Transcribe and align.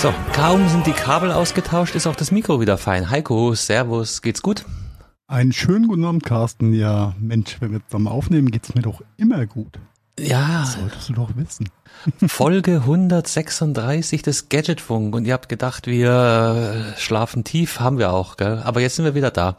So, 0.00 0.14
kaum 0.32 0.66
sind 0.66 0.86
die 0.86 0.92
Kabel 0.92 1.30
ausgetauscht, 1.30 1.94
ist 1.94 2.06
auch 2.06 2.16
das 2.16 2.30
Mikro 2.30 2.58
wieder 2.58 2.78
fein. 2.78 3.10
Heiko, 3.10 3.54
Servus, 3.54 4.22
geht's 4.22 4.40
gut? 4.40 4.64
Einen 5.26 5.52
schönen 5.52 5.88
guten 5.88 6.06
Abend, 6.06 6.24
Carsten. 6.24 6.72
Ja, 6.72 7.14
Mensch, 7.20 7.60
wenn 7.60 7.72
wir 7.72 7.86
zusammen 7.86 8.08
aufnehmen, 8.08 8.50
geht's 8.50 8.74
mir 8.74 8.80
doch 8.80 9.02
immer 9.18 9.44
gut. 9.44 9.78
Ja. 10.18 10.60
Das 10.60 10.72
solltest 10.72 11.10
du 11.10 11.12
doch 11.12 11.36
wissen. 11.36 11.68
Folge 12.28 12.76
136 12.76 14.22
des 14.22 14.48
Gadgetfunk 14.48 15.14
und 15.14 15.26
ihr 15.26 15.34
habt 15.34 15.50
gedacht, 15.50 15.86
wir 15.86 16.94
äh, 16.94 16.98
schlafen 16.98 17.44
tief, 17.44 17.78
haben 17.78 17.98
wir 17.98 18.10
auch, 18.10 18.38
gell? 18.38 18.62
Aber 18.64 18.80
jetzt 18.80 18.96
sind 18.96 19.04
wir 19.04 19.14
wieder 19.14 19.30
da. 19.30 19.58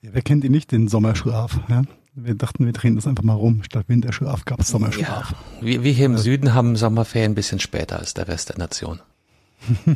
Ja, 0.00 0.10
wer 0.12 0.22
kennt 0.22 0.44
ihn 0.44 0.52
nicht, 0.52 0.70
den 0.70 0.86
Sommerschlaf? 0.86 1.58
Ja? 1.66 1.82
Wir 2.14 2.36
dachten, 2.36 2.66
wir 2.66 2.72
drehen 2.72 2.94
das 2.94 3.08
einfach 3.08 3.24
mal 3.24 3.34
rum. 3.34 3.64
Statt 3.64 3.88
Winterschlaf 3.88 4.44
gab's 4.44 4.68
Sommerschlaf. 4.68 5.32
Ja, 5.32 5.36
wir, 5.60 5.82
wir 5.82 5.92
hier 5.92 6.06
im 6.06 6.18
Süden 6.18 6.54
haben 6.54 6.76
Sommerferien 6.76 7.32
ein 7.32 7.34
bisschen 7.34 7.58
später 7.58 7.98
als 7.98 8.14
der 8.14 8.28
Rest 8.28 8.50
der 8.50 8.58
Nation. 8.58 9.00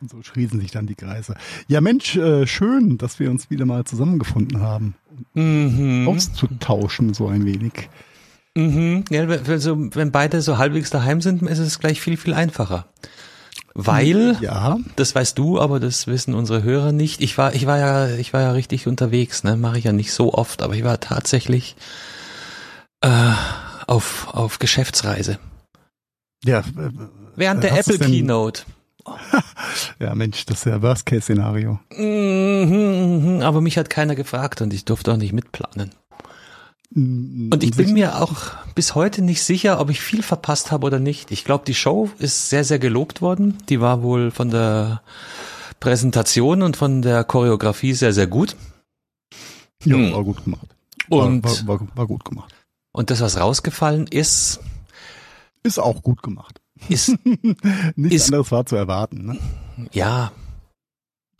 Und 0.00 0.10
so 0.10 0.22
schließen 0.22 0.60
sich 0.60 0.70
dann 0.70 0.86
die 0.86 0.94
Kreise. 0.94 1.34
Ja, 1.66 1.80
Mensch, 1.80 2.16
äh, 2.16 2.46
schön, 2.46 2.98
dass 2.98 3.18
wir 3.18 3.30
uns 3.30 3.50
wieder 3.50 3.66
mal 3.66 3.84
zusammengefunden 3.84 4.60
haben. 4.60 4.94
Mhm. 5.34 6.06
Auszutauschen 6.08 7.14
so 7.14 7.26
ein 7.26 7.44
wenig. 7.44 7.88
Mhm. 8.54 9.04
Ja, 9.10 9.26
also, 9.26 9.76
wenn 9.94 10.12
beide 10.12 10.42
so 10.42 10.58
halbwegs 10.58 10.90
daheim 10.90 11.20
sind, 11.20 11.42
ist 11.42 11.58
es 11.58 11.78
gleich 11.78 12.00
viel, 12.00 12.16
viel 12.16 12.34
einfacher. 12.34 12.86
Weil, 13.74 14.36
Ja, 14.40 14.78
das 14.96 15.14
weißt 15.14 15.38
du, 15.38 15.60
aber 15.60 15.78
das 15.78 16.08
wissen 16.08 16.34
unsere 16.34 16.64
Hörer 16.64 16.90
nicht. 16.90 17.20
Ich 17.20 17.38
war, 17.38 17.54
ich 17.54 17.66
war 17.66 17.78
ja, 17.78 18.08
ich 18.16 18.32
war 18.32 18.40
ja 18.40 18.52
richtig 18.52 18.88
unterwegs, 18.88 19.44
ne? 19.44 19.56
Mache 19.56 19.78
ich 19.78 19.84
ja 19.84 19.92
nicht 19.92 20.12
so 20.12 20.34
oft, 20.34 20.62
aber 20.62 20.74
ich 20.74 20.82
war 20.82 20.98
tatsächlich 20.98 21.76
äh, 23.02 23.32
auf, 23.86 24.34
auf 24.34 24.58
Geschäftsreise. 24.58 25.38
ja, 26.44 26.60
äh, 26.60 26.90
Während 27.38 27.62
der 27.64 27.72
Hast 27.72 27.88
du's 27.88 27.96
Apple 27.96 28.08
Keynote. 28.10 28.62
ja, 30.00 30.14
Mensch, 30.14 30.44
das 30.46 30.58
ist 30.58 30.64
ja 30.66 30.82
Worst-Case-Szenario. 30.82 31.78
Mhm, 31.96 33.40
aber 33.42 33.60
mich 33.60 33.78
hat 33.78 33.88
keiner 33.90 34.14
gefragt 34.14 34.60
und 34.60 34.72
ich 34.74 34.84
durfte 34.84 35.12
auch 35.12 35.16
nicht 35.16 35.32
mitplanen. 35.32 35.92
Und 36.94 37.50
Und 37.52 37.62
ich 37.62 37.72
bin 37.76 37.92
mir 37.92 38.20
auch 38.20 38.52
bis 38.74 38.94
heute 38.94 39.22
nicht 39.22 39.42
sicher, 39.42 39.80
ob 39.80 39.90
ich 39.90 40.00
viel 40.00 40.22
verpasst 40.22 40.72
habe 40.72 40.86
oder 40.86 40.98
nicht. 40.98 41.30
Ich 41.30 41.44
glaube, 41.44 41.64
die 41.66 41.74
Show 41.74 42.10
ist 42.18 42.48
sehr, 42.50 42.64
sehr 42.64 42.78
gelobt 42.78 43.20
worden. 43.22 43.58
Die 43.68 43.80
war 43.80 44.02
wohl 44.02 44.30
von 44.30 44.50
der 44.50 45.02
Präsentation 45.80 46.62
und 46.62 46.76
von 46.76 47.02
der 47.02 47.24
Choreografie 47.24 47.92
sehr, 47.94 48.12
sehr 48.12 48.26
gut. 48.26 48.56
Ja, 49.84 49.96
Hm. 49.96 50.12
war 50.12 50.24
gut 50.24 50.44
gemacht. 50.44 50.66
War, 51.08 51.26
Und, 51.26 51.44
war, 51.44 51.80
war, 51.80 51.88
war 51.94 52.06
gut 52.06 52.24
gemacht. 52.24 52.52
und 52.92 53.10
das, 53.10 53.20
was 53.20 53.38
rausgefallen 53.38 54.06
ist, 54.06 54.60
Ist 55.62 55.78
auch 55.78 56.02
gut 56.02 56.22
gemacht. 56.22 56.60
Ist, 56.88 57.14
Nichts 57.96 58.14
Ist- 58.16 58.26
anderes 58.26 58.50
war 58.52 58.66
zu 58.66 58.76
erwarten. 58.76 59.24
Ne? 59.26 59.38
ja, 59.92 60.32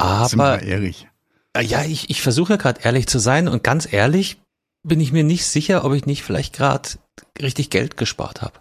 Sind 0.00 0.38
wir 0.38 0.44
aber 0.44 0.62
ehrlich. 0.62 1.08
Äh, 1.54 1.62
Ja, 1.64 1.84
ich, 1.84 2.10
ich 2.10 2.22
versuche 2.22 2.58
gerade 2.58 2.80
ehrlich 2.82 3.06
zu 3.06 3.18
sein 3.18 3.48
und 3.48 3.64
ganz 3.64 3.90
ehrlich 3.92 4.40
bin 4.86 5.00
ich 5.00 5.12
mir 5.12 5.24
nicht 5.24 5.44
sicher, 5.46 5.84
ob 5.84 5.92
ich 5.92 6.06
nicht 6.06 6.22
vielleicht 6.22 6.54
gerade 6.54 6.88
richtig 7.40 7.70
Geld 7.70 7.96
gespart 7.96 8.42
habe. 8.42 8.54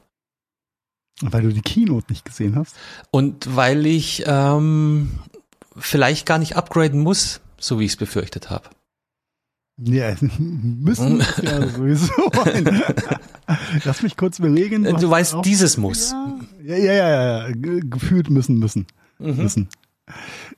Weil 1.21 1.43
du 1.43 1.53
die 1.53 1.61
Keynote 1.61 2.07
nicht 2.09 2.25
gesehen 2.25 2.55
hast. 2.55 2.75
Und 3.11 3.55
weil 3.55 3.85
ich 3.85 4.23
ähm, 4.27 5.19
vielleicht 5.75 6.25
gar 6.25 6.37
nicht 6.37 6.55
upgraden 6.55 6.99
muss, 7.01 7.39
so 7.59 7.79
wie 7.79 7.85
ich 7.85 7.91
es 7.91 7.97
befürchtet 7.97 8.49
habe. 8.49 8.69
Ja, 9.79 10.15
müssen 10.39 11.19
ja 11.41 11.67
sowieso. 11.67 12.11
Lass 13.83 14.01
mich 14.01 14.17
kurz 14.17 14.39
überlegen. 14.39 14.85
Äh, 14.85 14.93
Du 14.93 15.09
weißt, 15.09 15.37
dieses 15.45 15.77
muss. 15.77 16.11
Ja, 16.11 16.39
ja, 16.75 16.77
ja, 16.77 16.93
ja, 16.93 17.47
ja. 17.47 17.51
Ge- 17.53 17.81
gefühlt 17.85 18.29
müssen, 18.29 18.57
müssen, 18.59 18.85
Mhm. 19.19 19.35
müssen. 19.37 19.69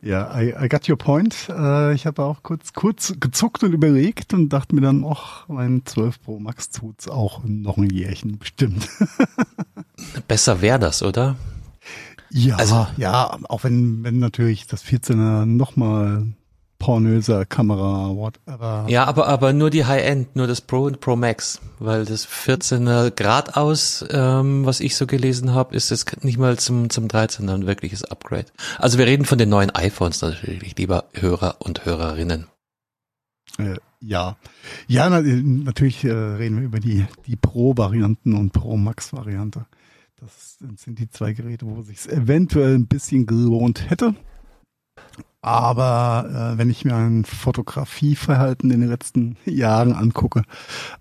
Ja, 0.03 0.39
I, 0.39 0.53
I 0.63 0.69
got 0.69 0.87
your 0.87 0.97
point. 0.97 1.35
Äh, 1.49 1.93
ich 1.95 2.05
habe 2.05 2.23
auch 2.23 2.43
kurz, 2.43 2.73
kurz 2.73 3.15
gezuckt 3.19 3.63
und 3.63 3.73
überlegt 3.73 4.31
und 4.33 4.49
dachte 4.49 4.75
mir 4.75 4.81
dann, 4.81 5.03
ach, 5.03 5.47
mein 5.47 5.81
12 5.85 6.21
Pro 6.21 6.39
Max 6.39 6.69
tut's 6.69 7.07
auch 7.07 7.41
noch 7.45 7.77
ein 7.77 7.89
Jährchen 7.89 8.37
bestimmt. 8.37 8.87
Besser 10.27 10.61
wäre 10.61 10.77
das, 10.79 11.01
oder? 11.03 11.35
Ja, 12.29 12.57
Also- 12.57 12.87
ja, 12.97 13.37
auch 13.49 13.63
wenn, 13.63 14.03
wenn 14.03 14.19
natürlich 14.19 14.67
das 14.67 14.83
14er 14.85 15.45
nochmal 15.45 16.27
pornöser 16.79 17.45
Kamera, 17.45 18.15
whatever. 18.15 18.85
Ja, 18.87 19.05
aber, 19.05 19.27
aber 19.27 19.53
nur 19.53 19.69
die 19.69 19.85
High-End, 19.85 20.35
nur 20.35 20.47
das 20.47 20.61
Pro 20.61 20.83
und 20.85 21.01
Pro 21.01 21.15
Max, 21.15 21.61
weil 21.77 22.05
das 22.05 22.27
14er 22.27 23.11
Grad 23.11 23.55
aus, 23.57 24.03
ähm, 24.09 24.65
was 24.65 24.79
ich 24.79 24.95
so 24.95 25.05
gelesen 25.05 25.53
habe, 25.53 25.75
ist 25.75 25.91
jetzt 25.91 26.23
nicht 26.23 26.37
mal 26.37 26.57
zum, 26.57 26.89
zum 26.89 27.07
13er 27.07 27.53
ein 27.53 27.67
wirkliches 27.67 28.03
Upgrade. 28.05 28.47
Also 28.77 28.97
wir 28.97 29.05
reden 29.05 29.25
von 29.25 29.37
den 29.37 29.49
neuen 29.49 29.69
iPhones 29.71 30.21
natürlich, 30.21 30.77
lieber 30.77 31.05
Hörer 31.13 31.57
und 31.59 31.85
Hörerinnen. 31.85 32.47
Äh, 33.57 33.75
ja, 34.01 34.37
ja, 34.87 35.09
na, 35.09 35.21
natürlich 35.21 36.05
äh, 36.05 36.11
reden 36.11 36.57
wir 36.57 36.63
über 36.63 36.79
die, 36.79 37.05
die 37.27 37.35
Pro-Varianten 37.35 38.33
und 38.33 38.53
Pro-Max-Variante. 38.53 39.65
Das 40.15 40.57
sind 40.77 40.99
die 40.99 41.09
zwei 41.09 41.33
Geräte, 41.33 41.65
wo 41.65 41.81
sich 41.81 42.07
eventuell 42.09 42.75
ein 42.75 42.87
bisschen 42.87 43.25
gelohnt 43.25 43.89
hätte. 43.89 44.15
Aber 45.41 46.53
äh, 46.53 46.57
wenn 46.57 46.69
ich 46.69 46.83
mir 46.83 46.95
ein 46.95 47.23
Fotografieverhalten 47.23 48.71
in 48.71 48.81
den 48.81 48.89
letzten 48.89 49.37
Jahren 49.45 49.93
angucke, 49.93 50.43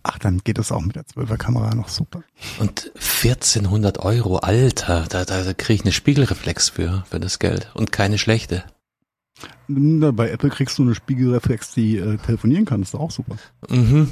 ach, 0.05 0.19
dann 0.19 0.39
geht 0.39 0.59
es 0.59 0.71
auch 0.71 0.81
mit 0.81 0.95
der 0.95 1.05
12er 1.05 1.37
Kamera 1.37 1.75
noch 1.75 1.89
super. 1.89 2.23
Und 2.61 2.93
1400 2.95 3.99
Euro, 3.99 4.37
Alter, 4.37 5.07
da, 5.09 5.25
da, 5.25 5.43
da 5.43 5.53
kriege 5.55 5.75
ich 5.75 5.83
eine 5.83 5.93
Spiegelreflex 5.93 6.69
für, 6.69 7.05
für 7.11 7.19
das 7.19 7.41
Geld. 7.41 7.71
Und 7.75 7.91
keine 7.91 8.17
schlechte. 8.17 8.65
Bei 9.69 10.31
Apple 10.31 10.49
kriegst 10.49 10.79
du 10.79 10.83
eine 10.83 10.95
Spiegelreflex, 10.95 11.75
die 11.75 11.99
äh, 11.99 12.17
telefonieren 12.17 12.65
kann, 12.65 12.83
ist 12.83 12.95
doch 12.95 13.01
auch 13.01 13.11
super. 13.11 13.37
Mhm. 13.69 14.09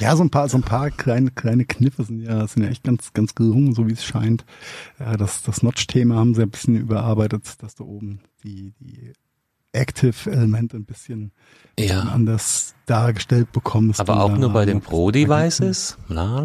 Ja, 0.00 0.16
so 0.16 0.24
ein 0.24 0.30
paar, 0.30 0.48
so 0.48 0.58
ein 0.58 0.62
paar 0.62 0.90
kleine, 0.90 1.30
kleine 1.30 1.64
Kniffe 1.64 2.04
sind 2.04 2.20
ja, 2.20 2.46
sind 2.46 2.64
ja 2.64 2.68
echt 2.68 2.82
ganz, 2.82 3.12
ganz 3.12 3.34
gelungen, 3.34 3.74
so 3.74 3.86
wie 3.86 3.92
es 3.92 4.04
scheint. 4.04 4.44
Ja, 4.98 5.16
das, 5.16 5.42
das 5.42 5.62
Notch-Thema 5.62 6.16
haben 6.16 6.34
sie 6.34 6.42
ein 6.42 6.50
bisschen 6.50 6.76
überarbeitet, 6.76 7.62
dass 7.62 7.76
du 7.76 7.84
oben 7.84 8.20
die, 8.42 8.74
die 8.80 9.12
Active-Elemente 9.72 10.76
ein 10.76 10.84
bisschen 10.84 11.32
ja, 11.78 12.00
anders 12.00 12.74
dargestellt 12.86 13.52
bekommst. 13.52 14.00
aber 14.00 14.22
auch 14.22 14.36
nur 14.36 14.50
bei 14.50 14.64
den 14.64 14.80
Pro-Devices? 14.80 15.98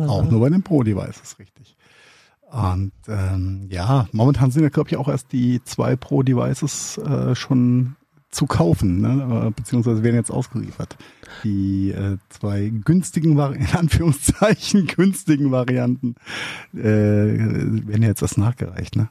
Auch 0.09 0.29
nur 0.29 0.39
bei 0.39 0.49
den 0.49 0.63
Pro-Devices, 0.63 1.37
richtig. 1.39 1.58
Und 2.51 2.91
ähm, 3.07 3.67
ja, 3.69 4.07
momentan 4.11 4.51
sind 4.51 4.63
ja, 4.63 4.69
glaube 4.69 4.89
ich, 4.89 4.97
auch 4.97 5.07
erst 5.07 5.31
die 5.31 5.61
zwei 5.63 5.95
Pro-Devices 5.95 6.97
äh, 6.97 7.35
schon 7.35 7.95
zu 8.31 8.45
kaufen, 8.45 9.01
ne? 9.01 9.47
äh, 9.47 9.51
beziehungsweise 9.51 10.03
werden 10.03 10.15
jetzt 10.15 10.31
ausgeliefert. 10.31 10.97
Die 11.43 11.91
äh, 11.91 12.17
zwei 12.29 12.71
günstigen, 12.83 13.37
Vari 13.37 13.57
in 13.59 13.67
Anführungszeichen 13.75 14.87
günstigen 14.87 15.51
Varianten 15.51 16.15
äh, 16.75 16.79
werden 16.79 18.03
jetzt 18.03 18.21
erst 18.21 18.37
nachgereicht, 18.37 18.95
ne? 18.95 19.09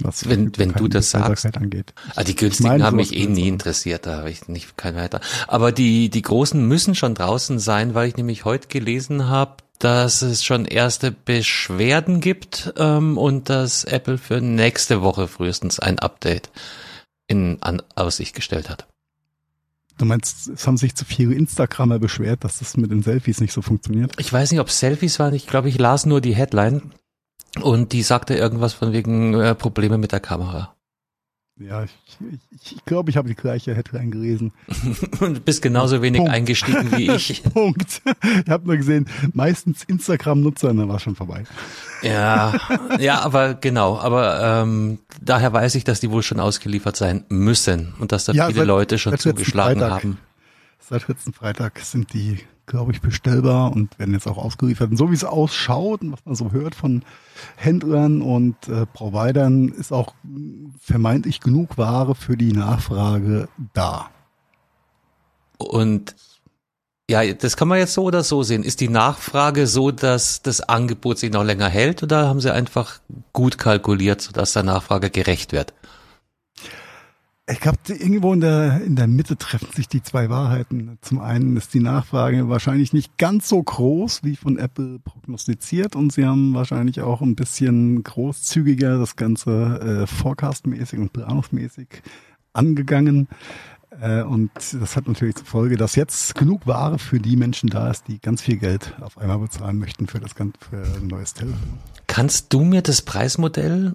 Was 0.00 0.28
Wenn- 0.28 0.56
wenn 0.58 0.72
du 0.72 0.88
das 0.88 1.10
sagst. 1.10 1.56
Angeht. 1.56 1.94
Ah, 2.16 2.24
die 2.24 2.36
günstigen 2.36 2.68
meine, 2.68 2.84
haben 2.84 2.96
mich 2.96 3.16
eh 3.16 3.26
nie 3.26 3.48
interessiert, 3.48 4.04
da 4.04 4.18
habe 4.18 4.30
ich 4.30 4.46
nicht 4.46 4.76
kein 4.76 4.94
weiter. 4.94 5.20
Aber 5.48 5.72
die 5.72 6.10
die 6.10 6.20
großen 6.20 6.66
müssen 6.68 6.94
schon 6.94 7.14
draußen 7.14 7.58
sein, 7.58 7.94
weil 7.94 8.08
ich 8.08 8.16
nämlich 8.18 8.44
heute 8.44 8.68
gelesen 8.68 9.28
habe, 9.28 9.56
dass 9.78 10.22
es 10.22 10.44
schon 10.44 10.64
erste 10.64 11.12
Beschwerden 11.12 12.20
gibt 12.20 12.72
ähm, 12.76 13.18
und 13.18 13.48
dass 13.48 13.84
Apple 13.84 14.18
für 14.18 14.40
nächste 14.40 15.02
Woche 15.02 15.28
frühestens 15.28 15.80
ein 15.80 15.98
Update 15.98 16.50
in 17.26 17.58
an 17.60 17.82
Aussicht 17.94 18.34
gestellt 18.34 18.70
hat. 18.70 18.86
Du 19.98 20.04
meinst, 20.04 20.48
es 20.48 20.66
haben 20.66 20.76
sich 20.76 20.94
zu 20.94 21.04
viele 21.04 21.34
Instagrammer 21.34 21.98
beschwert, 21.98 22.44
dass 22.44 22.58
das 22.58 22.76
mit 22.76 22.90
den 22.90 23.02
Selfies 23.02 23.40
nicht 23.40 23.52
so 23.52 23.62
funktioniert? 23.62 24.12
Ich 24.18 24.30
weiß 24.30 24.50
nicht, 24.50 24.60
ob 24.60 24.70
Selfies 24.70 25.18
waren. 25.18 25.34
Ich 25.34 25.46
glaube, 25.46 25.68
ich 25.68 25.78
las 25.78 26.04
nur 26.04 26.20
die 26.20 26.34
Headline 26.34 26.92
und 27.62 27.92
die 27.92 28.02
sagte 28.02 28.34
irgendwas 28.34 28.74
von 28.74 28.92
wegen 28.92 29.34
äh, 29.34 29.54
Probleme 29.54 29.96
mit 29.96 30.12
der 30.12 30.20
Kamera. 30.20 30.75
Ja, 31.58 31.84
ich 31.84 31.90
glaube, 32.18 32.38
ich, 32.60 32.72
ich, 32.76 32.84
glaub, 32.84 33.08
ich 33.08 33.16
habe 33.16 33.28
die 33.28 33.34
gleiche 33.34 33.74
Headline 33.74 34.10
gelesen. 34.10 34.52
Und 35.20 35.44
bist 35.46 35.62
genauso 35.62 36.02
wenig 36.02 36.18
Punkt. 36.18 36.32
eingestiegen 36.34 36.92
wie 36.96 37.10
ich. 37.10 37.42
Punkt. 37.54 38.02
Ich 38.44 38.50
habe 38.50 38.66
nur 38.66 38.76
gesehen, 38.76 39.06
meistens 39.32 39.82
Instagram-Nutzer, 39.84 40.68
und 40.68 40.76
dann 40.76 40.88
war 40.90 40.98
schon 40.98 41.16
vorbei. 41.16 41.44
Ja, 42.02 42.52
ja, 42.98 43.20
aber 43.20 43.54
genau, 43.54 43.98
aber 43.98 44.62
ähm, 44.62 44.98
daher 45.22 45.50
weiß 45.54 45.76
ich, 45.76 45.84
dass 45.84 46.00
die 46.00 46.10
wohl 46.10 46.22
schon 46.22 46.40
ausgeliefert 46.40 46.96
sein 46.96 47.24
müssen 47.30 47.94
und 48.00 48.12
dass 48.12 48.26
da 48.26 48.32
Ja, 48.34 48.46
viele 48.48 48.58
seit- 48.58 48.66
Leute 48.66 48.98
schon 48.98 49.16
zugeschlagen 49.18 49.80
Freitag. 49.80 50.02
haben. 50.02 50.18
Seit 50.78 51.08
letzten 51.08 51.32
Freitag 51.32 51.78
sind 51.80 52.12
die, 52.12 52.40
glaube 52.66 52.92
ich, 52.92 53.00
bestellbar 53.00 53.72
und 53.72 53.98
werden 53.98 54.14
jetzt 54.14 54.26
auch 54.26 54.38
ausgeliefert. 54.38 54.90
Und 54.90 54.96
so 54.96 55.10
wie 55.10 55.14
es 55.14 55.24
ausschaut 55.24 56.02
und 56.02 56.12
was 56.12 56.24
man 56.24 56.34
so 56.34 56.52
hört 56.52 56.74
von 56.74 57.04
Händlern 57.56 58.22
und 58.22 58.68
äh, 58.68 58.86
Providern, 58.86 59.68
ist 59.68 59.92
auch 59.92 60.14
mh, 60.24 60.70
vermeintlich 60.80 61.40
genug 61.40 61.78
Ware 61.78 62.14
für 62.14 62.36
die 62.36 62.52
Nachfrage 62.52 63.48
da. 63.74 64.10
Und 65.58 66.14
Ja, 67.08 67.22
das 67.34 67.56
kann 67.56 67.68
man 67.68 67.78
jetzt 67.78 67.94
so 67.94 68.02
oder 68.04 68.24
so 68.24 68.42
sehen. 68.42 68.64
Ist 68.64 68.80
die 68.80 68.88
Nachfrage 68.88 69.66
so, 69.68 69.92
dass 69.92 70.42
das 70.42 70.60
Angebot 70.60 71.18
sich 71.18 71.30
noch 71.32 71.44
länger 71.44 71.68
hält 71.68 72.02
oder 72.02 72.28
haben 72.28 72.40
sie 72.40 72.52
einfach 72.52 73.00
gut 73.32 73.58
kalkuliert, 73.58 74.20
sodass 74.20 74.52
der 74.54 74.64
Nachfrage 74.64 75.10
gerecht 75.10 75.52
wird? 75.52 75.72
Ich 77.48 77.60
glaube, 77.60 77.78
irgendwo 77.88 78.32
in 78.32 78.40
der, 78.40 78.82
in 78.82 78.96
der 78.96 79.06
Mitte 79.06 79.36
treffen 79.36 79.70
sich 79.72 79.86
die 79.86 80.02
zwei 80.02 80.28
Wahrheiten. 80.28 80.98
Zum 81.00 81.20
einen 81.20 81.56
ist 81.56 81.74
die 81.74 81.80
Nachfrage 81.80 82.48
wahrscheinlich 82.48 82.92
nicht 82.92 83.18
ganz 83.18 83.48
so 83.48 83.62
groß 83.62 84.24
wie 84.24 84.34
von 84.34 84.58
Apple 84.58 84.98
prognostiziert 84.98 85.94
und 85.94 86.12
sie 86.12 86.24
haben 86.24 86.54
wahrscheinlich 86.54 87.02
auch 87.02 87.20
ein 87.20 87.36
bisschen 87.36 88.02
großzügiger 88.02 88.98
das 88.98 89.14
Ganze 89.14 90.02
äh, 90.02 90.06
forecastmäßig 90.08 90.98
und 90.98 91.12
planungsmäßig 91.12 92.02
angegangen. 92.52 93.28
Äh, 94.00 94.22
und 94.22 94.50
das 94.56 94.96
hat 94.96 95.06
natürlich 95.06 95.36
zur 95.36 95.46
Folge, 95.46 95.76
dass 95.76 95.94
jetzt 95.94 96.34
genug 96.34 96.66
Ware 96.66 96.98
für 96.98 97.20
die 97.20 97.36
Menschen 97.36 97.70
da 97.70 97.92
ist, 97.92 98.08
die 98.08 98.18
ganz 98.18 98.42
viel 98.42 98.56
Geld 98.56 98.92
auf 99.00 99.18
einmal 99.18 99.38
bezahlen 99.38 99.78
möchten 99.78 100.08
für 100.08 100.18
das 100.18 100.34
ganze 100.34 100.58
für 100.68 100.82
ein 100.82 101.06
neues 101.06 101.34
Telefon. 101.34 101.78
Kannst 102.08 102.52
du 102.52 102.64
mir 102.64 102.82
das 102.82 103.02
Preismodell 103.02 103.94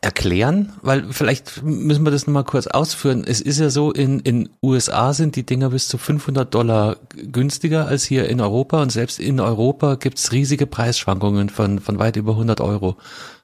erklären? 0.00 0.72
Weil 0.82 1.06
vielleicht 1.10 1.62
müssen 1.62 2.04
wir 2.04 2.10
das 2.10 2.26
nochmal 2.26 2.44
kurz 2.44 2.66
ausführen. 2.66 3.24
Es 3.26 3.40
ist 3.40 3.58
ja 3.58 3.70
so, 3.70 3.92
in, 3.92 4.20
in 4.20 4.48
USA 4.62 5.12
sind 5.12 5.36
die 5.36 5.44
Dinger 5.44 5.70
bis 5.70 5.88
zu 5.88 5.98
500 5.98 6.52
Dollar 6.54 6.96
günstiger 7.14 7.86
als 7.86 8.04
hier 8.04 8.28
in 8.28 8.40
Europa 8.40 8.80
und 8.82 8.92
selbst 8.92 9.18
in 9.18 9.40
Europa 9.40 9.96
gibt's 9.96 10.32
riesige 10.32 10.66
Preisschwankungen 10.66 11.48
von, 11.48 11.80
von 11.80 11.98
weit 11.98 12.16
über 12.16 12.32
100 12.32 12.60
Euro 12.60 12.96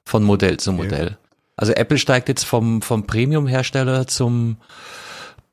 von 0.05 0.23
Modell 0.23 0.57
zu 0.57 0.71
Modell. 0.71 1.07
Okay. 1.07 1.17
Also 1.57 1.73
Apple 1.73 1.97
steigt 1.97 2.27
jetzt 2.29 2.43
vom, 2.43 2.81
vom 2.81 3.07
Premium-Hersteller 3.07 4.07
zum 4.07 4.57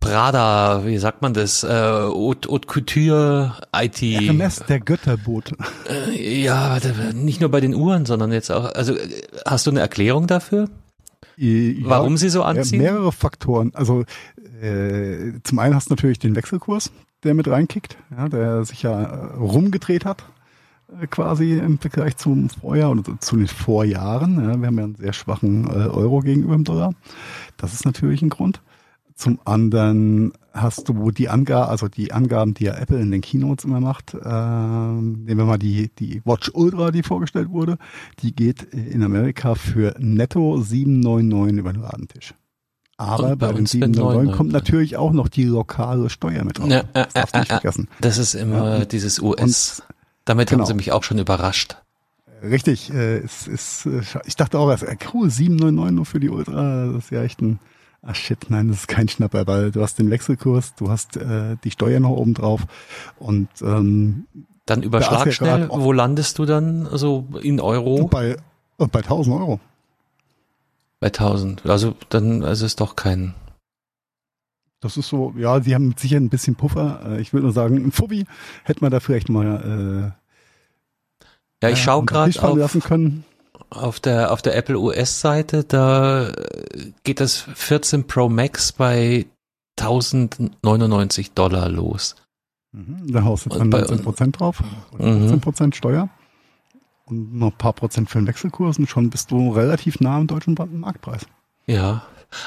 Prada, 0.03 0.85
wie 0.85 0.99
sagt 0.99 1.23
man 1.23 1.33
das? 1.33 1.63
Äh, 1.63 1.69
Haute, 1.69 2.51
Haute 2.51 2.67
Couture, 2.67 3.55
IT. 3.75 4.03
Hermes, 4.03 4.61
der 4.69 4.81
Götterboot. 4.81 5.53
Äh, 5.89 6.43
ja, 6.43 6.79
nicht 7.15 7.41
nur 7.41 7.51
bei 7.51 7.61
den 7.61 7.73
Uhren, 7.73 8.05
sondern 8.05 8.33
jetzt 8.33 8.51
auch. 8.51 8.65
Also 8.75 8.97
hast 9.47 9.67
du 9.67 9.71
eine 9.71 9.81
Erklärung 9.81 10.27
dafür? 10.27 10.69
Ja, 11.37 11.89
Warum 11.89 12.17
sie 12.17 12.29
so 12.29 12.43
anziehen? 12.43 12.83
Ja, 12.83 12.93
mehrere 12.93 13.13
Faktoren. 13.13 13.73
Also 13.75 14.05
äh, 14.61 15.33
zum 15.43 15.59
einen 15.59 15.75
hast 15.75 15.91
du 15.91 15.95
natürlich 15.95 16.19
den 16.19 16.37
Wechselkurs, 16.37 16.93
der 17.25 17.35
mit 17.35 17.49
reinkickt, 17.49 17.97
ja, 18.17 18.29
der 18.29 18.65
sich 18.65 18.83
ja 18.83 19.03
äh, 19.03 19.37
rumgedreht 19.37 20.05
hat 20.05 20.25
äh, 21.01 21.07
quasi 21.07 21.55
im 21.59 21.79
Vergleich 21.79 22.17
zum 22.17 22.49
Vorjahr 22.49 22.91
oder 22.91 23.03
zu 23.21 23.37
den 23.37 23.49
Vorjahren. 23.49 24.37
Ja, 24.37 24.57
wir 24.59 24.67
haben 24.67 24.79
ja 24.79 24.85
einen 24.85 24.97
sehr 24.97 25.13
schwachen 25.13 25.67
äh, 25.67 25.89
Euro 25.89 26.21
gegenüber 26.21 26.55
dem 26.55 26.65
Dollar. 26.65 26.95
Das 27.57 27.73
ist 27.73 27.85
natürlich 27.85 28.23
ein 28.23 28.31
Grund. 28.31 28.61
Zum 29.23 29.39
anderen 29.45 30.33
hast 30.53 30.89
du 30.89 31.13
die 31.13 31.29
Angaben, 31.29 31.71
also 31.71 31.87
die 31.87 32.11
Angaben, 32.11 32.55
die 32.55 32.65
ja 32.65 32.75
Apple 32.75 32.99
in 32.99 33.13
den 33.13 33.21
Keynotes 33.21 33.65
immer 33.65 33.79
macht. 33.79 34.15
Äh, 34.15 34.19
nehmen 34.19 35.39
wir 35.39 35.45
mal 35.45 35.59
die, 35.59 35.93
die 35.97 36.23
Watch 36.25 36.51
Ultra, 36.53 36.91
die 36.91 37.05
vorgestellt 37.05 37.51
wurde. 37.51 37.79
Die 38.19 38.35
geht 38.35 38.65
in 38.65 39.01
Amerika 39.05 39.55
für 39.55 39.95
netto 40.01 40.61
799 40.61 41.57
über 41.57 41.73
den 41.73 41.83
Ladentisch. 41.83 42.35
Aber 42.97 43.37
bei, 43.37 43.47
bei 43.47 43.53
den 43.53 43.67
799 43.67 44.37
kommt 44.37 44.51
natürlich 44.51 44.97
auch 44.97 45.13
noch 45.13 45.29
die 45.29 45.45
lokale 45.45 46.11
Steuer 46.11 46.43
mit 46.43 46.59
drauf. 46.59 46.69
Ja, 46.69 46.81
äh, 46.81 46.85
das 46.93 47.13
darfst 47.13 47.35
äh, 47.37 47.39
nicht 47.39 47.51
äh, 47.51 47.55
vergessen. 47.55 47.89
Das 48.01 48.19
ist 48.19 48.35
immer 48.35 48.79
ja, 48.79 48.85
dieses 48.85 49.21
US. 49.21 49.85
Und, 49.87 49.95
Damit 50.25 50.49
genau. 50.49 50.63
haben 50.63 50.67
sie 50.67 50.75
mich 50.75 50.91
auch 50.91 51.05
schon 51.05 51.21
überrascht. 51.21 51.77
Richtig, 52.43 52.93
äh, 52.93 53.19
es 53.19 53.47
ist, 53.47 53.89
ich 54.27 54.35
dachte 54.35 54.59
auch, 54.59 54.69
erst, 54.69 54.85
cool, 55.15 55.31
799 55.31 55.95
nur 55.95 56.07
für 56.07 56.19
die 56.19 56.29
Ultra, 56.29 56.87
das 56.87 57.05
ist 57.05 57.11
ja 57.13 57.23
echt 57.23 57.41
ein 57.41 57.61
Ach 58.05 58.15
shit, 58.17 58.51
nein, 58.51 58.69
das 58.69 58.79
ist 58.79 58.89
kein 58.89 59.09
Schnapper, 59.09 59.47
weil 59.47 59.71
du 59.71 59.81
hast 59.81 59.99
den 59.99 60.11
Wechselkurs, 60.11 60.75
du 60.75 60.91
hast 60.91 61.17
äh, 61.17 61.57
die 61.63 61.71
Steuer 61.71 62.01
noch 62.01 62.11
oben 62.11 62.35
drauf 62.35 62.63
und 63.19 63.49
ähm, 63.63 64.27
dann 64.67 64.83
überschlag 64.83 65.33
schnell, 65.33 65.69
wo 65.71 65.93
landest 65.93 66.39
du 66.39 66.45
dann 66.45 66.89
so 66.93 67.29
in 67.41 67.61
Euro? 67.61 68.09
Bei, 68.09 68.37
äh, 68.79 68.87
bei 68.87 69.01
1000 69.01 69.37
Euro. 69.37 69.61
Bei 70.99 71.09
1000, 71.09 71.65
also 71.67 71.95
dann 72.09 72.43
also 72.43 72.67
ist 72.67 72.81
doch 72.81 72.97
kein 72.97 73.35
das 74.81 74.97
ist 74.97 75.09
so, 75.09 75.33
ja, 75.37 75.61
sie 75.61 75.77
haben 75.77 75.95
sicher 75.97 76.17
ein 76.17 76.29
bisschen 76.29 76.57
Puffer. 76.57 77.03
Äh, 77.07 77.21
ich 77.21 77.33
würde 77.33 77.45
nur 77.45 77.53
sagen, 77.53 77.77
ein 77.77 77.93
Fubbi 77.93 78.27
hätte 78.65 78.81
man 78.81 78.91
da 78.91 78.99
vielleicht 78.99 79.29
mal 79.29 80.13
äh, 81.63 81.65
ja, 81.65 81.69
ich 81.71 81.81
schaue 81.81 82.05
gerade 82.05 82.43
auf, 82.43 82.59
lassen 82.59 82.81
können 82.81 83.25
auf 83.77 84.01
der, 84.01 84.33
auf 84.33 84.43
der 84.43 84.57
Apple 84.57 84.79
US-Seite, 84.79 85.65
da 85.65 86.33
geht 87.05 87.21
das 87.21 87.47
14 87.55 88.07
Pro 88.07 88.29
Max 88.29 88.73
bei 88.73 89.27
1099 89.79 91.33
Dollar 91.33 91.69
los. 91.69 92.17
Mhm, 92.73 93.13
da 93.13 93.25
haust 93.25 93.47
du 93.47 93.51
dann 93.51 93.69
19 93.69 94.03
Prozent 94.03 94.41
drauf, 94.41 94.63
mhm. 94.99 95.41
Prozent 95.41 95.77
Steuer 95.77 96.09
und 97.05 97.35
noch 97.35 97.53
ein 97.53 97.59
paar 97.59 97.73
Prozent 97.73 98.11
für 98.11 98.19
den 98.19 98.27
Wechselkurs 98.27 98.79
und 98.79 98.89
schon 98.89 99.11
bist 99.11 99.31
du 99.31 99.51
relativ 99.51 100.01
nah 100.01 100.17
am 100.17 100.27
deutschen 100.27 100.57
Marktpreis. 100.73 101.27
Ja, 101.67 102.03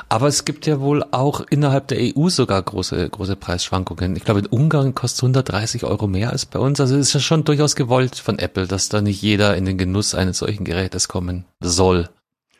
aber 0.10 0.28
es 0.28 0.46
gibt 0.46 0.66
ja 0.66 0.80
wohl 0.80 1.04
auch 1.12 1.42
innerhalb 1.50 1.88
der 1.88 2.00
EU 2.00 2.30
sogar 2.30 2.62
große, 2.62 3.10
große 3.10 3.36
Preisschwankungen. 3.36 4.16
Ich 4.16 4.24
glaube, 4.24 4.42
in 4.42 4.48
Ungarn 4.48 4.96
kostet 4.96 5.24
130 5.24 5.84
Euro 5.84 6.08
mehr 6.08 6.32
als 6.32 6.46
bei 6.46 6.60
uns. 6.60 6.80
Also 6.80 6.96
es 6.96 7.08
ist 7.08 7.14
ja 7.14 7.20
schon 7.20 7.44
durchaus 7.44 7.76
gewollt 7.76 8.16
von 8.16 8.40
Apple, 8.40 8.68
dass 8.68 8.90
da 8.90 9.02
nicht 9.02 9.22
jeder 9.22 9.56
in 9.56 9.66
den 9.66 9.78
Genuss 9.78 10.16
eines 10.16 10.40
solchen 10.40 10.66
Gerätes 10.66 11.08
kommen 11.08 11.46
soll, 11.60 12.10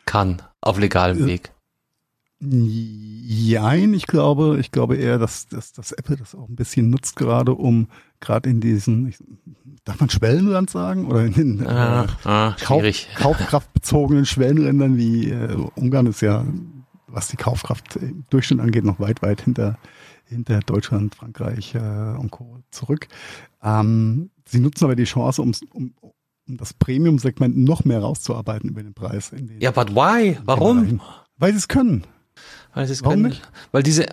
kann, 0.04 0.42
auf 0.60 0.78
legalem 0.78 1.24
äh, 1.24 1.26
Weg. 1.26 1.52
Jein, 2.38 3.94
ich 3.94 4.06
glaube, 4.06 4.58
ich 4.60 4.70
glaube 4.70 4.96
eher, 4.96 5.18
dass, 5.18 5.48
dass, 5.48 5.72
dass 5.72 5.92
Apple 5.92 6.16
das 6.16 6.34
auch 6.34 6.48
ein 6.48 6.54
bisschen 6.54 6.90
nutzt, 6.90 7.16
gerade 7.16 7.52
um 7.52 7.88
gerade 8.20 8.48
in 8.48 8.60
diesen, 8.60 9.14
darf 9.84 10.00
man 10.00 10.10
Schwellenland 10.10 10.70
sagen? 10.70 11.06
Oder 11.06 11.24
in 11.24 11.32
den 11.32 11.66
ah, 11.66 12.04
äh, 12.04 12.06
ah, 12.24 12.56
Kauf, 12.60 12.84
kaufkraftbezogenen 13.14 14.26
Schwellenländern 14.26 14.96
wie 14.96 15.30
äh, 15.30 15.56
Ungarn 15.76 16.06
ist 16.06 16.22
ja 16.22 16.44
was 17.06 17.28
die 17.28 17.36
Kaufkraft 17.36 17.96
im 17.96 18.24
Durchschnitt 18.30 18.60
angeht, 18.60 18.84
noch 18.84 19.00
weit, 19.00 19.22
weit 19.22 19.42
hinter, 19.42 19.78
hinter 20.24 20.60
Deutschland, 20.60 21.14
Frankreich 21.14 21.74
äh, 21.74 21.78
und 21.78 22.30
Co. 22.30 22.58
zurück. 22.70 23.08
Ähm, 23.62 24.30
sie 24.46 24.60
nutzen 24.60 24.84
aber 24.84 24.96
die 24.96 25.04
Chance, 25.04 25.42
um, 25.42 25.52
um, 25.72 25.94
um 26.48 26.56
das 26.56 26.74
Premium-Segment 26.74 27.56
noch 27.56 27.84
mehr 27.84 28.00
rauszuarbeiten 28.00 28.70
über 28.70 28.82
den 28.82 28.94
Preis. 28.94 29.30
Den, 29.30 29.60
ja, 29.60 29.70
but 29.70 29.94
why? 29.94 30.38
Warum? 30.44 31.00
Weil 31.38 31.52
sie 31.52 31.58
es 31.58 31.68
können. 31.68 32.04
Weil 32.74 32.86
sie 32.86 32.92
es 32.92 33.02
können. 33.02 33.22
Nicht? 33.22 33.42
Weil 33.72 33.82
diese 33.82 34.06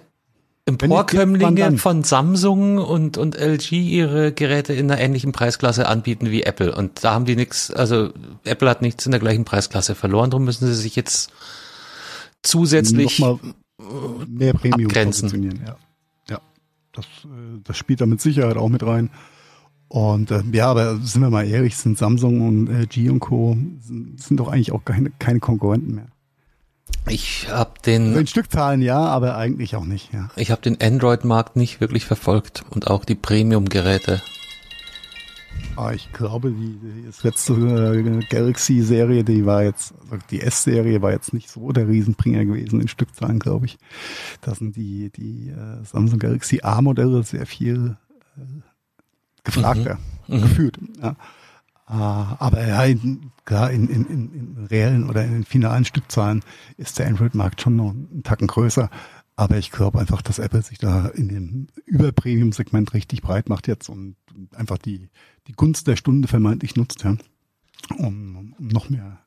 Emporkömmlinge 0.66 1.78
von 1.78 2.04
Samsung 2.04 2.78
und, 2.78 3.18
und 3.18 3.36
LG 3.36 3.72
ihre 3.74 4.32
Geräte 4.32 4.74
in 4.74 4.90
einer 4.90 5.02
ähnlichen 5.02 5.34
Preisklasse 5.34 5.88
anbieten 5.88 6.32
wie 6.32 6.44
Apple. 6.44 6.74
Und 6.74 7.04
da 7.04 7.14
haben 7.14 7.26
die 7.26 7.36
nichts, 7.36 7.70
also 7.70 8.12
Apple 8.46 8.70
hat 8.70 8.82
nichts 8.82 9.06
in 9.06 9.12
der 9.12 9.20
gleichen 9.20 9.44
Preisklasse 9.44 9.94
verloren, 9.94 10.30
darum 10.30 10.46
müssen 10.46 10.66
sie 10.66 10.74
sich 10.74 10.96
jetzt 10.96 11.32
zusätzlich 12.44 13.20
noch 13.20 13.42
mal 13.42 14.26
mehr 14.28 14.54
Premium 14.54 14.90
abgrenzen. 14.90 15.30
positionieren. 15.30 15.62
Ja, 15.66 15.76
ja. 16.30 16.42
Das, 16.92 17.06
äh, 17.06 17.60
das 17.64 17.78
spielt 17.78 18.02
da 18.02 18.06
mit 18.06 18.22
Sicherheit 18.22 18.58
auch 18.58 18.70
mit 18.70 18.84
rein. 18.84 19.10
Und 19.88 20.32
äh, 20.32 20.42
ja, 20.52 20.70
aber 20.70 20.98
sind 20.98 21.22
wir 21.22 21.30
mal 21.30 21.48
ehrlich, 21.48 21.78
sind 21.78 21.98
Samsung 21.98 22.42
und 22.42 22.68
äh, 22.68 22.88
G 22.88 23.10
und 23.10 23.20
Co. 23.20 23.58
Sind, 23.80 24.20
sind 24.22 24.40
doch 24.40 24.48
eigentlich 24.48 24.72
auch 24.72 24.84
keine, 24.86 25.12
keine 25.20 25.40
Konkurrenten 25.40 25.96
mehr. 25.96 26.08
Ich 27.08 27.50
habe 27.50 27.74
den 27.86 28.10
also 28.10 28.20
in 28.20 28.28
Stückzahlen 28.28 28.82
ja, 28.82 29.00
aber 29.00 29.38
eigentlich 29.38 29.76
auch 29.76 29.86
nicht. 29.86 30.14
Ja. 30.14 30.30
Ich 30.36 30.52
habe 30.52 30.62
den 30.62 30.80
Android-Markt 30.82 31.56
nicht 31.56 31.82
wirklich 31.82 32.06
verfolgt 32.06 32.64
und 32.70 32.88
auch 32.88 33.06
die 33.06 33.16
Premium-Geräte. 33.16 34.22
Ah, 35.76 35.92
ich 35.92 36.12
glaube, 36.14 36.52
die, 36.52 36.78
die 36.78 37.12
letzte 37.24 37.54
äh, 37.54 38.26
Galaxy-Serie, 38.30 39.24
die 39.24 39.46
war 39.46 39.64
jetzt, 39.64 39.94
also 40.10 40.24
die 40.30 40.42
S-Serie 40.42 41.02
war 41.02 41.12
jetzt 41.12 41.34
nicht 41.34 41.50
so 41.50 41.72
der 41.72 41.88
Riesenbringer 41.88 42.46
gewesen 42.46 42.80
in 42.80 42.88
Stückzahlen, 42.88 43.40
glaube 43.40 43.66
ich. 43.66 43.78
Da 44.42 44.54
sind 44.54 44.76
die, 44.76 45.10
die 45.10 45.50
äh, 45.50 45.84
Samsung 45.84 46.20
Galaxy 46.20 46.60
A-Modelle 46.62 47.24
sehr 47.24 47.48
viel 47.48 47.98
äh, 48.38 48.42
gefragter, 49.44 49.98
mhm. 50.28 50.38
mhm. 50.38 50.42
gefühlt. 50.42 50.80
Ja. 51.02 51.16
Äh, 51.90 52.36
aber 52.40 52.68
ja, 52.68 52.84
in, 52.84 53.32
klar, 53.46 53.72
in, 53.72 53.90
in, 53.90 54.06
in, 54.06 54.34
in 54.34 54.68
reellen 54.68 55.10
oder 55.10 55.24
in 55.24 55.34
den 55.34 55.44
finalen 55.44 55.86
Stückzahlen 55.86 56.44
ist 56.78 57.00
der 57.00 57.08
Android-Markt 57.08 57.62
schon 57.62 57.76
noch 57.76 57.92
einen 57.92 58.22
Tacken 58.24 58.48
größer. 58.48 58.90
Aber 59.36 59.58
ich 59.58 59.72
glaube 59.72 60.00
einfach, 60.00 60.22
dass 60.22 60.40
Apple 60.40 60.62
sich 60.62 60.78
da 60.78 61.08
in 61.08 61.28
dem 61.28 61.68
Über-Premium-Segment 61.86 62.94
richtig 62.94 63.22
breit 63.22 63.50
macht 63.50 63.68
jetzt 63.68 63.90
und 63.90 64.16
einfach 64.56 64.78
die, 64.78 65.10
die 65.48 65.54
Gunst 65.54 65.88
der 65.88 65.96
Stunde 65.96 66.28
vermeintlich 66.28 66.75
nutzt, 66.75 67.04
ja, 67.04 67.16
um, 67.98 68.54
um 68.58 68.68
noch 68.68 68.90
mehr 68.90 69.20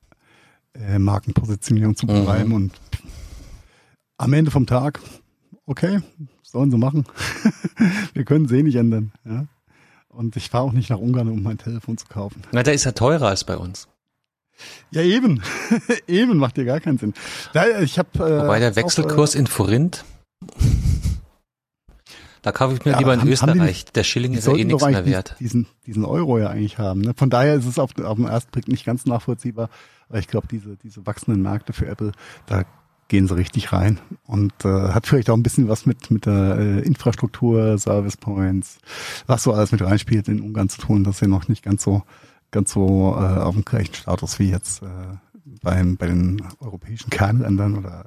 äh, 0.75 0.99
Markenpositionierung 0.99 1.97
zu 1.97 2.07
betreiben. 2.07 2.51
Mhm. 2.51 2.55
Und 2.55 2.81
am 4.17 4.33
Ende 4.33 4.51
vom 4.51 4.67
Tag, 4.67 5.01
okay, 5.67 6.01
sollen 6.43 6.71
sie 6.71 6.79
machen. 6.79 7.05
Wir 8.15 8.25
können 8.25 8.47
sie 8.47 8.59
eh 8.59 8.63
nicht 8.63 8.77
ändern. 8.77 9.13
Ja. 9.25 9.47
Und 10.09 10.37
ich 10.37 10.49
fahre 10.49 10.65
auch 10.65 10.73
nicht 10.73 10.89
nach 10.89 10.99
Ungarn, 10.99 11.29
um 11.29 11.43
mein 11.43 11.59
Telefon 11.59 11.99
zu 11.99 12.07
kaufen. 12.07 12.43
Na, 12.53 12.63
der 12.63 12.75
ist 12.75 12.85
ja 12.85 12.93
teurer 12.93 13.29
als 13.29 13.45
bei 13.45 13.57
uns. 13.57 13.89
Ja, 14.91 15.03
eben. 15.03 15.43
eben 16.09 16.37
macht 16.39 16.57
dir 16.57 16.65
gar 16.65 16.81
keinen 16.81 16.99
Sinn. 16.99 17.15
Da, 17.53 17.81
ich 17.81 17.99
hab, 17.99 18.15
äh, 18.17 18.21
Wobei 18.43 18.59
der 18.61 18.77
Wechselkurs 18.77 19.33
auch, 19.33 19.37
äh, 19.37 19.39
in 19.41 19.47
Forint 19.47 20.05
Da 22.43 22.53
kaufe 22.53 22.75
ich 22.77 22.85
mir 22.85 22.93
Ja, 22.93 22.99
lieber 22.99 23.13
in 23.13 23.21
haben- 23.21 23.29
haben 23.29 23.53
die 23.55 23.59
Österreich. 23.59 23.85
Der 23.87 24.05
Schilling 24.05 24.35
ist 24.35 24.47
ja 24.47 24.55
eh 24.55 24.65
nichts 24.65 24.85
mehr 24.85 25.05
wert. 25.05 25.35
diesen, 25.41 25.67
diesen 25.85 26.05
Euro 26.05 26.39
ja 26.39 26.49
eigentlich 26.49 26.79
haben. 26.79 27.01
Ne? 27.01 27.13
Von 27.17 27.29
daher 27.29 27.55
ist 27.57 27.67
es 27.67 27.79
auf, 27.79 27.99
auf 27.99 28.17
den 28.17 28.27
ersten 28.27 28.53
Blick 28.53 28.69
nicht 28.69 28.85
ganz 28.87 29.05
nachvollziehbar. 29.05 29.69
Aber 30.09 30.21
ich 30.21 30.29
glaube, 30.29 30.47
diese, 30.49 30.77
diese 30.77 31.05
wachsenden 31.07 31.43
Märkte 31.43 31.73
für 31.73 31.87
Apple, 31.87 32.13
da 32.47 32.63
gehen 33.09 33.27
sie 33.27 33.35
richtig 33.37 33.73
rein. 33.73 33.99
Und 34.27 34.53
äh, 34.65 34.69
hat 34.69 35.09
vielleicht 35.09 35.29
auch 35.29 35.37
ein 35.37 35.43
bisschen 35.43 35.69
was 35.69 35.87
mit, 35.87 36.13
mit 36.13 36.27
der 36.27 36.57
äh, 36.59 36.81
Infrastruktur, 36.83 37.79
Service 37.79 38.17
Points, 38.17 38.79
was 39.27 39.43
so 39.43 39.53
alles 39.53 39.73
mit 39.73 39.83
reinspielt 39.83 40.29
in 40.29 40.41
Ungarn 40.41 40.69
zu 40.69 40.81
tun. 40.81 41.03
Das 41.03 41.17
ist 41.17 41.21
ja 41.23 41.27
noch 41.29 41.49
nicht 41.49 41.65
ganz 41.65 41.83
so, 41.83 42.03
ganz 42.51 42.73
so 42.73 43.17
äh, 43.19 43.41
auf 43.41 43.55
dem 43.55 43.65
gleichen 43.65 43.95
Status 43.95 44.39
wie 44.39 44.51
jetzt 44.51 44.83
äh, 44.83 44.87
beim, 45.63 45.97
bei 45.97 46.07
den 46.07 46.43
europäischen 46.61 47.11
Kernländern 47.11 47.79
oder 47.79 48.05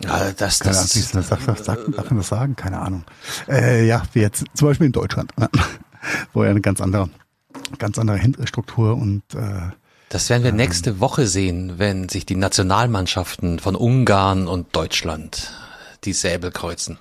äh, 0.00 0.04
Ja, 0.04 0.32
das, 0.32 0.60
keine 0.60 0.76
Ahnung, 0.76 0.84
das, 0.84 0.96
wie 0.96 1.00
ist 1.00 1.14
das, 1.14 1.28
darf, 1.28 1.46
man 1.46 2.18
das 2.18 2.28
sagen? 2.28 2.56
Keine 2.56 2.80
Ahnung. 2.80 3.04
Äh, 3.48 3.86
ja, 3.86 4.02
wie 4.12 4.20
jetzt 4.20 4.44
zum 4.54 4.68
Beispiel 4.68 4.86
in 4.86 4.92
Deutschland, 4.92 5.36
ne? 5.38 5.48
wo 6.32 6.44
ja 6.44 6.50
eine 6.50 6.60
ganz 6.60 6.80
andere, 6.80 7.08
ganz 7.78 7.98
andere 7.98 8.18
Hinterstruktur 8.18 8.96
und 8.96 9.22
äh, 9.34 9.70
das 10.08 10.30
werden 10.30 10.44
wir 10.44 10.52
nächste 10.52 11.00
Woche 11.00 11.26
sehen, 11.26 11.78
wenn 11.78 12.08
sich 12.08 12.24
die 12.24 12.36
Nationalmannschaften 12.36 13.58
von 13.58 13.74
Ungarn 13.74 14.46
und 14.46 14.74
Deutschland 14.76 15.52
die 16.04 16.12
Säbel 16.12 16.52
kreuzen. 16.52 16.98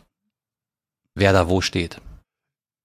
Wer 1.14 1.32
da 1.32 1.48
wo 1.48 1.62
steht. 1.62 2.02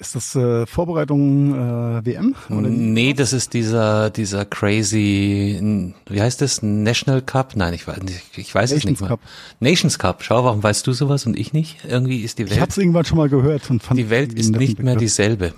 Ist 0.01 0.15
das 0.15 0.35
äh, 0.35 0.67
Vorbereitung 0.67 1.55
äh, 1.55 2.07
WM? 2.07 2.35
Oder? 2.49 2.69
Nee, 2.69 3.13
das 3.13 3.33
ist 3.35 3.53
dieser, 3.53 4.09
dieser 4.09 4.47
crazy, 4.47 5.93
wie 6.09 6.21
heißt 6.21 6.41
das? 6.41 6.63
National 6.63 7.21
Cup? 7.21 7.55
Nein, 7.55 7.75
ich 7.75 7.87
weiß, 7.87 8.03
nicht, 8.03 8.39
ich 8.39 8.55
weiß 8.55 8.71
es 8.71 8.77
nicht 8.77 8.85
Nations 8.87 9.01
mehr. 9.01 9.09
Cup. 9.11 9.21
Nations 9.61 9.99
Cup. 9.99 10.23
Schau, 10.25 10.43
warum 10.45 10.63
weißt 10.63 10.87
du 10.87 10.93
sowas 10.93 11.27
und 11.27 11.39
ich 11.39 11.53
nicht? 11.53 11.85
Irgendwie 11.87 12.23
ist 12.23 12.39
die 12.39 12.45
Ich 12.45 12.51
Welt, 12.51 12.61
habe 12.61 12.71
es 12.71 12.79
irgendwann 12.79 13.05
schon 13.05 13.19
mal 13.19 13.29
gehört 13.29 13.71
und 13.71 13.83
fand 13.83 14.01
die 14.01 14.09
Welt 14.09 14.33
ist 14.33 14.57
nicht 14.57 14.79
mehr 14.79 14.95
Begriff. 14.95 15.01
dieselbe. 15.01 15.55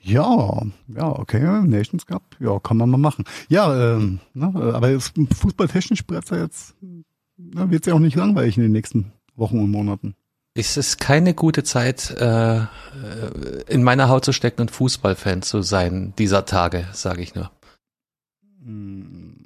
Ja, 0.00 0.62
ja, 0.94 1.08
okay, 1.08 1.42
Nations 1.66 2.06
Cup, 2.06 2.22
ja, 2.40 2.58
kann 2.60 2.76
man 2.78 2.88
mal 2.88 2.96
machen. 2.98 3.24
Ja, 3.48 3.96
ähm, 3.96 4.20
ne, 4.32 4.52
äh, 4.54 4.72
aber 4.72 4.90
es, 4.90 5.12
fußballtechnisch 5.38 6.06
bereits 6.06 6.30
ja 6.30 6.38
jetzt, 6.38 6.76
ne, 6.80 7.70
wird 7.70 7.82
es 7.82 7.86
ja 7.88 7.94
auch 7.94 7.98
nicht 7.98 8.16
langweilig 8.16 8.56
in 8.56 8.62
den 8.62 8.72
nächsten 8.72 9.12
Wochen 9.36 9.58
und 9.58 9.70
Monaten. 9.70 10.14
Es 10.58 10.76
ist 10.76 10.98
keine 10.98 11.34
gute 11.34 11.62
Zeit, 11.62 12.10
äh, 12.10 12.60
in 13.68 13.82
meiner 13.84 14.08
Haut 14.08 14.24
zu 14.24 14.32
stecken 14.32 14.60
und 14.62 14.70
Fußballfan 14.70 15.42
zu 15.42 15.62
sein 15.62 16.14
dieser 16.18 16.46
Tage, 16.46 16.86
sage 16.92 17.22
ich 17.22 17.34
nur. 17.34 17.50
Hm, 18.64 19.36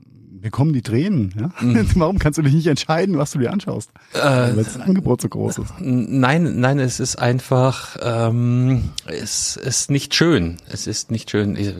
Mir 0.40 0.50
kommen 0.50 0.72
die 0.72 0.82
Tränen. 0.82 1.34
Ja? 1.38 1.50
Mhm. 1.64 1.86
Warum 1.96 2.18
kannst 2.18 2.38
du 2.38 2.42
dich 2.42 2.54
nicht 2.54 2.66
entscheiden, 2.66 3.18
was 3.18 3.32
du 3.32 3.38
dir 3.38 3.52
anschaust? 3.52 3.90
Äh, 4.14 4.18
Weil 4.20 4.64
das 4.64 4.80
Angebot 4.80 5.20
so 5.20 5.28
groß 5.28 5.58
ist. 5.58 5.72
Nein, 5.80 6.58
nein, 6.60 6.78
es 6.80 6.98
ist 6.98 7.16
einfach, 7.16 7.96
ähm, 8.00 8.90
es 9.06 9.56
ist 9.56 9.90
nicht 9.90 10.14
schön. 10.14 10.56
Es 10.68 10.86
ist 10.86 11.10
nicht 11.10 11.30
schön. 11.30 11.56
Ich- 11.56 11.74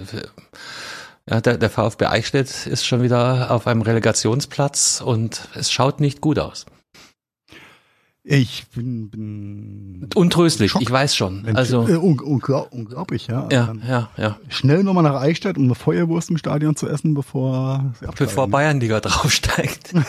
Ja, 1.28 1.40
der, 1.40 1.56
der 1.56 1.70
VfB 1.70 2.06
Eichstätt 2.06 2.66
ist 2.66 2.84
schon 2.84 3.00
wieder 3.02 3.50
auf 3.52 3.66
einem 3.66 3.82
Relegationsplatz 3.82 5.00
und 5.04 5.48
es 5.54 5.70
schaut 5.72 6.00
nicht 6.00 6.20
gut 6.20 6.38
aus. 6.38 6.66
Ich 8.24 8.68
bin, 8.68 9.10
bin 9.10 10.08
Untröstlich, 10.14 10.70
Schock. 10.70 10.82
ich 10.82 10.90
weiß 10.90 11.16
schon. 11.16 11.44
Also, 11.56 11.88
äh, 11.88 11.96
un 11.96 12.20
unglaub, 12.20 12.68
unglaublich, 12.70 13.26
ja. 13.26 13.48
ja, 13.50 13.66
Dann 13.66 13.82
ja, 13.86 14.10
ja. 14.16 14.38
Schnell 14.48 14.84
nochmal 14.84 15.02
nach 15.02 15.20
Eichstätt, 15.20 15.58
um 15.58 15.64
eine 15.64 15.74
Feuerwurst 15.74 16.30
im 16.30 16.38
Stadion 16.38 16.76
zu 16.76 16.88
essen, 16.88 17.14
bevor 17.14 17.92
sie 17.98 18.06
absteigen. 18.06 18.30
Bevor 18.30 18.46
Bayernliga 18.46 19.00
draufsteigt. 19.00 19.92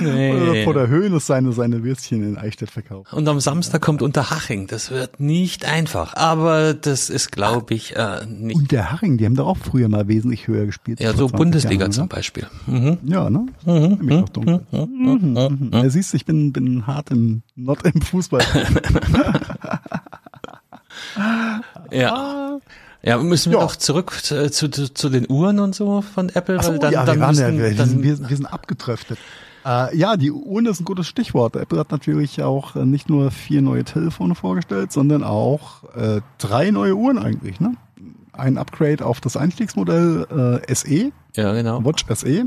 Oder 0.00 0.52
nee. 0.52 0.64
vor 0.64 0.74
der 0.74 0.88
Höhle 0.88 1.20
seine, 1.20 1.52
seine 1.52 1.82
Würstchen 1.84 2.22
in 2.22 2.38
Eichstätt 2.38 2.70
verkauft. 2.70 3.12
Und 3.12 3.28
am 3.28 3.40
Samstag 3.40 3.82
kommt 3.82 4.02
Unterhaching. 4.02 4.66
Das 4.66 4.90
wird 4.90 5.20
nicht 5.20 5.64
einfach. 5.64 6.14
Aber 6.14 6.74
das 6.74 7.10
ist, 7.10 7.32
glaube 7.32 7.74
ich, 7.74 7.96
äh, 7.96 8.24
nicht. 8.26 8.56
Und 8.56 8.72
der 8.72 8.92
Haring, 8.92 9.18
die 9.18 9.24
haben 9.24 9.36
doch 9.36 9.46
auch 9.46 9.56
früher 9.58 9.88
mal 9.88 10.08
wesentlich 10.08 10.46
höher 10.48 10.66
gespielt. 10.66 11.00
Ja, 11.00 11.10
so 11.10 11.28
20 11.28 11.36
Bundesliga 11.36 11.80
Jahren, 11.82 11.92
zum? 11.92 12.08
Beispiel. 12.08 12.46
Mhm. 12.66 12.98
Ja, 13.04 13.30
ne? 13.30 13.46
Mhm. 13.64 13.72
Nämlich 13.72 14.22
auch 14.22 14.28
dunkel. 14.28 14.60
Mhm, 14.70 15.32
mhm. 15.34 15.70
Ja, 15.72 15.88
siehst 15.90 16.12
du, 16.12 16.16
ich 16.16 16.24
bin, 16.24 16.52
bin 16.52 16.86
hart 16.86 17.10
im, 17.10 17.42
not 17.54 17.82
im 17.84 18.00
Fußball. 18.00 18.42
Ja. 21.90 22.58
Ja, 23.02 23.18
müssen 23.18 23.52
wir 23.52 23.58
Ja. 23.60 23.64
doch 23.64 23.76
zurück 23.76 24.12
zu, 24.22 24.50
zu, 24.50 24.68
zu 24.68 25.08
den 25.08 25.26
Uhren 25.30 25.60
und 25.60 25.74
so 25.74 26.02
von 26.02 26.28
Apple, 26.30 26.60
so, 26.60 26.72
weil 26.72 26.78
dann, 26.80 26.92
ja, 26.92 27.04
dann 27.04 27.16
wir, 27.16 27.22
waren 27.22 27.36
ja, 27.36 27.50
müssen, 27.50 27.62
wir, 27.62 27.74
dann, 27.76 27.88
sind, 27.88 28.28
wir 28.28 28.36
sind 28.36 28.46
abgetröftet. 28.46 29.18
Äh, 29.66 29.96
ja, 29.96 30.16
die 30.16 30.30
Uhren 30.30 30.66
ist 30.66 30.80
ein 30.80 30.84
gutes 30.84 31.08
Stichwort. 31.08 31.56
Apple 31.56 31.78
hat 31.80 31.90
natürlich 31.90 32.40
auch 32.42 32.76
äh, 32.76 32.84
nicht 32.86 33.08
nur 33.10 33.30
vier 33.32 33.62
neue 33.62 33.82
Telefone 33.84 34.34
vorgestellt, 34.36 34.92
sondern 34.92 35.24
auch 35.24 35.82
äh, 35.94 36.20
drei 36.38 36.70
neue 36.70 36.94
Uhren 36.94 37.18
eigentlich. 37.18 37.58
Ne? 37.58 37.74
Ein 38.32 38.58
Upgrade 38.58 39.04
auf 39.04 39.20
das 39.20 39.36
Einstiegsmodell 39.36 40.60
äh, 40.68 40.74
SE, 40.74 41.10
ja, 41.34 41.52
genau. 41.52 41.84
Watch 41.84 42.04
SE. 42.14 42.46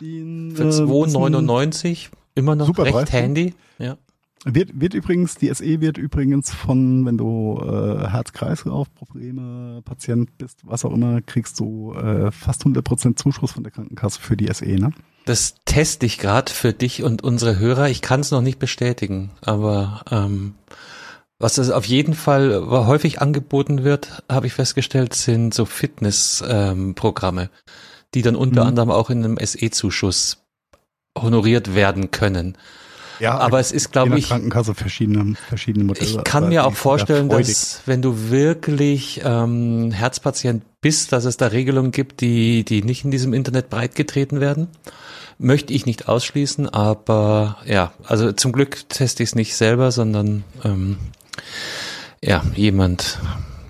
Die, 0.00 0.18
ein, 0.20 0.52
Für 0.54 0.64
äh, 0.64 0.66
bisschen- 0.66 0.88
2,99 0.88 2.08
immer 2.34 2.54
noch 2.54 2.66
Super 2.66 2.84
recht 2.84 2.96
ne? 3.12 3.18
handy. 3.18 3.54
Ja. 3.78 3.96
Wird, 4.44 4.80
wird 4.80 4.94
übrigens, 4.94 5.36
die 5.36 5.54
SE 5.54 5.80
wird 5.80 5.98
übrigens 5.98 6.52
von, 6.52 7.06
wenn 7.06 7.16
du 7.16 7.60
äh, 7.62 8.08
Herz-Kreislauf-Probleme, 8.08 9.82
Patient 9.84 10.36
bist, 10.36 10.58
was 10.64 10.84
auch 10.84 10.92
immer, 10.92 11.20
kriegst 11.20 11.60
du 11.60 11.92
äh, 11.94 12.30
fast 12.32 12.64
100% 12.64 13.16
Zuschuss 13.16 13.52
von 13.52 13.62
der 13.62 13.72
Krankenkasse 13.72 14.20
für 14.20 14.36
die 14.36 14.52
SE, 14.52 14.66
ne? 14.66 14.90
Das 15.26 15.54
teste 15.64 16.06
ich 16.06 16.18
gerade 16.18 16.50
für 16.52 16.72
dich 16.72 17.04
und 17.04 17.22
unsere 17.22 17.58
Hörer. 17.60 17.88
Ich 17.88 18.02
kann 18.02 18.18
es 18.20 18.32
noch 18.32 18.40
nicht 18.40 18.58
bestätigen, 18.58 19.30
aber 19.42 20.02
ähm, 20.10 20.54
was 21.38 21.58
es 21.58 21.70
auf 21.70 21.84
jeden 21.84 22.14
Fall 22.14 22.66
häufig 22.68 23.20
angeboten 23.22 23.84
wird, 23.84 24.24
habe 24.28 24.48
ich 24.48 24.52
festgestellt, 24.54 25.14
sind 25.14 25.54
so 25.54 25.64
Fitnessprogramme, 25.64 27.50
die 28.14 28.22
dann 28.22 28.34
unter 28.34 28.62
Mhm. 28.62 28.68
anderem 28.68 28.90
auch 28.90 29.10
in 29.10 29.24
einem 29.24 29.38
SE-Zuschuss 29.38 30.42
honoriert 31.16 31.74
werden 31.76 32.10
können. 32.10 32.56
Ja, 33.22 33.38
Aber 33.38 33.60
es 33.60 33.70
ist, 33.70 33.92
glaube 33.92 34.18
ich, 34.18 34.26
Krankenkasse 34.26 34.74
verschiedene, 34.74 35.36
verschiedene 35.48 35.84
Modelle. 35.84 36.08
Ich 36.08 36.24
kann 36.24 36.48
mir 36.48 36.66
auch 36.66 36.74
vorstellen, 36.74 37.28
dass 37.28 37.82
wenn 37.86 38.02
du 38.02 38.30
wirklich 38.30 39.20
ähm, 39.24 39.92
Herzpatient 39.92 40.64
bist, 40.80 41.12
dass 41.12 41.24
es 41.24 41.36
da 41.36 41.46
Regelungen 41.46 41.92
gibt, 41.92 42.20
die, 42.20 42.64
die 42.64 42.82
nicht 42.82 43.04
in 43.04 43.12
diesem 43.12 43.32
Internet 43.32 43.70
breitgetreten 43.70 44.40
werden. 44.40 44.66
Möchte 45.38 45.72
ich 45.72 45.86
nicht 45.86 46.08
ausschließen, 46.08 46.68
aber 46.68 47.58
ja, 47.64 47.92
also 48.02 48.32
zum 48.32 48.50
Glück 48.50 48.88
teste 48.88 49.22
ich 49.22 49.28
es 49.28 49.34
nicht 49.36 49.54
selber, 49.54 49.92
sondern 49.92 50.42
ähm, 50.64 50.96
ja, 52.20 52.42
jemand, 52.56 53.20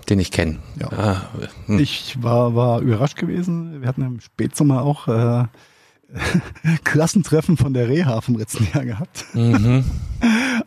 den 0.09 0.19
ich 0.19 0.31
kenne. 0.31 0.57
Ja. 0.81 0.91
Ah, 0.91 1.21
hm. 1.67 1.77
Ich 1.77 2.17
war, 2.23 2.55
war 2.55 2.81
überrascht 2.81 3.17
gewesen. 3.17 3.81
Wir 3.81 3.87
hatten 3.87 4.01
im 4.01 4.19
Spätsommer 4.19 4.81
auch 4.81 5.07
äh, 5.07 5.45
Klassentreffen 6.83 7.57
von 7.57 7.73
der 7.73 7.87
Reha 7.89 8.21
vom 8.21 8.35
letzten 8.37 8.67
Jahr 8.73 8.85
gehabt. 8.85 9.25
mhm. 9.33 9.83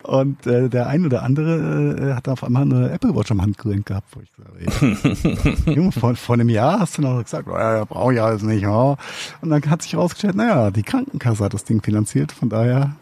Und 0.02 0.46
äh, 0.46 0.68
der 0.68 0.86
ein 0.88 1.06
oder 1.06 1.22
andere 1.22 2.10
äh, 2.10 2.14
hat 2.14 2.28
auf 2.28 2.44
einmal 2.44 2.62
eine 2.62 2.90
Apple 2.90 3.14
Watch 3.16 3.30
am 3.30 3.40
Handgelenk 3.40 3.86
gehabt, 3.86 4.08
wo 4.14 4.20
ich 4.20 4.30
gesagt 4.32 5.66
Junge, 5.66 5.92
vor, 5.92 6.14
vor 6.14 6.34
einem 6.34 6.48
Jahr 6.50 6.80
hast 6.80 6.98
du 6.98 7.02
noch 7.02 7.22
gesagt, 7.22 7.48
oh, 7.48 7.56
ja, 7.56 7.84
brauche 7.84 8.12
ich 8.14 8.20
alles 8.20 8.42
nicht. 8.42 8.62
Ja. 8.62 8.96
Und 9.40 9.50
dann 9.50 9.62
hat 9.70 9.82
sich 9.82 9.94
herausgestellt, 9.94 10.34
naja, 10.36 10.70
die 10.70 10.82
Krankenkasse 10.82 11.44
hat 11.44 11.54
das 11.54 11.64
Ding 11.64 11.82
finanziert, 11.82 12.32
von 12.32 12.48
daher 12.50 12.96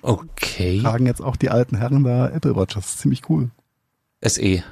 Okay. 0.00 0.80
tragen 0.80 1.06
jetzt 1.06 1.20
auch 1.22 1.36
die 1.36 1.50
alten 1.50 1.76
Herren 1.76 2.02
da 2.04 2.28
Apple 2.28 2.56
Watch. 2.56 2.74
Das 2.74 2.86
ist 2.86 2.98
ziemlich 3.00 3.22
cool. 3.28 3.50
SE. 4.22 4.62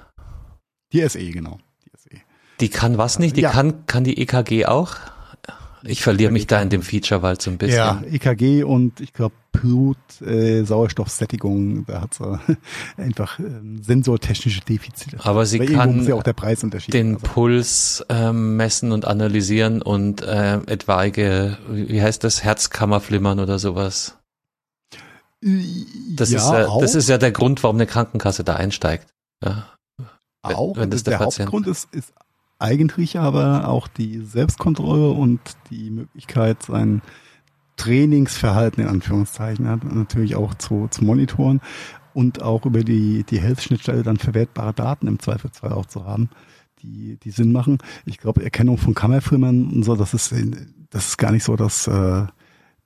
Die 0.93 1.09
SE, 1.09 1.31
genau. 1.31 1.59
Die 1.85 1.91
SE. 1.99 2.21
Die 2.61 2.69
kann 2.71 2.97
was 2.99 3.19
nicht? 3.19 3.37
Die 3.37 3.43
Ja. 3.43 3.51
kann, 3.51 3.87
kann 3.87 4.05
die 4.05 4.19
EKG 4.19 4.67
auch? 4.67 4.97
Ich 5.85 6.03
verliere 6.03 6.31
mich 6.33 6.47
da 6.47 6.61
in 6.63 6.69
dem 6.71 6.83
Feature-Wald 6.83 7.43
so 7.43 7.51
ein 7.51 7.59
bisschen. 7.59 7.77
Ja, 7.77 8.03
EKG 8.11 8.63
und 8.65 9.01
ich 9.01 9.13
glaube 9.13 9.35
Blut, 9.53 9.99
äh, 10.23 10.65
Sauerstoffsättigung, 10.65 11.85
da 11.87 12.01
hat 12.03 12.15
sie 12.15 12.39
einfach 12.97 13.39
ähm, 13.39 13.83
sensortechnische 13.83 14.61
Defizite. 14.63 15.19
Aber 15.23 15.45
sie 15.45 15.59
irgendwo 15.59 15.79
kann 15.79 16.07
ja 16.07 16.15
auch 16.15 16.23
der 16.23 16.33
Preisunterschied. 16.33 16.95
den 16.95 17.15
also, 17.17 17.27
Puls 17.27 18.05
ähm, 18.09 18.57
messen 18.57 18.93
und 18.93 19.05
analysieren 19.05 19.83
und 19.83 20.23
äh, 20.23 20.55
etwaige, 20.67 21.59
wie 21.69 22.01
heißt 22.01 22.25
das, 22.25 22.43
Herzkammerflimmern 22.43 23.41
oder 23.41 23.59
sowas. 23.59 24.17
Das, 25.41 26.31
ja, 26.31 26.39
ist 26.39 26.51
ja, 26.53 26.69
auch, 26.69 26.81
das 26.81 26.95
ist 26.95 27.09
ja 27.09 27.19
der 27.19 27.33
Grund, 27.33 27.63
warum 27.63 27.77
eine 27.77 27.87
Krankenkasse 27.87 28.45
da 28.45 28.55
einsteigt. 28.55 29.09
Ja. 29.45 29.69
wenn- 30.45 30.57
auch. 30.57 30.77
wenn 30.77 30.91
das 30.91 31.03
der, 31.03 31.19
der 31.19 31.25
Patient- 31.25 31.47
Hauptgrund 31.53 31.67
ist, 31.67 31.89
ist 31.93 32.13
eigentlich 32.63 33.19
aber 33.19 33.69
auch 33.69 33.89
die 33.89 34.21
Selbstkontrolle 34.21 35.11
und 35.11 35.41
die 35.71 35.91
Möglichkeit, 35.91 36.63
sein 36.63 37.03
Trainingsverhalten 37.77 38.83
in 38.83 38.89
Anführungszeichen 38.89 39.69
hat, 39.69 39.85
natürlich 39.85 40.37
auch 40.37 40.55
zu, 40.55 40.89
zu 40.91 41.05
monitoren 41.05 41.61
und 42.15 42.43
auch 42.43 42.65
über 42.67 42.85
die, 42.85 43.25
die 43.25 43.41
Health-Schnittstelle 43.41 44.03
dann 44.03 44.19
verwertbare 44.19 44.73
Daten 44.73 45.09
im 45.09 45.19
Zweifelsfall 45.19 45.73
auch 45.73 45.87
zu 45.87 46.05
haben, 46.05 46.31
die, 46.83 47.19
die 47.23 47.31
Sinn 47.31 47.53
machen. 47.53 47.79
Ich 48.05 48.19
glaube, 48.19 48.45
Erkennung 48.45 48.79
von 48.79 48.95
Kammerfilmern 48.95 49.71
und 49.71 49.83
so, 49.83 49.97
das 49.97 50.15
ist, 50.15 50.35
das 50.91 51.09
ist 51.09 51.19
gar 51.19 51.33
nicht 51.33 51.45
so 51.45 51.57
das, 51.57 51.87
äh, 51.87 52.27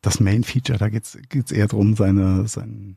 das 0.01 0.21
Main 0.21 0.45
Feature, 0.45 0.79
da 0.79 0.89
geht's 0.89 1.19
geht's 1.29 1.53
eher 1.53 1.67
darum, 1.67 1.97
seine, 1.97 2.47
seinen 2.47 2.97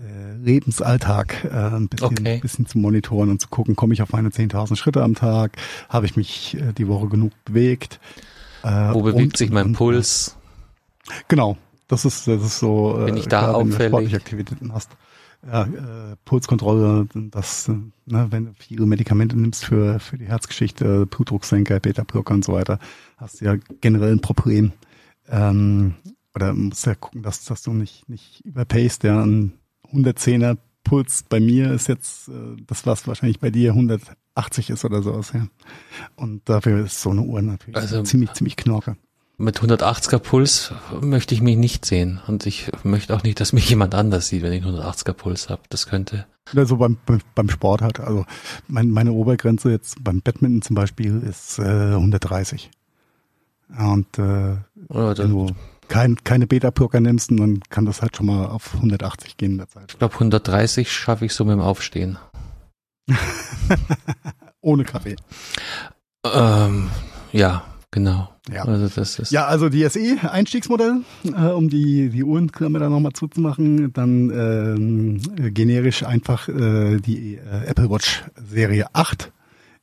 äh, 0.00 0.36
Lebensalltag 0.36 1.44
äh, 1.44 1.48
ein 1.76 1.88
bisschen, 1.88 2.06
Okay. 2.18 2.38
bisschen 2.40 2.66
zu 2.66 2.78
monitoren 2.78 3.28
und 3.30 3.40
zu 3.40 3.48
gucken, 3.48 3.76
komme 3.76 3.92
ich 3.94 4.02
auf 4.02 4.12
meine 4.12 4.30
10.000 4.30 4.76
Schritte 4.76 5.02
am 5.02 5.14
Tag, 5.14 5.56
habe 5.88 6.06
ich 6.06 6.16
mich 6.16 6.56
äh, 6.58 6.72
die 6.72 6.88
Woche 6.88 7.08
genug 7.08 7.32
bewegt. 7.44 8.00
Äh, 8.62 8.92
Wo 8.94 9.02
bewegt 9.02 9.22
und- 9.32 9.36
sich 9.36 9.50
mein 9.50 9.66
und- 9.66 9.72
Puls? 9.74 10.36
Genau, 11.28 11.56
das 11.88 12.04
ist, 12.04 12.28
das 12.28 12.42
ist 12.42 12.58
so, 12.60 12.98
äh, 13.06 13.18
ich 13.18 13.26
da 13.28 13.40
klar, 13.40 13.58
wenn 13.60 13.68
du 13.68 13.74
auffällig? 13.74 13.88
sportliche 13.90 14.16
Aktivitäten 14.16 14.72
hast. 14.72 14.90
Ja, 15.46 15.62
äh, 15.64 16.16
Pulskontrolle, 16.26 17.06
das, 17.14 17.68
äh, 17.68 17.72
ne, 18.04 18.26
wenn 18.30 18.44
du 18.46 18.52
viele 18.58 18.84
Medikamente 18.84 19.38
nimmst 19.38 19.64
für, 19.64 19.98
für 19.98 20.18
die 20.18 20.26
Herzgeschichte, 20.26 21.06
Blutdrucksenker, 21.06 21.80
Beta-Blocker 21.80 22.34
und 22.34 22.44
so 22.44 22.52
weiter, 22.52 22.78
hast 23.16 23.40
du 23.40 23.46
ja 23.46 23.56
generell 23.80 24.12
ein 24.12 24.20
Problem. 24.20 24.72
Ähm, 25.30 25.94
oder 26.34 26.52
musst 26.52 26.84
ja 26.86 26.94
gucken, 26.94 27.22
dass, 27.22 27.44
dass 27.46 27.62
du 27.62 27.72
nicht, 27.72 28.06
nicht 28.08 28.42
überpaced, 28.44 29.02
ja, 29.04 29.22
ein 29.24 29.52
110er 29.92 30.56
Puls 30.84 31.24
bei 31.28 31.40
mir 31.40 31.72
ist 31.72 31.88
jetzt 31.88 32.28
äh, 32.28 32.32
das, 32.66 32.86
was 32.86 33.06
wahrscheinlich 33.06 33.38
bei 33.40 33.50
dir 33.50 33.70
180 33.72 34.70
ist 34.70 34.84
oder 34.84 35.02
sowas, 35.02 35.32
ja. 35.34 35.46
Und 36.16 36.48
dafür 36.48 36.84
ist 36.86 37.00
so 37.02 37.10
eine 37.10 37.22
Uhr 37.22 37.42
natürlich 37.42 37.76
Also- 37.76 38.02
ziemlich, 38.02 38.32
ziemlich 38.32 38.56
knorke. 38.56 38.96
Mit 39.36 39.58
180er 39.62 40.18
Puls 40.18 40.70
möchte 41.00 41.34
ich 41.34 41.40
mich 41.40 41.56
nicht 41.56 41.86
sehen. 41.86 42.20
Und 42.26 42.44
ich 42.44 42.70
möchte 42.84 43.16
auch 43.16 43.22
nicht, 43.22 43.40
dass 43.40 43.54
mich 43.54 43.70
jemand 43.70 43.94
anders 43.94 44.28
sieht, 44.28 44.42
wenn 44.42 44.52
ich 44.52 44.62
einen 44.62 44.76
180er 44.76 45.14
Puls 45.14 45.48
habe. 45.48 45.62
Das 45.70 45.86
könnte. 45.86 46.26
Oder 46.52 46.66
so 46.66 46.76
beim, 46.76 46.98
beim- 47.06 47.20
beim 47.34 47.48
Sport 47.48 47.80
halt. 47.80 48.00
Also 48.00 48.26
mein, 48.68 48.90
meine 48.90 49.12
Obergrenze 49.12 49.70
jetzt 49.70 50.02
beim 50.04 50.20
Badminton 50.20 50.60
zum 50.60 50.76
Beispiel 50.76 51.22
ist 51.22 51.58
äh, 51.58 51.62
130. 51.94 52.70
Ja, 53.70 53.92
und 53.92 54.18
äh, 54.18 54.56
wenn 54.88 55.30
du 55.30 55.46
kein, 55.90 56.16
keine 56.24 56.46
Beta-Blocker 56.46 57.00
nimmst, 57.00 57.30
dann 57.32 57.60
kann 57.68 57.84
das 57.84 58.00
halt 58.00 58.16
schon 58.16 58.26
mal 58.26 58.46
auf 58.46 58.74
180 58.76 59.36
gehen 59.36 59.52
in 59.52 59.58
der 59.58 59.68
Zeit. 59.68 59.86
ich 59.90 59.98
glaube, 59.98 60.14
130 60.14 60.90
schaffe 60.90 61.26
ich 61.26 61.34
so 61.34 61.44
mit 61.44 61.52
dem 61.52 61.60
Aufstehen. 61.60 62.16
Ohne 64.62 64.84
Kaffee. 64.84 65.16
Ähm, 66.24 66.90
ja, 67.32 67.64
genau. 67.90 68.28
Ja. 68.52 68.64
Also 68.64 68.88
das 68.88 69.18
ist. 69.18 69.32
Ja, 69.32 69.46
also 69.46 69.68
die 69.68 69.86
SE 69.88 70.18
Einstiegsmodell, 70.30 71.02
äh, 71.24 71.46
um 71.46 71.68
die 71.68 72.08
die 72.10 72.24
Uhrenklammer 72.24 72.78
da 72.78 72.88
nochmal 72.88 73.12
zuzumachen, 73.12 73.92
dann 73.92 74.30
ähm, 74.30 75.20
äh, 75.36 75.50
generisch 75.50 76.04
einfach 76.04 76.48
äh, 76.48 76.98
die 76.98 77.36
äh, 77.36 77.66
Apple 77.66 77.90
Watch 77.90 78.24
Serie 78.48 78.86
8 78.92 79.32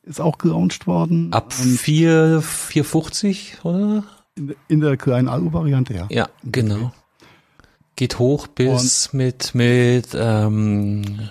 ist 0.04 0.22
auch 0.22 0.38
gelauncht 0.38 0.88
worden. 0.88 1.34
Ab 1.34 1.54
Und 1.62 1.78
4, 1.78 2.42
450, 2.42 3.58
oder? 3.64 4.04
In, 4.38 4.56
in 4.68 4.80
der 4.80 4.98
kleinen 4.98 5.28
Alu-Variante, 5.28 5.94
ja. 5.94 6.08
Ja, 6.10 6.30
genau. 6.44 6.92
Geht 7.96 8.20
hoch 8.20 8.46
bis 8.46 9.12
mit, 9.12 9.56
mit 9.56 10.10
ähm, 10.14 11.30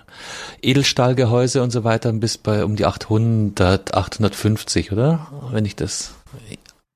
Edelstahlgehäuse 0.62 1.62
und 1.62 1.70
so 1.70 1.84
weiter 1.84 2.12
bis 2.12 2.38
bei 2.38 2.64
um 2.64 2.74
die 2.74 2.84
800, 2.84 3.94
850, 3.94 4.90
oder? 4.90 5.28
Wenn 5.52 5.64
ich 5.64 5.76
das. 5.76 6.14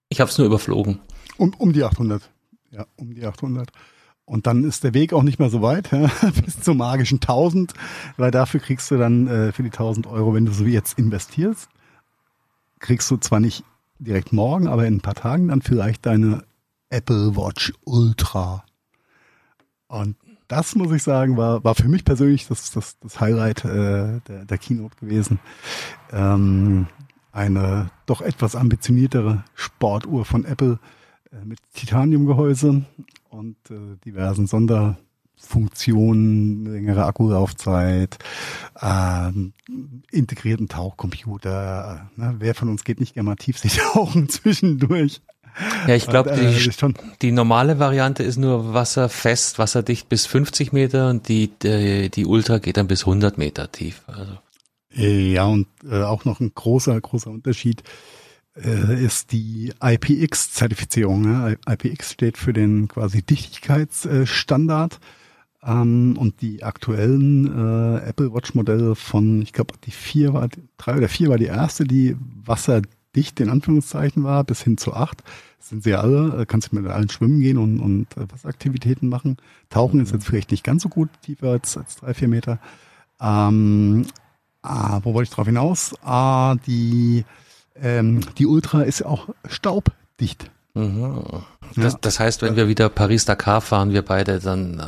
Ich 0.09 0.21
habe 0.21 0.29
es 0.29 0.39
nur 0.39 0.47
überflogen. 0.49 0.99
Um, 1.39 1.55
um 1.57 1.73
die 1.73 1.85
800. 1.85 2.29
Ja, 2.73 2.87
um 2.97 3.15
die 3.15 3.25
800. 3.25 3.71
Und 4.25 4.47
dann 4.47 4.65
ist 4.65 4.85
der 4.85 4.95
Weg 4.95 5.13
auch 5.13 5.23
nicht 5.23 5.39
mehr 5.39 5.51
so 5.51 5.63
weit, 5.63 5.91
ja, 5.93 6.11
bis 6.45 6.61
zum 6.61 6.79
magischen 6.79 7.17
1000, 7.17 7.73
weil 8.17 8.31
dafür 8.31 8.61
kriegst 8.61 8.91
du 8.91 8.99
dann 8.99 9.29
äh, 9.29 9.53
für 9.53 9.63
die 9.63 9.71
1000 9.71 10.07
Euro, 10.09 10.35
wenn 10.35 10.47
du 10.47 10.53
so 10.53 10.67
wie 10.67 10.73
jetzt 10.73 10.99
investierst, 10.99 11.69
kriegst 12.81 13.11
du 13.11 13.17
zwar 13.19 13.41
nicht 13.41 13.65
direkt 14.01 14.33
morgen, 14.33 14.67
aber 14.67 14.87
in 14.87 14.97
ein 14.97 15.01
paar 15.01 15.15
Tagen 15.15 15.49
dann 15.49 15.63
vielleicht 15.63 16.07
deine 16.07 16.45
Apple 16.89 17.37
Watch 17.37 17.73
Ultra. 17.85 18.65
Und 19.89 20.17
das 20.49 20.75
muss 20.75 20.93
ich 20.93 21.03
sagen, 21.03 21.37
war, 21.37 21.63
war 21.63 21.75
für 21.75 21.89
mich 21.89 22.05
persönlich 22.05 22.49
das, 22.49 22.73
das, 22.73 22.99
das 22.99 23.21
Highlight 23.21 23.65
äh, 23.65 24.21
der, 24.27 24.45
der 24.45 24.59
Keynote 24.59 24.97
gewesen. 24.97 25.39
Ähm, 26.13 26.89
eine 27.33 27.91
doch 28.07 28.21
etwas 28.21 28.57
ambitioniertere 28.57 29.45
Sportuhr 29.55 30.25
von 30.25 30.45
Apple 30.45 30.81
äh, 31.31 31.45
mit 31.45 31.61
Titaniumgehäuse 31.75 32.85
und 33.29 33.57
äh, 33.71 33.97
diversen 34.05 34.49
Sonderfunktionen, 35.41 36.65
längere 36.67 37.05
Akkulaufzeit, 37.05 38.19
ähm, 38.81 39.53
integrierten 40.11 40.69
Tauchcomputer. 40.69 42.11
Ne? 42.17 42.37
Wer 42.39 42.55
von 42.55 42.69
uns 42.69 42.85
geht 42.85 43.01
nicht 43.01 43.15
gerne 43.15 43.31
mal 43.31 43.37
tiefsee 43.37 43.69
tauchen 43.69 44.29
zwischendurch? 44.29 45.21
Ja, 45.87 45.95
ich 45.95 46.07
glaube, 46.07 46.31
Und, 46.31 46.39
äh, 46.39 46.53
die, 46.53 46.95
die 47.23 47.33
normale 47.33 47.79
Variante 47.79 48.23
ist 48.23 48.37
nur 48.37 48.73
wasserfest, 48.73 49.59
wasserdicht 49.59 50.09
bis 50.09 50.27
50 50.27 50.73
Meter 50.73 51.11
und 51.11 51.29
die, 51.29 51.51
die, 51.63 52.09
die 52.09 52.25
Ultra 52.25 52.59
geht 52.59 52.77
dann 52.77 52.87
bis 52.87 53.01
100 53.01 53.37
Meter 53.37 53.71
tief. 53.71 54.03
Also, 54.07 54.39
Ja, 54.93 55.47
und 55.47 55.67
äh, 55.85 56.03
auch 56.03 56.25
noch 56.25 56.39
ein 56.41 56.53
großer, 56.55 56.99
großer 57.01 57.31
Unterschied 57.31 57.83
äh, 58.57 59.05
ist 59.05 59.33
die 59.33 59.73
IPX-Zertifizierung. 59.83 61.23
Ne? 61.23 61.59
IPX 61.69 62.13
steht 62.13 62.39
für 62.39 62.53
den 62.53 62.87
quasi 62.87 63.23
Dichtigkeitsstandard. 63.23 65.01
Ähm, 65.63 66.17
und 66.19 66.41
die 66.41 66.63
aktuellen 66.63 67.47
äh, 67.47 68.09
Apple 68.09 68.33
Watch-Modelle 68.33 68.95
von, 68.95 69.43
ich 69.43 69.53
glaube, 69.53 69.75
die 69.85 69.91
vier 69.91 70.33
war, 70.33 70.49
drei 70.79 70.97
oder 70.97 71.09
vier 71.09 71.29
war 71.29 71.39
die 71.39 71.47
erste, 71.47 71.85
die 71.85 72.17
wasserdicht 72.45 73.41
in 73.41 73.51
Anführungszeichen 73.51 74.25
war, 74.25 74.45
bis 74.45 74.63
hin 74.63 74.79
zu 74.79 74.95
acht. 74.95 75.23
Das 75.59 75.69
sind 75.69 75.85
sie 75.85 75.91
ja 75.91 76.01
alle, 76.01 76.43
äh, 76.43 76.47
kannst 76.47 76.73
du 76.73 76.77
mit 76.77 76.91
allen 76.91 77.11
schwimmen 77.11 77.41
gehen 77.41 77.59
und, 77.59 77.81
und 77.81 78.17
äh, 78.17 78.31
Wasseraktivitäten 78.33 79.09
machen. 79.09 79.37
Tauchen 79.69 80.01
ist 80.01 80.13
jetzt 80.13 80.27
vielleicht 80.27 80.51
nicht 80.51 80.65
ganz 80.65 80.83
so 80.83 80.89
gut, 80.89 81.11
tiefer 81.23 81.49
als, 81.49 81.77
als 81.77 81.97
drei, 81.97 82.15
vier 82.15 82.29
Meter. 82.29 82.59
Ähm, 83.21 84.07
Ah, 84.63 85.01
wo 85.03 85.15
wollte 85.15 85.31
ich 85.31 85.35
drauf 85.35 85.47
hinaus? 85.47 85.95
Ah, 86.03 86.57
die, 86.67 87.25
ähm, 87.81 88.21
die 88.37 88.47
Ultra 88.47 88.83
ist 88.83 89.01
ja 89.01 89.07
auch 89.07 89.29
staubdicht. 89.49 90.51
mhm. 90.75 91.23
das, 91.77 91.99
das 92.01 92.21
heißt, 92.21 92.43
wenn 92.43 92.57
wir 92.57 92.69
wieder 92.69 92.89
Paris-Dakar 92.89 93.61
fahren, 93.63 93.93
wir 93.93 94.03
beide, 94.03 94.39
dann 94.39 94.79
äh, 94.79 94.85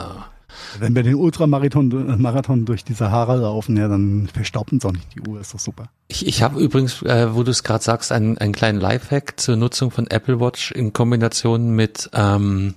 Wenn 0.79 0.95
wir 0.95 1.03
den 1.03 1.15
Ultramarathon 1.15 1.91
äh, 1.91 2.17
Marathon 2.17 2.65
durch 2.65 2.85
die 2.85 2.95
Sahara 2.95 3.35
laufen, 3.35 3.77
ja, 3.77 3.89
dann 3.89 4.29
verstaubt 4.33 4.73
uns 4.73 4.85
auch 4.85 4.93
nicht 4.93 5.15
die 5.15 5.21
Uhr, 5.21 5.41
ist 5.41 5.55
doch 5.55 5.61
super. 5.61 5.89
Ich, 6.09 6.27
ich 6.27 6.43
habe 6.43 6.61
übrigens, 6.61 7.03
äh, 7.03 7.35
wo 7.35 7.43
du 7.43 7.51
es 7.51 7.63
gerade 7.63 7.83
sagst, 7.85 8.13
einen, 8.13 8.39
einen 8.39 8.53
kleinen 8.53 8.81
Lifehack 8.81 9.39
zur 9.41 9.57
Nutzung 9.57 9.91
von 9.91 10.07
Apple 10.09 10.41
Watch 10.41 10.73
in 10.73 10.93
Kombination 10.93 11.71
mit 11.71 12.11
ähm, 12.13 12.75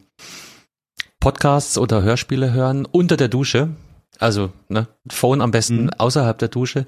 Podcasts 1.20 1.78
oder 1.78 2.04
Hörspiele 2.04 2.54
hören 2.54 2.86
unter 2.86 3.18
der 3.18 3.28
Dusche. 3.28 3.70
Also, 4.20 4.52
ne, 4.70 4.88
Phone 5.10 5.42
am 5.42 5.52
besten 5.52 5.86
Mhm. 5.86 5.90
außerhalb 5.98 6.38
der 6.38 6.48
Dusche. 6.50 6.86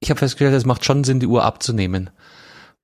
Ich 0.00 0.10
habe 0.10 0.18
festgestellt, 0.18 0.54
es 0.54 0.64
macht 0.64 0.84
schon 0.84 1.04
Sinn, 1.04 1.20
die 1.20 1.26
Uhr 1.26 1.44
abzunehmen. 1.44 2.10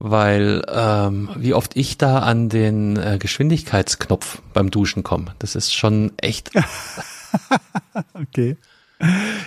Weil 0.06 0.62
ähm, 0.68 1.30
wie 1.34 1.54
oft 1.54 1.76
ich 1.76 1.96
da 1.96 2.18
an 2.18 2.50
den 2.50 2.98
äh, 2.98 3.16
Geschwindigkeitsknopf 3.18 4.42
beim 4.52 4.70
Duschen 4.70 5.02
komme, 5.02 5.34
das 5.38 5.54
ist 5.54 5.72
schon 5.72 6.12
echt 6.18 6.50
Okay. 8.12 8.58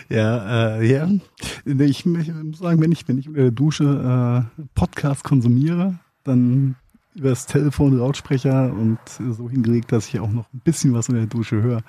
Ja, 0.10 0.78
äh, 0.80 0.92
ja. 0.92 1.10
Ich, 1.64 1.80
ich 1.80 2.06
muss 2.08 2.58
sagen, 2.58 2.82
wenn 2.82 2.92
ich, 2.92 3.08
wenn 3.08 3.20
ich 3.20 3.32
der 3.32 3.52
Dusche 3.52 4.48
äh, 4.58 4.64
Podcast 4.74 5.24
konsumiere, 5.24 6.00
dann 6.24 6.76
über 7.14 7.30
das 7.30 7.46
Telefon, 7.46 7.96
Lautsprecher 7.96 8.74
und 8.74 8.98
so 9.30 9.52
hingelegt, 9.52 9.92
dass 9.92 10.08
ich 10.08 10.20
auch 10.20 10.32
noch 10.32 10.52
ein 10.54 10.62
bisschen 10.64 10.92
was 10.96 11.08
unter 11.08 11.22
der 11.22 11.30
Dusche 11.30 11.62
höre. 11.62 11.82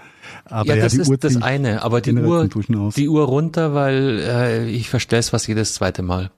Aber 0.44 0.68
ja, 0.68 0.74
ja, 0.74 0.82
das 0.82 0.92
die 0.92 1.00
ist 1.00 1.08
Uhr 1.08 1.16
das 1.16 1.40
eine, 1.40 1.82
aber 1.82 2.02
die 2.02 2.14
Uhr, 2.14 2.46
die 2.94 3.08
Uhr 3.08 3.24
runter, 3.24 3.72
weil 3.72 4.20
äh, 4.26 4.68
ich 4.68 4.90
verstelle 4.90 5.20
es 5.20 5.30
fast 5.30 5.48
jedes 5.48 5.72
zweite 5.72 6.02
Mal. 6.02 6.30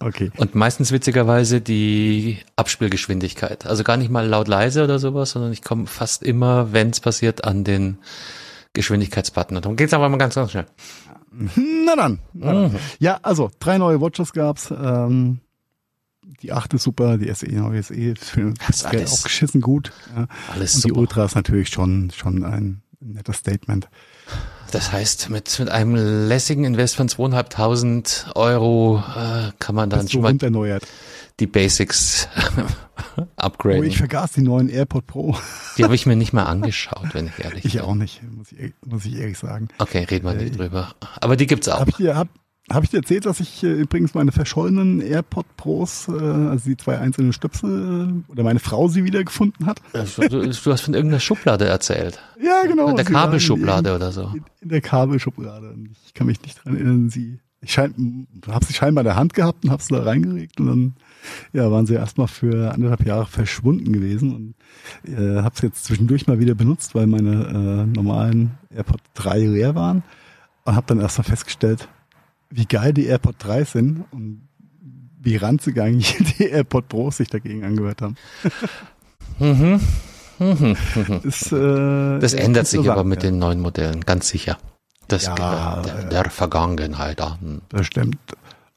Okay. 0.00 0.30
Und 0.36 0.54
meistens 0.54 0.92
witzigerweise 0.92 1.60
die 1.60 2.38
Abspielgeschwindigkeit. 2.56 3.66
Also 3.66 3.84
gar 3.84 3.96
nicht 3.96 4.10
mal 4.10 4.26
laut 4.26 4.48
leise 4.48 4.84
oder 4.84 4.98
sowas, 4.98 5.30
sondern 5.30 5.52
ich 5.52 5.62
komme 5.62 5.86
fast 5.86 6.22
immer, 6.22 6.72
wenn 6.72 6.90
es 6.90 7.00
passiert, 7.00 7.44
an 7.44 7.64
den 7.64 7.98
Geschwindigkeitsbutton. 8.74 9.56
Und 9.56 9.64
darum 9.64 9.76
geht's 9.76 9.94
aber 9.94 10.08
mal 10.08 10.18
ganz, 10.18 10.34
ganz 10.34 10.50
schnell. 10.50 10.66
Na 11.86 11.96
dann. 11.96 12.18
Na 12.32 12.52
dann. 12.52 12.72
Mhm. 12.72 12.78
Ja, 12.98 13.18
also 13.22 13.50
drei 13.60 13.78
neue 13.78 14.00
Watches 14.00 14.32
gab's. 14.32 14.70
Ähm, 14.70 15.40
die 16.42 16.52
achte 16.52 16.76
ist 16.76 16.82
super, 16.82 17.18
die 17.18 17.32
SE 17.34 17.46
neue 17.46 17.82
SE 17.82 17.94
ist 17.94 18.24
für 18.24 18.54
Das 18.66 18.88
Geld 18.88 19.08
auch 19.08 19.22
geschissen 19.22 19.60
gut. 19.60 19.92
Ja. 20.14 20.26
Alles 20.52 20.74
Und 20.76 20.84
die 20.84 20.88
super. 20.88 21.00
Ultra 21.00 21.24
ist 21.24 21.34
natürlich 21.34 21.68
schon 21.68 22.10
schon 22.14 22.44
ein 22.44 22.82
nettes 23.00 23.36
Statement. 23.36 23.88
Das 24.74 24.92
heißt, 24.92 25.30
mit, 25.30 25.58
mit 25.60 25.68
einem 25.68 25.94
lässigen 26.28 26.64
Invest 26.64 26.96
von 26.96 27.08
zweieinhalbtausend 27.08 28.26
Euro 28.34 29.02
äh, 29.16 29.52
kann 29.58 29.74
man 29.74 29.88
dann 29.88 30.00
Bist 30.00 30.12
schon 30.12 30.22
mal 30.22 30.28
runderneuert. 30.28 30.84
die 31.40 31.46
Basics 31.46 32.28
Oh, 33.16 33.22
upgraden. 33.36 33.84
ich 33.84 33.98
vergaß 33.98 34.32
die 34.32 34.42
neuen 34.42 34.68
AirPod 34.68 35.06
Pro. 35.06 35.36
die 35.78 35.84
habe 35.84 35.94
ich 35.94 36.06
mir 36.06 36.16
nicht 36.16 36.32
mal 36.32 36.44
angeschaut, 36.44 37.06
wenn 37.12 37.26
ich 37.28 37.44
ehrlich 37.44 37.64
Ich 37.64 37.72
bin. 37.74 37.80
auch 37.82 37.94
nicht, 37.94 38.20
muss 38.22 38.50
ich, 38.52 38.72
muss 38.84 39.04
ich 39.04 39.16
ehrlich 39.16 39.38
sagen. 39.38 39.68
Okay, 39.78 40.04
reden 40.04 40.24
wir 40.26 40.32
Äh, 40.32 40.44
nicht 40.44 40.58
drüber. 40.58 40.94
Aber 41.20 41.36
die 41.36 41.46
gibt's 41.46 41.68
auch. 41.68 41.80
Habt 41.80 41.98
ihr, 42.00 42.16
hab, 42.16 42.28
Habe 42.70 42.86
ich 42.86 42.90
dir 42.90 42.98
erzählt, 42.98 43.26
dass 43.26 43.40
ich 43.40 43.62
äh, 43.62 43.72
übrigens 43.72 44.14
meine 44.14 44.32
verschollenen 44.32 45.02
AirPod 45.02 45.44
Pros, 45.58 46.08
äh, 46.08 46.12
also 46.12 46.70
die 46.70 46.78
zwei 46.78 46.98
einzelnen 46.98 47.34
Stöpsel, 47.34 48.24
äh, 48.26 48.32
oder 48.32 48.42
meine 48.42 48.58
Frau 48.58 48.88
sie 48.88 49.04
wiedergefunden 49.04 49.66
hat? 49.66 49.82
Du, 49.92 50.40
du 50.40 50.48
hast 50.48 50.80
von 50.80 50.94
irgendeiner 50.94 51.20
Schublade 51.20 51.66
erzählt. 51.66 52.20
Ja, 52.40 52.62
genau. 52.66 52.88
In 52.88 52.96
der 52.96 53.04
Kabelschublade 53.04 53.90
in, 53.90 53.96
oder 53.96 54.12
so. 54.12 54.30
In, 54.34 54.44
in 54.62 54.68
der 54.70 54.80
Kabelschublade. 54.80 55.74
Ich 56.06 56.14
kann 56.14 56.26
mich 56.26 56.40
nicht 56.40 56.64
dran 56.64 56.76
erinnern, 56.76 57.10
sie, 57.10 57.38
ich 57.60 57.70
schein, 57.70 58.26
habe 58.48 58.64
sie 58.64 58.72
scheinbar 58.72 59.02
in 59.02 59.06
der 59.08 59.16
Hand 59.16 59.34
gehabt 59.34 59.64
und 59.64 59.70
habe 59.70 59.82
sie 59.82 59.94
da 59.94 60.02
reingeregt 60.02 60.58
und 60.58 60.66
dann 60.66 60.94
ja, 61.52 61.70
waren 61.70 61.84
sie 61.84 61.94
erstmal 61.94 62.28
für 62.28 62.72
anderthalb 62.72 63.04
Jahre 63.04 63.26
verschwunden 63.26 63.92
gewesen 63.92 64.54
und 65.04 65.12
äh, 65.12 65.42
habe 65.42 65.54
sie 65.54 65.66
jetzt 65.66 65.84
zwischendurch 65.84 66.26
mal 66.26 66.38
wieder 66.38 66.54
benutzt, 66.54 66.94
weil 66.94 67.06
meine 67.06 67.84
äh, 67.84 67.86
normalen 67.86 68.52
AirPod 68.70 69.00
3 69.14 69.38
leer 69.40 69.74
waren 69.74 70.02
und 70.64 70.74
habe 70.74 70.86
dann 70.86 71.00
erstmal 71.00 71.26
festgestellt, 71.26 71.88
wie 72.54 72.66
geil 72.66 72.92
die 72.92 73.06
AirPod 73.06 73.34
3 73.38 73.64
sind 73.64 74.04
und 74.12 74.48
wie 75.20 75.36
ranzig 75.36 75.78
eigentlich 75.80 76.16
die 76.38 76.44
AirPod 76.44 76.88
Pros 76.88 77.16
sich 77.16 77.28
dagegen 77.28 77.64
angehört 77.64 78.02
haben. 78.02 78.16
Mhm. 79.38 79.80
Mhm. 80.38 80.76
Ist, 81.24 81.52
äh, 81.52 82.18
Das 82.18 82.34
ändert 82.34 82.66
sich 82.66 82.88
aber 82.90 83.04
mit 83.04 83.22
ja. 83.22 83.30
den 83.30 83.38
neuen 83.38 83.60
Modellen, 83.60 84.00
ganz 84.02 84.28
sicher. 84.28 84.58
Das 85.08 85.26
Ja, 85.26 85.82
der, 85.82 85.98
äh, 85.98 86.08
der 86.08 86.30
Vergangenheit 86.30 87.20
an. 87.20 87.62
Das 87.68 87.86
stimmt. 87.86 88.18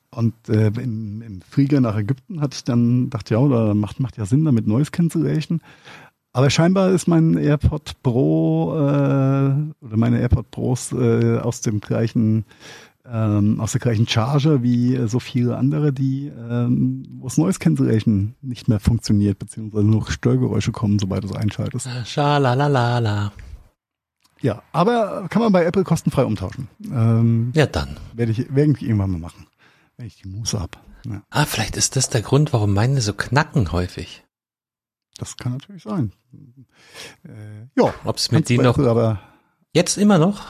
Und 0.10 0.34
äh, 0.50 0.68
im, 0.68 1.22
im 1.22 1.42
Flieger 1.42 1.80
nach 1.80 1.96
Ägypten 1.96 2.42
hatte 2.42 2.56
ich 2.56 2.64
dann, 2.64 3.10
dachte 3.10 3.36
ja, 3.36 3.40
oder 3.40 3.76
macht, 3.76 4.00
macht 4.00 4.18
ja 4.18 4.26
Sinn 4.26 4.46
damit 4.46 4.68
Noise 4.68 4.90
Cancellation. 4.92 5.62
Aber 6.34 6.50
scheinbar 6.50 6.92
ist 6.92 7.08
mein 7.08 7.38
AirPod 7.38 7.94
Pro 8.04 8.74
äh, 8.76 9.86
oder 9.86 9.98
meine 9.98 10.20
AirPod 10.20 10.50
Pros 10.52 10.92
äh, 10.92 11.38
aus 11.40 11.62
dem 11.62 11.80
gleichen 11.82 12.46
ähm, 13.10 13.60
aus 13.60 13.72
der 13.72 13.82
gleichen 13.82 14.08
Charge 14.08 14.64
wie 14.64 14.96
äh, 14.96 15.08
so 15.08 15.20
viele 15.20 15.58
andere, 15.58 15.94
die 15.94 16.28
ähm, 16.28 17.04
wo 17.20 17.28
es 17.28 17.38
Noise 17.38 17.60
Cancellation 17.60 18.36
nicht 18.42 18.68
mehr 18.68 18.80
funktioniert, 18.80 19.40
beziehungsweise 19.40 19.86
nur 19.86 20.10
Störgeräusche 20.10 20.72
kommen, 20.72 21.00
sobald 21.00 21.24
du 21.24 21.30
es 21.30 21.36
einschaltest. 21.36 21.88
Schalalalala. 22.06 23.32
Ja, 24.42 24.62
aber 24.72 25.28
kann 25.30 25.42
man 25.42 25.52
bei 25.52 25.66
Apple 25.66 25.84
kostenfrei 25.84 26.24
umtauschen. 26.24 26.68
Ähm, 26.92 27.52
Ja, 27.56 27.66
dann. 27.66 27.98
werde 28.14 28.32
ich, 28.32 28.54
werde 28.54 28.72
ich 28.72 28.84
irgendwann 28.84 29.12
mal 29.12 29.20
machen, 29.20 29.48
wenn 29.98 30.06
ich 30.08 30.22
die 30.22 30.28
Muße 30.28 30.60
hab. 30.60 30.78
Ja. 31.06 31.24
Ah, 31.30 31.46
vielleicht 31.46 31.78
ist 31.78 31.96
das 31.96 32.10
der 32.10 32.22
Grund, 32.22 32.54
warum 32.54 32.74
meine 32.74 33.02
so 33.02 33.14
knacken 33.14 33.72
häufig. 33.72 34.24
Das 35.18 35.38
kann 35.38 35.54
natürlich 35.54 35.84
sein. 35.84 36.12
Äh, 37.24 37.68
ja, 37.76 37.94
Ob 38.04 38.18
es 38.18 38.32
mit 38.32 38.50
die 38.50 38.58
noch 38.58 38.78
Apple 38.78 38.90
aber 38.90 39.20
jetzt 39.74 39.98
immer 39.98 40.20
noch, 40.20 40.46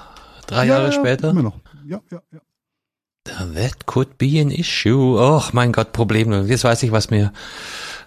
drei 0.47 0.65
ja, 0.65 0.75
Jahre 0.75 0.85
ja, 0.87 0.91
später, 0.91 1.29
Immer 1.29 1.43
noch. 1.43 1.59
Ja, 1.85 2.01
ja, 2.11 2.21
ja. 2.33 2.39
That 3.55 3.85
could 3.85 4.17
be 4.17 4.39
an 4.41 4.51
issue. 4.51 5.17
Och, 5.19 5.53
mein 5.53 5.71
Gott, 5.71 5.93
Problem. 5.93 6.31
Jetzt 6.47 6.63
weiß 6.63 6.83
ich, 6.83 6.91
was 6.91 7.09
mir 7.09 7.31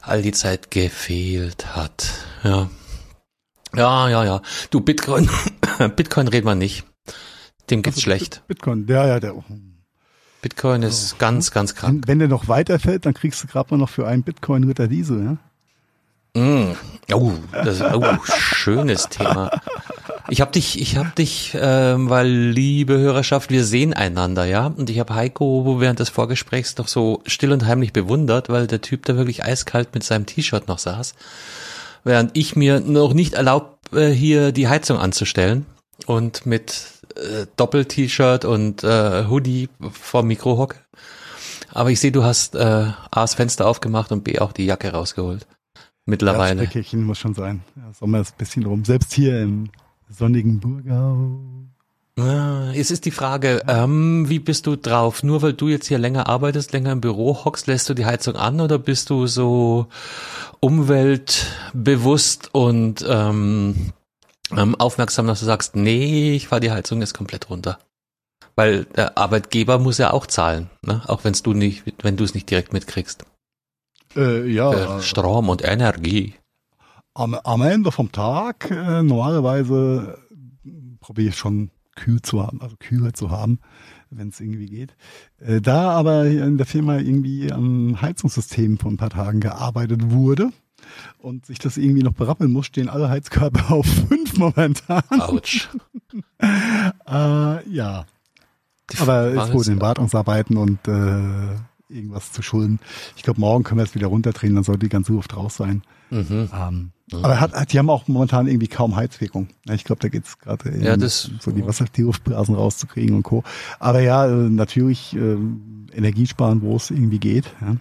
all 0.02 0.22
die 0.22 0.32
Zeit 0.32 0.70
gefehlt 0.70 1.76
hat. 1.76 2.10
Ja. 2.42 2.70
Ja, 3.74 4.08
ja, 4.08 4.24
ja. 4.24 4.42
Du, 4.70 4.80
Bitcoin, 4.80 5.28
Bitcoin 5.96 6.28
reden 6.28 6.46
wir 6.46 6.54
nicht. 6.54 6.84
Dem 7.70 7.82
geht's 7.82 7.96
Also, 7.98 8.04
schlecht. 8.04 8.42
Bitcoin, 8.48 8.86
der, 8.86 9.06
ja, 9.06 9.20
der. 9.20 9.34
Bitcoin 10.42 10.82
ist 10.82 11.18
ganz, 11.18 11.50
ganz 11.50 11.74
krank. 11.74 12.04
Wenn, 12.06 12.08
wenn 12.08 12.18
der 12.18 12.28
noch 12.28 12.48
weiterfällt, 12.48 13.06
dann 13.06 13.14
kriegst 13.14 13.42
du 13.42 13.46
gerade 13.46 13.72
mal 13.72 13.78
noch 13.78 13.90
für 13.90 14.08
einen 14.08 14.22
Bitcoin 14.22 14.64
Ritter 14.64 14.88
Diesel, 14.88 15.22
ja? 15.22 15.36
Mm. 16.34 16.72
Oh, 17.12 17.32
das 17.52 17.80
oh, 17.80 18.04
schönes 18.24 19.08
Thema. 19.08 19.50
Ich 20.28 20.40
habe 20.40 20.52
dich, 20.52 20.80
ich 20.80 20.96
habe 20.96 21.10
dich, 21.10 21.56
ähm, 21.60 22.08
weil 22.08 22.28
liebe 22.28 22.96
Hörerschaft, 22.98 23.50
wir 23.50 23.64
sehen 23.64 23.94
einander, 23.94 24.44
ja. 24.44 24.66
Und 24.66 24.88
ich 24.88 25.00
habe 25.00 25.14
Heiko 25.14 25.80
während 25.80 25.98
des 25.98 26.08
Vorgesprächs 26.08 26.76
doch 26.76 26.86
so 26.86 27.20
still 27.26 27.52
und 27.52 27.66
heimlich 27.66 27.92
bewundert, 27.92 28.48
weil 28.48 28.68
der 28.68 28.80
Typ 28.80 29.06
da 29.06 29.16
wirklich 29.16 29.44
eiskalt 29.44 29.92
mit 29.92 30.04
seinem 30.04 30.26
T-Shirt 30.26 30.68
noch 30.68 30.78
saß, 30.78 31.14
während 32.04 32.36
ich 32.36 32.54
mir 32.54 32.78
noch 32.78 33.12
nicht 33.12 33.34
erlaubt, 33.34 33.92
äh, 33.92 34.10
hier 34.10 34.52
die 34.52 34.68
Heizung 34.68 34.98
anzustellen 34.98 35.66
und 36.06 36.46
mit 36.46 36.84
äh, 37.16 37.46
Doppel-T-Shirt 37.56 38.44
und 38.44 38.84
äh, 38.84 39.24
Hoodie 39.28 39.68
vor 39.90 40.22
Mikro 40.22 40.58
hocke. 40.58 40.76
Aber 41.72 41.90
ich 41.90 41.98
sehe, 41.98 42.12
du 42.12 42.22
hast 42.22 42.54
äh, 42.54 42.58
A 42.60 42.94
das 43.10 43.34
Fenster 43.34 43.66
aufgemacht 43.66 44.12
und 44.12 44.22
B 44.22 44.38
auch 44.38 44.52
die 44.52 44.66
Jacke 44.66 44.92
rausgeholt. 44.92 45.46
Mittlerweile. 46.06 46.60
Herbstbäckchen 46.62 47.04
muss 47.04 47.18
schon 47.18 47.34
sein. 47.34 47.62
Ja, 47.76 47.92
Sommer 47.92 48.20
ist 48.20 48.32
ein 48.34 48.38
bisschen 48.38 48.66
rum. 48.66 48.84
Selbst 48.84 49.12
hier 49.12 49.40
im 49.40 49.68
sonnigen 50.08 50.60
Burgau. 50.60 51.40
Ah, 52.18 52.70
Jetzt 52.72 52.90
ist 52.90 53.04
die 53.04 53.10
Frage, 53.10 53.62
ähm, 53.68 54.28
wie 54.28 54.40
bist 54.40 54.66
du 54.66 54.76
drauf? 54.76 55.22
Nur 55.22 55.42
weil 55.42 55.52
du 55.52 55.68
jetzt 55.68 55.86
hier 55.86 55.98
länger 55.98 56.28
arbeitest, 56.28 56.72
länger 56.72 56.92
im 56.92 57.00
Büro 57.00 57.44
hockst, 57.44 57.66
lässt 57.66 57.88
du 57.88 57.94
die 57.94 58.04
Heizung 58.04 58.36
an 58.36 58.60
oder 58.60 58.78
bist 58.78 59.10
du 59.10 59.26
so 59.26 59.86
umweltbewusst 60.60 62.50
und 62.52 63.04
ähm, 63.08 63.92
ähm, 64.56 64.74
aufmerksam, 64.74 65.26
dass 65.26 65.40
du 65.40 65.46
sagst, 65.46 65.76
nee, 65.76 66.32
ich 66.34 66.48
fahr 66.48 66.60
die 66.60 66.70
Heizung 66.70 67.00
jetzt 67.00 67.14
komplett 67.14 67.48
runter? 67.48 67.78
Weil 68.56 68.84
der 68.84 69.16
Arbeitgeber 69.16 69.78
muss 69.78 69.98
ja 69.98 70.12
auch 70.12 70.26
zahlen, 70.26 70.68
ne? 70.84 71.02
auch 71.06 71.24
wenn's 71.24 71.42
du 71.42 71.54
nicht, 71.54 71.84
wenn 72.02 72.16
du 72.16 72.24
es 72.24 72.34
nicht 72.34 72.50
direkt 72.50 72.72
mitkriegst. 72.72 73.24
Äh, 74.16 74.48
ja, 74.50 75.00
Strom 75.00 75.48
und 75.48 75.62
Energie. 75.64 76.34
am, 77.14 77.34
am 77.34 77.62
Ende 77.62 77.92
vom 77.92 78.10
Tag 78.12 78.70
äh, 78.70 79.02
normalerweise 79.02 80.18
probiere 81.00 81.28
ich 81.30 81.36
schon 81.36 81.70
kühl 81.96 82.22
zu 82.22 82.42
haben, 82.42 82.60
also 82.62 82.76
kühler 82.78 83.12
zu 83.12 83.30
haben, 83.30 83.58
wenn 84.10 84.28
es 84.28 84.40
irgendwie 84.40 84.66
geht. 84.66 84.96
Äh, 85.38 85.60
da 85.60 85.90
aber 85.90 86.26
in 86.26 86.56
der 86.56 86.66
Firma 86.66 86.98
irgendwie 86.98 87.52
am 87.52 88.00
Heizungssystem 88.00 88.78
vor 88.78 88.90
ein 88.90 88.96
paar 88.96 89.10
Tagen 89.10 89.40
gearbeitet 89.40 90.10
wurde 90.10 90.50
und 91.18 91.46
sich 91.46 91.58
das 91.58 91.76
irgendwie 91.76 92.02
noch 92.02 92.12
berappeln 92.14 92.52
muss, 92.52 92.66
stehen 92.66 92.88
alle 92.88 93.08
Heizkörper 93.10 93.70
auf 93.74 93.86
fünf 93.86 94.36
momentan. 94.36 95.02
Autsch. 95.10 95.68
Äh, 97.06 97.68
ja, 97.68 98.04
Die 98.92 98.98
aber 98.98 99.32
wurden 99.52 99.60
ist, 99.60 99.68
in 99.68 99.80
Wartungsarbeiten 99.80 100.56
und 100.56 100.88
äh, 100.88 101.56
irgendwas 101.90 102.32
zu 102.32 102.42
schulden. 102.42 102.78
Ich 103.16 103.22
glaube, 103.22 103.40
morgen 103.40 103.64
können 103.64 103.78
wir 103.80 103.84
es 103.84 103.94
wieder 103.94 104.06
runterdrehen, 104.08 104.54
dann 104.54 104.64
sollte 104.64 104.80
die 104.80 104.88
ganze 104.88 105.12
Luft 105.12 105.36
raus 105.36 105.56
sein. 105.56 105.82
Mhm. 106.10 106.48
Ähm, 106.54 106.90
Aber 107.12 107.40
hat, 107.40 107.72
die 107.72 107.78
haben 107.78 107.90
auch 107.90 108.08
momentan 108.08 108.46
irgendwie 108.46 108.68
kaum 108.68 108.96
Heizwirkung. 108.96 109.48
Ich 109.72 109.84
glaube, 109.84 110.00
da 110.00 110.08
geht's 110.08 110.38
gerade 110.38 110.76
Ja, 110.78 110.96
das- 110.96 111.30
so 111.40 111.50
die 111.50 111.64
Wasser, 111.66 111.84
die 111.94 112.02
Luftblasen 112.02 112.54
rauszukriegen 112.54 113.14
und 113.16 113.22
Co. 113.22 113.42
Aber 113.78 114.00
ja, 114.00 114.26
äh, 114.26 114.30
natürlich 114.48 115.14
äh, 115.16 115.36
Energiesparen, 115.92 116.62
wo 116.62 116.76
es 116.76 116.90
irgendwie 116.90 117.18
geht. 117.18 117.46
Ja. 117.60 117.76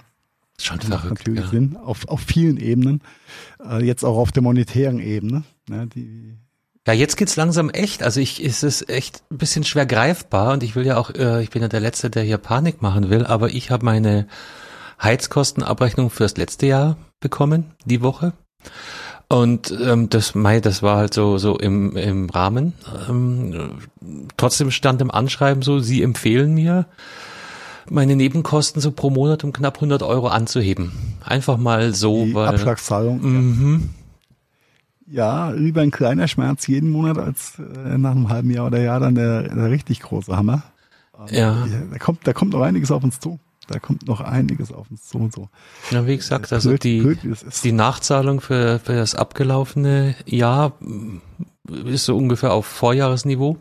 Schon 0.61 0.77
Das 0.79 0.89
macht 0.89 1.01
verrückt. 1.01 1.19
natürlich 1.21 1.43
Ja. 1.45 1.49
Sinn. 1.49 1.77
Auf, 1.77 2.07
auf 2.07 2.21
vielen 2.21 2.57
Ebenen. 2.57 3.01
Äh, 3.63 3.85
jetzt 3.85 4.03
auch 4.03 4.17
auf 4.17 4.31
der 4.31 4.43
monetären 4.43 4.99
Ebene. 4.99 5.43
Ja, 5.69 5.85
die, 5.85 6.35
Ja, 6.89 6.95
jetzt 6.95 7.17
geht's 7.17 7.35
langsam 7.35 7.69
echt. 7.69 8.01
Also 8.01 8.19
ich 8.19 8.43
ist 8.43 8.63
es 8.63 8.89
echt 8.89 9.21
ein 9.29 9.37
bisschen 9.37 9.63
schwer 9.63 9.85
greifbar 9.85 10.53
und 10.53 10.63
ich 10.63 10.75
will 10.75 10.87
ja 10.87 10.97
auch, 10.97 11.11
äh, 11.11 11.43
ich 11.43 11.51
bin 11.51 11.61
ja 11.61 11.67
der 11.67 11.81
Letzte, 11.81 12.09
der 12.09 12.23
hier 12.23 12.39
Panik 12.39 12.81
machen 12.81 13.11
will, 13.11 13.27
aber 13.27 13.51
ich 13.51 13.69
habe 13.69 13.85
meine 13.85 14.25
Heizkostenabrechnung 14.99 16.09
fürs 16.09 16.35
letzte 16.35 16.65
Jahr 16.65 16.97
bekommen, 17.19 17.75
die 17.85 18.01
Woche. 18.01 18.33
Und 19.27 19.69
ähm, 19.69 20.09
das, 20.09 20.33
Mai, 20.33 20.61
das 20.61 20.81
war 20.81 20.97
halt 20.97 21.13
so 21.13 21.37
so 21.37 21.59
im, 21.59 21.95
im 21.95 22.27
Rahmen. 22.27 22.73
Ähm, 23.07 23.77
trotzdem 24.35 24.71
stand 24.71 24.99
im 25.03 25.11
Anschreiben 25.11 25.61
so, 25.61 25.77
Sie 25.77 26.01
empfehlen 26.01 26.55
mir, 26.55 26.87
meine 27.87 28.15
Nebenkosten 28.15 28.81
so 28.81 28.91
pro 28.93 29.11
Monat 29.11 29.43
um 29.43 29.53
knapp 29.53 29.75
100 29.75 30.01
Euro 30.01 30.29
anzuheben. 30.29 30.91
Einfach 31.23 31.57
mal 31.57 31.93
so, 31.93 32.25
die 32.25 32.33
weil. 32.33 32.47
Abschlagszahlung. 32.47 33.21
Mhm. 33.21 33.89
Ja, 35.11 35.49
lieber 35.51 35.81
ein 35.81 35.91
kleiner 35.91 36.27
Schmerz 36.27 36.67
jeden 36.67 36.91
Monat 36.91 37.17
als 37.17 37.57
äh, 37.59 37.97
nach 37.97 38.11
einem 38.11 38.29
halben 38.29 38.51
Jahr 38.51 38.67
oder 38.67 38.79
Jahr 38.79 38.99
dann 38.99 39.15
der, 39.15 39.43
der 39.43 39.69
richtig 39.71 40.01
große 40.01 40.35
Hammer. 40.35 40.63
Ähm, 41.17 41.25
Ja. 41.35 41.67
Da 41.91 41.97
kommt, 41.97 42.27
da 42.27 42.33
kommt 42.33 42.53
noch 42.53 42.61
einiges 42.61 42.91
auf 42.91 43.03
uns 43.03 43.19
zu. 43.19 43.39
Da 43.67 43.77
kommt 43.79 44.07
noch 44.07 44.21
einiges 44.21 44.71
auf 44.71 44.89
uns 44.89 45.07
zu 45.07 45.17
und 45.19 45.33
so. 45.33 45.47
Ja, 45.91 46.05
wie 46.07 46.15
gesagt, 46.17 46.51
also 46.53 46.69
Blöd- 46.71 46.83
die, 46.83 47.01
blöd, 47.01 47.19
die 47.63 47.71
Nachzahlung 47.71 48.41
für, 48.41 48.79
für 48.79 48.93
das 48.95 49.13
abgelaufene 49.15 50.15
Jahr 50.25 50.73
ist 51.85 52.05
so 52.05 52.17
ungefähr 52.17 52.51
auf 52.53 52.65
Vorjahresniveau. 52.65 53.57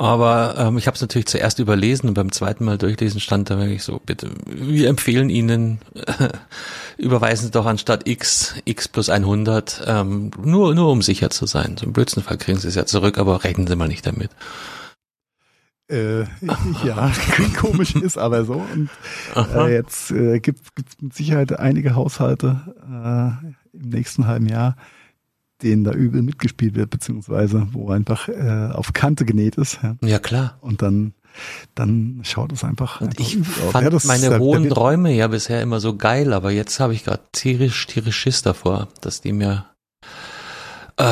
Aber 0.00 0.54
ähm, 0.56 0.78
ich 0.78 0.86
habe 0.86 0.94
es 0.94 1.02
natürlich 1.02 1.26
zuerst 1.26 1.58
überlesen 1.58 2.08
und 2.08 2.14
beim 2.14 2.32
zweiten 2.32 2.64
Mal 2.64 2.78
durchlesen 2.78 3.20
stand 3.20 3.50
da 3.50 3.58
wirklich 3.58 3.82
so, 3.82 4.00
bitte, 4.06 4.30
wir 4.46 4.88
empfehlen 4.88 5.28
Ihnen, 5.28 5.80
überweisen 6.96 7.44
Sie 7.44 7.50
doch 7.50 7.66
anstatt 7.66 8.08
X, 8.08 8.54
X 8.64 8.88
plus 8.88 9.10
100, 9.10 9.82
ähm, 9.86 10.30
nur, 10.42 10.74
nur 10.74 10.90
um 10.90 11.02
sicher 11.02 11.28
zu 11.28 11.44
sein. 11.44 11.76
So 11.78 11.84
im 11.84 11.92
blödsten 11.92 12.22
Fall 12.22 12.38
kriegen 12.38 12.58
Sie 12.58 12.68
es 12.68 12.76
ja 12.76 12.86
zurück, 12.86 13.18
aber 13.18 13.44
rechnen 13.44 13.66
Sie 13.66 13.76
mal 13.76 13.88
nicht 13.88 14.06
damit. 14.06 14.30
Äh, 15.90 16.20
ja, 16.82 17.12
komisch, 17.60 17.94
ist 17.94 18.16
aber 18.16 18.46
so. 18.46 18.54
Und 18.72 18.88
äh, 19.36 19.70
jetzt 19.70 20.12
äh, 20.12 20.40
gibt 20.40 20.60
es 20.60 20.98
mit 21.02 21.12
Sicherheit 21.12 21.58
einige 21.58 21.94
Haushalte 21.94 22.74
äh, 22.88 23.76
im 23.76 23.90
nächsten 23.90 24.26
halben 24.26 24.46
Jahr, 24.46 24.76
denen 25.62 25.84
da 25.84 25.92
übel 25.92 26.22
mitgespielt 26.22 26.74
wird, 26.74 26.90
beziehungsweise 26.90 27.68
wo 27.72 27.90
einfach 27.90 28.28
äh, 28.28 28.70
auf 28.72 28.92
Kante 28.92 29.24
genäht 29.24 29.56
ist. 29.56 29.80
Ja. 29.82 29.96
Ja, 30.02 30.18
klar. 30.18 30.58
Und 30.60 30.82
dann 30.82 31.14
dann 31.76 32.20
schaut 32.24 32.50
es 32.52 32.64
einfach. 32.64 33.00
Und 33.00 33.10
einfach 33.10 33.20
ich 33.24 33.38
fand 33.46 33.92
Ja, 33.92 33.98
meine 34.04 34.28
der- 34.30 34.38
hohen 34.40 34.64
der- 34.64 34.72
Räume 34.72 35.12
ja 35.14 35.28
bisher 35.28 35.62
immer 35.62 35.78
so 35.78 35.96
geil, 35.96 36.32
aber 36.32 36.50
jetzt 36.50 36.80
habe 36.80 36.92
ich 36.92 37.04
gerade 37.04 37.22
tierisch, 37.30 37.86
tierisch 37.86 38.16
Schiss 38.16 38.42
davor, 38.42 38.88
dass 39.00 39.20
die 39.20 39.32
mir, 39.32 39.66
äh, 40.96 41.04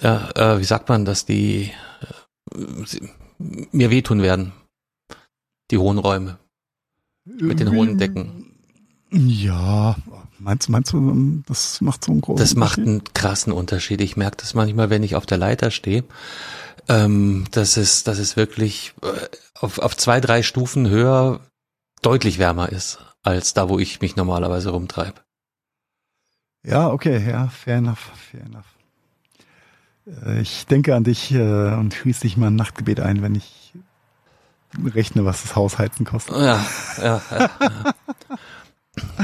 ja, 0.00 0.30
äh, 0.36 0.58
wie 0.60 0.64
sagt 0.64 0.88
man, 0.88 1.04
dass 1.04 1.24
die 1.26 1.72
äh, 2.54 2.58
sie, 2.86 3.08
mir 3.38 3.90
wehtun 3.90 4.22
werden. 4.22 4.52
Die 5.72 5.78
hohen 5.78 5.98
Räume. 5.98 6.38
mit 7.26 7.58
den 7.58 7.72
hohen 7.74 7.98
Decken. 7.98 8.52
Ja, 9.10 9.96
meinst, 10.44 10.68
meinst 10.68 10.92
du, 10.92 11.42
das 11.46 11.80
macht 11.80 12.04
so 12.04 12.12
einen 12.12 12.20
großen 12.20 12.38
Das 12.38 12.54
macht 12.54 12.78
einen 12.78 13.02
krassen 13.14 13.52
Unterschied. 13.52 14.00
Ich 14.00 14.16
merke 14.16 14.36
das 14.36 14.54
manchmal, 14.54 14.90
wenn 14.90 15.02
ich 15.02 15.16
auf 15.16 15.26
der 15.26 15.38
Leiter 15.38 15.70
stehe. 15.70 16.04
Ähm, 16.86 17.46
dass 17.50 17.78
es, 17.78 18.04
dass 18.04 18.18
es 18.18 18.36
wirklich 18.36 18.92
äh, 19.02 19.06
auf, 19.54 19.78
auf 19.78 19.96
zwei, 19.96 20.20
drei 20.20 20.42
Stufen 20.42 20.86
höher 20.88 21.40
deutlich 22.02 22.38
wärmer 22.38 22.68
ist, 22.70 22.98
als 23.22 23.54
da, 23.54 23.70
wo 23.70 23.78
ich 23.78 24.02
mich 24.02 24.16
normalerweise 24.16 24.68
rumtreibe. 24.68 25.14
Ja, 26.62 26.90
okay, 26.90 27.26
ja, 27.26 27.48
fair 27.48 27.76
enough, 27.76 28.10
fair 28.30 28.42
enough. 28.42 28.66
Äh, 30.26 30.42
Ich 30.42 30.66
denke 30.66 30.94
an 30.94 31.04
dich 31.04 31.32
äh, 31.32 31.72
und 31.74 31.94
schließe 31.94 32.20
dich 32.22 32.36
mal 32.36 32.48
ein 32.48 32.56
Nachtgebet 32.56 33.00
ein, 33.00 33.22
wenn 33.22 33.34
ich 33.34 33.72
rechne, 34.84 35.24
was 35.24 35.40
das 35.42 35.56
Hausheizen 35.56 36.04
kostet. 36.04 36.36
Ja, 36.36 36.66
ja, 36.98 37.22
ja, 37.30 37.50
ja. 37.60 37.94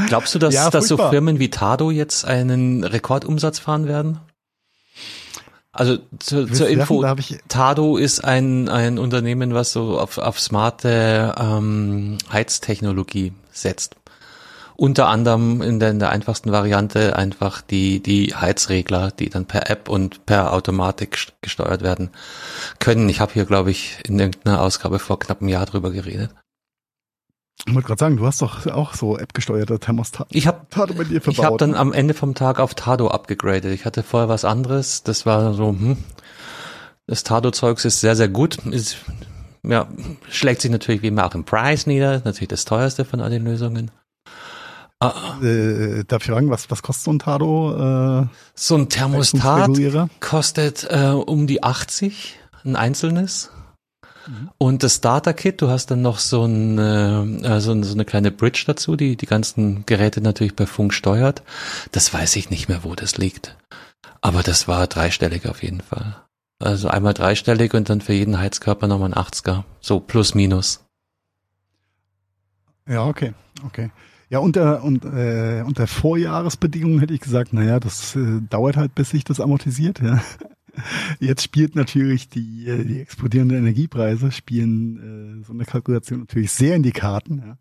Glaubst 0.06 0.34
du, 0.34 0.38
dass, 0.38 0.54
Ja, 0.54 0.70
dass 0.70 0.88
so. 0.88 0.96
Firmen 0.96 1.38
wie 1.38 1.50
Tado 1.50 1.90
jetzt 1.90 2.24
einen 2.24 2.84
Rekordumsatz 2.84 3.58
fahren 3.58 3.88
werden? 3.88 4.20
Also 5.72 5.98
zu, 6.18 6.46
zur 6.46 6.68
Info, 6.68 7.02
lachen? 7.02 7.38
Tado 7.48 7.96
ist 7.96 8.24
ein, 8.24 8.68
ein 8.68 8.98
Unternehmen, 8.98 9.54
was 9.54 9.72
so 9.72 10.00
auf, 10.00 10.18
auf 10.18 10.40
smarte 10.40 11.34
ähm, 11.38 12.18
Heiztechnologie 12.32 13.32
setzt. 13.52 13.96
Unter 14.74 15.08
anderem 15.08 15.60
in 15.60 15.78
der, 15.78 15.90
in 15.90 15.98
der 15.98 16.10
einfachsten 16.10 16.52
Variante 16.52 17.14
einfach 17.14 17.60
die, 17.60 18.02
die 18.02 18.34
Heizregler, 18.34 19.10
die 19.10 19.28
dann 19.28 19.44
per 19.44 19.68
App 19.70 19.88
und 19.90 20.24
per 20.24 20.52
Automatik 20.54 21.16
st- 21.16 21.32
gesteuert 21.42 21.82
werden 21.82 22.10
können. 22.78 23.08
Ich 23.08 23.20
habe 23.20 23.32
hier, 23.34 23.44
glaube 23.44 23.70
ich, 23.70 23.98
in 24.08 24.18
irgendeiner 24.18 24.62
Ausgabe 24.62 24.98
vor 24.98 25.18
knapp 25.18 25.40
einem 25.40 25.50
Jahr 25.50 25.66
drüber 25.66 25.90
geredet. 25.90 26.30
Ich 27.66 27.74
wollte 27.74 27.86
gerade 27.86 28.00
sagen, 28.00 28.16
du 28.16 28.26
hast 28.26 28.42
doch 28.42 28.66
auch 28.66 28.94
so 28.94 29.18
App-gesteuerte 29.18 29.78
Thermostate 29.78 30.34
Ich 30.34 30.46
habe 30.46 30.66
bei 30.74 31.04
dir 31.04 31.20
verbaut. 31.20 31.38
Ich 31.38 31.44
habe 31.44 31.56
dann 31.58 31.70
ne? 31.70 31.78
am 31.78 31.92
Ende 31.92 32.14
vom 32.14 32.34
Tag 32.34 32.58
auf 32.58 32.74
Tado 32.74 33.08
abgegradet. 33.08 33.72
Ich 33.72 33.84
hatte 33.84 34.02
vorher 34.02 34.28
was 34.28 34.44
anderes. 34.44 35.02
Das 35.02 35.26
war 35.26 35.54
so, 35.54 35.68
hm, 35.68 35.98
das 37.06 37.22
Tado-Zeugs 37.22 37.84
ist 37.84 38.00
sehr, 38.00 38.16
sehr 38.16 38.28
gut. 38.28 38.56
Ist, 38.66 38.98
ja, 39.62 39.88
schlägt 40.30 40.62
sich 40.62 40.70
natürlich 40.70 41.02
wie 41.02 41.08
immer 41.08 41.26
auch 41.26 41.34
im 41.34 41.44
Preis 41.44 41.86
nieder. 41.86 42.14
Ist 42.14 42.24
Natürlich 42.24 42.48
das 42.48 42.64
teuerste 42.64 43.04
von 43.04 43.20
all 43.20 43.30
den 43.30 43.44
Lösungen. 43.44 43.90
Ah, 45.02 45.38
äh, 45.42 46.04
darf 46.04 46.22
ich 46.22 46.30
fragen, 46.30 46.50
was, 46.50 46.70
was 46.70 46.82
kostet 46.82 47.04
so 47.04 47.12
ein 47.12 47.18
Tado? 47.18 48.22
Äh, 48.22 48.26
so 48.54 48.76
ein 48.76 48.88
Thermostat 48.90 49.70
kostet 50.20 50.86
äh, 50.90 51.08
um 51.08 51.46
die 51.46 51.62
80, 51.62 52.38
ein 52.64 52.76
einzelnes. 52.76 53.50
Und 54.58 54.82
das 54.82 54.96
Starter-Kit, 54.96 55.60
du 55.62 55.68
hast 55.68 55.90
dann 55.90 56.02
noch 56.02 56.18
so, 56.18 56.44
ein, 56.44 56.78
äh, 56.78 57.60
so, 57.60 57.72
ein- 57.72 57.82
so 57.82 57.94
eine 57.94 58.04
kleine 58.04 58.30
Bridge 58.30 58.64
dazu, 58.66 58.96
die 58.96 59.16
die 59.16 59.26
ganzen 59.26 59.84
Geräte 59.86 60.20
natürlich 60.20 60.54
per 60.56 60.66
Funk 60.66 60.92
steuert. 60.94 61.42
Das 61.92 62.12
weiß 62.12 62.36
ich 62.36 62.50
nicht 62.50 62.68
mehr, 62.68 62.84
wo 62.84 62.94
das 62.94 63.18
liegt. 63.18 63.56
Aber 64.20 64.42
das 64.42 64.68
war 64.68 64.86
dreistellig 64.86 65.48
auf 65.48 65.62
jeden 65.62 65.80
Fall. 65.80 66.16
Also 66.62 66.88
einmal 66.88 67.14
dreistellig 67.14 67.72
und 67.74 67.88
dann 67.88 68.00
für 68.02 68.12
jeden 68.12 68.38
Heizkörper 68.38 68.86
nochmal 68.86 69.10
ein 69.10 69.14
80er. 69.14 69.64
So 69.80 69.98
plus 70.00 70.34
minus. 70.34 70.84
Ja, 72.86 73.06
okay, 73.06 73.32
okay. 73.64 73.90
Ja, 74.28 74.38
unter, 74.38 74.84
und, 74.84 75.04
äh, 75.04 75.62
unter 75.66 75.86
Vorjahresbedingungen 75.86 77.00
hätte 77.00 77.14
ich 77.14 77.20
gesagt, 77.20 77.52
naja, 77.52 77.80
das 77.80 78.14
äh, 78.14 78.40
dauert 78.48 78.76
halt, 78.76 78.94
bis 78.94 79.10
sich 79.10 79.24
das 79.24 79.40
amortisiert. 79.40 80.00
Ja. 80.00 80.20
Jetzt 81.18 81.42
spielt 81.42 81.76
natürlich 81.76 82.28
die, 82.28 82.66
äh, 82.66 82.84
die 82.84 83.00
explodierenden 83.00 83.58
Energiepreise, 83.58 84.32
spielen 84.32 85.40
äh, 85.42 85.44
so 85.44 85.52
eine 85.52 85.64
Kalkulation 85.64 86.20
natürlich 86.20 86.52
sehr 86.52 86.76
in 86.76 86.82
die 86.82 86.92
Karten. 86.92 87.42
Ja. 87.44 87.58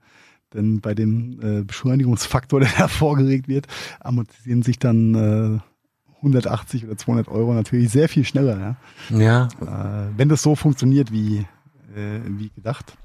Denn 0.54 0.82
bei 0.82 0.96
dem 0.96 1.40
äh, 1.42 1.64
Beschleunigungsfaktor, 1.64 2.60
der 2.62 2.72
da 2.78 2.88
vorgelegt 2.88 3.48
wird, 3.48 3.68
amortisieren 4.00 4.64
sich 4.64 4.80
dann 4.80 5.16
äh, 5.16 5.60
180 6.18 6.86
oder 6.86 6.98
200 6.98 7.28
Euro 7.30 7.54
natürlich 7.54 7.90
sehr 7.90 8.10
viel 8.10 8.26
schneller. 8.26 8.78
Ja. 9.10 9.20
Ja. 9.20 9.48
Äh, 9.62 10.18
wenn 10.18 10.30
das 10.30 10.42
so 10.42 10.56
funktioniert 10.56 11.12
wie, 11.12 11.46
äh, 11.96 12.20
wie 12.26 12.50
gedacht. 12.50 12.98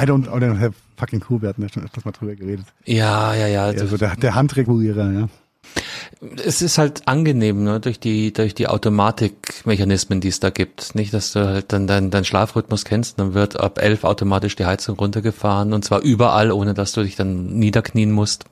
I 0.00 0.04
don't, 0.04 0.26
I 0.26 0.40
don't 0.40 0.58
have 0.58 0.74
fucking 0.96 1.20
clue, 1.20 1.40
wir 1.42 1.48
hatten 1.48 1.62
ja 1.62 1.68
schon 1.68 1.84
öfters 1.84 2.04
mal 2.04 2.12
drüber 2.12 2.34
geredet. 2.34 2.66
Ja, 2.84 3.34
ja, 3.34 3.46
ja. 3.46 3.64
Also 3.64 3.96
der, 3.96 4.16
der 4.16 4.34
Handregulierer, 4.34 5.12
ja. 5.12 5.28
Es 6.20 6.60
ist 6.60 6.76
halt 6.76 7.08
angenehm, 7.08 7.64
ne, 7.64 7.80
durch 7.80 7.98
die, 7.98 8.32
durch 8.32 8.54
die 8.54 8.68
Automatikmechanismen, 8.68 10.20
die 10.20 10.28
es 10.28 10.40
da 10.40 10.50
gibt. 10.50 10.94
Nicht, 10.94 11.14
dass 11.14 11.32
du 11.32 11.46
halt 11.46 11.72
dann 11.72 11.86
deinen 11.86 12.10
dein 12.10 12.24
Schlafrhythmus 12.24 12.84
kennst, 12.84 13.18
dann 13.18 13.32
wird 13.34 13.58
ab 13.58 13.78
elf 13.80 14.04
automatisch 14.04 14.54
die 14.56 14.66
Heizung 14.66 14.98
runtergefahren 14.98 15.72
und 15.72 15.84
zwar 15.84 16.00
überall, 16.00 16.52
ohne 16.52 16.74
dass 16.74 16.92
du 16.92 17.02
dich 17.02 17.16
dann 17.16 17.58
niederknien 17.58 18.12
musst. 18.12 18.44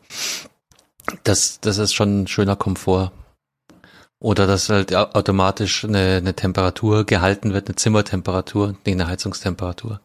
Das, 1.24 1.60
das 1.60 1.78
ist 1.78 1.94
schon 1.94 2.22
ein 2.22 2.26
schöner 2.26 2.56
Komfort. 2.56 3.12
Oder 4.20 4.46
dass 4.46 4.68
halt 4.68 4.94
au- 4.94 5.10
automatisch 5.12 5.84
eine, 5.84 6.16
eine 6.16 6.34
Temperatur 6.34 7.04
gehalten 7.04 7.52
wird, 7.52 7.68
eine 7.68 7.76
Zimmertemperatur, 7.76 8.76
nee, 8.84 8.92
eine 8.92 9.06
Heizungstemperatur. 9.06 10.00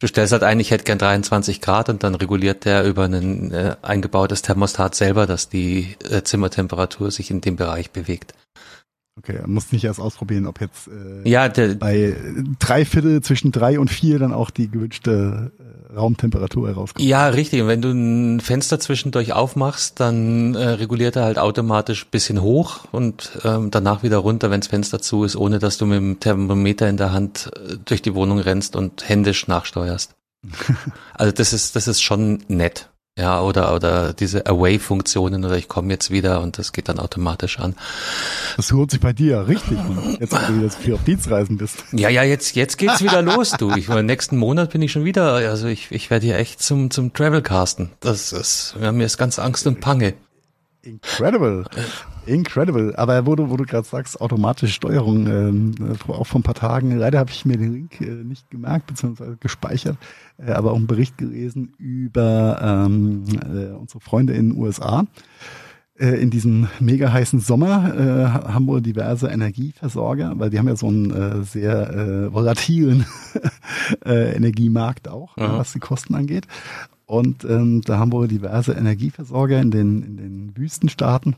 Du 0.00 0.06
stellst 0.06 0.32
halt 0.32 0.44
ein, 0.44 0.60
ich 0.60 0.70
hätte 0.70 0.84
gern 0.84 0.98
23 0.98 1.60
Grad 1.60 1.88
und 1.88 2.04
dann 2.04 2.14
reguliert 2.14 2.64
der 2.64 2.84
über 2.84 3.06
ein 3.06 3.50
äh, 3.50 3.74
eingebautes 3.82 4.42
Thermostat 4.42 4.94
selber, 4.94 5.26
dass 5.26 5.48
die 5.48 5.96
äh, 6.08 6.22
Zimmertemperatur 6.22 7.10
sich 7.10 7.32
in 7.32 7.40
dem 7.40 7.56
Bereich 7.56 7.90
bewegt. 7.90 8.32
Okay, 9.18 9.40
musst 9.46 9.72
nicht 9.72 9.84
erst 9.84 10.00
ausprobieren, 10.00 10.46
ob 10.46 10.60
jetzt 10.60 10.88
äh, 10.88 11.28
Ja, 11.28 11.48
der, 11.48 11.74
bei 11.74 12.14
drei 12.60 12.84
Viertel 12.84 13.20
zwischen 13.20 13.50
drei 13.50 13.80
und 13.80 13.90
vier 13.90 14.18
dann 14.20 14.32
auch 14.32 14.50
die 14.50 14.70
gewünschte 14.70 15.50
äh, 15.58 15.94
Raumtemperatur 15.94 16.68
herauskommt. 16.68 17.04
ja, 17.04 17.26
richtig. 17.28 17.62
Und 17.62 17.68
wenn 17.68 17.82
du 17.82 17.90
ein 17.90 18.40
Fenster 18.40 18.78
zwischendurch 18.78 19.32
aufmachst, 19.32 19.98
dann 19.98 20.54
äh, 20.54 20.68
reguliert 20.68 21.16
er 21.16 21.24
halt 21.24 21.38
automatisch 21.38 22.06
bisschen 22.06 22.42
hoch 22.42 22.84
und 22.92 23.38
ähm, 23.44 23.70
danach 23.72 24.04
wieder 24.04 24.18
runter, 24.18 24.52
wenns 24.52 24.68
Fenster 24.68 25.00
zu 25.00 25.24
ist, 25.24 25.34
ohne 25.34 25.58
dass 25.58 25.78
du 25.78 25.86
mit 25.86 25.98
dem 25.98 26.20
Thermometer 26.20 26.88
in 26.88 26.96
der 26.96 27.12
Hand 27.12 27.50
äh, 27.56 27.76
durch 27.84 28.02
die 28.02 28.14
Wohnung 28.14 28.38
rennst 28.38 28.76
und 28.76 29.08
händisch 29.08 29.48
nachsteuerst. 29.48 30.14
also 31.14 31.32
das 31.32 31.52
ist, 31.52 31.74
das 31.74 31.88
ist 31.88 32.02
schon 32.02 32.44
nett. 32.46 32.88
Ja, 33.18 33.40
oder, 33.40 33.74
oder 33.74 34.12
diese 34.12 34.46
Away-Funktionen 34.46 35.44
oder 35.44 35.56
ich 35.56 35.66
komme 35.66 35.92
jetzt 35.92 36.12
wieder 36.12 36.40
und 36.40 36.56
das 36.56 36.72
geht 36.72 36.88
dann 36.88 37.00
automatisch 37.00 37.58
an. 37.58 37.74
Das 38.56 38.70
lohnt 38.70 38.92
sich 38.92 39.00
bei 39.00 39.12
dir 39.12 39.30
ja 39.32 39.42
richtig, 39.42 39.76
Mann. 39.76 40.16
Jetzt, 40.20 40.32
wo 40.32 40.36
du 40.36 40.58
wieder 40.58 40.70
so 40.70 40.78
viel 40.78 40.94
auf 40.94 41.02
Dienstreisen 41.02 41.58
bist. 41.58 41.82
Ja, 41.90 42.10
ja, 42.10 42.22
jetzt, 42.22 42.54
jetzt 42.54 42.78
geht's 42.78 43.02
wieder 43.02 43.20
los, 43.22 43.50
du. 43.58 43.74
Ich, 43.74 43.88
im 43.88 44.06
nächsten 44.06 44.36
Monat 44.36 44.70
bin 44.70 44.82
ich 44.82 44.92
schon 44.92 45.04
wieder, 45.04 45.32
also 45.34 45.66
ich, 45.66 45.90
ich 45.90 46.10
werde 46.10 46.26
hier 46.26 46.38
echt 46.38 46.62
zum, 46.62 46.92
zum 46.92 47.12
Travelcasten. 47.12 47.90
Das 47.98 48.32
ist, 48.32 48.76
mir 48.78 49.04
ist 49.04 49.18
ganz 49.18 49.40
Angst 49.40 49.66
und 49.66 49.80
Pange. 49.80 50.14
Incredible. 50.82 51.64
Incredible. 52.28 52.94
Aber 52.96 53.26
wo 53.26 53.34
du, 53.34 53.50
wo 53.50 53.56
du 53.56 53.64
gerade 53.64 53.86
sagst, 53.86 54.20
automatische 54.20 54.72
Steuerung, 54.72 55.26
ähm, 55.26 55.74
äh, 55.80 56.12
auch 56.12 56.26
vor 56.26 56.40
ein 56.40 56.44
paar 56.44 56.54
Tagen, 56.54 56.96
leider 56.96 57.18
habe 57.18 57.30
ich 57.30 57.44
mir 57.44 57.56
den 57.56 57.72
Link 57.72 58.00
äh, 58.00 58.04
nicht 58.24 58.50
gemerkt, 58.50 58.86
beziehungsweise 58.86 59.36
gespeichert, 59.40 59.96
äh, 60.38 60.52
aber 60.52 60.72
auch 60.72 60.76
einen 60.76 60.86
Bericht 60.86 61.16
gelesen 61.18 61.72
über 61.78 62.60
ähm, 62.62 63.24
äh, 63.42 63.72
unsere 63.72 64.00
Freunde 64.00 64.34
in 64.34 64.50
den 64.50 64.58
USA. 64.58 65.04
Äh, 65.98 66.20
in 66.22 66.30
diesem 66.30 66.68
mega 66.78 67.12
heißen 67.12 67.40
Sommer 67.40 67.92
äh, 67.96 68.24
haben 68.52 68.66
wohl 68.68 68.80
diverse 68.82 69.28
Energieversorger, 69.28 70.34
weil 70.36 70.50
die 70.50 70.58
haben 70.58 70.68
ja 70.68 70.76
so 70.76 70.86
einen 70.88 71.44
sehr 71.44 72.28
volatilen 72.32 73.04
Energiemarkt 74.04 75.08
auch, 75.08 75.36
Mhm. 75.36 75.42
was 75.42 75.72
die 75.72 75.80
Kosten 75.80 76.14
angeht. 76.14 76.46
Und 77.06 77.44
ähm, 77.44 77.80
da 77.82 77.98
haben 77.98 78.12
wohl 78.12 78.28
diverse 78.28 78.72
Energieversorger 78.72 79.60
in 79.60 79.70
den, 79.70 80.02
in 80.02 80.16
den 80.18 80.56
Wüstenstaaten 80.56 81.36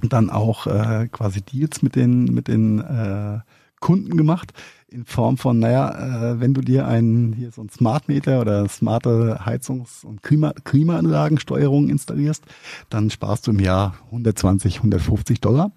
dann 0.00 0.30
auch 0.30 0.66
äh, 0.66 1.08
quasi 1.10 1.42
Deals 1.42 1.82
mit 1.82 1.96
den, 1.96 2.24
mit 2.24 2.48
den 2.48 2.80
äh, 2.80 3.40
Kunden 3.80 4.16
gemacht 4.16 4.52
in 4.88 5.04
Form 5.04 5.38
von, 5.38 5.58
naja, 5.58 6.32
äh, 6.32 6.40
wenn 6.40 6.54
du 6.54 6.60
dir 6.60 6.86
einen 6.86 7.32
hier 7.32 7.50
so 7.50 7.62
ein 7.62 7.68
Smart 7.68 8.08
Meter 8.08 8.40
oder 8.40 8.68
smarte 8.68 9.40
Heizungs- 9.44 10.04
und 10.04 10.22
Klima 10.22 10.52
Klimaanlagensteuerung 10.64 11.88
installierst, 11.88 12.44
dann 12.90 13.10
sparst 13.10 13.46
du 13.46 13.52
im 13.52 13.58
Jahr 13.58 13.94
120, 14.06 14.78
150 14.78 15.40
Dollar, 15.40 15.72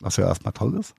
was 0.00 0.16
ja 0.16 0.26
erstmal 0.26 0.52
toll 0.52 0.76
ist. 0.78 0.94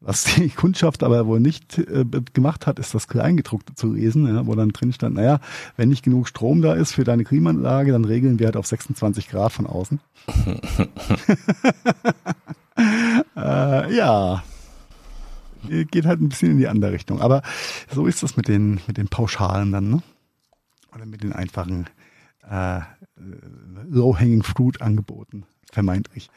Was 0.00 0.24
die 0.24 0.48
Kundschaft 0.56 1.02
aber 1.02 1.26
wohl 1.26 1.40
nicht 1.40 1.78
äh, 1.78 2.04
gemacht 2.32 2.66
hat, 2.66 2.78
ist 2.78 2.94
das 2.94 3.08
Kleingedruckte 3.08 3.74
zu 3.74 3.92
lesen, 3.92 4.26
ja, 4.26 4.46
wo 4.46 4.54
dann 4.54 4.70
drin 4.70 4.92
stand, 4.92 5.16
naja, 5.16 5.40
wenn 5.76 5.88
nicht 5.88 6.04
genug 6.04 6.28
Strom 6.28 6.62
da 6.62 6.74
ist 6.74 6.92
für 6.92 7.04
deine 7.04 7.24
Klimaanlage, 7.24 7.92
dann 7.92 8.04
regeln 8.04 8.38
wir 8.38 8.46
halt 8.46 8.56
auf 8.56 8.66
26 8.66 9.28
Grad 9.28 9.52
von 9.52 9.66
außen. 9.66 10.00
äh, 13.36 13.96
ja, 13.96 14.42
geht 15.68 16.06
halt 16.06 16.20
ein 16.20 16.28
bisschen 16.28 16.52
in 16.52 16.58
die 16.58 16.68
andere 16.68 16.92
Richtung. 16.92 17.20
Aber 17.20 17.42
so 17.92 18.06
ist 18.06 18.22
das 18.22 18.36
mit 18.36 18.48
den, 18.48 18.80
mit 18.86 18.96
den 18.96 19.08
Pauschalen 19.08 19.72
dann, 19.72 19.90
ne? 19.90 20.02
Oder 20.94 21.06
mit 21.06 21.22
den 21.22 21.32
einfachen 21.32 21.86
äh, 22.48 22.80
Low-Hanging 23.88 24.42
Fruit 24.42 24.80
Angeboten, 24.80 25.44
vermeintlich. 25.72 26.30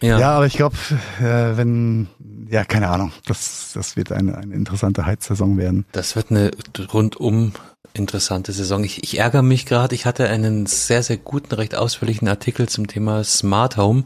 Ja. 0.00 0.18
ja, 0.18 0.30
aber 0.36 0.46
ich 0.46 0.54
glaube, 0.54 0.76
äh, 1.20 1.56
wenn, 1.56 2.08
ja, 2.50 2.64
keine 2.64 2.88
Ahnung, 2.88 3.12
das, 3.26 3.70
das 3.74 3.96
wird 3.96 4.12
eine, 4.12 4.36
eine 4.36 4.54
interessante 4.54 5.06
Heizsaison 5.06 5.56
werden. 5.56 5.86
Das 5.92 6.16
wird 6.16 6.30
eine 6.30 6.50
rundum 6.92 7.52
interessante 7.94 8.52
Saison. 8.52 8.84
Ich, 8.84 9.02
ich 9.02 9.18
ärgere 9.18 9.42
mich 9.42 9.66
gerade, 9.66 9.94
ich 9.94 10.06
hatte 10.06 10.28
einen 10.28 10.66
sehr, 10.66 11.02
sehr 11.02 11.16
guten, 11.16 11.54
recht 11.54 11.74
ausführlichen 11.74 12.28
Artikel 12.28 12.68
zum 12.68 12.86
Thema 12.86 13.24
Smart 13.24 13.76
Home, 13.76 14.04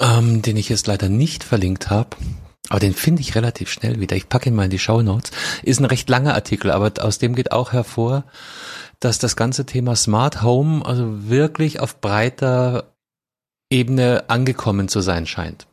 ähm, 0.00 0.42
den 0.42 0.56
ich 0.56 0.68
jetzt 0.68 0.86
leider 0.86 1.08
nicht 1.08 1.44
verlinkt 1.44 1.90
habe. 1.90 2.16
Aber 2.70 2.80
den 2.80 2.94
finde 2.94 3.20
ich 3.20 3.34
relativ 3.34 3.70
schnell 3.70 4.00
wieder. 4.00 4.16
Ich 4.16 4.28
packe 4.28 4.48
ihn 4.48 4.54
mal 4.54 4.64
in 4.64 4.70
die 4.70 4.78
Show 4.78 5.02
Notes. 5.02 5.30
Ist 5.62 5.80
ein 5.80 5.84
recht 5.84 6.08
langer 6.08 6.34
Artikel, 6.34 6.70
aber 6.70 6.92
aus 7.04 7.18
dem 7.18 7.34
geht 7.34 7.52
auch 7.52 7.72
hervor, 7.72 8.24
dass 9.00 9.18
das 9.18 9.36
ganze 9.36 9.66
Thema 9.66 9.96
Smart 9.96 10.42
Home 10.42 10.84
also 10.84 11.28
wirklich 11.28 11.80
auf 11.80 12.00
breiter 12.00 12.93
Ebene 13.70 14.24
angekommen 14.28 14.88
zu 14.88 15.00
sein 15.00 15.26
scheint. 15.26 15.66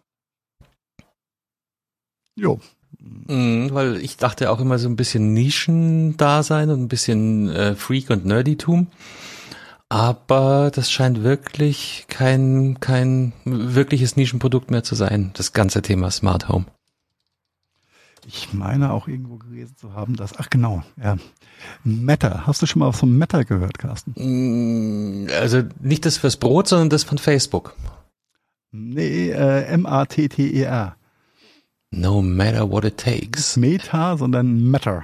Jo. 2.36 2.60
Mhm, 3.00 3.70
weil 3.74 3.98
ich 3.98 4.18
dachte 4.18 4.52
auch 4.52 4.60
immer 4.60 4.78
so 4.78 4.88
ein 4.88 4.96
bisschen 4.96 5.34
Nischen-Dasein 5.34 6.70
und 6.70 6.82
ein 6.82 6.88
bisschen 6.88 7.50
äh, 7.50 7.76
Freak- 7.76 8.10
und 8.10 8.26
Nerditum. 8.26 8.88
Aber 9.90 10.72
das 10.74 10.90
scheint 10.90 11.24
wirklich 11.24 12.06
kein, 12.08 12.80
kein 12.80 13.34
wirkliches 13.44 14.16
Nischenprodukt 14.16 14.72
mehr 14.72 14.84
zu 14.84 14.96
sein, 14.96 15.32
das 15.34 15.52
ganze 15.52 15.82
Thema 15.82 16.12
Smart 16.12 16.48
Home. 16.48 16.66
Ich 18.26 18.54
meine 18.54 18.94
auch 18.94 19.08
irgendwo 19.08 19.38
gelesen 19.38 19.76
zu 19.78 19.94
haben, 19.94 20.16
dass, 20.16 20.38
ach 20.38 20.50
genau, 20.50 20.84
ja. 21.02 21.18
Meta. 21.84 22.46
Hast 22.46 22.62
du 22.62 22.66
schon 22.66 22.80
mal 22.80 22.90
was 22.90 23.00
von 23.00 23.18
Meta 23.18 23.44
gehört, 23.44 23.80
Carsten? 23.80 24.14
Mm, 24.16 25.28
also 25.40 25.64
nicht 25.80 26.06
das 26.06 26.18
fürs 26.18 26.38
Brot, 26.38 26.68
sondern 26.68 26.90
das 26.90 27.04
von 27.04 27.18
Facebook. 27.18 27.76
Nee, 28.72 29.32
äh, 29.32 29.66
M-A-T-T-E-R. 29.66 30.96
No 31.92 32.22
matter 32.22 32.70
what 32.70 32.86
it 32.86 32.98
takes. 32.98 33.58
Meta, 33.58 34.18
sondern 34.18 34.64
Matter. 34.70 35.04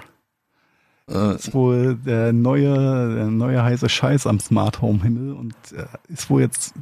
Äh. 1.08 1.14
Das 1.14 1.48
ist 1.48 1.54
wohl 1.54 1.96
der 1.96 2.34
neue, 2.34 3.16
der 3.16 3.26
neue 3.28 3.64
heiße 3.64 3.90
Scheiß 3.90 4.28
am 4.28 4.40
Smart 4.40 4.82
Home 4.82 5.02
Himmel 5.02 5.34
und 5.34 5.56
äh, 5.74 5.86
ist 6.08 6.30
wohl 6.30 6.42
jetzt 6.42 6.74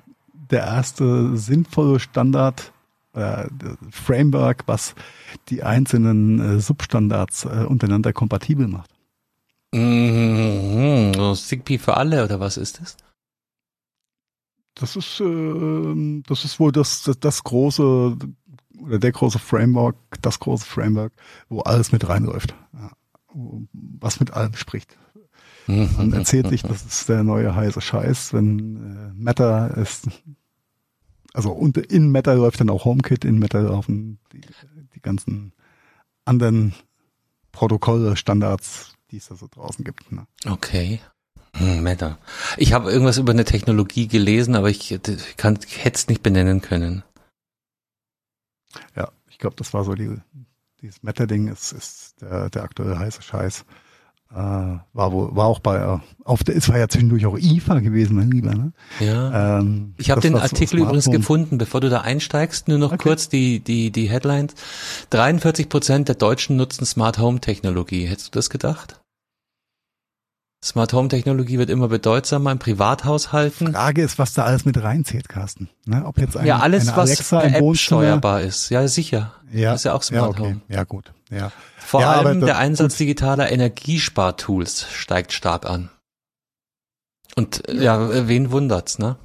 der 0.52 0.64
erste 0.64 1.36
sinnvolle 1.38 2.00
Standard 2.00 2.72
äh, 3.16 3.48
Framework, 3.92 4.64
was 4.68 4.96
die 5.50 5.64
einzelnen 5.64 6.58
äh, 6.58 6.60
Substandards 6.60 7.46
äh, 7.46 7.66
untereinander 7.68 8.14
kompatibel 8.14 8.68
macht. 8.68 8.92
Mhm. 9.74 11.14
So 11.16 11.34
Zigbee 11.34 11.78
für 11.78 11.98
alle 11.98 12.24
oder 12.24 12.40
was 12.40 12.58
ist 12.58 12.80
das? 12.80 12.98
Das 14.76 14.96
ist, 14.96 15.20
äh, 15.22 16.22
das 16.28 16.46
ist 16.46 16.60
wohl 16.60 16.72
das, 16.72 17.04
das, 17.04 17.20
das 17.20 17.44
große 17.44 18.18
oder 18.82 19.00
der 19.00 19.12
große 19.12 19.40
Framework, 19.40 19.96
das 20.22 20.40
große 20.40 20.66
Framework, 20.66 21.14
wo 21.48 21.62
alles 21.62 21.92
mit 21.92 22.08
reinläuft, 22.08 22.56
ja, 22.74 22.92
was 23.74 24.20
mit 24.20 24.32
allem 24.32 24.54
spricht. 24.54 24.98
Man 25.68 26.14
erzählt 26.14 26.50
sich, 26.50 26.62
das 26.62 26.86
ist 26.86 27.10
der 27.10 27.24
neue 27.24 27.56
heiße 27.56 27.82
Scheiß, 27.82 28.34
wenn 28.34 28.76
äh, 28.76 29.14
Meta 29.16 29.68
ist, 29.68 30.08
also 31.36 31.52
und 31.52 31.78
in 31.78 32.12
Meta 32.12 32.34
läuft 32.34 32.62
dann 32.62 32.70
auch 32.70 32.86
HomeKit, 32.86 33.26
in 33.26 33.40
Meta 33.40 33.60
laufen 33.60 34.20
die, 34.32 34.42
die 34.96 35.02
ganzen 35.02 35.52
anderen 36.24 36.74
Protokolle, 37.52 38.16
Standards, 38.16 38.94
die 39.12 39.18
es 39.18 39.28
da 39.28 39.36
so 39.36 39.48
draußen 39.50 39.84
gibt. 39.84 40.12
Ne? 40.12 40.28
Okay. 40.46 41.02
Hm, 41.58 41.84
Meta. 41.84 42.20
Ich 42.58 42.72
habe 42.72 42.92
irgendwas 42.92 43.18
über 43.18 43.34
eine 43.34 43.44
Technologie 43.44 44.08
gelesen, 44.08 44.56
aber 44.56 44.70
ich, 44.70 44.92
ich 44.92 45.38
kann, 45.38 45.60
hätte 45.68 45.96
es 45.96 46.08
nicht 46.08 46.24
benennen 46.24 46.62
können. 46.62 47.04
Ja, 48.96 49.12
ich 49.30 49.38
glaube, 49.38 49.58
das 49.58 49.74
war 49.74 49.84
so 49.84 49.94
die, 49.94 50.18
dieses 50.82 51.04
Meta-Ding 51.04 51.50
ist, 51.50 51.74
ist 51.74 52.22
der, 52.22 52.50
der 52.50 52.64
aktuelle 52.64 52.98
heiße 52.98 53.22
Scheiß. 53.22 53.66
Äh, 54.36 54.80
war 54.92 55.14
wohl, 55.14 55.34
war 55.34 55.46
auch 55.46 55.60
bei, 55.60 55.78
äh, 55.78 55.98
auf 56.26 56.44
der, 56.44 56.58
es 56.58 56.68
war 56.68 56.78
ja 56.78 56.90
zwischendurch 56.90 57.26
auch 57.26 57.38
IFA 57.38 57.80
gewesen, 57.80 58.18
mein 58.18 58.30
Lieber, 58.30 58.54
ne? 58.54 58.74
Ja. 59.00 59.60
Ähm, 59.60 59.94
ich 59.98 60.12
habe 60.12 60.20
den 60.20 60.36
Artikel 60.36 60.80
übrigens 60.80 61.10
gefunden, 61.10 61.58
bevor 61.58 61.80
du 61.80 61.90
da 61.90 62.02
einsteigst, 62.02 62.68
nur 62.68 62.78
noch 62.78 62.92
okay. 62.92 63.04
kurz 63.04 63.30
die, 63.30 63.62
die, 63.62 63.92
die 63.92 64.10
Headlines. 64.10 64.54
43 65.12 65.70
Prozent 65.70 66.10
der 66.10 66.16
Deutschen 66.16 66.58
nutzen 66.58 66.86
Smart 66.86 67.18
Home 67.18 67.40
Technologie. 67.40 68.08
Hättest 68.08 68.36
du 68.36 68.40
das 68.40 68.50
gedacht? 68.50 69.00
Smart 70.66 70.94
Home 70.94 71.10
Technologie 71.10 71.60
wird 71.60 71.70
immer 71.70 71.88
bedeutsamer 71.90 72.52
in 72.52 72.58
Privathaushalten. 72.58 73.74
Frage 73.74 74.02
ist, 74.02 74.18
was 74.18 74.34
da 74.34 74.46
alles 74.46 74.66
mit 74.66 74.82
reinzählt, 74.82 75.30
Carsten. 75.30 75.70
Ne? 75.86 76.04
Ob 76.04 76.18
jetzt 76.18 76.36
ein, 76.36 76.48
ja 76.48 76.58
alles, 76.58 76.88
was 76.88 77.10
Alexa 77.12 77.40
per 77.42 77.56
App 77.56 77.78
steuerbar 77.78 78.42
ist. 78.42 78.72
Ja, 78.72 78.88
sicher. 78.88 79.36
Ja, 79.52 79.72
das 79.72 79.82
ist 79.82 79.84
ja 79.86 79.94
auch 79.94 80.02
Smart 80.02 80.24
ja, 80.24 80.30
okay. 80.30 80.42
Home. 80.54 80.62
Ja, 80.68 80.84
gut. 80.84 81.14
Ja. 81.30 81.52
Vor 81.78 82.02
ja, 82.02 82.14
allem 82.14 82.42
der 82.42 82.58
Einsatz 82.58 82.98
digitaler 82.98 83.52
Energiespartools 83.52 84.88
steigt 84.92 85.34
stark 85.34 85.68
an. 85.68 85.92
Und 87.36 87.62
ja, 87.68 88.12
ja 88.12 88.28
wen 88.28 88.52
wundert's, 88.52 88.98
ne? 88.98 89.18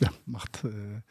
Ja, 0.00 0.08
macht, 0.26 0.64
äh, 0.64 1.02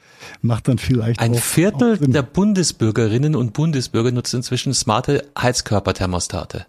macht 0.42 0.68
dann 0.68 0.78
vielleicht. 0.78 1.22
Ein 1.22 1.36
auch, 1.36 1.40
Viertel 1.40 2.00
auch 2.02 2.06
der 2.06 2.24
Bundesbürgerinnen 2.24 3.38
und 3.38 3.54
Bundesbürger 3.54 4.12
nutzt 4.12 4.34
inzwischen 4.34 4.74
smarte 4.74 5.32
Heizkörperthermostate. 5.40 6.66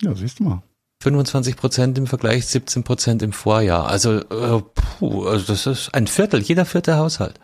Ja, 0.00 0.14
siehst 0.14 0.38
du 0.38 0.44
mal. 0.44 0.62
25 1.00 1.56
Prozent 1.56 1.98
im 1.98 2.06
Vergleich 2.06 2.46
17 2.46 2.82
Prozent 2.82 3.22
im 3.22 3.32
Vorjahr. 3.32 3.86
Also, 3.88 4.18
äh, 4.18 4.62
puh, 4.74 5.26
also 5.26 5.46
das 5.46 5.66
ist 5.66 5.94
ein 5.94 6.06
Viertel, 6.06 6.40
jeder 6.40 6.64
vierte 6.64 6.96
Haushalt. 6.96 7.38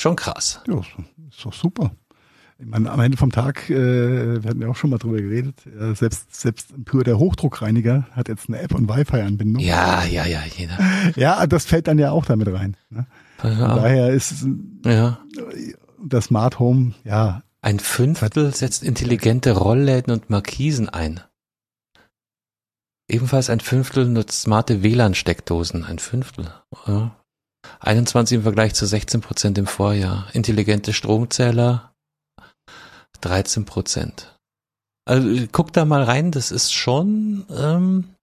Schon 0.00 0.14
krass. 0.14 0.60
Ja, 0.68 0.78
ist 0.78 1.44
doch 1.44 1.52
super. 1.52 1.90
Ich 2.60 2.66
meine, 2.66 2.90
am 2.90 2.98
Ende 2.98 3.16
vom 3.16 3.30
Tag, 3.30 3.70
äh, 3.70 4.42
wir 4.42 4.50
hatten 4.50 4.60
ja 4.60 4.68
auch 4.68 4.76
schon 4.76 4.90
mal 4.90 4.98
drüber 4.98 5.18
geredet, 5.18 5.64
äh, 5.66 5.94
selbst, 5.94 6.34
selbst 6.34 6.84
pur 6.84 7.04
der 7.04 7.18
Hochdruckreiniger 7.18 8.08
hat 8.12 8.28
jetzt 8.28 8.48
eine 8.48 8.58
App- 8.58 8.74
und 8.74 8.88
Wi-Fi-Anbindung. 8.88 9.62
Ja, 9.62 10.04
ja, 10.04 10.26
ja, 10.26 10.40
jeder. 10.56 10.76
Ja, 11.16 11.46
das 11.46 11.66
fällt 11.66 11.86
dann 11.86 11.98
ja 11.98 12.10
auch 12.10 12.24
damit 12.24 12.48
rein. 12.48 12.76
Ne? 12.90 13.06
Ja. 13.44 13.50
Von 13.50 13.76
daher 13.76 14.10
ist 14.10 14.44
ja. 14.84 15.18
das 16.04 16.26
Smart 16.26 16.58
Home, 16.58 16.94
ja. 17.04 17.42
Ein 17.62 17.78
Fünftel 17.78 18.52
setzt 18.54 18.82
intelligente 18.82 19.52
Rollläden 19.52 20.12
und 20.12 20.30
Markisen 20.30 20.88
ein. 20.88 21.20
Ebenfalls 23.08 23.48
ein 23.48 23.60
Fünftel 23.60 24.06
nutzt 24.06 24.42
smarte 24.42 24.82
WLAN-Steckdosen. 24.82 25.84
Ein 25.84 25.98
Fünftel. 25.98 26.52
Ja. 26.86 27.16
21 27.80 28.36
im 28.36 28.42
Vergleich 28.42 28.74
zu 28.74 28.86
16 28.86 29.20
Prozent 29.20 29.58
im 29.58 29.66
Vorjahr. 29.66 30.28
Intelligente 30.32 30.92
Stromzähler 30.92 31.92
13 33.22 33.64
Prozent. 33.64 34.36
Also 35.06 35.46
guck 35.50 35.72
da 35.72 35.84
mal 35.84 36.02
rein, 36.02 36.32
das 36.32 36.50
ist 36.50 36.72
schon 36.72 37.46
ähm, 37.50 38.14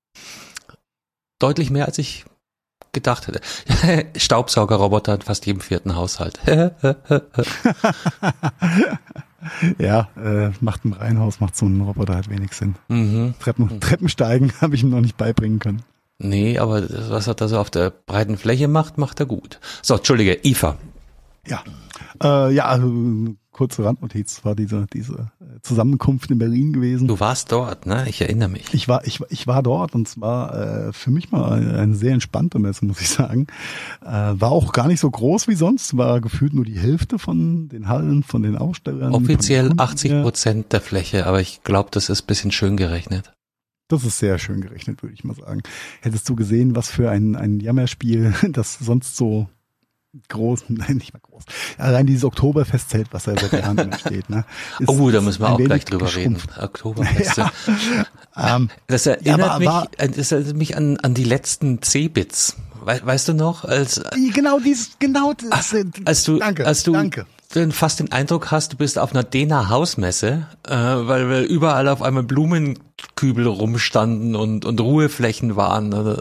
deutlich 1.40 1.72
mehr, 1.72 1.86
als 1.86 1.98
ich 1.98 2.26
gedacht 2.94 3.28
hätte. 3.28 3.42
Staubsaugerroboter 4.20 5.16
in 5.16 5.22
fast 5.22 5.46
jedem 5.48 5.62
vierten 5.62 5.96
Haushalt. 5.96 6.40
ja, 9.80 10.10
äh, 10.16 10.52
macht 10.62 10.86
im 10.86 10.94
Reihenhaus, 10.94 11.40
macht 11.40 11.56
so 11.56 11.66
ein 11.66 11.82
Roboter 11.82 12.16
halt 12.16 12.30
wenig 12.30 12.54
Sinn. 12.54 12.76
Mhm. 12.88 13.34
Treppen, 13.40 13.80
Treppensteigen 13.80 14.54
habe 14.62 14.76
ich 14.76 14.84
ihm 14.84 14.90
noch 14.90 15.02
nicht 15.02 15.18
beibringen 15.18 15.60
können. 15.60 15.84
Nee, 16.18 16.60
aber 16.60 16.82
das, 16.82 17.10
was 17.10 17.28
er 17.28 17.36
da 17.36 17.48
so 17.48 17.60
auf 17.60 17.70
der 17.70 17.90
breiten 17.90 18.38
Fläche 18.38 18.68
macht, 18.68 18.98
macht 18.98 19.20
er 19.20 19.26
gut. 19.26 19.60
So, 19.82 19.96
Entschuldige, 19.96 20.40
IFA. 20.44 20.78
Ja, 21.46 21.64
äh, 22.24 22.54
ja, 22.54 22.66
also, 22.66 22.88
kurze 23.56 23.86
Randnotiz 23.86 24.44
war 24.44 24.54
diese, 24.54 24.86
diese 24.92 25.32
Zusammenkunft 25.62 26.30
in 26.30 26.38
Berlin 26.38 26.74
gewesen. 26.74 27.08
Du 27.08 27.22
warst 27.22 27.54
dort, 27.54 27.86
ne? 27.86 28.06
Ich 28.10 28.20
erinnere 28.20 28.50
mich. 28.50 28.74
Ich 28.74 28.90
war, 28.90 29.08
ich, 29.08 29.22
ich 29.30 29.48
war 29.48 29.64
dort 29.64 29.96
und 29.96 30.10
zwar 30.10 30.88
äh, 30.88 30.94
für 30.94 31.10
mich 31.10 31.32
mal 31.32 31.54
eine 31.78 31.96
sehr 31.96 32.12
entspannte 32.12 32.60
Messe, 32.60 32.86
muss 32.86 33.00
ich 33.00 33.10
sagen. 33.10 33.48
Äh, 34.02 34.10
war 34.10 34.52
auch 34.52 34.74
gar 34.74 34.88
nicht 34.88 35.00
so 35.00 35.10
groß 35.10 35.48
wie 35.48 35.56
sonst, 35.56 35.96
war 35.96 36.20
gefühlt 36.20 36.54
nur 36.54 36.66
die 36.66 36.78
Hälfte 36.78 37.18
von 37.18 37.70
den 37.70 37.88
Hallen, 37.88 38.24
von 38.24 38.44
den 38.44 38.58
Ausstellern. 38.58 39.14
Offiziell 39.14 39.72
80 39.78 40.22
Prozent 40.22 40.74
der 40.74 40.82
Fläche, 40.82 41.26
aber 41.26 41.40
ich 41.40 41.64
glaube, 41.64 41.90
das 41.92 42.10
ist 42.10 42.24
bisschen 42.24 42.52
schön 42.52 42.76
gerechnet. 42.76 43.32
Das 43.88 44.04
ist 44.04 44.18
sehr 44.18 44.38
schön 44.38 44.60
gerechnet, 44.60 45.02
würde 45.02 45.14
ich 45.14 45.24
mal 45.24 45.36
sagen. 45.36 45.62
Hättest 46.02 46.28
du 46.28 46.36
gesehen, 46.36 46.76
was 46.76 46.90
für 46.90 47.10
ein, 47.10 47.38
ein 47.38 47.62
Jammerspiel 47.62 48.34
das 48.50 48.80
sonst 48.80 49.16
so 49.16 49.48
groß, 50.30 50.66
nein, 50.70 50.98
nicht 50.98 51.14
mal 51.14 51.20
groß. 51.20 51.44
Allein 51.78 52.06
dieses 52.06 52.24
Oktoberfestzelt, 52.24 53.08
was 53.12 53.26
da 53.26 53.34
seit 53.40 53.54
Jahren 53.54 53.78
drin 53.78 53.94
steht. 54.00 54.30
Ne, 54.30 54.46
ist, 54.80 54.90
oh, 54.90 55.10
da 55.12 55.22
müssen 55.22 55.42
wir 55.42 55.50
auch 55.50 55.58
gleich 55.58 55.86
drüber 55.86 56.14
reden. 56.14 56.38
Oktoberfest. 56.60 57.38
Ja, 58.38 58.58
ähm, 58.58 58.70
das 58.88 59.06
erinnert 59.06 59.40
ja, 59.40 59.60
mich, 59.60 59.68
war, 59.68 59.88
das 59.98 60.32
erinnert 60.32 60.58
mich 60.58 60.76
an, 60.76 60.98
an 60.98 61.14
die 61.14 61.24
letzten 61.24 61.82
C-Bits. 61.82 62.58
We 62.84 63.00
weißt 63.04 63.30
du 63.30 63.34
noch, 63.34 63.64
als 63.64 64.02
genau 64.34 64.60
dies, 64.60 64.98
genau 65.00 65.34
das, 65.34 65.74
als 66.06 66.24
du, 66.24 66.38
danke, 66.38 66.66
als 66.66 66.84
du 66.84 66.92
danke. 66.92 67.26
Den, 67.54 67.72
fast 67.72 68.00
den 68.00 68.12
Eindruck 68.12 68.52
hast, 68.52 68.74
du 68.74 68.78
bist 68.78 68.98
auf 68.98 69.12
einer 69.12 69.24
Dena 69.24 69.70
Hausmesse, 69.70 70.48
äh, 70.68 70.74
weil, 70.74 71.30
weil 71.30 71.44
überall 71.44 71.88
auf 71.88 72.02
einmal 72.02 72.24
Blumenkübel 72.24 73.46
rumstanden 73.46 74.36
und, 74.36 74.66
und 74.66 74.82
Ruheflächen 74.82 75.56
waren. 75.56 75.92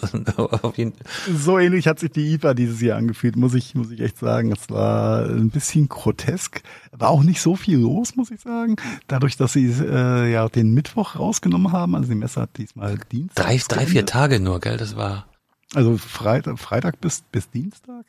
so 1.34 1.58
ähnlich 1.58 1.86
hat 1.86 2.00
sich 2.00 2.10
die 2.10 2.34
IFA 2.34 2.54
dieses 2.54 2.80
Jahr 2.80 2.98
angefühlt, 2.98 3.36
muss 3.36 3.54
ich, 3.54 3.74
muss 3.74 3.90
ich 3.90 4.00
echt 4.00 4.18
sagen. 4.18 4.52
Es 4.52 4.68
war 4.70 5.24
ein 5.24 5.50
bisschen 5.50 5.88
grotesk. 5.88 6.62
War 6.92 7.08
auch 7.10 7.22
nicht 7.22 7.40
so 7.40 7.56
viel 7.56 7.78
los, 7.78 8.16
muss 8.16 8.30
ich 8.30 8.40
sagen. 8.40 8.76
Dadurch, 9.08 9.36
dass 9.36 9.52
sie 9.52 9.66
äh, 9.66 10.30
ja 10.30 10.48
den 10.48 10.74
Mittwoch 10.74 11.16
rausgenommen 11.16 11.72
haben, 11.72 11.94
also 11.94 12.08
die 12.08 12.14
Messe 12.14 12.42
hat 12.42 12.50
diesmal 12.56 12.98
Dienstag. 13.10 13.46
Drei, 13.46 13.60
drei, 13.68 13.86
vier 13.86 14.06
Tage 14.06 14.40
nur, 14.40 14.60
gell? 14.60 14.76
Das 14.76 14.96
war. 14.96 15.26
Also 15.74 15.96
Freitag, 15.96 16.58
Freitag 16.58 17.00
bis, 17.00 17.22
bis 17.32 17.50
Dienstag. 17.50 18.04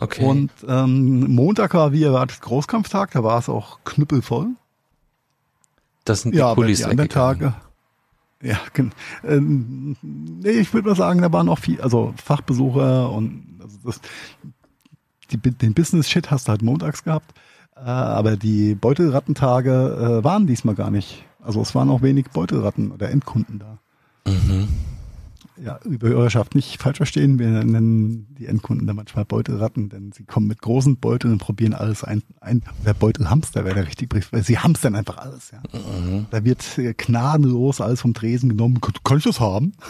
Okay. 0.00 0.24
Und 0.24 0.50
ähm, 0.66 1.34
Montag 1.34 1.74
war 1.74 1.92
wie 1.92 2.04
erwartet 2.04 2.40
Großkampftag, 2.40 3.10
da 3.10 3.24
war 3.24 3.38
es 3.38 3.48
auch 3.48 3.80
knüppelvoll. 3.84 4.50
Das 6.04 6.22
sind 6.22 6.34
die 6.34 6.38
ja, 6.38 6.54
Pullis 6.54 6.78
die 6.78 6.84
anderen 6.84 7.08
Tage. 7.10 7.54
Ja, 8.40 8.58
ähm, 9.24 9.96
nee, 10.00 10.50
ich 10.50 10.72
würde 10.72 10.90
mal 10.90 10.94
sagen, 10.94 11.20
da 11.20 11.32
waren 11.32 11.48
auch 11.48 11.58
viel, 11.58 11.80
also 11.80 12.14
Fachbesucher 12.22 13.10
und 13.10 13.58
also 13.60 13.78
das, 13.84 14.00
die, 15.32 15.38
den 15.38 15.74
Business-Shit 15.74 16.30
hast 16.30 16.46
du 16.46 16.50
halt 16.50 16.62
montags 16.62 17.02
gehabt, 17.02 17.34
äh, 17.74 17.80
aber 17.80 18.36
die 18.36 18.76
Beutelrattentage 18.76 20.20
äh, 20.20 20.24
waren 20.24 20.46
diesmal 20.46 20.76
gar 20.76 20.92
nicht. 20.92 21.24
Also 21.42 21.60
es 21.60 21.74
waren 21.74 21.90
auch 21.90 22.02
wenig 22.02 22.26
Beutelratten 22.30 22.92
oder 22.92 23.10
Endkunden 23.10 23.58
da. 23.58 23.78
Mhm 24.30 24.68
ja, 25.62 25.78
über 25.84 26.08
Hörerschaft 26.08 26.54
nicht 26.54 26.80
falsch 26.80 26.98
verstehen. 26.98 27.38
Wir 27.38 27.48
nennen 27.48 28.34
die 28.38 28.46
Endkunden 28.46 28.86
da 28.86 28.94
manchmal 28.94 29.24
Beutelratten, 29.24 29.88
denn 29.88 30.12
sie 30.12 30.24
kommen 30.24 30.46
mit 30.46 30.62
großen 30.62 30.98
Beuteln 30.98 31.34
und 31.34 31.38
probieren 31.38 31.74
alles 31.74 32.04
ein. 32.04 32.22
ein 32.40 32.62
der 32.84 32.94
Beutelhamster 32.94 33.64
wäre 33.64 33.74
der 33.74 33.86
richtige 33.86 34.08
Brief, 34.08 34.32
weil 34.32 34.42
sie 34.42 34.58
hamstern 34.58 34.94
einfach 34.94 35.18
alles. 35.18 35.50
Ja. 35.50 35.60
Mhm. 35.78 36.26
Da 36.30 36.44
wird 36.44 36.62
gnadenlos 36.96 37.80
alles 37.80 38.00
vom 38.00 38.14
Tresen 38.14 38.48
genommen. 38.48 38.80
Kann 39.04 39.18
ich 39.18 39.24
das 39.24 39.40
haben? 39.40 39.72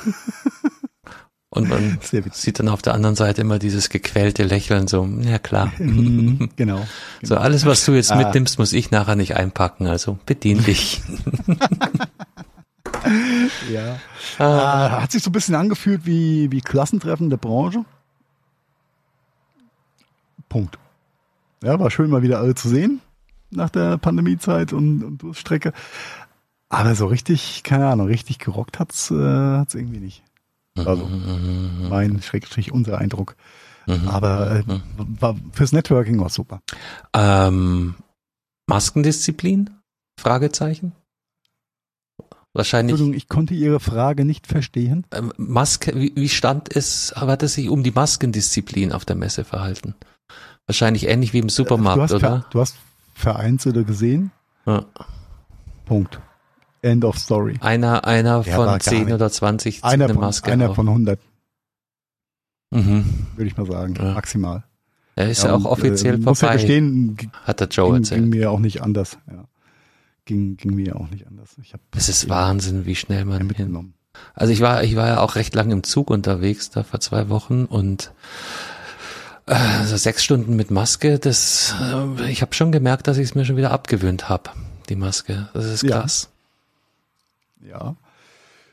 Und 1.50 1.68
man 1.68 1.98
sieht 2.32 2.58
dann 2.58 2.68
auf 2.68 2.82
der 2.82 2.94
anderen 2.94 3.16
Seite 3.16 3.40
immer 3.40 3.58
dieses 3.58 3.88
gequälte 3.88 4.44
Lächeln, 4.44 4.86
so, 4.86 5.08
ja 5.22 5.38
klar. 5.38 5.72
Mhm, 5.78 6.50
genau, 6.56 6.76
genau. 6.76 6.86
So, 7.22 7.36
alles, 7.36 7.64
was 7.64 7.84
du 7.84 7.92
jetzt 7.92 8.12
ah. 8.12 8.16
mitnimmst, 8.16 8.58
muss 8.58 8.72
ich 8.72 8.90
nachher 8.90 9.16
nicht 9.16 9.36
einpacken, 9.36 9.86
also 9.86 10.18
bedien 10.26 10.62
dich. 10.62 11.00
ja. 13.72 13.98
Ah. 14.38 15.02
Hat 15.02 15.12
sich 15.12 15.22
so 15.22 15.30
ein 15.30 15.32
bisschen 15.32 15.54
angefühlt 15.54 16.06
wie, 16.06 16.50
wie 16.50 16.60
Klassentreffen 16.60 17.30
der 17.30 17.36
Branche. 17.36 17.84
Punkt. 20.48 20.78
Ja, 21.62 21.78
war 21.78 21.90
schön 21.90 22.10
mal 22.10 22.22
wieder 22.22 22.38
alle 22.38 22.54
zu 22.54 22.68
sehen 22.68 23.00
nach 23.50 23.70
der 23.70 23.98
Pandemiezeit 23.98 24.72
und, 24.72 25.02
und 25.02 25.22
Durststrecke. 25.22 25.72
Aber 26.68 26.94
so 26.94 27.06
richtig, 27.06 27.62
keine 27.62 27.88
Ahnung, 27.88 28.06
richtig 28.06 28.38
gerockt 28.38 28.78
hat's, 28.78 29.10
äh, 29.10 29.14
irgendwie 29.14 30.00
nicht. 30.00 30.22
Also 30.76 31.08
mein 31.88 32.22
Schrägstrich 32.22 32.70
unser 32.72 32.98
Eindruck. 32.98 33.34
Aber 34.06 34.50
äh, 34.56 34.62
war, 35.18 35.34
fürs 35.52 35.72
Networking 35.72 36.20
war 36.20 36.28
super. 36.28 36.60
Ähm, 37.14 37.94
Maskendisziplin? 38.66 39.70
Fragezeichen? 40.20 40.92
Wahrscheinlich. 42.58 42.94
Entschuldigung, 42.94 43.16
ich 43.16 43.28
konnte 43.28 43.54
Ihre 43.54 43.78
Frage 43.78 44.24
nicht 44.24 44.48
verstehen. 44.48 45.06
Ähm, 45.12 45.32
Maske, 45.36 45.94
wie, 45.94 46.12
wie 46.16 46.28
stand 46.28 46.74
es, 46.74 47.14
hat 47.14 47.44
es 47.44 47.54
sich 47.54 47.68
um 47.68 47.84
die 47.84 47.92
Maskendisziplin 47.92 48.90
auf 48.90 49.04
der 49.04 49.14
Messe 49.14 49.44
verhalten? 49.44 49.94
Wahrscheinlich 50.66 51.06
ähnlich 51.06 51.32
wie 51.32 51.38
im 51.38 51.50
Supermarkt, 51.50 51.98
du 51.98 52.02
hast, 52.02 52.12
oder? 52.14 52.46
Du 52.50 52.58
hast 52.58 52.74
vereinzelte 53.14 53.84
gesehen. 53.84 54.32
Ja. 54.66 54.84
Punkt. 55.86 56.18
End 56.82 57.04
of 57.04 57.16
story. 57.16 57.54
Einer, 57.60 58.04
einer 58.04 58.42
Der 58.42 58.56
von 58.56 58.80
10 58.80 59.12
oder 59.12 59.30
20 59.30 59.84
einer 59.84 60.06
eine 60.06 60.14
von, 60.14 60.20
Maske. 60.20 60.50
Einer 60.50 60.70
auf. 60.70 60.74
von 60.74 60.88
100. 60.88 61.20
Mhm. 62.72 63.04
Würde 63.36 63.48
ich 63.48 63.56
mal 63.56 63.66
sagen. 63.66 63.94
Ja. 64.00 64.14
Maximal. 64.14 64.64
Er 65.14 65.30
ist 65.30 65.44
ja, 65.44 65.54
auch 65.54 65.64
offiziell 65.64 66.14
äh, 66.14 66.16
vorbei. 66.16 66.30
Muss 66.30 66.40
ja 66.40 66.52
gestehen, 66.54 67.30
hat 67.44 67.60
der 67.60 67.68
Joe 67.68 67.92
ging, 67.92 67.96
erzählt. 67.98 68.20
Ging 68.22 68.30
mir 68.30 68.50
auch 68.50 68.58
nicht 68.58 68.82
anders. 68.82 69.16
Ja 69.28 69.44
ging, 70.28 70.56
ging 70.56 70.74
mir 70.74 70.94
auch 70.94 71.10
nicht 71.10 71.26
anders. 71.26 71.56
Ich 71.60 71.72
hab 71.72 71.80
es 71.96 72.08
ist 72.08 72.28
Wahnsinn, 72.28 72.86
wie 72.86 72.94
schnell 72.94 73.24
man 73.24 73.44
mitgenommen. 73.44 73.94
Hin. 74.12 74.22
Also 74.34 74.52
ich 74.52 74.60
war, 74.60 74.84
ich 74.84 74.94
war 74.94 75.08
ja 75.08 75.20
auch 75.20 75.34
recht 75.34 75.54
lang 75.54 75.72
im 75.72 75.82
Zug 75.82 76.10
unterwegs, 76.10 76.70
da 76.70 76.84
vor 76.84 77.00
zwei 77.00 77.28
Wochen 77.28 77.64
und 77.64 78.12
äh, 79.46 79.54
also 79.54 79.96
sechs 79.96 80.22
Stunden 80.22 80.54
mit 80.54 80.70
Maske, 80.70 81.18
das, 81.18 81.74
äh, 81.80 82.30
ich 82.30 82.42
habe 82.42 82.54
schon 82.54 82.70
gemerkt, 82.70 83.08
dass 83.08 83.18
ich 83.18 83.24
es 83.24 83.34
mir 83.34 83.44
schon 83.44 83.56
wieder 83.56 83.72
abgewöhnt 83.72 84.28
habe, 84.28 84.50
die 84.88 84.96
Maske. 84.96 85.48
Das 85.54 85.64
ist 85.64 85.86
krass. 85.86 86.28
Ja. 87.60 87.68
ja. 87.68 87.96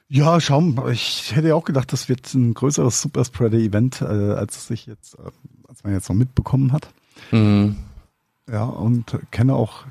Ja, 0.07 0.39
schau, 0.39 0.87
ich 0.91 1.35
hätte 1.35 1.47
ja 1.47 1.55
auch 1.55 1.65
gedacht, 1.65 1.91
das 1.91 2.09
wird 2.09 2.31
ein 2.35 2.53
größeres 2.53 3.01
Superspreader-Event, 3.01 4.01
äh, 4.01 4.33
als 4.33 4.67
sich 4.67 4.85
jetzt, 4.85 5.15
äh, 5.15 5.31
als 5.67 5.83
man 5.83 5.93
jetzt 5.93 6.07
noch 6.09 6.15
mitbekommen 6.15 6.73
hat. 6.73 6.89
Mhm. 7.31 7.77
Ja, 8.47 8.65
und 8.65 9.17
kenne 9.31 9.55
auch 9.55 9.85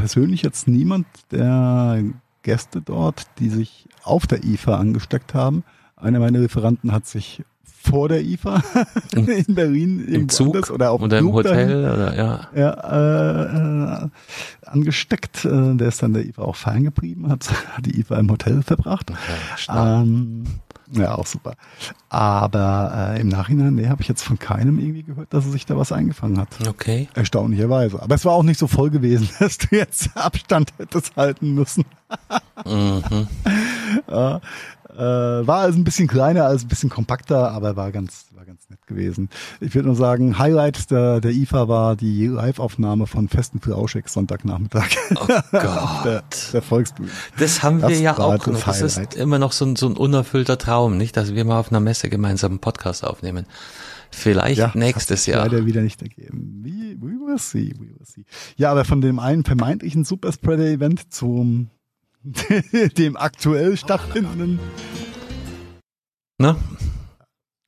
persönlich 0.00 0.42
jetzt 0.42 0.66
niemand 0.66 1.06
der 1.30 2.02
Gäste 2.42 2.80
dort, 2.80 3.26
die 3.38 3.50
sich 3.50 3.86
auf 4.02 4.26
der 4.26 4.42
IFA 4.42 4.78
angesteckt 4.78 5.34
haben. 5.34 5.62
Einer 5.96 6.20
meiner 6.20 6.40
Referanten 6.40 6.92
hat 6.92 7.06
sich 7.06 7.44
vor 7.62 8.08
der 8.08 8.22
IFA 8.22 8.62
in 9.14 9.54
Berlin 9.54 10.06
im 10.06 10.28
Zug 10.30 10.70
oder 10.70 10.90
auf 10.90 11.02
oder 11.02 11.18
im 11.18 11.32
Hotel 11.32 11.84
oder 11.84 12.16
ja, 12.16 12.48
ja 12.54 12.70
äh, 14.00 14.04
äh, 14.04 14.08
angesteckt. 14.64 15.44
Äh, 15.44 15.74
der 15.74 15.88
ist 15.88 16.02
dann 16.02 16.14
der 16.14 16.24
IFA 16.24 16.42
auch 16.42 16.56
fein 16.56 16.84
geblieben, 16.84 17.28
hat, 17.28 17.50
hat 17.76 17.84
die 17.84 18.00
IFA 18.00 18.18
im 18.18 18.30
Hotel 18.30 18.62
verbracht. 18.62 19.10
Okay, 19.10 19.76
ähm, 19.76 20.44
ja, 20.92 21.14
auch 21.14 21.26
super. 21.26 21.54
Aber 22.08 23.12
äh, 23.14 23.20
im 23.20 23.28
Nachhinein, 23.28 23.74
nee, 23.74 23.88
habe 23.88 24.02
ich 24.02 24.08
jetzt 24.08 24.22
von 24.22 24.38
keinem 24.38 24.78
irgendwie 24.78 25.02
gehört, 25.02 25.32
dass 25.32 25.44
er 25.44 25.52
sich 25.52 25.66
da 25.66 25.76
was 25.76 25.92
eingefangen 25.92 26.38
hat. 26.38 26.48
Okay. 26.68 27.08
Erstaunlicherweise. 27.14 28.02
Aber 28.02 28.14
es 28.14 28.24
war 28.24 28.32
auch 28.32 28.42
nicht 28.42 28.58
so 28.58 28.66
voll 28.66 28.90
gewesen, 28.90 29.28
dass 29.38 29.58
du 29.58 29.76
jetzt 29.76 30.16
Abstand 30.16 30.72
hättest 30.78 31.16
halten 31.16 31.54
müssen. 31.54 31.84
mhm. 32.64 33.28
äh, 34.08 34.40
äh, 34.96 35.46
war 35.46 35.60
also 35.60 35.78
ein 35.78 35.84
bisschen 35.84 36.08
kleiner, 36.08 36.44
also 36.44 36.66
ein 36.66 36.68
bisschen 36.68 36.90
kompakter, 36.90 37.50
aber 37.52 37.76
war 37.76 37.92
ganz, 37.92 38.26
war 38.34 38.44
ganz 38.44 38.68
nett 38.70 38.86
gewesen. 38.86 39.28
Ich 39.60 39.74
würde 39.74 39.88
nur 39.88 39.96
sagen, 39.96 40.38
Highlight 40.38 40.90
der, 40.90 41.20
der 41.20 41.32
IFA 41.32 41.68
war 41.68 41.96
die 41.96 42.26
Live-Aufnahme 42.26 43.06
von 43.06 43.28
Festen 43.28 43.60
für 43.60 43.76
Auscheck 43.76 44.08
Sonntagnachmittag. 44.08 44.88
Oh 45.16 45.26
Gott. 45.26 45.44
der, 46.04 46.24
der 46.52 46.62
Volksbühne. 46.62 47.10
Das 47.38 47.62
haben 47.62 47.82
wir 47.82 47.88
das 47.88 48.00
ja 48.00 48.18
auch 48.18 48.46
noch. 48.46 48.64
Das 48.64 48.80
ist 48.80 49.14
immer 49.14 49.38
noch 49.38 49.52
so 49.52 49.64
ein, 49.64 49.76
so 49.76 49.86
ein 49.86 49.96
unerfüllter 49.96 50.58
Traum, 50.58 50.96
nicht? 50.96 51.16
Dass 51.16 51.34
wir 51.34 51.44
mal 51.44 51.58
auf 51.58 51.70
einer 51.70 51.80
Messe 51.80 52.08
gemeinsam 52.08 52.52
einen 52.52 52.60
Podcast 52.60 53.04
aufnehmen. 53.04 53.46
Vielleicht 54.10 54.58
ja, 54.58 54.72
nächstes 54.74 55.26
Jahr. 55.26 55.44
Leider 55.44 55.66
wieder 55.66 55.82
nicht 55.82 56.02
ergeben. 56.02 56.62
We, 56.64 56.96
we 57.00 57.12
will 57.12 57.38
see, 57.38 57.72
we 57.78 57.86
will 57.86 58.04
see. 58.04 58.24
Ja, 58.56 58.70
aber 58.72 58.84
von 58.84 59.00
dem 59.00 59.18
einen 59.18 59.44
vermeintlichen 59.44 60.04
Superspreader-Event 60.04 61.12
zum 61.12 61.70
dem 62.98 63.16
aktuell 63.16 63.76
stattfindenden. 63.76 64.58
Na? 66.38 66.56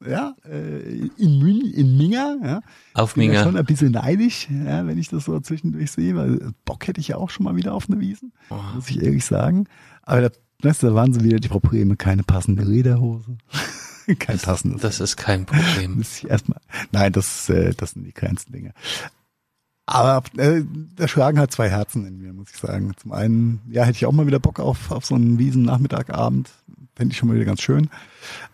Ja, 0.07 0.35
äh, 0.45 1.09
in, 1.17 1.39
Mün 1.39 1.61
in 1.61 1.97
Minga, 1.97 2.37
ja. 2.43 2.61
Auf 2.95 3.17
Minga. 3.17 3.35
Ja 3.35 3.45
schon 3.45 3.57
ein 3.57 3.65
bisschen 3.65 3.93
neidisch, 3.93 4.49
ja, 4.51 4.87
wenn 4.87 4.99
ich 4.99 5.09
das 5.09 5.27
so 5.27 5.39
zwischendurch 5.41 5.93
sehe, 5.93 6.17
weil 6.17 6.53
Bock 6.65 6.87
hätte 6.89 7.01
ich 7.01 7.09
ja 7.09 7.17
auch 7.17 7.31
schon 7.31 7.45
mal 7.45 7.55
wieder 7.55 7.73
auf 7.73 7.89
eine 7.89 8.01
Wiesen, 8.01 8.33
oh. 8.51 8.57
muss 8.75 8.91
ich 8.91 9.01
ehrlich 9.03 9.25
sagen. 9.25 9.69
Aber 10.03 10.23
da, 10.23 10.31
da 10.61 10.95
waren 10.95 11.13
sie 11.13 11.23
wieder 11.23 11.39
die 11.39 11.49
Probleme, 11.49 11.97
keine 11.97 12.25
passende 12.25 12.65
Lederhose. 12.65 13.37
kein 14.19 14.39
passendes. 14.39 14.83
Das 14.83 15.01
ist 15.01 15.17
kein 15.17 15.47
Problem. 15.47 15.95
Muss 15.97 16.19
ich 16.19 16.29
erstmal, 16.29 16.61
nein, 16.91 17.13
das, 17.13 17.49
äh, 17.49 17.73
das 17.75 17.93
sind 17.93 18.05
die 18.05 18.13
kleinsten 18.13 18.53
Dinge. 18.53 18.73
Aber 19.93 20.23
äh, 20.39 20.63
da 20.97 21.07
schlagen 21.07 21.39
halt 21.39 21.53
zwei 21.53 21.69
Herzen 21.69 22.07
in 22.07 22.19
mir, 22.19 22.33
muss 22.33 22.49
ich 22.51 22.57
sagen. 22.57 22.93
Zum 23.01 23.13
einen, 23.13 23.61
ja, 23.69 23.85
hätte 23.85 23.97
ich 23.97 24.07
auch 24.07 24.13
mal 24.13 24.27
wieder 24.27 24.39
Bock 24.39 24.59
auf, 24.59 24.91
auf 24.91 25.05
so 25.05 25.15
einen 25.15 25.39
Wiesen-Nachmittagabend. 25.39 26.49
Fände 26.97 27.13
ich 27.13 27.19
schon 27.19 27.29
mal 27.29 27.35
wieder 27.35 27.45
ganz 27.45 27.61
schön. 27.61 27.91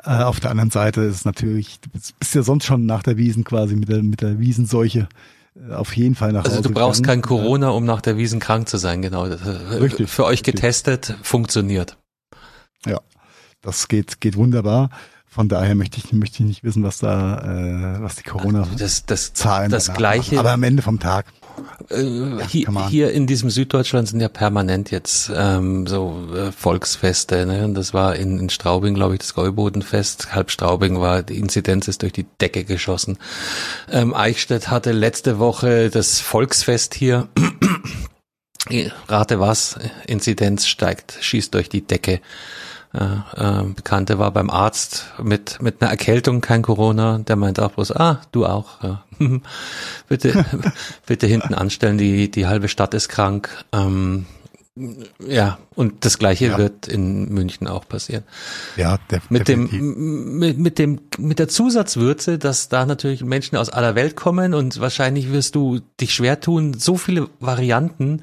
Äh, 0.02 0.22
auf 0.22 0.40
der 0.40 0.50
anderen 0.50 0.70
Seite 0.70 1.02
ist 1.02 1.14
es 1.16 1.24
natürlich, 1.24 1.78
du 1.80 1.90
bist, 1.90 2.18
bist 2.18 2.34
ja 2.34 2.42
sonst 2.42 2.64
schon 2.64 2.86
nach 2.86 3.04
der 3.04 3.16
Wiesen 3.16 3.44
quasi 3.44 3.76
mit 3.76 3.88
der, 3.88 4.02
mit 4.02 4.20
der 4.20 4.40
Wiesenseuche 4.40 5.08
äh, 5.54 5.72
auf 5.74 5.96
jeden 5.96 6.16
Fall 6.16 6.32
nach 6.32 6.44
also 6.44 6.56
Also 6.56 6.68
du 6.68 6.74
brauchst 6.74 7.02
gegangen. 7.02 7.22
kein 7.22 7.28
Corona, 7.28 7.68
um 7.70 7.84
nach 7.84 8.00
der 8.00 8.16
Wiesen 8.16 8.40
krank 8.40 8.68
zu 8.68 8.76
sein, 8.76 9.00
genau. 9.02 9.28
Das, 9.28 9.42
äh, 9.42 9.50
richtig, 9.76 10.10
Für 10.10 10.24
euch 10.24 10.40
richtig. 10.40 10.56
getestet, 10.56 11.16
funktioniert. 11.22 11.98
Ja, 12.84 12.98
das 13.62 13.86
geht, 13.86 14.20
geht 14.20 14.36
wunderbar. 14.36 14.90
Von 15.38 15.48
daher 15.48 15.76
möchte 15.76 15.98
ich, 15.98 16.12
möchte 16.12 16.42
ich 16.42 16.48
nicht 16.48 16.64
wissen, 16.64 16.82
was 16.82 16.98
da, 16.98 17.38
äh, 17.38 18.02
was 18.02 18.16
die 18.16 18.24
Corona-Zahlen 18.24 18.76
das, 18.76 19.04
das, 19.06 19.32
das 19.86 19.94
gleiche. 19.94 20.34
Machen. 20.34 20.38
Aber 20.40 20.50
am 20.50 20.64
Ende 20.64 20.82
vom 20.82 20.98
Tag. 20.98 21.26
Äh, 21.90 22.42
hier, 22.48 22.88
hier 22.88 23.12
in 23.12 23.28
diesem 23.28 23.48
Süddeutschland 23.48 24.08
sind 24.08 24.18
ja 24.18 24.28
permanent 24.28 24.90
jetzt 24.90 25.30
ähm, 25.32 25.86
so 25.86 26.26
äh, 26.34 26.50
Volksfeste. 26.50 27.46
Ne? 27.46 27.66
Und 27.66 27.74
das 27.74 27.94
war 27.94 28.16
in, 28.16 28.40
in 28.40 28.50
Straubing, 28.50 28.94
glaube 28.94 29.14
ich, 29.14 29.20
das 29.20 29.34
Gäubodenfest. 29.34 30.34
Halb 30.34 30.50
Straubing 30.50 30.98
war, 30.98 31.22
die 31.22 31.38
Inzidenz 31.38 31.86
ist 31.86 32.02
durch 32.02 32.12
die 32.12 32.26
Decke 32.40 32.64
geschossen. 32.64 33.16
Ähm, 33.92 34.14
Eichstätt 34.14 34.72
hatte 34.72 34.90
letzte 34.90 35.38
Woche 35.38 35.88
das 35.88 36.18
Volksfest 36.18 36.96
hier. 36.96 37.28
Rate 39.06 39.38
was, 39.38 39.78
Inzidenz 40.08 40.66
steigt, 40.66 41.16
schießt 41.20 41.54
durch 41.54 41.68
die 41.68 41.82
Decke. 41.82 42.20
Äh, 42.94 43.04
äh, 43.36 43.64
Bekannte 43.74 44.18
war 44.18 44.30
beim 44.30 44.50
Arzt 44.50 45.06
mit 45.22 45.60
mit 45.60 45.82
einer 45.82 45.90
Erkältung, 45.90 46.40
kein 46.40 46.62
Corona. 46.62 47.18
Der 47.18 47.36
meinte 47.36 47.64
auch 47.64 47.72
bloß, 47.72 47.92
ah, 47.92 48.20
du 48.32 48.46
auch. 48.46 48.82
Ja. 48.82 49.04
bitte, 50.08 50.44
bitte 51.06 51.26
hinten 51.26 51.54
anstellen. 51.54 51.98
Die 51.98 52.30
die 52.30 52.46
halbe 52.46 52.68
Stadt 52.68 52.94
ist 52.94 53.08
krank. 53.08 53.64
Ähm, 53.72 54.26
ja, 55.26 55.58
und 55.74 56.04
das 56.04 56.18
gleiche 56.18 56.46
ja. 56.46 56.58
wird 56.58 56.86
in 56.88 57.28
München 57.28 57.66
auch 57.66 57.86
passieren. 57.88 58.22
Ja, 58.76 58.98
der, 59.10 59.20
mit 59.28 59.48
dem 59.48 60.38
mit, 60.38 60.58
mit 60.58 60.78
dem 60.78 61.00
mit 61.18 61.38
der 61.38 61.48
Zusatzwürze, 61.48 62.38
dass 62.38 62.68
da 62.68 62.86
natürlich 62.86 63.24
Menschen 63.24 63.56
aus 63.56 63.70
aller 63.70 63.94
Welt 63.94 64.16
kommen 64.16 64.54
und 64.54 64.80
wahrscheinlich 64.80 65.32
wirst 65.32 65.54
du 65.54 65.80
dich 66.00 66.14
schwer 66.14 66.40
tun, 66.40 66.74
so 66.74 66.96
viele 66.96 67.28
Varianten 67.40 68.22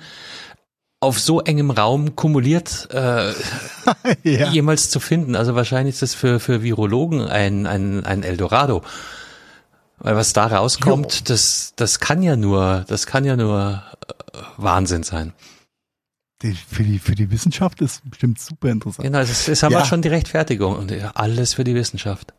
auf 0.99 1.19
so 1.19 1.41
engem 1.41 1.71
Raum 1.71 2.15
kumuliert 2.15 2.87
äh, 2.91 3.31
ja. 4.23 4.49
jemals 4.49 4.89
zu 4.89 4.99
finden. 4.99 5.35
Also 5.35 5.55
wahrscheinlich 5.55 5.95
ist 5.95 6.01
das 6.01 6.13
für, 6.15 6.39
für 6.39 6.63
Virologen 6.63 7.21
ein, 7.21 7.67
ein, 7.67 8.05
ein 8.05 8.23
Eldorado. 8.23 8.81
Weil 9.97 10.15
was 10.15 10.33
da 10.33 10.47
rauskommt, 10.47 11.29
das, 11.29 11.73
das 11.75 11.99
kann 11.99 12.21
ja 12.21 12.35
nur, 12.35 12.85
das 12.87 13.07
kann 13.07 13.23
ja 13.23 13.35
nur 13.35 13.83
äh, 14.07 14.37
Wahnsinn 14.57 15.03
sein. 15.03 15.33
Die, 16.41 16.53
für, 16.53 16.83
die, 16.83 16.99
für 16.99 17.15
die 17.15 17.31
Wissenschaft 17.31 17.81
ist 17.81 18.07
bestimmt 18.09 18.39
super 18.39 18.69
interessant. 18.69 19.05
Genau, 19.05 19.19
es, 19.19 19.47
es 19.47 19.63
haben 19.63 19.71
ja. 19.71 19.79
wir 19.79 19.85
schon 19.85 20.01
die 20.01 20.09
Rechtfertigung 20.09 20.75
und 20.75 20.91
alles 21.15 21.53
für 21.53 21.63
die 21.63 21.75
Wissenschaft. 21.75 22.33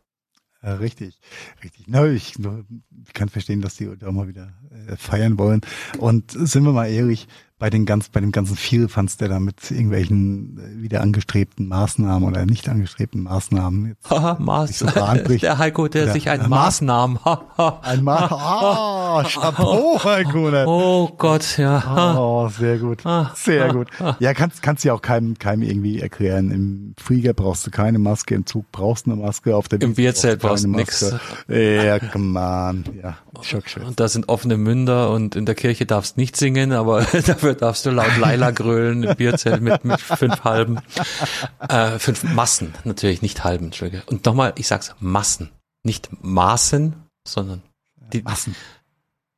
Ja, 0.62 0.74
richtig, 0.74 1.18
richtig. 1.62 1.86
Na, 1.86 2.06
ich, 2.06 2.34
ich 2.38 3.14
kann 3.14 3.28
verstehen, 3.28 3.62
dass 3.62 3.76
die 3.76 3.96
da 3.96 4.10
mal 4.12 4.28
wieder 4.28 4.52
äh, 4.88 4.96
feiern 4.96 5.38
wollen. 5.38 5.60
Und 5.98 6.32
sind 6.32 6.64
wir 6.64 6.72
mal 6.72 6.86
ehrlich, 6.86 7.26
bei 7.58 7.70
den 7.70 7.86
ganz, 7.86 8.10
bei 8.10 8.20
dem 8.20 8.32
ganzen 8.32 8.54
Vielfanz, 8.54 9.16
der 9.16 9.28
da 9.28 9.40
mit 9.40 9.70
irgendwelchen 9.70 10.58
äh, 10.58 10.82
wieder 10.82 11.00
angestrebten 11.00 11.68
Maßnahmen 11.68 12.28
oder 12.28 12.44
nicht 12.44 12.68
angestrebten 12.68 13.22
Maßnahmen 13.22 13.88
jetzt 13.88 14.10
Haha, 14.10 14.36
Maß, 14.38 14.80
so 14.80 14.86
der 15.40 15.58
Heiko, 15.58 15.88
der, 15.88 16.04
der 16.04 16.12
sich 16.12 16.28
ein 16.28 16.50
Maßnahmen, 16.50 17.18
ein 17.82 18.04
Ma 18.04 18.26
ah, 18.30 19.24
Chapeau, 19.24 19.98
Heiko. 20.04 20.50
Ne? 20.50 20.64
Oh 20.66 21.08
Gott, 21.16 21.56
ja. 21.56 22.16
Oh, 22.18 22.48
sehr 22.48 22.78
gut, 22.78 23.06
ah, 23.06 23.32
sehr 23.34 23.72
gut. 23.72 23.88
Ja, 24.18 24.34
kannst, 24.34 24.62
kannst 24.62 24.84
du 24.84 24.88
ja 24.88 24.94
auch 24.94 25.02
keinem, 25.02 25.38
keinem 25.38 25.62
irgendwie 25.62 26.00
erklären. 26.00 26.50
Im 26.50 26.94
Flieger 26.98 27.32
brauchst 27.32 27.66
du 27.66 27.70
keine 27.70 27.98
Maske, 27.98 28.34
im 28.34 28.44
Zug 28.44 28.70
brauchst 28.70 29.06
du 29.06 29.12
eine 29.12 29.22
Maske, 29.22 29.56
auf 29.56 29.68
der 29.68 29.80
Im 29.80 29.94
Bierzelt 29.94 30.40
brauchst 30.40 30.64
du 30.64 30.68
nix. 30.68 31.14
Ja, 31.48 31.98
come 32.00 32.38
on, 32.38 32.84
ja. 33.02 33.16
Und 33.84 34.00
da 34.00 34.08
sind 34.08 34.28
offene 34.28 34.56
Münder 34.56 35.10
und 35.10 35.36
in 35.36 35.46
der 35.46 35.54
Kirche 35.54 35.86
darfst 35.86 36.16
nicht 36.16 36.36
singen, 36.36 36.72
aber 36.72 37.00
dafür 37.26 37.45
darfst 37.54 37.86
du 37.86 37.90
laut 37.90 38.16
Laila 38.18 38.50
grölen 38.50 39.02
im 39.02 39.16
Bierzelt 39.16 39.60
mit, 39.60 39.84
mit 39.84 40.00
fünf 40.00 40.44
halben, 40.44 40.78
äh, 41.68 41.98
fünf 41.98 42.22
Massen, 42.24 42.74
natürlich 42.84 43.22
nicht 43.22 43.44
halben, 43.44 43.66
Entschuldige. 43.66 44.02
Und 44.06 44.24
nochmal, 44.24 44.52
ich 44.56 44.66
sag's, 44.66 44.94
Massen. 44.98 45.50
Nicht 45.82 46.08
Maßen, 46.22 46.94
sondern 47.26 47.62
die 48.12 48.22
Massen. 48.22 48.56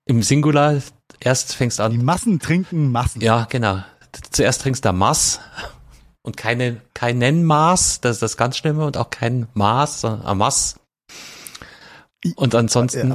Im 0.06 0.22
Singular, 0.22 0.80
erst 1.20 1.54
fängst 1.54 1.80
an. 1.80 1.92
Die 1.92 1.98
Massen 1.98 2.38
trinken 2.38 2.90
Massen. 2.90 3.20
Ja, 3.20 3.46
genau. 3.50 3.82
Zuerst 4.30 4.62
trinkst 4.62 4.84
du 4.84 4.92
Mass 4.92 5.40
und 6.22 6.36
keine, 6.36 6.80
keinen 6.94 7.44
Maß, 7.44 8.00
das 8.00 8.16
ist 8.16 8.22
das 8.22 8.36
ganz 8.36 8.56
Schlimme, 8.56 8.86
und 8.86 8.96
auch 8.96 9.10
kein 9.10 9.48
Maß, 9.54 10.00
sondern 10.00 10.26
Amass. 10.26 10.80
Und 12.36 12.54
ansonsten, 12.54 13.12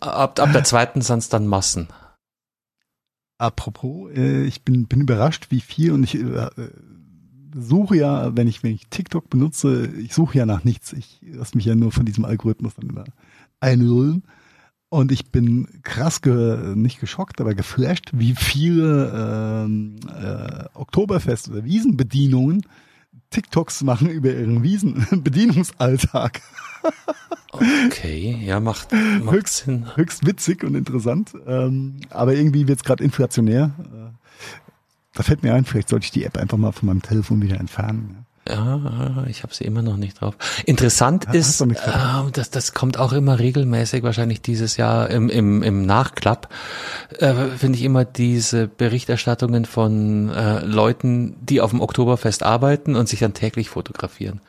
ab, 0.00 0.38
ab 0.38 0.52
der 0.52 0.64
zweiten 0.64 1.02
sind 1.02 1.18
es 1.20 1.28
dann 1.28 1.46
Massen. 1.46 1.88
Apropos, 3.38 4.10
äh, 4.12 4.44
ich 4.44 4.62
bin, 4.62 4.86
bin 4.86 5.00
überrascht, 5.00 5.46
wie 5.50 5.60
viel 5.60 5.92
und 5.92 6.04
ich 6.04 6.14
äh, 6.14 6.48
suche 7.54 7.96
ja, 7.96 8.36
wenn 8.36 8.46
ich, 8.46 8.62
wenn 8.62 8.72
ich 8.72 8.86
TikTok 8.88 9.30
benutze, 9.30 9.86
ich 9.86 10.14
suche 10.14 10.38
ja 10.38 10.46
nach 10.46 10.64
nichts. 10.64 10.92
Ich 10.92 11.20
lasse 11.22 11.56
mich 11.56 11.66
ja 11.66 11.74
nur 11.74 11.92
von 11.92 12.04
diesem 12.04 12.24
Algorithmus 12.24 12.74
dann 12.74 12.90
immer 12.90 13.04
einlullen. 13.60 14.24
Und 14.88 15.10
ich 15.10 15.32
bin 15.32 15.66
krass, 15.82 16.22
ge 16.22 16.76
nicht 16.76 17.00
geschockt, 17.00 17.40
aber 17.40 17.54
geflasht, 17.54 18.10
wie 18.12 18.34
viele 18.36 19.64
ähm, 19.66 19.96
äh, 20.06 20.66
Oktoberfest- 20.74 21.50
oder 21.50 21.64
Wiesenbedienungen 21.64 22.62
TikToks 23.30 23.82
machen 23.82 24.08
über 24.08 24.30
ihren 24.30 24.62
Wiesenbedienungsalltag. 24.62 26.40
Okay, 27.86 28.42
ja, 28.44 28.58
macht, 28.58 28.92
macht 28.92 29.34
höchst, 29.34 29.56
Sinn. 29.58 29.96
Höchst 29.96 30.26
witzig 30.26 30.64
und 30.64 30.74
interessant. 30.74 31.34
Ähm, 31.46 32.00
aber 32.10 32.34
irgendwie 32.34 32.66
wird 32.66 32.80
es 32.80 32.84
gerade 32.84 33.04
inflationär. 33.04 33.70
Äh, 33.78 34.26
da 35.14 35.22
fällt 35.22 35.44
mir 35.44 35.54
ein, 35.54 35.64
vielleicht 35.64 35.88
sollte 35.88 36.04
ich 36.04 36.10
die 36.10 36.24
App 36.24 36.36
einfach 36.36 36.58
mal 36.58 36.72
von 36.72 36.88
meinem 36.88 37.02
Telefon 37.02 37.40
wieder 37.40 37.60
entfernen. 37.60 38.26
Ja, 38.46 39.24
ich 39.26 39.42
habe 39.42 39.54
sie 39.54 39.64
immer 39.64 39.80
noch 39.80 39.96
nicht 39.96 40.20
drauf. 40.20 40.34
Interessant 40.66 41.24
ja, 41.28 41.32
ist, 41.32 41.62
äh, 41.62 41.66
das, 42.32 42.50
das 42.50 42.74
kommt 42.74 42.98
auch 42.98 43.14
immer 43.14 43.38
regelmäßig, 43.38 44.02
wahrscheinlich 44.02 44.42
dieses 44.42 44.76
Jahr 44.76 45.08
im, 45.08 45.30
im, 45.30 45.62
im 45.62 45.86
Nachklapp, 45.86 46.48
äh, 47.20 47.32
finde 47.56 47.78
ich 47.78 47.84
immer 47.84 48.04
diese 48.04 48.68
Berichterstattungen 48.68 49.64
von 49.64 50.28
äh, 50.28 50.60
Leuten, 50.60 51.36
die 51.40 51.62
auf 51.62 51.70
dem 51.70 51.80
Oktoberfest 51.80 52.42
arbeiten 52.42 52.96
und 52.96 53.08
sich 53.08 53.20
dann 53.20 53.32
täglich 53.32 53.70
fotografieren. 53.70 54.40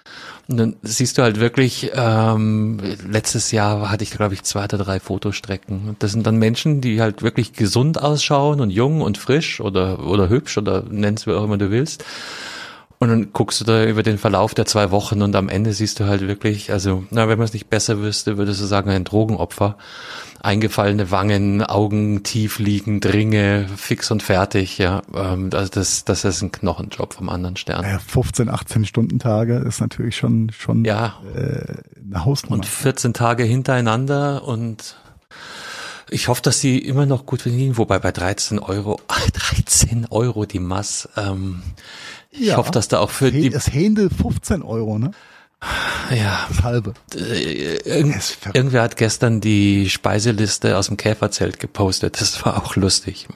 Und 0.50 0.58
dann 0.58 0.76
siehst 0.82 1.18
du 1.18 1.22
halt 1.22 1.40
wirklich, 1.40 1.92
ähm, 1.96 2.80
letztes 3.10 3.52
Jahr 3.52 3.90
hatte 3.90 4.04
ich, 4.04 4.12
glaube 4.12 4.34
ich, 4.34 4.44
zwei 4.44 4.66
oder 4.66 4.78
drei 4.78 5.00
Fotostrecken. 5.00 5.96
Das 6.00 6.12
sind 6.12 6.28
dann 6.28 6.36
Menschen, 6.36 6.82
die 6.82 7.02
halt 7.02 7.24
wirklich 7.24 7.54
gesund 7.54 8.02
ausschauen 8.02 8.60
und 8.60 8.72
jung 8.72 9.00
und 9.00 9.18
frisch 9.18 9.62
oder, 9.62 10.06
oder 10.06 10.28
hübsch 10.28 10.58
oder 10.58 10.84
nenn's 10.90 11.26
wie 11.26 11.32
auch 11.32 11.46
immer 11.46 11.58
du 11.58 11.72
willst 11.72 12.04
und 13.00 13.10
dann 13.10 13.34
guckst 13.34 13.60
du 13.60 13.66
da 13.66 13.84
über 13.86 14.04
den 14.04 14.18
Verlauf 14.18 14.54
der 14.54 14.66
zwei 14.66 14.90
Wochen 14.92 15.22
und 15.22 15.36
am 15.36 15.50
Ende 15.50 15.74
siehst 15.74 16.00
du 16.00 16.06
halt 16.06 16.22
wirklich, 16.22 16.72
also, 16.72 17.04
na, 17.12 17.28
wenn 17.28 17.38
man 17.38 17.46
es 17.46 17.54
nicht 17.54 17.70
besser 17.70 18.00
wüsste, 18.00 18.38
würdest 18.38 18.62
du 18.62 18.66
sagen, 18.66 18.90
ein 18.90 19.04
Drogenopfer. 19.04 19.78
Eingefallene 20.42 21.10
Wangen, 21.10 21.64
Augen 21.64 22.22
tief 22.22 22.60
liegend, 22.60 23.12
Ringe, 23.12 23.68
fix 23.76 24.12
und 24.12 24.22
fertig, 24.22 24.78
ja. 24.78 25.02
Ähm, 25.14 25.50
also 25.52 25.70
das, 25.72 26.06
das 26.06 26.24
ist 26.24 26.42
ein 26.44 26.52
Knochenjob 26.52 27.16
vom 27.16 27.30
anderen 27.30 27.58
Stern. 27.58 27.84
Ja, 27.84 27.98
15, 27.98 28.50
18 28.50 28.86
Stunden 28.86 29.18
Tage 29.18 29.56
ist 29.56 29.82
natürlich 29.82 30.16
schon, 30.16 30.52
schon 30.52 30.86
ja. 30.86 31.16
äh, 31.34 31.74
eine 32.06 32.26
Hausnummer. 32.26 32.58
Und 32.58 32.66
14 32.68 33.14
Tage 33.14 33.44
hintereinander 33.44 34.44
und 34.44 34.98
ich 36.10 36.28
hoffe, 36.28 36.44
dass 36.44 36.60
sie 36.60 36.78
immer 36.78 37.06
noch 37.06 37.26
gut 37.26 37.42
verdienen, 37.42 37.78
wobei 37.78 37.98
bei 38.00 38.12
13 38.12 38.60
Euro, 38.60 39.00
13 39.34 40.08
Euro 40.12 40.46
die 40.46 40.60
Mass, 40.60 41.10
ähm, 41.18 41.64
ich 42.40 42.48
ja, 42.48 42.58
hoffe, 42.58 42.72
dass 42.72 42.88
da 42.88 43.00
auch 43.00 43.10
für 43.10 43.32
die. 43.32 43.50
Das 43.50 43.72
Händel 43.72 44.10
15 44.10 44.62
Euro, 44.62 45.00
ne? 45.00 45.12
Ja. 46.16 46.46
Das 46.50 46.64
halbe. 46.64 46.94
Äh, 47.16 47.78
Irgend, 47.78 48.38
irgendwer 48.54 48.84
hat 48.84 48.98
gestern 48.98 49.42
die 49.42 49.90
Speiseliste 49.90 50.78
aus 50.78 50.88
dem 50.88 50.98
Käferzelt 50.98 51.60
gepostet. 51.60 52.22
Das 52.22 52.46
war 52.46 52.64
auch 52.64 52.76
lustig. 52.76 53.28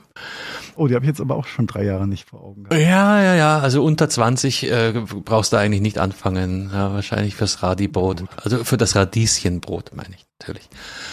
Oh, 0.76 0.88
die 0.88 0.96
habe 0.96 1.04
ich 1.04 1.10
jetzt 1.10 1.20
aber 1.20 1.36
auch 1.36 1.46
schon 1.46 1.68
drei 1.68 1.84
Jahre 1.84 2.08
nicht 2.08 2.30
vor 2.30 2.42
Augen 2.42 2.64
gehabt. 2.64 2.82
Ja, 2.82 3.22
ja, 3.22 3.36
ja. 3.36 3.60
Also 3.60 3.84
unter 3.84 4.08
20 4.08 4.72
äh, 4.72 4.94
brauchst 5.26 5.52
du 5.52 5.58
eigentlich 5.58 5.82
nicht 5.82 5.98
anfangen. 5.98 6.70
Ja, 6.72 6.94
wahrscheinlich 6.94 7.36
fürs 7.36 7.64
Radibrot. 7.64 8.24
Also 8.38 8.64
für 8.64 8.78
das 8.78 8.96
Radieschenbrot, 8.96 9.92
meine 9.94 10.16
ich 10.16 10.26
natürlich. 10.40 10.70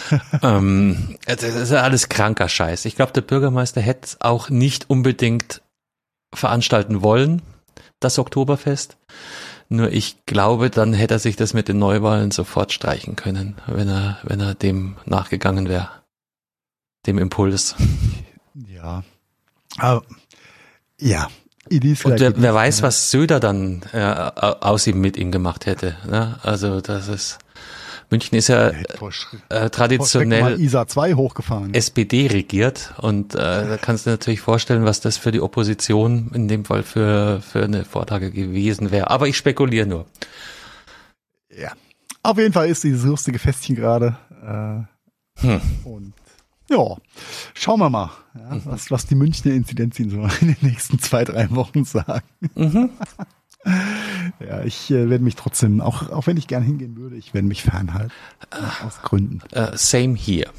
ähm, 0.41 1.17
das 1.25 1.43
ist 1.43 1.71
ja 1.71 1.81
alles 1.81 2.07
kranker 2.07 2.47
Scheiß. 2.47 2.85
Ich 2.85 2.95
glaube, 2.95 3.11
der 3.11 3.21
Bürgermeister 3.21 3.81
hätte 3.81 4.15
auch 4.19 4.49
nicht 4.49 4.89
unbedingt 4.89 5.61
veranstalten 6.33 7.01
wollen 7.01 7.41
das 7.99 8.19
Oktoberfest. 8.19 8.97
Nur 9.69 9.91
ich 9.91 10.25
glaube, 10.25 10.69
dann 10.69 10.93
hätte 10.93 11.15
er 11.15 11.19
sich 11.19 11.35
das 11.35 11.53
mit 11.53 11.67
den 11.67 11.77
Neuwahlen 11.77 12.31
sofort 12.31 12.71
streichen 12.71 13.15
können, 13.15 13.55
wenn 13.67 13.89
er, 13.89 14.19
wenn 14.23 14.39
er 14.39 14.55
dem 14.55 14.95
nachgegangen 15.05 15.67
wäre. 15.67 15.89
Dem 17.05 17.17
Impuls. 17.17 17.75
Ja. 18.67 19.03
Aber, 19.77 20.03
ja. 20.99 21.27
Und 21.69 22.19
wer, 22.21 22.41
wer 22.41 22.53
weiß, 22.55 22.81
was 22.81 23.11
Söder 23.11 23.41
dann 23.41 23.81
äh, 23.91 23.99
aus 23.99 24.87
ihm 24.87 25.01
mit 25.01 25.17
ihm 25.17 25.31
gemacht 25.31 25.65
hätte. 25.65 25.97
Ne? 26.09 26.39
Also 26.41 26.79
das 26.79 27.09
ist 27.09 27.39
München 28.09 28.37
ist 28.37 28.47
ja 28.47 28.71
äh, 29.49 29.69
traditionell 29.69 30.59
ISA 30.59 30.87
2 30.87 31.15
hochgefahren. 31.15 31.73
SPD 31.73 32.27
regiert 32.27 32.93
und 32.97 33.35
äh, 33.35 33.37
da 33.37 33.77
kannst 33.77 34.05
du 34.05 34.11
natürlich 34.11 34.39
vorstellen, 34.39 34.85
was 34.85 35.01
das 35.01 35.17
für 35.17 35.31
die 35.31 35.41
Opposition 35.41 36.31
in 36.33 36.47
dem 36.47 36.63
Fall 36.63 36.83
für, 36.83 37.41
für 37.41 37.63
eine 37.63 37.83
Vorlage 37.83 38.31
gewesen 38.31 38.91
wäre. 38.91 39.09
Aber 39.09 39.27
ich 39.27 39.35
spekuliere 39.35 39.85
nur. 39.85 40.05
Ja. 41.49 41.73
Auf 42.23 42.37
jeden 42.37 42.53
Fall 42.53 42.69
ist 42.69 42.83
dieses 42.83 43.03
lustige 43.03 43.39
Festchen 43.39 43.75
gerade. 43.75 44.17
Äh, 44.41 45.45
hm. 45.45 45.61
Und 45.83 46.13
ja, 46.69 46.97
schauen 47.53 47.79
wir 47.79 47.89
mal, 47.89 48.11
ja, 48.35 48.55
mhm. 48.55 48.61
was, 48.65 48.91
was 48.91 49.05
die 49.05 49.15
Münchner 49.15 49.53
Inzidenzien 49.53 50.09
so 50.09 50.21
in 50.41 50.47
den 50.53 50.57
nächsten 50.61 50.99
zwei, 50.99 51.23
drei 51.23 51.49
Wochen 51.51 51.85
sagen. 51.85 52.25
Mhm. 52.55 52.89
ja, 54.39 54.63
ich 54.63 54.91
äh, 54.91 55.09
werde 55.09 55.23
mich 55.23 55.35
trotzdem, 55.35 55.81
auch, 55.81 56.09
auch 56.09 56.27
wenn 56.27 56.37
ich 56.37 56.47
gern 56.47 56.63
hingehen 56.63 56.95
würde, 56.97 57.15
ich 57.15 57.33
werde 57.33 57.47
mich 57.47 57.63
fernhalten. 57.63 58.11
Äh, 58.51 58.85
aus 58.85 59.01
Gründen. 59.01 59.41
Uh, 59.55 59.75
same 59.75 60.15
here. 60.15 60.51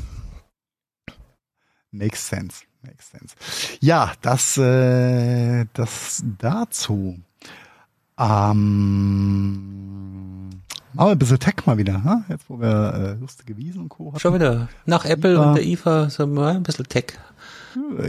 Makes 1.91 2.29
sense. 2.29 2.65
Makes 2.83 3.11
sense. 3.11 3.35
Ja, 3.81 4.13
das, 4.23 4.57
äh, 4.59 5.67
das 5.73 6.23
dazu. 6.39 7.19
Ähm, 8.19 9.69
aber 10.97 11.13
ein 11.13 11.19
bisschen 11.19 11.39
Tech 11.39 11.67
mal 11.67 11.79
wieder, 11.79 11.99
ne? 11.99 12.25
jetzt 12.29 12.49
wo 12.49 12.61
wir 12.61 12.95
äh, 12.95 13.13
lustige 13.21 13.57
Wiesen 13.57 13.83
und 13.83 13.89
Co. 13.89 14.09
hatten. 14.09 14.21
Schon 14.21 14.35
wieder. 14.35 14.69
Nach 14.87 15.05
Apple 15.05 15.35
ja. 15.35 15.41
und 15.41 15.55
der 15.55 15.65
IFA 15.65 16.11
so 16.11 16.27
mal 16.27 16.57
ein 16.57 16.63
bisschen 16.63 16.89
Tech. 16.89 17.19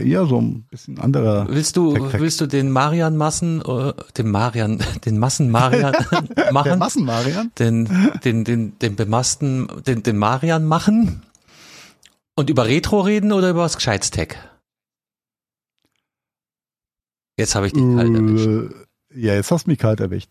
Ja, 0.04 0.24
so 0.26 0.40
ein 0.40 0.64
bisschen 0.70 0.98
anderer. 0.98 1.46
Willst 1.48 1.76
du, 1.76 1.92
Tech 1.92 2.02
-Tech. 2.02 2.20
willst 2.20 2.40
du 2.40 2.46
den 2.46 2.70
Marian 2.70 3.16
Massen, 3.16 3.60
äh, 3.62 3.92
den 4.16 4.30
Marian, 4.30 4.78
den 5.04 5.18
Massen 5.18 5.50
Marian 5.50 5.92
machen? 6.52 6.68
Der 6.68 6.76
Massen 6.76 7.04
Marian? 7.04 7.50
Den, 7.58 7.88
den, 8.24 8.44
den, 8.44 8.78
den 8.78 8.96
bemassten, 8.96 9.68
den, 9.86 10.02
den 10.02 10.16
Marian 10.16 10.64
machen? 10.64 11.22
Und 12.34 12.50
über 12.50 12.66
Retro 12.66 13.00
reden 13.00 13.32
oder 13.32 13.50
über 13.50 13.60
was 13.60 13.76
Gescheites 13.76 14.10
Tech? 14.10 14.36
Jetzt 17.36 17.54
habe 17.54 17.66
ich 17.66 17.72
dich 17.72 17.82
kalt 17.82 18.14
erwischt. 18.14 18.46
Äh, 18.46 19.20
ja, 19.20 19.34
jetzt 19.34 19.50
hast 19.50 19.66
du 19.66 19.70
mich 19.70 19.78
kalt 19.78 20.00
erwischt. 20.00 20.30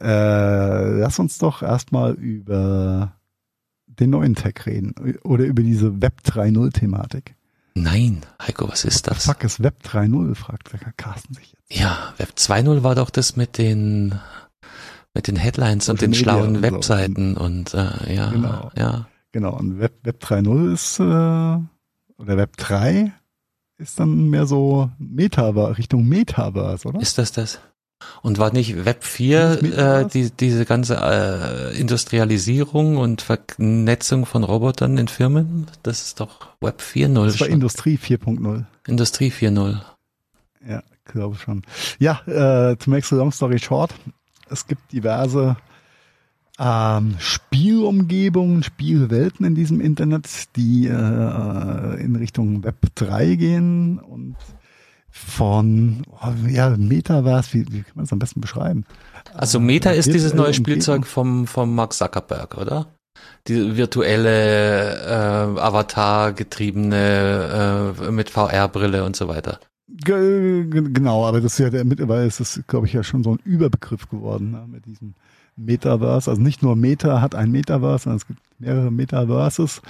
Äh, 0.00 1.00
lass 1.00 1.18
uns 1.18 1.38
doch 1.38 1.62
erstmal 1.62 2.14
über 2.14 3.16
den 3.86 4.10
neuen 4.10 4.34
Tech 4.34 4.54
reden 4.66 4.94
oder 5.22 5.44
über 5.44 5.62
diese 5.62 6.00
Web 6.00 6.20
3.0 6.24 6.72
Thematik. 6.72 7.34
Nein, 7.74 8.26
Heiko, 8.40 8.68
was 8.68 8.84
ist 8.84 9.06
das? 9.06 9.26
Fuck 9.26 9.44
ist 9.44 9.62
Web 9.62 9.76
3.0, 9.84 10.34
fragt 10.34 10.72
der 10.72 10.92
Carsten 10.92 11.34
sich 11.34 11.52
jetzt. 11.52 11.80
Ja, 11.80 12.14
Web 12.18 12.32
2.0 12.36 12.82
war 12.82 12.94
doch 12.94 13.10
das 13.10 13.36
mit 13.36 13.58
den 13.58 14.18
mit 15.14 15.26
den 15.26 15.36
Headlines 15.36 15.86
Social 15.86 15.94
und 15.94 16.02
den 16.02 16.10
Media 16.10 16.22
schlauen 16.22 16.56
und 16.56 16.62
Webseiten 16.62 17.34
so. 17.34 17.40
und 17.40 17.74
äh, 17.74 18.14
ja, 18.14 18.30
genau. 18.30 18.70
ja. 18.76 19.08
Genau, 19.32 19.56
und 19.56 19.78
Web, 19.78 19.98
Web 20.02 20.22
3.0 20.22 20.72
ist 20.72 20.98
äh, 20.98 21.02
oder 22.20 22.36
Web 22.36 22.56
3 22.56 23.12
ist 23.78 23.98
dann 23.98 24.28
mehr 24.28 24.46
so 24.46 24.90
Metaverse, 24.98 25.78
Richtung 25.78 26.06
Metaverse, 26.06 26.86
oder? 26.86 27.00
Ist 27.00 27.18
das 27.18 27.32
das? 27.32 27.60
Und 28.22 28.38
war 28.38 28.52
nicht 28.52 28.84
Web 28.84 29.04
4 29.04 29.62
äh, 29.62 30.06
die, 30.06 30.30
diese 30.30 30.64
ganze 30.64 30.96
äh, 30.96 31.78
Industrialisierung 31.78 32.96
und 32.96 33.22
Vernetzung 33.22 34.26
von 34.26 34.44
Robotern 34.44 34.98
in 34.98 35.08
Firmen? 35.08 35.66
Das 35.82 36.02
ist 36.02 36.20
doch 36.20 36.48
Web 36.60 36.80
4.0. 36.80 37.24
Das 37.24 37.40
war 37.40 37.46
schon. 37.46 37.54
Industrie 37.54 37.98
4.0. 37.98 38.64
Industrie 38.86 39.30
4.0. 39.30 39.80
Ja, 40.66 40.82
glaube 41.04 41.36
schon. 41.36 41.62
Ja, 41.98 42.20
äh, 42.26 42.76
to 42.76 42.90
make 42.90 43.06
the 43.06 43.14
long 43.14 43.32
story 43.32 43.58
short, 43.58 43.94
es 44.48 44.66
gibt 44.66 44.92
diverse 44.92 45.56
ähm, 46.58 47.14
Spielumgebungen, 47.18 48.62
Spielwelten 48.62 49.46
in 49.46 49.54
diesem 49.54 49.80
Internet, 49.80 50.26
die 50.56 50.86
äh, 50.86 52.02
in 52.02 52.16
Richtung 52.16 52.62
Web 52.64 52.76
3 52.94 53.34
gehen 53.36 53.98
und 53.98 54.36
von 55.10 56.02
oh, 56.10 56.32
ja, 56.48 56.76
Metaverse, 56.76 57.52
wie, 57.52 57.66
wie 57.72 57.82
kann 57.82 57.96
man 57.96 58.04
es 58.04 58.12
am 58.12 58.18
besten 58.18 58.40
beschreiben? 58.40 58.84
Also 59.34 59.60
Meta 59.60 59.90
äh, 59.90 59.98
ist 59.98 60.12
dieses 60.12 60.34
neue 60.34 60.54
Spielzeug 60.54 61.06
vom, 61.06 61.46
vom 61.46 61.72
Mark 61.74 61.92
Zuckerberg, 61.92 62.56
oder? 62.56 62.86
Die 63.48 63.76
virtuelle 63.76 64.94
äh, 65.06 65.60
Avatar-getriebene 65.60 67.94
äh, 67.98 68.10
mit 68.10 68.30
VR-Brille 68.30 69.04
und 69.04 69.16
so 69.16 69.28
weiter. 69.28 69.60
Genau, 69.88 71.26
aber 71.26 71.40
das 71.40 71.54
ist 71.54 71.58
ja 71.58 71.70
der, 71.70 71.84
mittlerweile 71.84 72.26
ist 72.26 72.40
das, 72.40 72.60
glaube 72.68 72.86
ich, 72.86 72.92
ja 72.92 73.02
schon 73.02 73.24
so 73.24 73.32
ein 73.32 73.40
Überbegriff 73.44 74.08
geworden 74.08 74.52
ne, 74.52 74.64
mit 74.68 74.86
diesem 74.86 75.14
Metaverse. 75.56 76.30
Also 76.30 76.40
nicht 76.40 76.62
nur 76.62 76.76
Meta 76.76 77.20
hat 77.20 77.34
ein 77.34 77.50
Metaverse, 77.50 78.04
sondern 78.04 78.18
es 78.18 78.26
gibt 78.26 78.38
mehrere 78.58 78.92
Metaverses, 78.92 79.82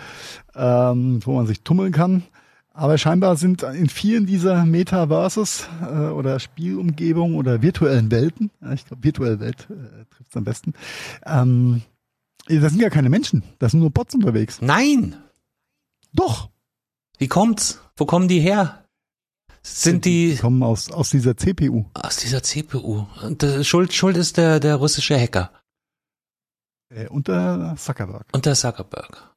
ähm, 0.54 1.20
wo 1.24 1.34
man 1.34 1.46
sich 1.46 1.62
tummeln 1.62 1.92
kann. 1.92 2.24
Aber 2.72 2.98
scheinbar 2.98 3.36
sind 3.36 3.62
in 3.62 3.88
vielen 3.88 4.26
dieser 4.26 4.64
Metaverses 4.64 5.68
äh, 5.82 6.08
oder 6.08 6.38
Spielumgebungen 6.38 7.36
oder 7.36 7.62
virtuellen 7.62 8.10
Welten, 8.10 8.50
ich 8.72 8.86
glaube 8.86 9.02
virtuelle 9.02 9.40
Welt 9.40 9.68
äh, 9.70 10.04
trifft 10.14 10.30
es 10.30 10.36
am 10.36 10.44
besten, 10.44 10.74
ähm, 11.26 11.82
das 12.46 12.72
sind 12.72 12.80
ja 12.80 12.90
keine 12.90 13.10
Menschen, 13.10 13.42
das 13.58 13.72
sind 13.72 13.80
nur 13.80 13.90
Bots 13.90 14.14
unterwegs. 14.14 14.60
Nein! 14.60 15.16
Doch! 16.12 16.50
Wie 17.18 17.28
kommt's? 17.28 17.80
Wo 17.96 18.06
kommen 18.06 18.28
die 18.28 18.40
her? 18.40 18.84
Sind 19.62 20.06
die, 20.06 20.32
die 20.32 20.38
kommen 20.38 20.62
aus 20.62 20.90
aus 20.90 21.10
dieser 21.10 21.36
CPU. 21.36 21.84
Aus 21.92 22.16
dieser 22.16 22.42
CPU. 22.42 23.04
Äh, 23.22 23.62
Schuld 23.62 23.92
Schuld 23.92 24.16
ist 24.16 24.38
der 24.38 24.58
der 24.58 24.76
russische 24.76 25.20
Hacker. 25.20 25.50
Äh, 26.88 27.08
unter 27.08 27.74
Zuckerberg. 27.76 28.26
Unter 28.32 28.54
Zuckerberg. 28.54 29.30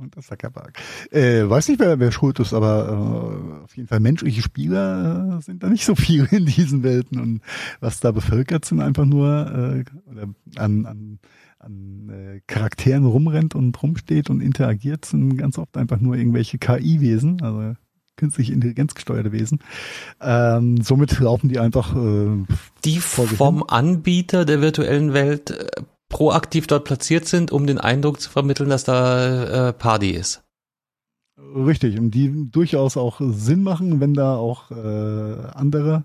Unter 0.00 0.22
Zuckerberg. 0.22 0.78
Äh, 1.10 1.48
weiß 1.48 1.68
nicht, 1.68 1.78
wer, 1.78 2.00
wer 2.00 2.10
schuld 2.10 2.40
ist, 2.40 2.54
aber 2.54 2.88
äh, 2.88 3.64
auf 3.64 3.76
jeden 3.76 3.86
Fall 3.86 4.00
menschliche 4.00 4.40
Spieler 4.40 5.38
äh, 5.38 5.42
sind 5.42 5.62
da 5.62 5.68
nicht 5.68 5.84
so 5.84 5.94
viel 5.94 6.26
in 6.30 6.46
diesen 6.46 6.82
Welten. 6.82 7.20
Und 7.20 7.42
was 7.80 8.00
da 8.00 8.10
bevölkert 8.10 8.64
sind, 8.64 8.80
einfach 8.80 9.04
nur 9.04 9.84
äh, 9.86 10.10
oder 10.10 10.28
an, 10.56 10.86
an, 10.86 11.18
an 11.58 12.08
äh, 12.08 12.40
Charakteren 12.46 13.04
rumrennt 13.04 13.54
und 13.54 13.80
rumsteht 13.82 14.30
und 14.30 14.40
interagiert, 14.40 15.04
sind 15.04 15.36
ganz 15.36 15.58
oft 15.58 15.76
einfach 15.76 16.00
nur 16.00 16.16
irgendwelche 16.16 16.56
KI-Wesen, 16.56 17.42
also 17.42 17.74
künstliche 18.16 18.52
Intelligenz 18.52 18.94
gesteuerte 18.94 19.32
Wesen. 19.32 19.60
Ähm, 20.20 20.82
somit 20.82 21.18
laufen 21.20 21.48
die 21.48 21.58
einfach 21.58 21.94
äh, 21.94 22.44
die 22.84 23.00
vom 23.00 23.64
Anbieter 23.64 24.44
der 24.44 24.62
virtuellen 24.62 25.12
Welt 25.12 25.50
äh, 25.50 25.82
proaktiv 26.10 26.66
dort 26.66 26.84
platziert 26.84 27.26
sind, 27.26 27.50
um 27.50 27.66
den 27.66 27.78
Eindruck 27.78 28.20
zu 28.20 28.28
vermitteln, 28.28 28.68
dass 28.68 28.84
da 28.84 29.68
äh, 29.68 29.72
Party 29.72 30.10
ist. 30.10 30.42
Richtig, 31.38 31.98
und 31.98 32.10
die 32.10 32.50
durchaus 32.50 32.98
auch 32.98 33.20
Sinn 33.20 33.62
machen, 33.62 34.00
wenn 34.00 34.12
da 34.12 34.36
auch 34.36 34.70
äh, 34.70 35.46
andere 35.54 36.04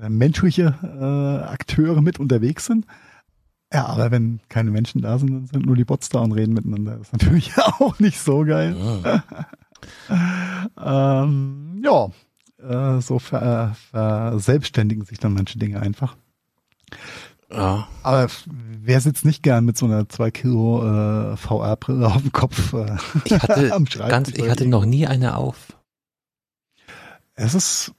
äh, 0.00 0.08
menschliche 0.08 0.74
äh, 0.82 1.44
Akteure 1.44 2.00
mit 2.00 2.20
unterwegs 2.20 2.66
sind. 2.66 2.86
Ja, 3.72 3.86
aber 3.86 4.10
wenn 4.10 4.40
keine 4.48 4.70
Menschen 4.70 5.02
da 5.02 5.18
sind, 5.18 5.32
dann 5.32 5.46
sind 5.46 5.66
nur 5.66 5.76
die 5.76 5.84
Bots 5.84 6.08
da 6.08 6.20
und 6.20 6.32
reden 6.32 6.54
miteinander. 6.54 6.96
Das 6.96 7.08
ist 7.08 7.12
natürlich 7.12 7.58
auch 7.58 7.98
nicht 7.98 8.20
so 8.20 8.44
geil. 8.44 8.76
Ja, 10.08 11.22
ähm, 11.22 11.82
ja 11.82 12.10
äh, 12.62 13.00
so 13.00 13.18
ver, 13.18 13.74
verselbstständigen 13.90 15.04
sich 15.04 15.18
dann 15.18 15.34
manche 15.34 15.58
Dinge 15.58 15.80
einfach. 15.80 16.16
Ja. 17.50 17.88
Aber 18.02 18.28
wer 18.46 19.00
sitzt 19.00 19.24
nicht 19.24 19.42
gern 19.42 19.64
mit 19.64 19.78
so 19.78 19.86
einer 19.86 20.08
2 20.08 20.30
Kilo 20.30 20.84
äh, 20.84 21.36
VR-Brille 21.36 22.06
auf 22.06 22.20
dem 22.20 22.32
Kopf 22.32 22.74
äh, 22.74 22.96
ich 23.24 23.32
hatte, 23.32 23.72
am 23.72 23.84
ganz, 23.84 24.30
Ich 24.30 24.48
hatte 24.48 24.66
noch 24.66 24.84
nie 24.84 25.06
eine 25.06 25.36
auf. 25.36 25.56
Es 27.34 27.54
ist, 27.54 27.92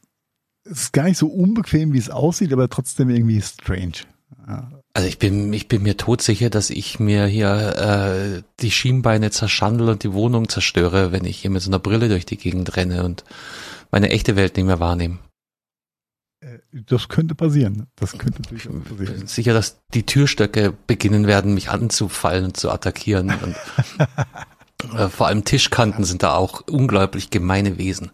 es 0.65 0.83
ist 0.83 0.93
gar 0.93 1.03
nicht 1.03 1.17
so 1.17 1.27
unbequem, 1.27 1.93
wie 1.93 1.97
es 1.97 2.09
aussieht, 2.09 2.53
aber 2.53 2.69
trotzdem 2.69 3.09
irgendwie 3.09 3.41
strange. 3.41 4.03
Ja. 4.47 4.71
Also 4.93 5.07
ich 5.07 5.17
bin, 5.17 5.53
ich 5.53 5.67
bin 5.67 5.83
mir 5.83 5.97
todsicher, 5.97 6.49
dass 6.49 6.69
ich 6.69 6.99
mir 6.99 7.25
hier 7.25 7.49
äh, 7.49 8.41
die 8.59 8.71
Schienbeine 8.71 9.31
zerschandel 9.31 9.89
und 9.89 10.03
die 10.03 10.13
Wohnung 10.13 10.49
zerstöre, 10.49 11.11
wenn 11.11 11.25
ich 11.25 11.39
hier 11.39 11.51
mit 11.51 11.61
so 11.61 11.69
einer 11.69 11.79
Brille 11.79 12.09
durch 12.09 12.25
die 12.25 12.37
Gegend 12.37 12.75
renne 12.75 13.03
und 13.03 13.23
meine 13.91 14.09
echte 14.09 14.35
Welt 14.35 14.57
nicht 14.57 14.65
mehr 14.65 14.79
wahrnehme. 14.79 15.19
Das 16.71 17.09
könnte 17.09 17.33
passieren. 17.35 17.87
Das 17.95 18.17
könnte 18.17 18.43
durchaus 18.43 18.83
passieren. 18.83 19.27
Sicher, 19.27 19.53
dass 19.53 19.81
die 19.93 20.05
Türstöcke 20.05 20.73
beginnen 20.87 21.25
werden, 21.25 21.53
mich 21.53 21.69
anzufallen 21.69 22.45
und 22.45 22.57
zu 22.57 22.69
attackieren. 22.69 23.31
Und 23.41 23.55
äh, 24.95 25.09
vor 25.09 25.27
allem 25.27 25.45
Tischkanten 25.45 26.03
sind 26.03 26.21
da 26.21 26.35
auch 26.35 26.61
unglaublich 26.67 27.31
gemeine 27.31 27.77
Wesen. 27.77 28.11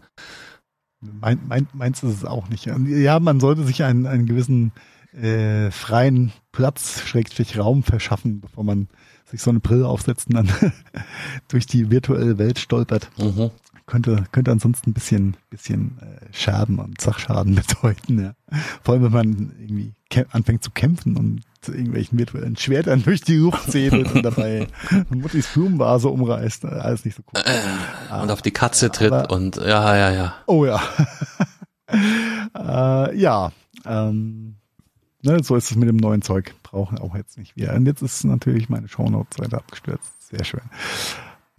Mein, 1.00 1.40
mein, 1.46 1.68
meinst 1.74 2.02
du 2.02 2.08
es 2.08 2.24
auch 2.24 2.48
nicht? 2.48 2.66
Ja, 2.66 3.20
man 3.20 3.40
sollte 3.40 3.64
sich 3.64 3.84
einen, 3.84 4.06
einen 4.06 4.26
gewissen 4.26 4.72
äh, 5.12 5.70
freien 5.70 6.32
Platz, 6.52 7.02
Schrägstrich 7.02 7.58
Raum 7.58 7.82
verschaffen, 7.82 8.40
bevor 8.40 8.64
man 8.64 8.88
sich 9.26 9.42
so 9.42 9.50
eine 9.50 9.60
Brille 9.60 9.86
aufsetzt 9.86 10.28
und 10.28 10.34
dann 10.34 10.48
durch 11.48 11.66
die 11.66 11.90
virtuelle 11.90 12.38
Welt 12.38 12.58
stolpert. 12.58 13.10
Mhm 13.18 13.50
könnte, 13.86 14.24
könnte 14.32 14.50
ansonsten 14.50 14.90
ein 14.90 14.94
bisschen, 14.94 15.36
bisschen 15.48 15.98
äh, 16.00 16.32
Schaden 16.32 16.78
und 16.78 17.00
Sachschaden 17.00 17.54
bedeuten. 17.82 18.20
Ja. 18.20 18.34
Vor 18.82 18.94
allem, 18.94 19.04
wenn 19.04 19.12
man 19.12 19.52
irgendwie 19.58 19.92
anfängt 20.30 20.62
zu 20.62 20.70
kämpfen 20.70 21.16
und 21.16 21.42
irgendwelchen 21.66 22.18
virtuellen 22.18 22.56
Schwertern 22.56 23.02
durch 23.04 23.22
die 23.22 23.36
Luft 23.36 23.70
zählt 23.70 23.92
und 23.92 24.22
dabei 24.22 24.68
Muttis 25.10 25.48
Blumenvase 25.48 26.08
umreißt. 26.08 26.64
Äh, 26.64 26.68
alles 26.68 27.04
nicht 27.04 27.16
so 27.16 27.22
cool. 27.34 27.42
Äh, 27.44 28.22
und 28.22 28.30
auf 28.30 28.42
die 28.42 28.50
Katze 28.52 28.90
tritt 28.90 29.12
Aber, 29.12 29.34
und 29.34 29.56
ja, 29.56 29.96
ja, 29.96 30.10
ja. 30.10 30.34
Oh 30.46 30.64
ja. 30.64 30.80
äh, 31.88 33.16
ja, 33.16 33.52
ähm, 33.84 34.56
ne, 35.22 35.42
so 35.42 35.56
ist 35.56 35.70
es 35.70 35.76
mit 35.76 35.88
dem 35.88 35.96
neuen 35.96 36.22
Zeug. 36.22 36.54
brauche 36.62 37.00
auch 37.00 37.14
jetzt 37.16 37.38
nicht 37.38 37.56
wieder. 37.56 37.74
Und 37.74 37.86
jetzt 37.86 38.02
ist 38.02 38.24
natürlich 38.24 38.68
meine 38.68 38.88
Shownote-Seite 38.88 39.56
abgestürzt. 39.56 40.10
Sehr 40.28 40.44
schön. 40.44 40.62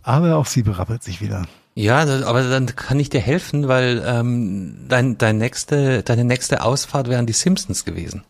Aber 0.03 0.35
auch 0.35 0.45
sie 0.45 0.63
berappelt 0.63 1.03
sich 1.03 1.21
wieder. 1.21 1.45
Ja, 1.77 1.99
aber 2.25 2.41
dann 2.49 2.65
kann 2.75 2.99
ich 2.99 3.09
dir 3.09 3.21
helfen, 3.21 3.67
weil 3.67 4.03
ähm, 4.03 4.87
dein, 4.87 5.19
dein 5.19 5.37
nächste, 5.37 6.01
deine 6.01 6.23
nächste 6.23 6.63
Ausfahrt 6.63 7.07
wären 7.07 7.27
die 7.27 7.33
Simpsons 7.33 7.85
gewesen. 7.85 8.23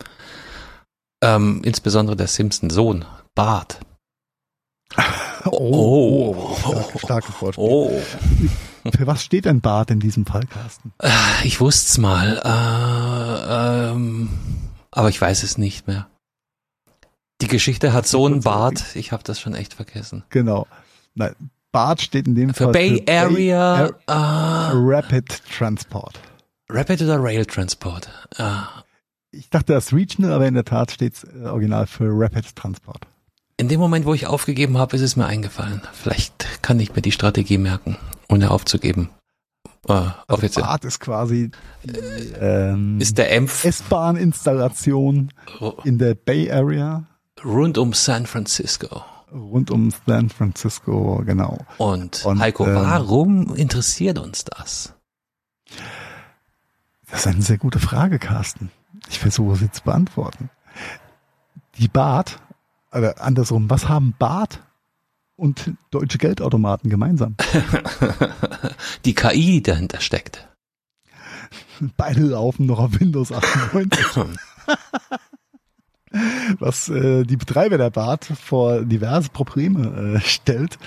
Ähm, 1.24 1.62
insbesondere 1.64 2.18
der 2.18 2.28
Simpson-Sohn, 2.28 3.06
Bart. 3.36 3.80
Oh, 5.46 6.36
oh, 6.36 6.58
oh 6.66 6.98
starke 7.00 7.32
Vorspiel. 7.32 7.64
Oh. 7.64 8.02
Für 8.98 9.08
was 9.08 9.24
steht 9.24 9.48
ein 9.48 9.62
Bart 9.62 9.92
in 9.92 10.02
diesem 10.02 10.26
Fall, 10.26 10.46
Carsten? 10.46 10.92
Äh, 11.02 11.10
ich 11.46 11.62
wusste's 11.62 11.98
mal, 11.98 12.42
äh, 12.44 13.92
ähm, 13.92 14.30
aber 14.92 15.08
ich 15.08 15.22
weiß 15.22 15.44
es 15.44 15.58
nicht 15.58 15.88
mehr. 15.88 16.10
Die 17.40 17.48
Geschichte 17.48 17.94
hat 17.94 18.08
so 18.08 18.26
einen 18.26 18.42
Bart, 18.42 18.94
ich 18.96 19.14
habe 19.14 19.24
das 19.24 19.40
schon 19.40 19.56
echt 19.56 19.74
vergessen. 19.74 20.26
Genau. 20.32 20.68
Nein, 21.16 21.34
Bart 21.78 22.02
steht 22.02 22.26
in 22.26 22.34
dem 22.34 22.56
für 22.56 22.64
Fall 22.64 22.72
Bay 22.72 23.04
für 23.06 23.14
Area 23.14 23.86
Bay 23.86 23.94
Ar 24.08 24.74
uh, 24.74 24.80
Rapid 24.84 25.44
Transport. 25.56 26.20
Rapid 26.70 27.04
oder 27.04 27.22
Rail 27.22 27.46
Transport? 27.46 28.10
Uh. 28.40 28.64
Ich 29.30 29.52
dachte 29.52 29.74
das 29.74 29.94
Regional, 29.94 30.32
aber 30.32 30.48
in 30.48 30.56
der 30.56 30.66
Tat 30.66 30.90
steht 30.90 31.14
es 31.14 31.24
äh, 31.24 31.46
original 31.46 31.86
für 31.86 32.10
Rapid 32.10 32.56
Transport. 32.56 33.06
In 33.58 33.68
dem 33.68 33.80
Moment, 33.80 34.08
wo 34.08 34.16
ich 34.16 34.26
aufgegeben 34.26 34.80
habe, 34.80 34.96
ist 34.96 35.04
es 35.04 35.16
mir 35.18 35.28
eingefallen. 35.28 35.84
Vielleicht 35.94 36.64
kann 36.64 36.80
ich 36.80 36.96
mir 36.96 37.04
die 37.04 37.12
Strategie 37.12 37.60
merken, 37.60 37.96
ohne 38.28 38.50
aufzugeben. 38.50 39.12
Uh, 39.88 40.08
offiziell. 40.28 40.66
Bart 40.66 40.84
ist 40.84 41.00
quasi 41.00 41.52
die, 41.84 42.00
ähm, 42.42 43.00
ist 43.00 43.20
der 43.20 43.32
S-Bahn-Installation 43.36 45.32
in 45.84 46.00
der 46.00 46.16
Bay 46.16 46.52
Area. 46.52 47.04
Rund 47.46 47.78
um 47.78 47.94
San 47.94 48.26
Francisco 48.26 49.04
rund 49.32 49.72
um 49.72 49.92
San 50.06 50.30
Francisco, 50.30 51.22
genau. 51.26 51.60
Und, 51.78 52.26
Und 52.26 52.40
Heiko, 52.40 52.66
äh, 52.66 52.76
warum 52.76 53.56
interessiert 53.56 54.20
uns 54.20 54.46
das? 54.46 54.94
Das 57.10 57.22
ist 57.22 57.28
eine 57.28 57.42
sehr 57.42 57.58
gute 57.58 57.80
Frage, 57.80 58.20
Carsten. 58.20 58.72
Ich 59.10 59.20
versuche 59.20 59.56
sie 59.56 59.72
zu 59.72 59.84
beantworten. 59.84 60.50
Die 61.78 61.88
BART, 61.88 62.40
oder 62.92 63.22
andersrum, 63.22 63.70
was 63.70 63.88
haben 63.88 64.16
BART 64.18 64.62
und 65.36 65.74
deutsche 65.92 66.18
Geldautomaten 66.18 66.90
gemeinsam? 66.90 67.36
Die 69.06 69.14
KI, 69.14 69.52
die 69.52 69.64
dahinter 69.64 70.02
steckt. 70.02 70.48
Beide 71.96 72.22
laufen 72.22 72.66
noch 72.66 72.80
auf 72.80 73.00
Windows 73.00 73.32
98. 73.32 74.06
was 76.60 76.90
äh, 76.90 77.24
die 77.24 77.38
Betreiber 77.38 77.78
der 77.78 77.90
Bad 77.90 78.26
vor 78.26 78.82
diverse 78.82 79.30
Probleme 79.30 80.16
äh, 80.16 80.20
stellt. 80.22 80.78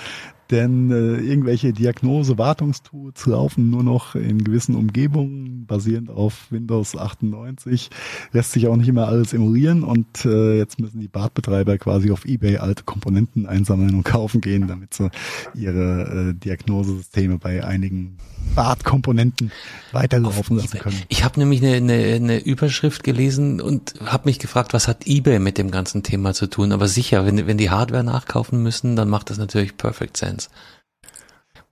Denn 0.50 0.90
äh, 0.90 1.20
irgendwelche 1.20 1.72
Diagnose-Wartungstools 1.72 3.26
laufen 3.26 3.70
nur 3.70 3.84
noch 3.84 4.16
in 4.16 4.42
gewissen 4.42 4.74
Umgebungen, 4.74 5.66
basierend 5.66 6.10
auf 6.10 6.50
Windows 6.50 6.96
98. 6.96 7.90
Lässt 8.32 8.52
sich 8.52 8.66
auch 8.66 8.76
nicht 8.76 8.88
immer 8.88 9.06
alles 9.06 9.32
emulieren 9.32 9.84
und 9.84 10.24
äh, 10.24 10.58
jetzt 10.58 10.80
müssen 10.80 11.00
die 11.00 11.08
Badbetreiber 11.08 11.78
quasi 11.78 12.10
auf 12.10 12.24
Ebay 12.24 12.56
alte 12.56 12.82
Komponenten 12.82 13.46
einsammeln 13.46 13.94
und 13.94 14.02
kaufen 14.10 14.40
gehen, 14.40 14.66
damit 14.66 14.94
sie 14.94 15.10
ihre 15.54 16.30
äh, 16.30 16.34
Diagnosesysteme 16.34 17.38
bei 17.38 17.64
einigen 17.64 18.16
Badkomponenten 18.54 19.52
weiterlaufen 19.92 20.56
lassen 20.56 20.78
können. 20.78 21.02
Ich 21.08 21.24
habe 21.24 21.38
nämlich 21.38 21.62
eine, 21.62 21.76
eine, 21.76 22.14
eine 22.14 22.38
Überschrift 22.38 23.04
gelesen 23.04 23.60
und 23.60 23.94
habe 24.04 24.28
mich 24.28 24.38
gefragt, 24.38 24.72
was 24.72 24.88
hat 24.88 25.06
eBay 25.06 25.38
mit 25.38 25.58
dem 25.58 25.70
ganzen 25.70 26.02
Thema 26.02 26.34
zu 26.34 26.48
tun? 26.48 26.72
Aber 26.72 26.88
sicher, 26.88 27.26
wenn, 27.26 27.46
wenn 27.46 27.58
die 27.58 27.70
Hardware 27.70 28.02
nachkaufen 28.02 28.62
müssen, 28.62 28.96
dann 28.96 29.08
macht 29.08 29.30
das 29.30 29.38
natürlich 29.38 29.76
perfect 29.76 30.16
sense. 30.16 30.39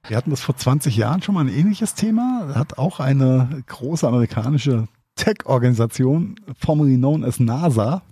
Wir 0.07 0.17
hatten 0.17 0.31
das 0.31 0.41
vor 0.41 0.57
20 0.57 0.97
Jahren 0.97 1.23
schon 1.23 1.35
mal 1.35 1.43
ein 1.43 1.53
ähnliches 1.53 1.95
Thema. 1.95 2.53
Hat 2.55 2.79
auch 2.79 3.01
eine 3.01 3.63
große 3.67 4.07
amerikanische 4.07 4.89
Tech-Organisation, 5.17 6.37
formerly 6.59 6.97
known 6.97 7.25
as 7.25 7.41
NASA, 7.41 8.03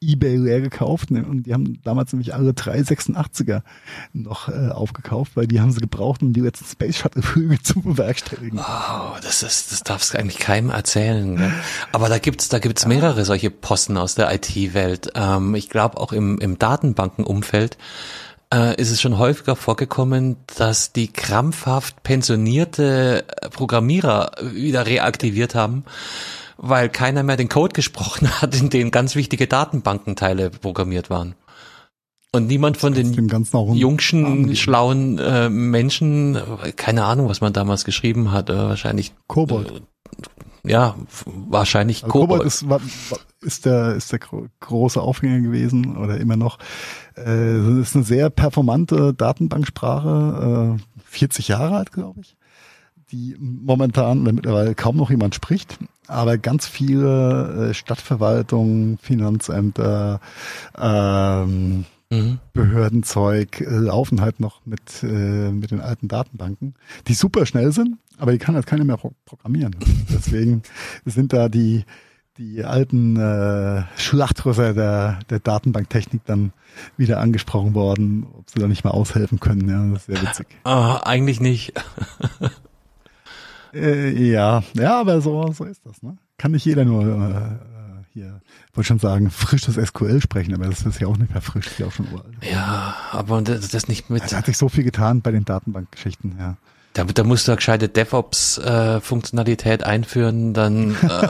eBay 0.00 0.36
leer 0.36 0.60
gekauft 0.60 1.10
ne? 1.10 1.24
und 1.24 1.44
die 1.44 1.52
haben 1.52 1.80
damals 1.82 2.12
nämlich 2.12 2.32
alle 2.32 2.52
386er 2.52 3.62
noch 4.12 4.48
äh, 4.48 4.68
aufgekauft, 4.68 5.32
weil 5.34 5.48
die 5.48 5.60
haben 5.60 5.72
sie 5.72 5.80
gebraucht, 5.80 6.22
um 6.22 6.32
die 6.32 6.40
letzten 6.40 6.66
Space 6.66 6.98
Shuttle 6.98 7.22
Flüge 7.22 7.60
zu 7.62 7.80
bewerkstelligen. 7.80 8.58
Wow, 8.58 9.18
das 9.20 9.42
ist, 9.42 9.72
das 9.72 9.82
darfst 9.82 10.14
du 10.14 10.18
eigentlich 10.18 10.38
keinem 10.38 10.70
erzählen. 10.70 11.34
Ne? 11.34 11.52
Aber 11.92 12.08
da 12.08 12.18
gibt's, 12.18 12.48
da 12.48 12.60
gibt's 12.60 12.86
mehrere 12.86 13.24
solche 13.24 13.50
Posten 13.50 13.96
aus 13.96 14.14
der 14.14 14.32
IT-Welt. 14.32 15.10
Ähm, 15.14 15.54
ich 15.56 15.68
glaube 15.68 15.98
auch 15.98 16.12
im, 16.12 16.38
im 16.38 16.58
Datenbankenumfeld 16.58 17.76
äh, 18.52 18.80
ist 18.80 18.90
es 18.90 19.00
schon 19.00 19.18
häufiger 19.18 19.56
vorgekommen, 19.56 20.36
dass 20.56 20.92
die 20.92 21.08
krampfhaft 21.08 22.02
pensionierte 22.02 23.24
Programmierer 23.52 24.32
wieder 24.40 24.86
reaktiviert 24.86 25.54
haben 25.54 25.84
weil 26.58 26.88
keiner 26.90 27.22
mehr 27.22 27.36
den 27.36 27.48
Code 27.48 27.72
gesprochen 27.72 28.28
hat, 28.42 28.54
in 28.60 28.68
dem 28.68 28.90
ganz 28.90 29.14
wichtige 29.14 29.46
Datenbankenteile 29.46 30.50
programmiert 30.50 31.08
waren. 31.08 31.34
Und 32.30 32.46
niemand 32.46 32.76
von 32.76 32.92
den 32.92 33.14
jungschen, 33.72 34.54
schlauen 34.54 35.18
äh, 35.18 35.48
Menschen, 35.48 36.38
keine 36.76 37.04
Ahnung, 37.04 37.30
was 37.30 37.40
man 37.40 37.54
damals 37.54 37.86
geschrieben 37.86 38.32
hat, 38.32 38.50
äh, 38.50 38.54
wahrscheinlich 38.54 39.14
Kobold. 39.28 39.82
Ja, 40.68 40.94
wahrscheinlich 41.26 42.04
also 42.04 42.12
Kobold. 42.12 42.42
Kobold 42.42 42.82
ist, 42.84 43.16
ist 43.40 43.64
der 43.66 43.94
ist 43.94 44.12
der 44.12 44.20
große 44.60 45.00
Aufhänger 45.00 45.40
gewesen 45.40 45.96
oder 45.96 46.18
immer 46.18 46.36
noch. 46.36 46.58
Äh, 47.16 47.80
ist 47.80 47.96
eine 47.96 48.04
sehr 48.04 48.30
performante 48.30 49.14
Datenbanksprache, 49.14 50.78
äh, 50.78 51.00
40 51.04 51.48
Jahre 51.48 51.76
alt, 51.76 51.92
glaube 51.92 52.20
ich 52.20 52.36
die 53.10 53.36
momentan 53.38 54.22
mittlerweile 54.22 54.74
kaum 54.74 54.96
noch 54.96 55.10
jemand 55.10 55.34
spricht, 55.34 55.78
aber 56.06 56.36
ganz 56.38 56.66
viele 56.66 57.70
äh, 57.70 57.74
Stadtverwaltungen, 57.74 58.98
Finanzämter, 58.98 60.20
ähm, 60.78 61.86
mhm. 62.10 62.38
Behördenzeug 62.52 63.60
äh, 63.60 63.64
laufen 63.64 64.20
halt 64.20 64.40
noch 64.40 64.64
mit, 64.64 65.02
äh, 65.02 65.50
mit 65.50 65.70
den 65.70 65.80
alten 65.80 66.08
Datenbanken, 66.08 66.74
die 67.06 67.14
super 67.14 67.46
schnell 67.46 67.72
sind, 67.72 67.96
aber 68.18 68.32
die 68.32 68.38
kann 68.38 68.54
halt 68.54 68.66
keiner 68.66 68.84
mehr 68.84 68.98
programmieren. 69.24 69.76
Deswegen 70.10 70.62
sind 71.04 71.32
da 71.32 71.48
die 71.48 71.84
die 72.38 72.64
alten 72.64 73.16
äh, 73.16 73.82
Schlachtrösser 73.96 74.72
der, 74.72 75.18
der 75.28 75.40
Datenbanktechnik 75.40 76.24
dann 76.24 76.52
wieder 76.96 77.18
angesprochen 77.18 77.74
worden, 77.74 78.26
ob 78.32 78.48
sie 78.48 78.60
da 78.60 78.68
nicht 78.68 78.84
mal 78.84 78.92
aushelfen 78.92 79.40
können. 79.40 79.68
Ja, 79.68 79.84
das 79.92 80.02
ist 80.02 80.06
sehr 80.06 80.22
witzig. 80.22 80.46
Ah, 80.64 81.00
eigentlich 81.04 81.40
nicht. 81.40 81.72
Äh, 83.74 84.10
ja, 84.30 84.62
ja, 84.74 85.00
aber 85.00 85.20
so, 85.20 85.52
so 85.52 85.64
ist 85.64 85.84
das. 85.84 86.02
Ne? 86.02 86.16
Kann 86.38 86.52
nicht 86.52 86.64
jeder 86.64 86.84
nur 86.84 87.02
äh, 87.04 88.04
hier, 88.12 88.40
wollte 88.78 88.88
schon 88.88 88.98
sagen, 88.98 89.30
frisches 89.30 89.74
SQL 89.74 90.22
sprechen, 90.22 90.54
aber 90.54 90.66
das 90.66 90.86
ist 90.86 91.00
ja 91.00 91.08
auch 91.08 91.18
nicht 91.18 91.32
mehr 91.32 91.42
frisch, 91.42 91.66
ist 91.66 91.78
ja 91.78 91.86
auch 91.86 91.92
schon 91.92 92.10
uralt. 92.12 92.32
Ja, 92.50 92.96
aber 93.12 93.42
das, 93.42 93.68
das 93.68 93.88
nicht 93.88 94.08
mit. 94.08 94.22
Da 94.32 94.38
hat 94.38 94.46
sich 94.46 94.56
so 94.56 94.70
viel 94.70 94.84
getan 94.84 95.20
bei 95.20 95.32
den 95.32 95.44
Datenbankgeschichten, 95.44 96.36
ja. 96.38 96.56
Da, 96.94 97.04
da 97.04 97.22
musst 97.22 97.46
du 97.46 97.52
eine 97.52 97.56
gescheite 97.56 97.88
DevOps-Funktionalität 97.88 99.82
äh, 99.82 99.84
einführen, 99.84 100.54
dann 100.54 100.96
äh, 100.96 101.28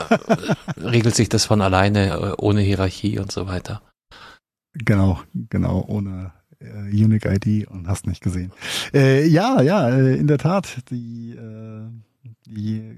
regelt 0.79 1.15
sich 1.15 1.27
das 1.27 1.45
von 1.45 1.61
alleine, 1.61 2.11
äh, 2.11 2.33
ohne 2.37 2.61
Hierarchie 2.61 3.19
und 3.19 3.31
so 3.31 3.47
weiter. 3.47 3.81
Genau, 4.73 5.19
genau, 5.33 5.83
ohne 5.87 6.31
äh, 6.59 6.89
Unique 6.89 7.25
ID 7.25 7.67
und 7.67 7.87
hast 7.87 8.07
nicht 8.07 8.21
gesehen. 8.21 8.51
Äh, 8.93 9.27
ja, 9.27 9.61
ja, 9.61 9.89
äh, 9.89 10.15
in 10.15 10.27
der 10.27 10.37
Tat, 10.37 10.89
die 10.89 11.31
äh, 11.31 11.89
die 12.49 12.77
äh, 12.77 12.95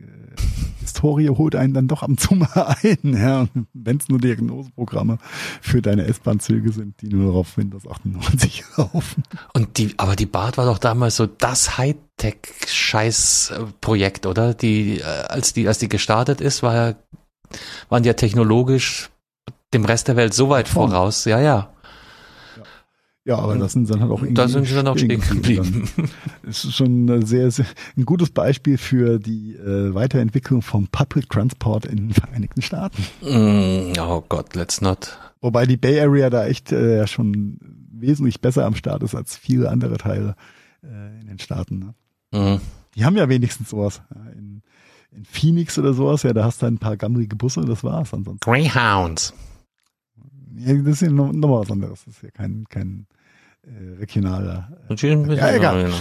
Historie 0.79 1.29
holt 1.29 1.55
einen 1.55 1.73
dann 1.73 1.87
doch 1.87 2.03
am 2.03 2.17
mal 2.31 2.75
ein, 2.83 2.99
ja, 3.03 3.47
wenn 3.73 3.97
es 3.97 4.07
nur 4.09 4.19
Diagnoseprogramme 4.19 5.17
für 5.61 5.81
deine 5.81 6.05
S-Bahn-Züge 6.05 6.71
sind, 6.71 7.01
die 7.01 7.09
nur 7.09 7.33
auf 7.35 7.57
Windows 7.57 7.87
98 7.87 8.63
laufen. 8.77 9.23
Und 9.53 9.77
die, 9.77 9.93
aber 9.97 10.15
die 10.15 10.25
BART 10.25 10.57
war 10.57 10.65
doch 10.65 10.79
damals 10.79 11.17
so 11.17 11.27
das 11.27 11.77
Hightech-Scheiß-Projekt, 11.77 14.25
oder? 14.25 14.53
Die, 14.53 14.99
äh, 14.99 15.03
als 15.03 15.51
die, 15.53 15.67
als 15.67 15.79
die 15.79 15.89
gestartet 15.89 16.39
ist, 16.41 16.63
war, 16.63 16.95
waren 17.89 18.03
die 18.03 18.07
ja 18.07 18.13
technologisch 18.13 19.09
dem 19.73 19.83
Rest 19.85 20.07
der 20.07 20.15
Welt 20.17 20.33
so 20.33 20.49
weit 20.49 20.67
voraus, 20.67 21.25
ja, 21.25 21.39
ja. 21.39 21.73
Ja, 23.23 23.37
aber 23.37 23.55
das 23.55 23.73
sind 23.73 23.87
dann 23.89 24.01
halt 24.01 24.11
auch 24.11 24.19
irgendwie. 24.19 24.33
Da 24.33 24.47
sind 24.47 24.65
sie 24.65 24.73
dann 24.73 24.87
auch 24.87 24.97
stehen 24.97 25.21
geblieben. 25.21 25.87
Das 26.43 26.63
ist 26.65 26.75
schon 26.75 27.23
sehr, 27.25 27.51
sehr, 27.51 27.65
ein 27.95 28.05
gutes 28.05 28.31
Beispiel 28.31 28.77
für 28.79 29.19
die 29.19 29.55
äh, 29.55 29.93
Weiterentwicklung 29.93 30.63
vom 30.63 30.87
Public 30.87 31.29
Transport 31.29 31.85
in 31.85 31.97
den 31.97 32.13
Vereinigten 32.13 32.63
Staaten. 32.63 33.03
Mm, 33.21 33.93
oh 33.99 34.23
Gott, 34.27 34.55
let's 34.55 34.81
not. 34.81 35.19
Wobei 35.39 35.67
die 35.67 35.77
Bay 35.77 35.99
Area 35.99 36.29
da 36.31 36.47
echt 36.47 36.71
äh, 36.71 37.05
schon 37.05 37.59
wesentlich 37.91 38.41
besser 38.41 38.65
am 38.65 38.75
Start 38.75 39.03
ist 39.03 39.13
als 39.13 39.37
viele 39.37 39.69
andere 39.69 39.97
Teile 39.97 40.35
äh, 40.83 41.21
in 41.21 41.27
den 41.27 41.39
Staaten. 41.39 41.93
Ne? 42.31 42.55
Mm. 42.57 42.61
Die 42.95 43.05
haben 43.05 43.17
ja 43.17 43.29
wenigstens 43.29 43.69
sowas. 43.69 44.01
Ja, 44.13 44.31
in, 44.31 44.63
in 45.11 45.25
Phoenix 45.25 45.77
oder 45.77 45.93
sowas, 45.93 46.23
ja, 46.23 46.33
da 46.33 46.43
hast 46.43 46.63
du 46.63 46.65
ein 46.65 46.79
paar 46.79 46.97
gammlige 46.97 47.35
Busse, 47.35 47.61
das 47.61 47.83
war's 47.83 48.13
ansonsten. 48.13 48.39
Greyhounds. 48.39 49.33
Ja, 50.55 50.73
das 50.73 50.93
ist 50.93 51.01
ja 51.01 51.09
noch, 51.09 51.31
noch 51.31 51.49
mal 51.49 51.59
was 51.61 51.71
anderes. 51.71 52.03
Das 52.05 52.15
ist 52.15 52.23
ja 52.23 52.31
kein, 52.31 52.65
kein 52.69 53.07
äh, 53.63 53.97
regionaler. 53.99 54.77
Äh, 54.89 55.35
ja, 55.35 55.51
egal. 55.53 55.91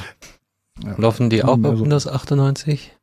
Ja. 0.85 0.95
Laufen 0.97 1.31
die 1.31 1.45
auch 1.45 1.59
also, 1.63 1.81
Windows 1.81 2.07
98? 2.07 2.97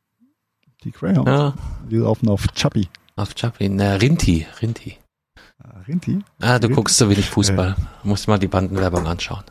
Die 0.84 0.90
Greyhounds? 0.90 1.30
Ja. 1.30 1.54
Die 1.90 1.96
laufen 1.96 2.28
auf 2.28 2.46
Chappy. 2.54 2.88
Auf 3.16 3.34
Chappy, 3.34 3.68
na, 3.68 3.94
Rinti, 3.94 4.46
Rinti. 4.62 4.96
Ah, 5.58 5.80
Rinti? 5.88 6.20
Ah, 6.40 6.58
du 6.58 6.66
Rinti? 6.66 6.74
guckst 6.74 6.96
so 6.96 7.10
wenig 7.10 7.28
Fußball. 7.30 7.76
Äh. 7.76 8.06
Musst 8.06 8.28
mal 8.28 8.38
die 8.38 8.46
Bandenwerbung 8.46 9.06
anschauen. 9.06 9.44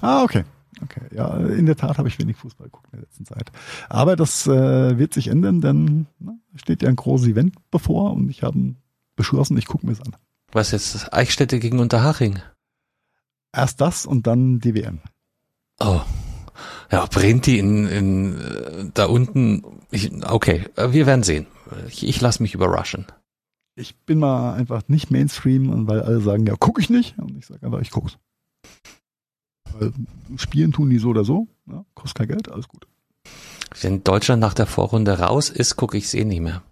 Ah, 0.00 0.22
okay. 0.22 0.44
Okay, 0.82 1.02
ja, 1.14 1.38
in 1.38 1.64
der 1.64 1.76
Tat 1.76 1.96
habe 1.96 2.08
ich 2.08 2.18
wenig 2.18 2.36
Fußball 2.36 2.66
geguckt 2.66 2.86
in 2.92 2.98
der 2.98 3.00
letzten 3.02 3.24
Zeit. 3.24 3.50
Aber 3.88 4.14
das 4.14 4.46
äh, 4.46 4.98
wird 4.98 5.14
sich 5.14 5.28
ändern, 5.28 5.62
denn 5.62 6.06
ne, 6.18 6.38
steht 6.54 6.82
ja 6.82 6.90
ein 6.90 6.96
großes 6.96 7.28
Event 7.28 7.54
bevor 7.70 8.12
und 8.12 8.28
ich 8.28 8.42
habe 8.42 8.74
beschlossen, 9.14 9.56
ich 9.56 9.66
gucke 9.66 9.86
mir 9.86 9.92
es 9.92 10.02
an. 10.02 10.16
Was 10.56 10.70
jetzt? 10.70 11.12
Eichstätte 11.12 11.58
gegen 11.58 11.80
Unterhaching? 11.80 12.40
Erst 13.54 13.82
das 13.82 14.06
und 14.06 14.26
dann 14.26 14.58
die 14.58 14.74
WM. 14.74 15.00
Oh. 15.78 16.00
Ja, 16.90 17.04
brennt 17.04 17.44
die 17.44 17.58
in, 17.58 17.86
in 17.86 18.40
äh, 18.40 18.90
da 18.94 19.04
unten. 19.04 19.62
Ich, 19.90 20.10
okay, 20.24 20.64
wir 20.74 21.04
werden 21.04 21.24
sehen. 21.24 21.46
Ich, 21.88 22.06
ich 22.06 22.22
lasse 22.22 22.42
mich 22.42 22.54
überraschen. 22.54 23.04
Ich 23.74 23.96
bin 24.06 24.18
mal 24.18 24.54
einfach 24.54 24.88
nicht 24.88 25.10
Mainstream, 25.10 25.86
weil 25.86 26.00
alle 26.00 26.22
sagen, 26.22 26.46
ja, 26.46 26.54
gucke 26.56 26.80
ich 26.80 26.88
nicht. 26.88 27.18
Und 27.18 27.36
ich 27.36 27.44
sage 27.44 27.66
einfach, 27.66 27.80
ich 27.80 27.90
guck's. 27.90 28.16
Weil 29.74 29.92
spielen 30.38 30.72
tun 30.72 30.88
die 30.88 30.98
so 30.98 31.10
oder 31.10 31.24
so, 31.24 31.48
ja, 31.66 31.84
kostet 31.92 32.16
kein 32.16 32.28
Geld, 32.28 32.50
alles 32.50 32.66
gut. 32.66 32.86
Wenn 33.78 34.02
Deutschland 34.02 34.40
nach 34.40 34.54
der 34.54 34.64
Vorrunde 34.64 35.18
raus 35.18 35.50
ist, 35.50 35.76
gucke 35.76 35.98
ich 35.98 36.04
es 36.04 36.14
eh 36.14 36.24
nicht 36.24 36.40
mehr. 36.40 36.62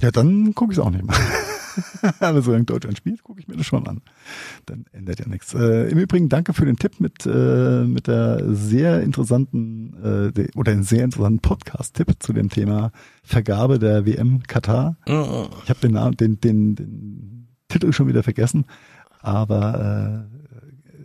Ja, 0.00 0.10
dann 0.10 0.54
gucke 0.54 0.72
ich 0.72 0.78
es 0.78 0.82
auch 0.82 0.88
nicht 0.88 1.04
mehr. 1.04 1.14
Aber 2.20 2.42
solange 2.42 2.64
Deutschland 2.64 2.98
spielt, 2.98 3.22
gucke 3.22 3.40
ich 3.40 3.48
mir 3.48 3.56
das 3.56 3.66
schon 3.66 3.86
an. 3.86 4.00
Dann 4.66 4.86
ändert 4.92 5.20
ja 5.20 5.28
nichts. 5.28 5.54
Äh, 5.54 5.88
Im 5.88 5.98
Übrigen 5.98 6.28
danke 6.28 6.52
für 6.52 6.66
den 6.66 6.76
Tipp 6.76 7.00
mit, 7.00 7.26
äh, 7.26 7.84
mit 7.84 8.06
der 8.06 8.42
sehr 8.54 9.02
interessanten 9.02 9.94
äh, 10.02 10.32
de, 10.32 10.50
oder 10.54 10.72
einen 10.72 10.82
sehr 10.82 11.04
interessanten 11.04 11.40
Podcast-Tipp 11.40 12.16
zu 12.18 12.32
dem 12.32 12.50
Thema 12.50 12.92
Vergabe 13.22 13.78
der 13.78 14.06
WM 14.06 14.42
Katar. 14.42 14.96
Ich 15.64 15.70
habe 15.70 15.80
den, 15.82 15.92
Namen, 15.92 16.16
den, 16.16 16.40
den, 16.40 16.74
den 16.76 17.48
Titel 17.68 17.92
schon 17.92 18.08
wieder 18.08 18.22
vergessen, 18.22 18.64
aber 19.20 20.26
äh, 20.32 20.36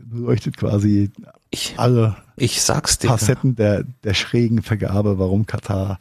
beleuchtet 0.05 0.57
quasi 0.57 1.11
ich, 1.49 1.75
alle 1.77 2.15
ich 2.35 2.61
sag's 2.61 2.97
dir. 2.97 3.07
Facetten 3.07 3.55
der, 3.55 3.83
der 4.03 4.13
schrägen 4.13 4.61
Vergabe, 4.61 5.19
warum 5.19 5.45
Katar 5.45 5.99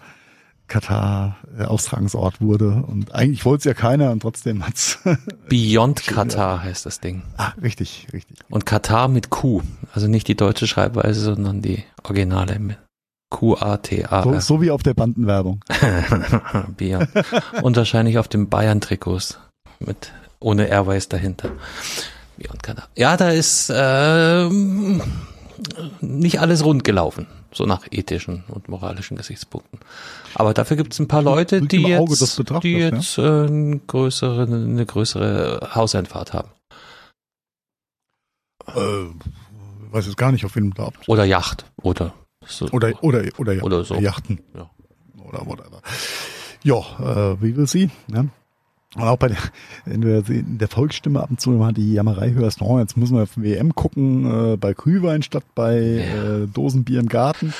Katar 0.70 1.36
äh, 1.58 1.64
Austragungsort 1.64 2.40
wurde. 2.40 2.82
Und 2.86 3.12
eigentlich 3.14 3.44
wollte 3.44 3.58
es 3.58 3.64
ja 3.64 3.74
keiner 3.74 4.10
und 4.12 4.20
trotzdem 4.20 4.66
hat's. 4.66 4.98
Beyond 5.48 6.06
Katar 6.06 6.62
heißt 6.62 6.86
das 6.86 7.00
Ding. 7.00 7.22
Ah, 7.36 7.52
richtig, 7.60 8.06
richtig. 8.14 8.38
Und 8.48 8.64
Katar 8.64 9.08
mit 9.08 9.28
Q. 9.28 9.62
Also 9.92 10.08
nicht 10.08 10.28
die 10.28 10.36
deutsche 10.36 10.66
Schreibweise, 10.66 11.20
sondern 11.20 11.60
die 11.60 11.84
originale 12.04 12.58
mit 12.58 12.78
Q-A-T-A. 13.30 14.22
So, 14.22 14.40
so 14.40 14.62
wie 14.62 14.70
auf 14.70 14.82
der 14.82 14.94
Bandenwerbung. 14.94 15.62
Beyond. 16.76 17.08
und 17.62 17.76
wahrscheinlich 17.76 18.18
auf 18.18 18.28
dem 18.28 18.48
Bayern-Trikots. 18.48 19.38
Mit, 19.80 20.12
ohne 20.40 20.68
Airways 20.68 21.08
dahinter. 21.08 21.50
Beyond 22.36 22.62
Katar. 22.62 22.88
Ja, 22.96 23.16
da 23.16 23.30
ist, 23.30 23.70
äh, 23.70 24.48
nicht 26.00 26.40
alles 26.40 26.64
rund 26.64 26.84
gelaufen 26.84 27.26
so 27.52 27.66
nach 27.66 27.86
ethischen 27.90 28.44
und 28.48 28.68
moralischen 28.68 29.16
Gesichtspunkten. 29.16 29.80
Aber 30.34 30.54
dafür 30.54 30.76
gibt 30.76 30.92
es 30.92 30.98
ein 30.98 31.08
paar 31.08 31.22
Leute, 31.22 31.62
die 31.62 31.82
jetzt, 31.82 32.62
die 32.62 32.72
jetzt 32.72 33.16
ja? 33.16 33.44
äh, 33.44 33.46
eine, 33.46 33.78
größere, 33.78 34.42
eine 34.42 34.86
größere 34.86 35.70
Hauseinfahrt 35.74 36.32
haben. 36.32 36.50
Äh, 38.66 39.06
weiß 39.92 40.06
jetzt 40.06 40.16
gar 40.16 40.32
nicht, 40.32 40.44
auf 40.44 40.54
wen 40.56 40.70
du 40.70 40.74
glaubt. 40.74 41.08
Oder 41.08 41.24
Yacht. 41.24 41.64
Oder 41.82 42.14
so. 42.46 42.68
Oder, 42.70 42.92
oder, 43.02 43.24
oder, 43.38 43.62
oder 43.62 43.84
so. 43.84 43.94
Yachten. 43.96 44.40
Ja. 44.54 44.70
Oder 45.24 45.46
whatever. 45.46 45.82
Ja, 46.62 47.32
äh, 47.32 47.42
wie 47.42 47.56
will 47.56 47.66
sie? 47.66 47.90
Ja. 48.08 48.26
Und 48.96 49.04
auch 49.04 49.16
bei 49.16 49.28
der, 49.28 49.38
wenn 49.84 50.00
du 50.00 50.18
in 50.18 50.58
der 50.58 50.68
Volksstimme 50.68 51.20
ab 51.20 51.30
und 51.30 51.40
zu 51.40 51.50
mal 51.50 51.72
die 51.72 51.92
Jammerei 51.92 52.32
hörst, 52.32 52.60
oh, 52.60 52.78
jetzt 52.80 52.96
müssen 52.96 53.16
wir 53.16 53.22
auf 53.22 53.36
WM 53.36 53.74
gucken, 53.74 54.54
äh, 54.54 54.56
bei 54.56 54.74
Krüwein 54.74 55.22
statt 55.22 55.44
bei 55.54 55.78
ja. 55.80 56.42
äh, 56.42 56.46
Dosenbier 56.48 56.98
im 56.98 57.08
Garten. 57.08 57.54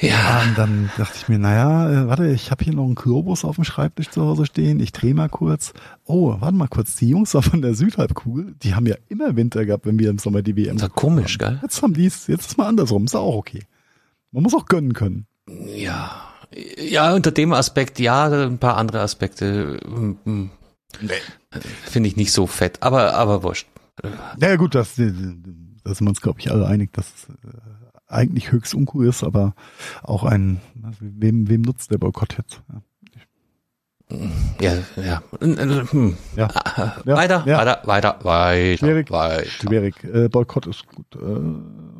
Ja. 0.00 0.42
Und 0.42 0.58
dann 0.58 0.90
dachte 0.98 1.14
ich 1.16 1.28
mir, 1.28 1.38
naja, 1.38 1.90
äh, 1.90 2.06
warte, 2.06 2.28
ich 2.28 2.50
habe 2.50 2.62
hier 2.62 2.74
noch 2.74 2.84
einen 2.84 2.94
Globus 2.94 3.44
auf 3.44 3.56
dem 3.56 3.64
Schreibtisch 3.64 4.10
zu 4.10 4.22
Hause 4.22 4.44
stehen. 4.44 4.78
Ich 4.78 4.92
drehe 4.92 5.14
mal 5.14 5.28
kurz. 5.28 5.72
Oh, 6.04 6.36
warte 6.38 6.54
mal 6.54 6.68
kurz, 6.68 6.96
die 6.96 7.08
Jungs 7.08 7.32
da 7.32 7.40
von 7.40 7.62
der 7.62 7.74
Südhalbkugel, 7.74 8.54
die 8.62 8.74
haben 8.74 8.86
ja 8.86 8.96
immer 9.08 9.36
Winter 9.36 9.64
gehabt, 9.64 9.86
wenn 9.86 9.98
wir 9.98 10.10
im 10.10 10.18
Sommer 10.18 10.42
die 10.42 10.54
WM. 10.54 10.76
Das 10.76 10.88
ist 10.88 10.94
komisch, 10.94 11.38
haben. 11.40 11.54
gell? 11.54 11.60
Jetzt 11.62 11.82
haben 11.82 11.94
die 11.94 12.06
es, 12.06 12.26
jetzt 12.26 12.50
ist 12.50 12.58
mal 12.58 12.68
andersrum, 12.68 13.06
ist 13.06 13.16
auch 13.16 13.34
okay. 13.34 13.64
Man 14.30 14.42
muss 14.42 14.54
auch 14.54 14.66
gönnen 14.66 14.92
können. 14.92 15.26
Ja, 15.74 16.25
ja, 16.54 17.14
unter 17.14 17.30
dem 17.30 17.52
Aspekt 17.52 17.98
ja, 17.98 18.26
ein 18.26 18.58
paar 18.58 18.76
andere 18.76 19.00
Aspekte 19.00 19.78
hm, 19.84 20.18
hm, 20.24 20.50
nee. 21.00 21.60
finde 21.84 22.08
ich 22.08 22.16
nicht 22.16 22.32
so 22.32 22.46
fett, 22.46 22.82
aber 22.82 23.14
aber 23.14 23.42
wurscht. 23.42 23.68
Naja 24.38 24.56
gut, 24.56 24.74
das, 24.74 24.96
da 24.96 25.02
sind 25.04 25.74
wir 25.84 26.08
uns, 26.08 26.20
glaube 26.20 26.40
ich, 26.40 26.50
alle 26.50 26.66
einig, 26.66 26.92
dass 26.92 27.06
äh, 27.28 27.56
eigentlich 28.08 28.52
höchst 28.52 28.74
uncool 28.74 29.06
ist, 29.08 29.24
aber 29.24 29.54
auch 30.02 30.24
ein, 30.24 30.60
wem, 31.00 31.48
wem 31.48 31.62
nutzt 31.62 31.90
der 31.90 31.98
Boykott 31.98 32.36
jetzt? 32.38 32.60
Ja, 34.60 34.72
ja. 34.96 35.22
Hm. 35.40 36.16
ja. 36.36 36.48
ja. 37.04 37.16
Weiter, 37.16 37.42
ja. 37.44 37.58
weiter, 37.58 37.80
weiter, 37.84 38.18
weiter. 38.22 38.78
Schwierig, 38.78 39.10
weiter. 39.10 39.46
schwierig. 39.46 40.04
Äh, 40.04 40.28
Boykott 40.28 40.66
ist 40.68 40.86
gut. 40.86 41.06
Äh, 41.16 41.95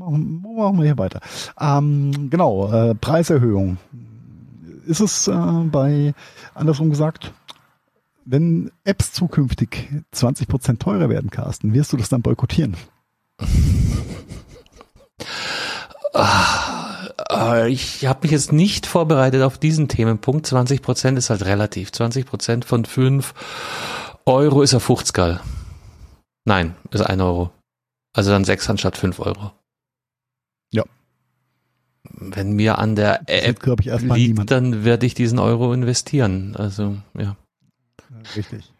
machen, 0.00 0.42
machen 0.42 0.78
wir 0.78 0.84
hier 0.84 0.98
weiter. 0.98 1.20
Ähm, 1.60 2.28
genau, 2.30 2.72
äh, 2.72 2.94
Preiserhöhung. 2.94 3.78
Ist 4.86 5.00
es 5.00 5.28
äh, 5.28 5.32
bei, 5.70 6.14
andersrum 6.54 6.90
gesagt, 6.90 7.32
wenn 8.24 8.70
Apps 8.84 9.12
zukünftig 9.12 9.88
20% 10.14 10.78
teurer 10.78 11.08
werden, 11.08 11.30
Carsten, 11.30 11.72
wirst 11.72 11.92
du 11.92 11.96
das 11.96 12.08
dann 12.08 12.22
boykottieren? 12.22 12.76
Ah, 16.12 17.66
ich 17.66 18.06
habe 18.06 18.20
mich 18.22 18.32
jetzt 18.32 18.52
nicht 18.52 18.86
vorbereitet 18.86 19.42
auf 19.42 19.58
diesen 19.58 19.88
Themenpunkt. 19.88 20.46
20% 20.46 21.16
ist 21.16 21.30
halt 21.30 21.44
relativ. 21.44 21.90
20% 21.90 22.64
von 22.64 22.84
5 22.84 23.34
Euro 24.26 24.62
ist 24.62 24.72
ja 24.72 24.80
50 24.80 25.40
Nein, 26.44 26.74
ist 26.90 27.02
1 27.02 27.22
Euro. 27.22 27.50
Also 28.12 28.30
dann 28.30 28.44
6 28.44 28.70
anstatt 28.70 28.96
5 28.96 29.20
Euro. 29.20 29.52
Wenn 32.20 32.52
mir 32.52 32.78
an 32.78 32.96
der 32.96 33.22
App 33.26 33.66
ich, 33.66 33.86
liegt, 33.86 34.16
niemand. 34.16 34.50
dann 34.50 34.84
werde 34.84 35.06
ich 35.06 35.14
diesen 35.14 35.38
Euro 35.38 35.72
investieren. 35.72 36.54
Also, 36.56 36.96
ja. 37.18 37.36
Richtig. 38.36 38.70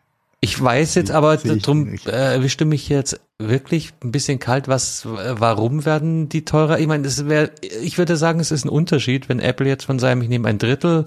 Ich 0.42 0.62
weiß 0.62 0.94
jetzt 0.94 1.10
aber, 1.10 1.36
drum 1.36 1.94
äh, 2.06 2.48
stimme 2.48 2.74
ich 2.74 2.88
jetzt 2.88 3.20
wirklich 3.38 3.92
ein 4.02 4.10
bisschen 4.10 4.38
kalt, 4.38 4.68
was, 4.68 5.04
warum 5.04 5.84
werden 5.84 6.30
die 6.30 6.46
teurer? 6.46 6.78
Ich 6.78 6.86
meine, 6.86 7.06
es 7.06 7.28
wäre, 7.28 7.50
ich 7.60 7.98
würde 7.98 8.16
sagen, 8.16 8.40
es 8.40 8.50
ist 8.50 8.64
ein 8.64 8.70
Unterschied, 8.70 9.28
wenn 9.28 9.38
Apple 9.38 9.68
jetzt 9.68 9.84
von 9.84 9.98
seinem, 9.98 10.22
ich 10.22 10.30
nehme 10.30 10.48
ein 10.48 10.56
Drittel 10.56 11.04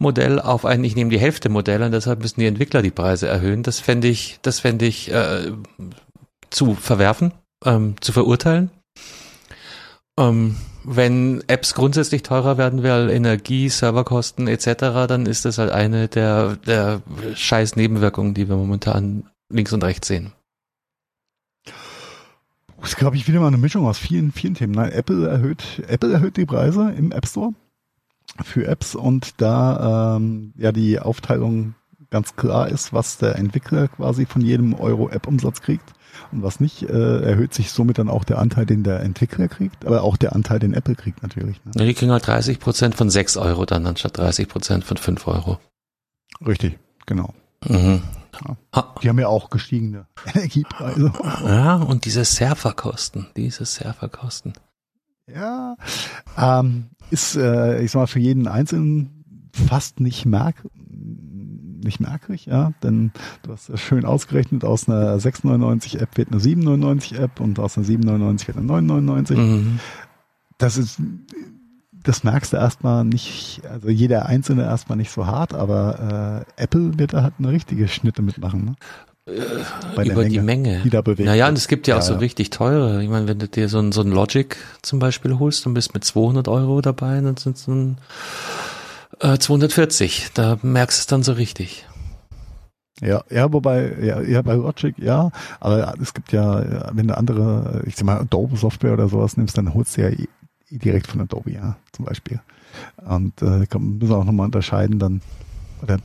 Modell 0.00 0.40
auf 0.40 0.64
ein, 0.64 0.82
ich 0.82 0.96
nehme 0.96 1.10
die 1.10 1.20
Hälfte 1.20 1.50
Modell 1.50 1.82
und 1.84 1.92
deshalb 1.92 2.20
müssen 2.20 2.40
die 2.40 2.46
Entwickler 2.46 2.82
die 2.82 2.90
Preise 2.90 3.28
erhöhen. 3.28 3.62
Das 3.62 3.78
fände 3.78 4.08
ich, 4.08 4.40
das 4.42 4.58
fände 4.58 4.86
ich 4.86 5.12
äh, 5.12 5.52
zu 6.50 6.74
verwerfen, 6.74 7.32
ähm, 7.64 7.94
zu 8.00 8.10
verurteilen. 8.10 8.70
Ähm, 10.18 10.56
wenn 10.84 11.42
Apps 11.48 11.74
grundsätzlich 11.74 12.22
teurer 12.22 12.58
werden, 12.58 12.82
weil 12.82 13.10
Energie, 13.10 13.68
Serverkosten 13.68 14.46
etc., 14.46 15.06
dann 15.08 15.26
ist 15.26 15.44
das 15.44 15.58
halt 15.58 15.72
eine 15.72 16.08
der, 16.08 16.56
der 16.56 17.02
scheiß 17.34 17.76
Nebenwirkungen, 17.76 18.34
die 18.34 18.48
wir 18.48 18.56
momentan 18.56 19.24
links 19.48 19.72
und 19.72 19.82
rechts 19.82 20.08
sehen. 20.08 20.32
Das 22.80 22.90
ist, 22.90 22.96
glaube 22.96 23.16
ich, 23.16 23.26
wieder 23.26 23.40
mal 23.40 23.46
eine 23.46 23.56
Mischung 23.56 23.86
aus 23.86 23.98
vielen, 23.98 24.30
vielen 24.30 24.54
Themen. 24.54 24.74
Nein, 24.74 24.92
Apple 24.92 25.26
erhöht, 25.26 25.82
Apple 25.88 26.12
erhöht 26.12 26.36
die 26.36 26.44
Preise 26.44 26.90
im 26.90 27.12
App 27.12 27.26
Store 27.26 27.54
für 28.42 28.66
Apps 28.66 28.94
und 28.94 29.40
da 29.40 30.16
ähm, 30.16 30.52
ja 30.56 30.70
die 30.70 30.98
Aufteilung 30.98 31.74
ganz 32.10 32.36
klar 32.36 32.68
ist, 32.68 32.92
was 32.92 33.16
der 33.16 33.36
Entwickler 33.36 33.88
quasi 33.88 34.26
von 34.26 34.42
jedem 34.42 34.74
Euro 34.74 35.08
App-Umsatz 35.08 35.62
kriegt 35.62 35.94
und 36.32 36.42
was 36.42 36.60
nicht, 36.60 36.82
äh, 36.82 37.20
erhöht 37.22 37.54
sich 37.54 37.70
somit 37.70 37.98
dann 37.98 38.08
auch 38.08 38.24
der 38.24 38.38
Anteil, 38.38 38.66
den 38.66 38.82
der 38.82 39.00
Entwickler 39.00 39.48
kriegt, 39.48 39.84
aber 39.86 40.02
auch 40.02 40.16
der 40.16 40.34
Anteil, 40.34 40.58
den 40.58 40.74
Apple 40.74 40.94
kriegt 40.94 41.22
natürlich. 41.22 41.64
Ne? 41.64 41.72
Ja, 41.76 41.84
die 41.84 41.94
kriegen 41.94 42.12
halt 42.12 42.26
30 42.26 42.60
Prozent 42.60 42.94
von 42.94 43.10
6 43.10 43.36
Euro 43.36 43.64
dann 43.64 43.86
anstatt 43.86 44.16
30 44.18 44.48
Prozent 44.48 44.84
von 44.84 44.96
5 44.96 45.26
Euro. 45.26 45.58
Richtig, 46.46 46.78
genau. 47.06 47.34
Mhm. 47.66 48.02
Ja. 48.74 48.94
Die 49.02 49.08
haben 49.08 49.18
ja 49.18 49.28
auch 49.28 49.50
gestiegene 49.50 50.06
Energiepreise. 50.34 51.12
Ja, 51.44 51.76
und 51.76 52.04
diese 52.04 52.24
Serverkosten, 52.24 53.28
diese 53.36 53.64
Serverkosten. 53.64 54.54
Ja, 55.26 55.76
ähm, 56.36 56.90
ist, 57.10 57.36
äh, 57.36 57.82
ich 57.82 57.92
sag 57.92 58.00
mal, 58.00 58.06
für 58.06 58.18
jeden 58.18 58.46
Einzelnen 58.48 59.50
fast 59.68 60.00
nicht 60.00 60.26
merk 60.26 60.56
nicht 61.84 62.00
merkwürdig, 62.00 62.46
ja, 62.46 62.72
denn 62.82 63.12
du 63.42 63.52
hast 63.52 63.68
ja 63.68 63.76
schön 63.76 64.04
ausgerechnet, 64.04 64.64
aus 64.64 64.88
einer 64.88 65.16
6,99 65.16 66.00
App 66.00 66.16
wird 66.16 66.32
eine 66.32 66.40
7,99 66.40 67.18
App 67.18 67.40
und 67.40 67.58
aus 67.58 67.76
einer 67.76 67.86
7,99 67.86 68.46
wird 68.48 68.56
eine 68.58 68.66
9,99. 68.66 69.36
Mhm. 69.36 69.80
Das 70.58 70.76
ist, 70.76 71.00
das 72.02 72.24
merkst 72.24 72.52
du 72.52 72.56
erstmal 72.56 73.04
nicht, 73.04 73.62
also 73.70 73.88
jeder 73.88 74.26
Einzelne 74.26 74.64
erstmal 74.64 74.96
nicht 74.96 75.10
so 75.10 75.26
hart, 75.26 75.54
aber 75.54 76.44
äh, 76.56 76.62
Apple 76.62 76.98
wird 76.98 77.12
da 77.12 77.22
halt 77.22 77.34
eine 77.38 77.50
richtige 77.50 77.88
Schnitte 77.88 78.22
mitmachen. 78.22 78.64
Ne? 78.64 78.74
Bei 79.96 80.04
über 80.04 80.16
Menge, 80.16 80.28
die 80.28 80.40
Menge. 80.40 80.80
Die 80.84 80.90
da 80.90 81.00
bewegt 81.00 81.26
naja, 81.26 81.48
und 81.48 81.56
es 81.56 81.66
gibt 81.66 81.86
ja, 81.86 81.94
ja 81.94 82.00
auch 82.00 82.04
so 82.04 82.16
richtig 82.16 82.50
teure. 82.50 83.02
Ich 83.02 83.08
meine, 83.08 83.26
wenn 83.26 83.38
du 83.38 83.48
dir 83.48 83.70
so 83.70 83.78
ein, 83.78 83.90
so 83.90 84.02
ein 84.02 84.10
Logic 84.10 84.56
zum 84.82 84.98
Beispiel 84.98 85.38
holst 85.38 85.66
und 85.66 85.72
bist 85.72 85.94
mit 85.94 86.04
200 86.04 86.46
Euro 86.46 86.82
dabei, 86.82 87.20
dann 87.22 87.38
sind 87.38 87.56
es 87.56 87.64
dann 87.64 87.96
äh, 89.20 89.38
240. 89.38 90.30
Da 90.34 90.58
merkst 90.62 90.98
du 90.98 91.00
es 91.00 91.06
dann 91.06 91.22
so 91.22 91.32
richtig. 91.32 91.86
Ja, 93.00 93.24
ja, 93.28 93.52
wobei, 93.52 93.92
ja, 94.00 94.20
ja, 94.20 94.42
bei 94.42 94.54
Logic, 94.54 94.94
ja, 94.98 95.32
aber 95.58 95.94
es 96.00 96.14
gibt 96.14 96.30
ja, 96.30 96.94
wenn 96.94 97.08
du 97.08 97.16
andere, 97.16 97.82
ich 97.86 97.96
sag 97.96 98.04
mal, 98.04 98.20
Adobe 98.20 98.56
Software 98.56 98.92
oder 98.92 99.08
sowas 99.08 99.36
nimmst, 99.36 99.58
dann 99.58 99.74
holst 99.74 99.96
du 99.96 100.02
ja 100.02 100.16
direkt 100.70 101.08
von 101.08 101.20
Adobe, 101.20 101.50
ja, 101.50 101.76
zum 101.92 102.04
Beispiel. 102.04 102.40
Und 103.04 103.42
äh, 103.42 103.66
kann, 103.66 103.98
müssen 103.98 104.10
wir 104.10 104.18
auch 104.18 104.24
nochmal 104.24 104.46
unterscheiden 104.46 105.00
dann, 105.00 105.22
oder 105.82 105.98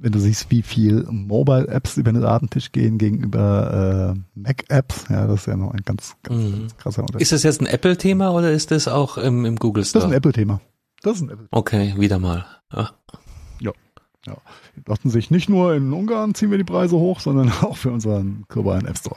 wenn 0.00 0.12
du 0.12 0.18
siehst, 0.18 0.50
wie 0.50 0.62
viel 0.62 1.06
Mobile-Apps 1.08 1.96
über 1.98 2.12
den 2.12 2.22
Ladentisch 2.22 2.72
gehen 2.72 2.98
gegenüber 2.98 4.14
äh, 4.16 4.20
Mac-Apps, 4.34 5.04
ja, 5.10 5.26
das 5.26 5.40
ist 5.40 5.46
ja 5.46 5.56
noch 5.56 5.72
ein 5.72 5.82
ganz, 5.84 6.16
ganz, 6.22 6.42
mhm. 6.42 6.52
ganz 6.60 6.76
krasser 6.78 7.02
Unterschied. 7.02 7.22
Ist 7.22 7.32
das 7.32 7.42
jetzt 7.42 7.60
ein 7.60 7.66
Apple-Thema 7.66 8.32
oder 8.32 8.50
ist 8.50 8.70
das 8.70 8.88
auch 8.88 9.18
im, 9.18 9.44
im 9.44 9.56
Google 9.56 9.84
Store? 9.84 10.02
Das 10.02 10.08
ist 10.08 10.12
ein 10.12 10.16
Apple-Thema. 10.16 10.60
Das 11.02 11.16
ist 11.16 11.22
ein 11.22 11.30
Apple. 11.30 11.48
Okay, 11.50 11.94
wieder 11.96 12.18
mal. 12.18 12.46
Ja. 12.72 12.90
ja. 13.60 13.72
Ja, 14.24 14.36
die 14.76 14.84
dachten 14.84 15.10
sich 15.10 15.32
nicht 15.32 15.48
nur 15.48 15.74
in 15.74 15.92
Ungarn 15.92 16.34
ziehen 16.34 16.52
wir 16.52 16.58
die 16.58 16.64
Preise 16.64 16.94
hoch, 16.96 17.18
sondern 17.18 17.50
auch 17.62 17.76
für 17.76 17.90
unseren 17.90 18.44
globalen 18.48 18.86
App 18.86 18.96
Store. 18.98 19.16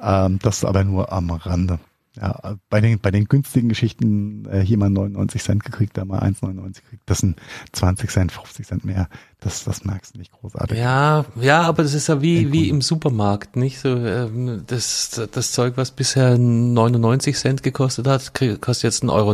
Ähm, 0.00 0.38
das 0.42 0.58
ist 0.58 0.64
aber 0.64 0.82
nur 0.82 1.12
am 1.12 1.30
Rande. 1.30 1.78
Ja, 2.16 2.56
bei 2.68 2.80
den, 2.80 2.98
bei 2.98 3.12
den 3.12 3.26
günstigen 3.26 3.68
Geschichten 3.68 4.44
äh, 4.50 4.60
hier 4.60 4.78
mal 4.78 4.90
99 4.90 5.42
Cent 5.42 5.64
gekriegt, 5.64 5.96
da 5.96 6.04
mal 6.04 6.20
1,99 6.20 6.82
gekriegt. 6.82 7.02
Das 7.06 7.18
sind 7.18 7.38
20 7.72 8.10
Cent, 8.10 8.32
50 8.32 8.66
Cent 8.66 8.84
mehr. 8.84 9.08
Das, 9.38 9.62
das 9.62 9.84
merkst 9.84 10.14
du 10.14 10.18
nicht 10.18 10.32
großartig. 10.32 10.76
Ja, 10.76 11.24
ja, 11.40 11.62
aber 11.62 11.84
das 11.84 11.94
ist 11.94 12.08
ja 12.08 12.20
wie, 12.20 12.50
wie 12.50 12.68
im 12.68 12.82
Supermarkt, 12.82 13.54
nicht? 13.54 13.78
So, 13.78 13.90
ähm, 13.90 14.64
das, 14.66 15.20
das 15.30 15.52
Zeug, 15.52 15.76
was 15.76 15.92
bisher 15.92 16.36
99 16.36 17.36
Cent 17.36 17.62
gekostet 17.62 18.08
hat, 18.08 18.34
kostet 18.60 18.82
jetzt 18.82 19.04
1,19 19.04 19.12
Euro. 19.12 19.32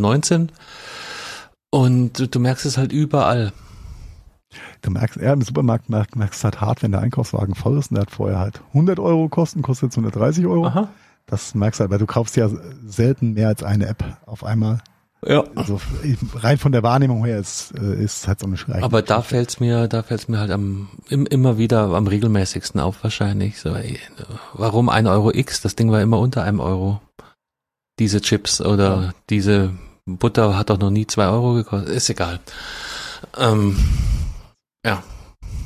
Und 1.76 2.18
du, 2.18 2.26
du 2.26 2.40
merkst 2.40 2.64
es 2.64 2.78
halt 2.78 2.90
überall. 2.90 3.52
Du 4.80 4.90
merkst, 4.90 5.18
ja, 5.20 5.34
im 5.34 5.42
Supermarkt 5.42 5.90
merkst, 5.90 6.16
merkst 6.16 6.42
halt 6.42 6.62
hart, 6.62 6.82
wenn 6.82 6.92
der 6.92 7.02
Einkaufswagen 7.02 7.54
voll 7.54 7.76
ist 7.76 7.90
und 7.90 7.96
der 7.96 8.02
hat 8.02 8.10
vorher 8.10 8.38
halt 8.38 8.62
100 8.68 8.98
Euro 8.98 9.28
kosten, 9.28 9.60
kostet 9.60 9.88
jetzt 9.88 9.98
130 9.98 10.46
Euro. 10.46 10.68
Aha. 10.68 10.88
Das 11.26 11.54
merkst 11.54 11.78
du 11.78 11.82
halt, 11.82 11.90
weil 11.90 11.98
du 11.98 12.06
kaufst 12.06 12.34
ja 12.36 12.48
selten 12.86 13.34
mehr 13.34 13.48
als 13.48 13.62
eine 13.62 13.88
App 13.88 14.02
auf 14.24 14.42
einmal. 14.42 14.78
Ja. 15.26 15.44
Also 15.54 15.78
rein 16.36 16.56
von 16.56 16.72
der 16.72 16.82
Wahrnehmung 16.82 17.26
her 17.26 17.38
ist, 17.38 17.74
äh, 17.78 18.02
ist 18.02 18.26
halt 18.26 18.40
so 18.40 18.46
eine 18.46 18.56
Schreie. 18.56 18.82
Aber 18.82 19.02
da 19.02 19.20
fällt's 19.20 19.60
mir, 19.60 19.86
da 19.86 20.02
fällt's 20.02 20.28
mir 20.28 20.38
halt 20.38 20.52
am 20.52 20.88
immer 21.10 21.58
wieder 21.58 21.92
am 21.92 22.06
regelmäßigsten 22.06 22.80
auf 22.80 23.04
wahrscheinlich. 23.04 23.60
So, 23.60 23.74
ey, 23.74 24.00
warum 24.54 24.88
ein 24.88 25.06
Euro 25.06 25.30
X? 25.30 25.60
Das 25.60 25.76
Ding 25.76 25.92
war 25.92 26.00
immer 26.00 26.20
unter 26.20 26.42
einem 26.42 26.60
Euro. 26.60 27.02
Diese 27.98 28.22
Chips 28.22 28.62
oder 28.62 29.02
ja. 29.02 29.10
diese 29.28 29.72
Butter 30.06 30.56
hat 30.56 30.70
doch 30.70 30.78
noch 30.78 30.90
nie 30.90 31.06
zwei 31.06 31.26
Euro 31.26 31.54
gekostet. 31.54 31.94
Ist 31.94 32.08
egal. 32.08 32.38
Ähm, 33.36 33.76
ja. 34.84 35.02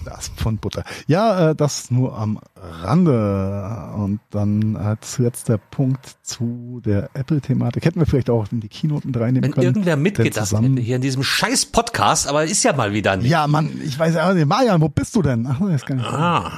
Das 0.02 0.30
von 0.34 0.56
Butter. 0.56 0.82
Ja, 1.06 1.50
äh, 1.50 1.54
das 1.54 1.90
nur 1.90 2.16
am 2.16 2.40
Rande. 2.56 3.90
Und 3.96 4.20
dann 4.30 4.76
als 4.76 5.18
letzter 5.18 5.58
Punkt 5.58 6.16
zu 6.22 6.80
der 6.82 7.10
Apple-Thematik. 7.12 7.84
Hätten 7.84 8.00
wir 8.00 8.06
vielleicht 8.06 8.30
auch 8.30 8.50
in 8.50 8.60
die 8.60 8.68
Keynote 8.68 9.06
mit 9.06 9.16
reinnehmen 9.16 9.42
Wenn 9.42 9.52
können. 9.52 9.66
Wenn 9.66 9.74
irgendwer 9.74 9.96
mitgedacht 9.96 10.52
hätte 10.52 10.80
hier 10.80 10.96
in 10.96 11.02
diesem 11.02 11.22
scheiß 11.22 11.66
Podcast, 11.66 12.26
aber 12.26 12.44
ist 12.44 12.62
ja 12.62 12.72
mal 12.72 12.94
wieder 12.94 13.16
nicht. 13.16 13.30
Ja, 13.30 13.46
Mann, 13.46 13.78
ich 13.84 13.98
weiß 13.98 14.14
ja 14.14 14.32
nicht. 14.32 14.46
Marian, 14.46 14.80
wo 14.80 14.88
bist 14.88 15.14
du 15.16 15.20
denn? 15.20 15.46
Ach, 15.46 15.60
das 15.60 15.84
kann 15.84 15.98
ich 15.98 16.06
ah. 16.06 16.50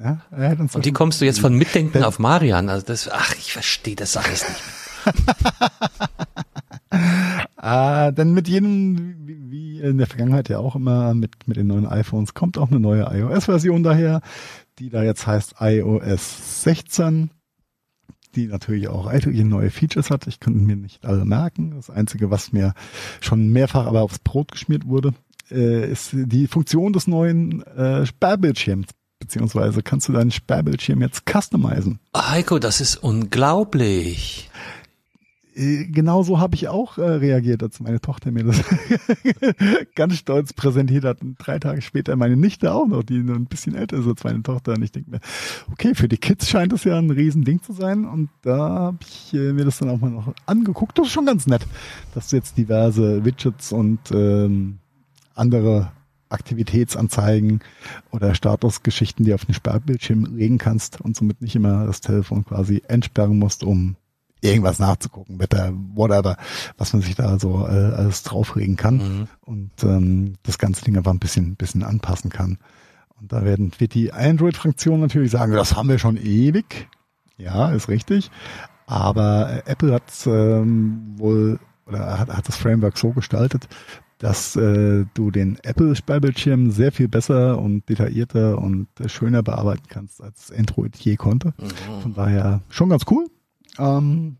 Ja, 0.00 0.20
und 0.58 0.84
wie 0.84 0.90
kommst 0.90 1.20
du 1.20 1.24
jetzt 1.24 1.38
von 1.38 1.54
Mitdenken 1.54 2.02
auf 2.02 2.18
Marian? 2.18 2.68
Also 2.68 2.84
das, 2.84 3.08
ach, 3.08 3.36
ich 3.38 3.52
verstehe 3.52 3.94
das 3.94 4.16
alles 4.16 4.44
nicht. 4.48 4.62
äh, 7.62 8.12
denn 8.12 8.32
mit 8.32 8.48
jedem, 8.48 9.26
wie, 9.26 9.50
wie 9.50 9.80
in 9.80 9.98
der 9.98 10.06
Vergangenheit 10.06 10.48
ja 10.48 10.58
auch 10.58 10.76
immer, 10.76 11.14
mit, 11.14 11.48
mit 11.48 11.56
den 11.56 11.66
neuen 11.66 11.86
iPhones 11.86 12.34
kommt 12.34 12.58
auch 12.58 12.70
eine 12.70 12.80
neue 12.80 13.08
iOS-Version 13.10 13.82
daher, 13.82 14.20
die 14.78 14.90
da 14.90 15.02
jetzt 15.02 15.26
heißt 15.26 15.56
iOS 15.60 16.62
16 16.64 17.30
die 18.34 18.46
natürlich 18.46 18.88
auch 18.88 19.10
etliche 19.10 19.44
neue 19.44 19.70
Features 19.70 20.10
hat. 20.10 20.26
Ich 20.26 20.40
konnte 20.40 20.58
mir 20.58 20.76
nicht 20.76 21.04
alle 21.04 21.24
merken. 21.24 21.72
Das 21.76 21.90
Einzige, 21.90 22.30
was 22.30 22.52
mir 22.52 22.74
schon 23.20 23.48
mehrfach 23.48 23.86
aber 23.86 24.02
aufs 24.02 24.20
Brot 24.20 24.52
geschmiert 24.52 24.86
wurde, 24.86 25.12
äh, 25.50 25.90
ist 25.90 26.10
die 26.12 26.46
Funktion 26.46 26.92
des 26.92 27.06
neuen 27.06 27.62
äh, 27.62 28.06
Sperrbildschirms. 28.06 28.88
Beziehungsweise 29.18 29.82
kannst 29.82 30.08
du 30.08 30.12
deinen 30.12 30.32
Sperrbildschirm 30.32 31.00
jetzt 31.00 31.24
customizen. 31.30 32.00
Heiko, 32.16 32.58
das 32.58 32.80
ist 32.80 32.96
unglaublich. 32.96 34.50
Äh, 35.54 35.84
genau 35.84 36.22
so 36.22 36.38
habe 36.38 36.54
ich 36.54 36.68
auch 36.68 36.98
äh, 36.98 37.02
reagiert, 37.02 37.62
als 37.62 37.80
meine 37.80 38.00
Tochter 38.00 38.30
mir 38.30 38.44
das 38.44 38.62
ganz 39.94 40.16
stolz 40.16 40.52
präsentiert 40.52 41.04
hat. 41.04 41.22
Und 41.22 41.36
drei 41.38 41.58
Tage 41.58 41.82
später 41.82 42.16
meine 42.16 42.36
Nichte 42.36 42.72
auch 42.72 42.86
noch, 42.86 43.02
die 43.02 43.18
nur 43.18 43.36
ein 43.36 43.46
bisschen 43.46 43.74
älter 43.74 43.98
ist 43.98 44.06
als 44.06 44.24
meine 44.24 44.42
Tochter. 44.42 44.72
Und 44.72 44.82
ich 44.82 44.92
denke 44.92 45.10
mir, 45.10 45.20
okay, 45.70 45.94
für 45.94 46.08
die 46.08 46.16
Kids 46.16 46.48
scheint 46.48 46.72
das 46.72 46.84
ja 46.84 46.98
ein 46.98 47.10
Riesending 47.10 47.62
zu 47.62 47.72
sein. 47.72 48.04
Und 48.04 48.30
da 48.42 48.56
habe 48.56 48.98
ich 49.02 49.34
äh, 49.34 49.52
mir 49.52 49.64
das 49.64 49.78
dann 49.78 49.90
auch 49.90 50.00
mal 50.00 50.10
noch 50.10 50.32
angeguckt. 50.46 50.98
Das 50.98 51.06
ist 51.06 51.12
schon 51.12 51.26
ganz 51.26 51.46
nett, 51.46 51.66
dass 52.14 52.28
du 52.28 52.36
jetzt 52.36 52.56
diverse 52.56 53.24
Widgets 53.24 53.72
und 53.72 54.00
ähm, 54.12 54.78
andere 55.34 55.92
Aktivitätsanzeigen 56.30 57.60
oder 58.10 58.34
Statusgeschichten, 58.34 59.24
die 59.24 59.34
auf 59.34 59.44
den 59.44 59.54
Sperrbildschirm 59.54 60.34
legen 60.36 60.56
kannst 60.56 61.00
und 61.00 61.14
somit 61.14 61.42
nicht 61.42 61.54
immer 61.54 61.86
das 61.86 62.00
Telefon 62.00 62.44
quasi 62.46 62.82
entsperren 62.88 63.38
musst, 63.38 63.62
um 63.62 63.96
irgendwas 64.42 64.78
nachzugucken, 64.78 65.38
Wetter, 65.38 65.72
whatever, 65.94 66.36
was 66.76 66.92
man 66.92 67.02
sich 67.02 67.14
da 67.14 67.38
so 67.38 67.66
äh, 67.66 67.70
alles 67.70 68.22
draufregen 68.24 68.76
kann 68.76 68.96
mhm. 68.96 69.28
und 69.40 69.70
ähm, 69.84 70.34
das 70.42 70.58
ganze 70.58 70.84
Ding 70.84 70.96
einfach 70.96 71.12
ein 71.12 71.18
bisschen, 71.18 71.56
bisschen 71.56 71.82
anpassen 71.82 72.30
kann. 72.30 72.58
Und 73.20 73.32
da 73.32 73.44
werden 73.44 73.72
wird 73.78 73.94
die 73.94 74.12
Android-Fraktion 74.12 75.00
natürlich 75.00 75.30
sagen, 75.30 75.52
das 75.52 75.76
haben 75.76 75.88
wir 75.88 75.98
schon 75.98 76.16
ewig. 76.16 76.88
Ja, 77.38 77.70
ist 77.70 77.88
richtig. 77.88 78.30
Aber 78.86 79.62
äh, 79.64 79.70
Apple 79.70 79.94
hat 79.94 80.02
ähm, 80.26 81.14
wohl 81.16 81.60
oder 81.86 82.18
hat, 82.18 82.28
hat 82.28 82.48
das 82.48 82.56
Framework 82.56 82.98
so 82.98 83.10
gestaltet, 83.10 83.68
dass 84.18 84.54
äh, 84.56 85.04
du 85.14 85.30
den 85.30 85.58
Apple-Sperrbildschirm 85.62 86.70
sehr 86.70 86.92
viel 86.92 87.08
besser 87.08 87.60
und 87.60 87.88
detaillierter 87.88 88.58
und 88.58 88.88
äh, 89.00 89.08
schöner 89.08 89.42
bearbeiten 89.42 89.84
kannst, 89.88 90.22
als 90.22 90.52
Android 90.52 90.96
je 90.96 91.16
konnte. 91.16 91.54
Mhm. 91.58 92.02
Von 92.02 92.14
daher 92.14 92.60
schon 92.70 92.88
ganz 92.88 93.02
cool. 93.10 93.26
Ähm, 93.78 94.38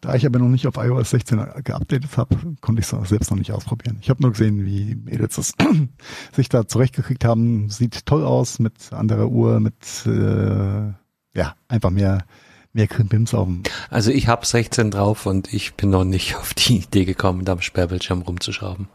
da 0.00 0.14
ich 0.14 0.26
aber 0.26 0.38
noch 0.38 0.48
nicht 0.48 0.66
auf 0.66 0.76
iOS 0.76 1.10
16 1.10 1.38
geupdatet 1.62 2.16
habe, 2.16 2.36
konnte 2.60 2.80
ich 2.80 2.92
es 2.92 3.08
selbst 3.08 3.30
noch 3.30 3.38
nicht 3.38 3.52
ausprobieren. 3.52 3.98
Ich 4.00 4.10
habe 4.10 4.20
nur 4.22 4.32
gesehen, 4.32 4.64
wie 4.66 4.96
Mädels 4.96 5.36
das 5.36 5.54
sich 6.32 6.48
da 6.48 6.66
zurechtgekriegt 6.66 7.24
haben. 7.24 7.70
Sieht 7.70 8.06
toll 8.06 8.24
aus 8.24 8.58
mit 8.58 8.92
anderer 8.92 9.28
Uhr, 9.28 9.60
mit 9.60 9.76
äh, 10.06 10.92
ja 11.34 11.54
einfach 11.68 11.90
mehr 11.90 12.24
mehr 12.72 12.88
Krimpims 12.88 13.34
auf 13.34 13.46
dem. 13.46 13.62
Also 13.90 14.10
ich 14.10 14.28
habe 14.28 14.46
16 14.46 14.90
drauf 14.90 15.26
und 15.26 15.52
ich 15.52 15.74
bin 15.74 15.90
noch 15.90 16.04
nicht 16.04 16.36
auf 16.36 16.54
die 16.54 16.78
Idee 16.78 17.04
gekommen, 17.04 17.44
da 17.44 17.52
am 17.52 17.60
Sperrbildschirm 17.60 18.22
rumzuschrauben. 18.22 18.88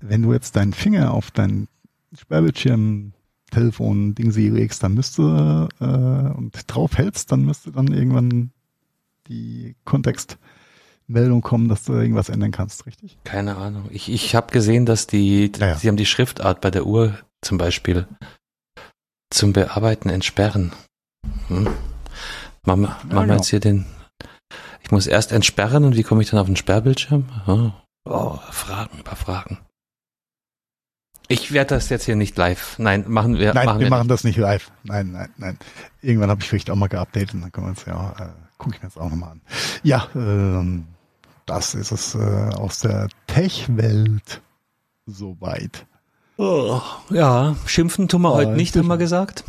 Wenn 0.00 0.22
du 0.22 0.32
jetzt 0.32 0.56
deinen 0.56 0.72
Finger 0.72 1.12
auf 1.12 1.30
dein 1.30 1.68
Sperrbildschirm 2.16 3.12
Telefon 3.52 4.14
Ding 4.14 4.32
sie 4.32 4.48
legst, 4.48 4.82
dann 4.82 4.94
müsste 4.94 5.68
äh, 5.80 6.36
und 6.36 6.52
drauf 6.66 6.96
hältst, 6.96 7.30
dann 7.30 7.44
müsste 7.44 7.70
dann 7.70 7.92
irgendwann 7.92 8.50
die 9.28 9.76
Kontextmeldung 9.84 11.42
kommen, 11.42 11.68
dass 11.68 11.84
du 11.84 11.92
irgendwas 11.92 12.28
ändern 12.28 12.50
kannst, 12.50 12.86
richtig? 12.86 13.18
Keine 13.24 13.56
Ahnung. 13.56 13.88
Ich, 13.90 14.10
ich 14.10 14.34
habe 14.34 14.52
gesehen, 14.52 14.86
dass 14.86 15.06
die, 15.06 15.52
naja. 15.58 15.76
sie 15.76 15.88
haben 15.88 15.96
die 15.96 16.06
Schriftart 16.06 16.60
bei 16.60 16.70
der 16.70 16.86
Uhr 16.86 17.16
zum 17.40 17.58
Beispiel 17.58 18.06
zum 19.30 19.52
Bearbeiten 19.52 20.08
entsperren. 20.08 20.72
Hm. 21.48 21.68
Machen, 22.64 22.82
wir, 22.82 22.88
ja, 22.88 23.14
machen 23.14 23.28
wir 23.28 23.36
jetzt 23.36 23.48
hier 23.48 23.60
den. 23.60 23.86
Ich 24.82 24.90
muss 24.90 25.06
erst 25.06 25.32
entsperren 25.32 25.84
und 25.84 25.96
wie 25.96 26.02
komme 26.02 26.22
ich 26.22 26.30
dann 26.30 26.40
auf 26.40 26.46
den 26.46 26.56
Sperrbildschirm? 26.56 27.28
Oh, 27.46 27.70
oh 28.04 28.38
Fragen 28.50 28.98
über 28.98 29.16
Fragen. 29.16 29.58
Ich 31.32 31.52
werde 31.52 31.74
das 31.74 31.88
jetzt 31.88 32.04
hier 32.04 32.16
nicht 32.16 32.36
live. 32.36 32.78
Nein, 32.78 33.04
machen 33.08 33.38
wir. 33.38 33.54
Nein, 33.54 33.66
machen 33.66 33.80
wir, 33.80 33.86
wir 33.86 33.90
machen 33.90 34.08
das 34.08 34.22
nicht 34.22 34.36
live. 34.36 34.70
Nein, 34.84 35.12
nein, 35.12 35.30
nein. 35.38 35.58
Irgendwann 36.02 36.28
habe 36.30 36.42
ich 36.42 36.48
vielleicht 36.48 36.70
auch 36.70 36.76
mal 36.76 36.88
geupdatet, 36.88 37.30
dann 37.32 37.50
können 37.50 37.66
wir 37.66 37.70
uns 37.70 37.84
ja, 37.86 38.10
äh, 38.18 38.28
gucke 38.58 38.76
ich 38.76 38.82
mir 38.82 38.88
jetzt 38.88 38.98
auch 38.98 39.08
nochmal 39.08 39.30
an. 39.30 39.40
Ja, 39.82 40.08
ähm, 40.14 40.84
das 41.46 41.74
ist 41.74 41.90
es 41.90 42.14
äh, 42.14 42.18
aus 42.18 42.80
der 42.80 43.08
Tech-Welt 43.26 44.42
soweit. 45.06 45.86
Oh, 46.36 46.80
ja, 47.10 47.56
schimpfen 47.66 48.08
tun 48.08 48.22
wir 48.22 48.32
Oh, 48.32 48.36
heute 48.36 48.52
nicht, 48.52 48.76
haben 48.76 48.88
wir 48.88 48.98
gesagt. 48.98 49.44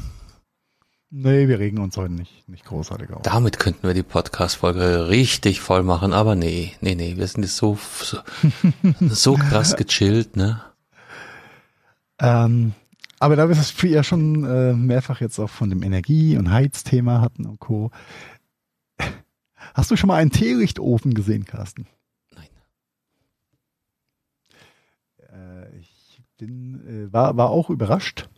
Nee, 1.15 1.47
wir 1.47 1.59
regen 1.59 1.77
uns 1.79 1.95
heute 1.95 2.13
nicht, 2.13 2.47
nicht 2.49 2.65
großartig 2.65 3.11
auf. 3.11 3.21
Damit 3.21 3.59
könnten 3.59 3.85
wir 3.85 3.93
die 3.93 4.03
Podcast-Folge 4.03 5.09
richtig 5.09 5.61
voll 5.61 5.83
machen, 5.83 6.11
aber 6.13 6.35
nee, 6.35 6.73
nee, 6.81 6.95
nee, 6.95 7.17
wir 7.17 7.27
sind 7.27 7.43
jetzt 7.43 7.57
so, 7.57 7.77
so, 8.01 8.17
so 9.09 9.35
krass 9.35 9.75
gechillt, 9.75 10.35
ne? 10.37 10.61
Ähm, 12.23 12.73
aber 13.19 13.35
da 13.35 13.49
wir 13.49 13.55
es 13.55 13.73
ja 13.81 14.03
schon 14.03 14.45
äh, 14.45 14.73
mehrfach 14.73 15.19
jetzt 15.21 15.39
auch 15.39 15.49
von 15.49 15.69
dem 15.69 15.83
Energie- 15.83 16.37
und 16.37 16.51
Heizthema 16.51 17.19
hatten 17.21 17.45
und 17.45 17.59
Co. 17.59 17.91
Hast 19.73 19.91
du 19.91 19.95
schon 19.97 20.07
mal 20.07 20.17
einen 20.17 20.31
Teelichtofen 20.31 21.13
gesehen, 21.13 21.45
Carsten? 21.45 21.85
Nein. 22.33 22.47
Äh, 25.17 25.77
ich 25.79 26.21
bin, 26.37 26.85
äh, 26.87 27.13
war, 27.13 27.35
war 27.35 27.49
auch 27.49 27.69
überrascht, 27.69 28.29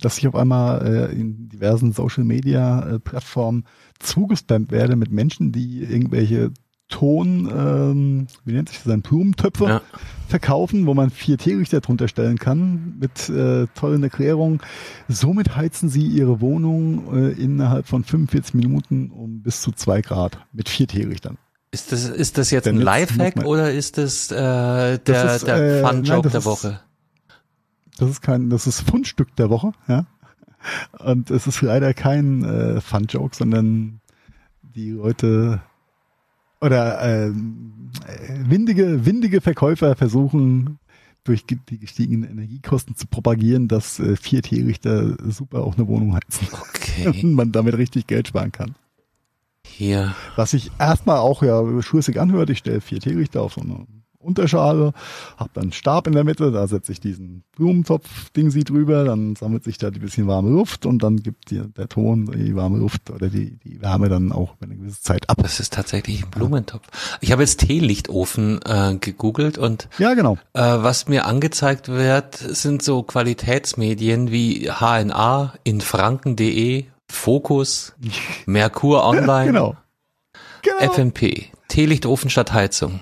dass 0.00 0.18
ich 0.18 0.28
auf 0.28 0.34
einmal 0.34 0.86
äh, 0.86 1.12
in 1.12 1.48
diversen 1.48 1.92
Social 1.92 2.24
Media 2.24 2.86
äh, 2.86 2.98
Plattformen 2.98 3.64
zugespammt 4.00 4.70
werde 4.70 4.96
mit 4.96 5.10
Menschen, 5.12 5.52
die 5.52 5.82
irgendwelche 5.82 6.52
Ton, 6.92 7.50
ähm, 7.52 8.26
wie 8.44 8.52
nennt 8.52 8.68
sich 8.68 8.78
das, 8.84 8.92
ein 8.92 9.02
Blumentöpfe 9.02 9.64
Ja. 9.64 9.80
verkaufen, 10.28 10.86
wo 10.86 10.94
man 10.94 11.10
vier 11.10 11.38
Teelichter 11.38 11.80
drunter 11.80 12.06
stellen 12.06 12.38
kann, 12.38 12.94
mit 13.00 13.28
äh, 13.28 13.66
tollen 13.74 14.02
Erklärungen. 14.04 14.60
Somit 15.08 15.56
heizen 15.56 15.88
sie 15.88 16.06
ihre 16.06 16.40
Wohnung 16.40 17.12
äh, 17.16 17.30
innerhalb 17.32 17.88
von 17.88 18.04
45 18.04 18.54
Minuten 18.54 19.10
um 19.10 19.42
bis 19.42 19.62
zu 19.62 19.72
zwei 19.72 20.00
Grad 20.02 20.38
mit 20.52 20.68
vier 20.68 20.86
Teelichtern. 20.86 21.38
Ist 21.72 21.90
das, 21.90 22.08
ist 22.08 22.36
das 22.38 22.50
jetzt 22.50 22.66
Denn 22.66 22.76
ein 22.76 22.82
Lifehack 22.82 23.44
oder 23.46 23.72
ist 23.72 23.96
das 23.98 24.30
äh, 24.30 24.36
der, 24.36 24.98
Das 25.00 25.36
ist, 25.36 25.46
der 25.48 25.56
äh, 25.56 25.82
Fun-Joke 25.82 26.28
der 26.28 26.38
ist- 26.38 26.44
Woche? 26.44 26.80
Das 27.98 28.08
ist 28.10 28.20
kein, 28.22 28.48
das 28.50 28.66
ist 28.66 28.80
Fundstück 28.80 29.34
der 29.36 29.50
Woche, 29.50 29.72
ja. 29.88 30.06
Und 30.98 31.30
es 31.30 31.46
ist 31.46 31.60
leider 31.62 31.92
kein 31.94 32.44
äh, 32.44 32.80
Fun-Joke, 32.80 33.34
sondern 33.36 34.00
die 34.62 34.90
Leute 34.90 35.60
oder 36.62 37.02
ähm, 37.02 37.90
äh, 38.06 38.48
windige, 38.48 39.04
windige 39.04 39.40
Verkäufer 39.40 39.96
versuchen 39.96 40.78
durch 41.24 41.44
die 41.46 41.78
gestiegenen 41.78 42.28
Energiekosten 42.28 42.96
zu 42.96 43.06
propagieren, 43.06 43.68
dass 43.68 44.00
äh, 44.00 44.16
vier 44.16 44.42
Teelichter 44.42 45.16
super 45.30 45.62
auch 45.62 45.76
eine 45.76 45.86
Wohnung 45.86 46.14
heizen 46.14 46.48
Okay, 46.52 47.06
und 47.22 47.34
man 47.34 47.52
damit 47.52 47.76
richtig 47.76 48.06
Geld 48.06 48.28
sparen 48.28 48.52
kann. 48.52 48.74
hier. 49.64 50.14
Was 50.36 50.52
sich 50.52 50.70
erstmal 50.78 51.18
auch 51.18 51.42
ja 51.42 51.62
schwierig 51.82 52.18
anhört, 52.18 52.50
ich 52.50 52.58
stelle 52.58 52.80
vier 52.80 53.00
Teelichter 53.00 53.42
auf 53.42 53.54
so 53.54 53.60
eine 53.60 53.86
Unterschale, 54.22 54.92
habe 55.36 55.50
dann 55.54 55.64
einen 55.64 55.72
Stab 55.72 56.06
in 56.06 56.12
der 56.14 56.24
Mitte, 56.24 56.50
da 56.52 56.66
setze 56.66 56.92
ich 56.92 57.00
diesen 57.00 57.42
Blumentopf-Ding 57.56 58.50
sie 58.50 58.64
drüber, 58.64 59.04
dann 59.04 59.36
sammelt 59.36 59.64
sich 59.64 59.78
da 59.78 59.90
die 59.90 59.98
bisschen 59.98 60.26
warme 60.26 60.50
Luft 60.50 60.86
und 60.86 61.02
dann 61.02 61.16
gibt 61.18 61.50
dir 61.50 61.64
der 61.76 61.88
Ton 61.88 62.30
die 62.32 62.54
warme 62.56 62.78
Luft 62.78 63.10
oder 63.10 63.28
die, 63.28 63.58
die 63.64 63.80
Wärme 63.82 64.08
dann 64.08 64.32
auch 64.32 64.54
über 64.56 64.66
eine 64.66 64.76
gewisse 64.76 65.02
Zeit 65.02 65.28
ab. 65.28 65.38
Das 65.42 65.60
ist 65.60 65.72
tatsächlich 65.72 66.24
ein 66.24 66.30
Blumentopf. 66.30 66.86
Ich 67.20 67.32
habe 67.32 67.42
jetzt 67.42 67.60
Teelichtofen 67.60 68.60
äh, 68.64 68.96
gegoogelt 69.00 69.58
und 69.58 69.88
Ja, 69.98 70.14
genau. 70.14 70.34
äh, 70.54 70.60
was 70.60 71.08
mir 71.08 71.26
angezeigt 71.26 71.88
wird, 71.88 72.36
sind 72.36 72.82
so 72.82 73.02
Qualitätsmedien 73.02 74.30
wie 74.30 74.70
HNA, 74.70 75.54
infranken.de, 75.64 76.84
Focus, 77.10 77.94
Merkur 78.46 79.04
Online, 79.04 79.46
Genau. 79.52 79.76
Genau. 80.62 80.92
FMP, 80.92 81.46
Teelichtofen 81.68 82.30
statt 82.30 82.52
Heizung. 82.52 83.00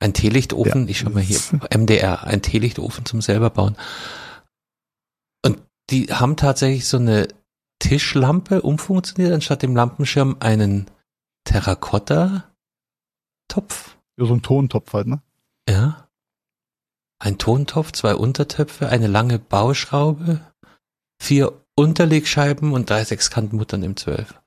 Ein 0.00 0.14
Teelichtofen, 0.14 0.84
Ja, 0.84 0.90
ich 0.90 0.98
schau 0.98 1.10
mal 1.10 1.22
hier, 1.22 1.38
MDR, 1.70 2.24
ein 2.24 2.40
Teelichtofen 2.40 3.04
zum 3.04 3.20
selber 3.20 3.50
bauen. 3.50 3.76
Und 5.44 5.60
die 5.90 6.06
haben 6.06 6.36
tatsächlich 6.36 6.88
so 6.88 6.96
eine 6.96 7.28
Tischlampe 7.80 8.62
umfunktioniert, 8.62 9.34
anstatt 9.34 9.62
dem 9.62 9.76
Lampenschirm 9.76 10.36
einen 10.40 10.86
Terrakotta-Topf. 11.44 13.96
Ja, 14.18 14.26
so 14.26 14.34
ein 14.34 14.42
Tontopf 14.42 14.92
halt, 14.92 15.06
ne? 15.06 15.22
Ja. 15.68 16.08
Ein 17.18 17.36
Tontopf, 17.36 17.92
zwei 17.92 18.14
Untertöpfe, 18.14 18.88
eine 18.88 19.06
lange 19.06 19.38
Bauschraube, 19.38 20.40
vier 21.20 21.52
Unterlegscheiben 21.76 22.72
und 22.72 22.88
drei 22.88 23.04
Sechskantmuttern 23.04 23.82
im 23.82 23.96
Zwölf. 23.96 24.39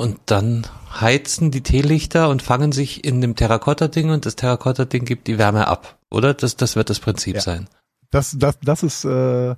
Und 0.00 0.18
dann 0.26 0.66
heizen 0.98 1.50
die 1.50 1.60
Teelichter 1.60 2.30
und 2.30 2.40
fangen 2.42 2.72
sich 2.72 3.04
in 3.04 3.20
dem 3.20 3.36
Terrakotta-Ding 3.36 4.08
und 4.10 4.24
das 4.24 4.34
Terrakotta-Ding 4.34 5.04
gibt 5.04 5.26
die 5.26 5.36
Wärme 5.36 5.66
ab. 5.68 5.98
Oder? 6.10 6.32
Das, 6.32 6.56
das 6.56 6.74
wird 6.74 6.88
das 6.88 7.00
Prinzip 7.00 7.34
Ja. 7.34 7.40
sein. 7.42 7.68
Das, 8.10 8.34
das, 8.38 8.58
das 8.60 8.82
ist 8.82 9.04
äh, 9.04 9.54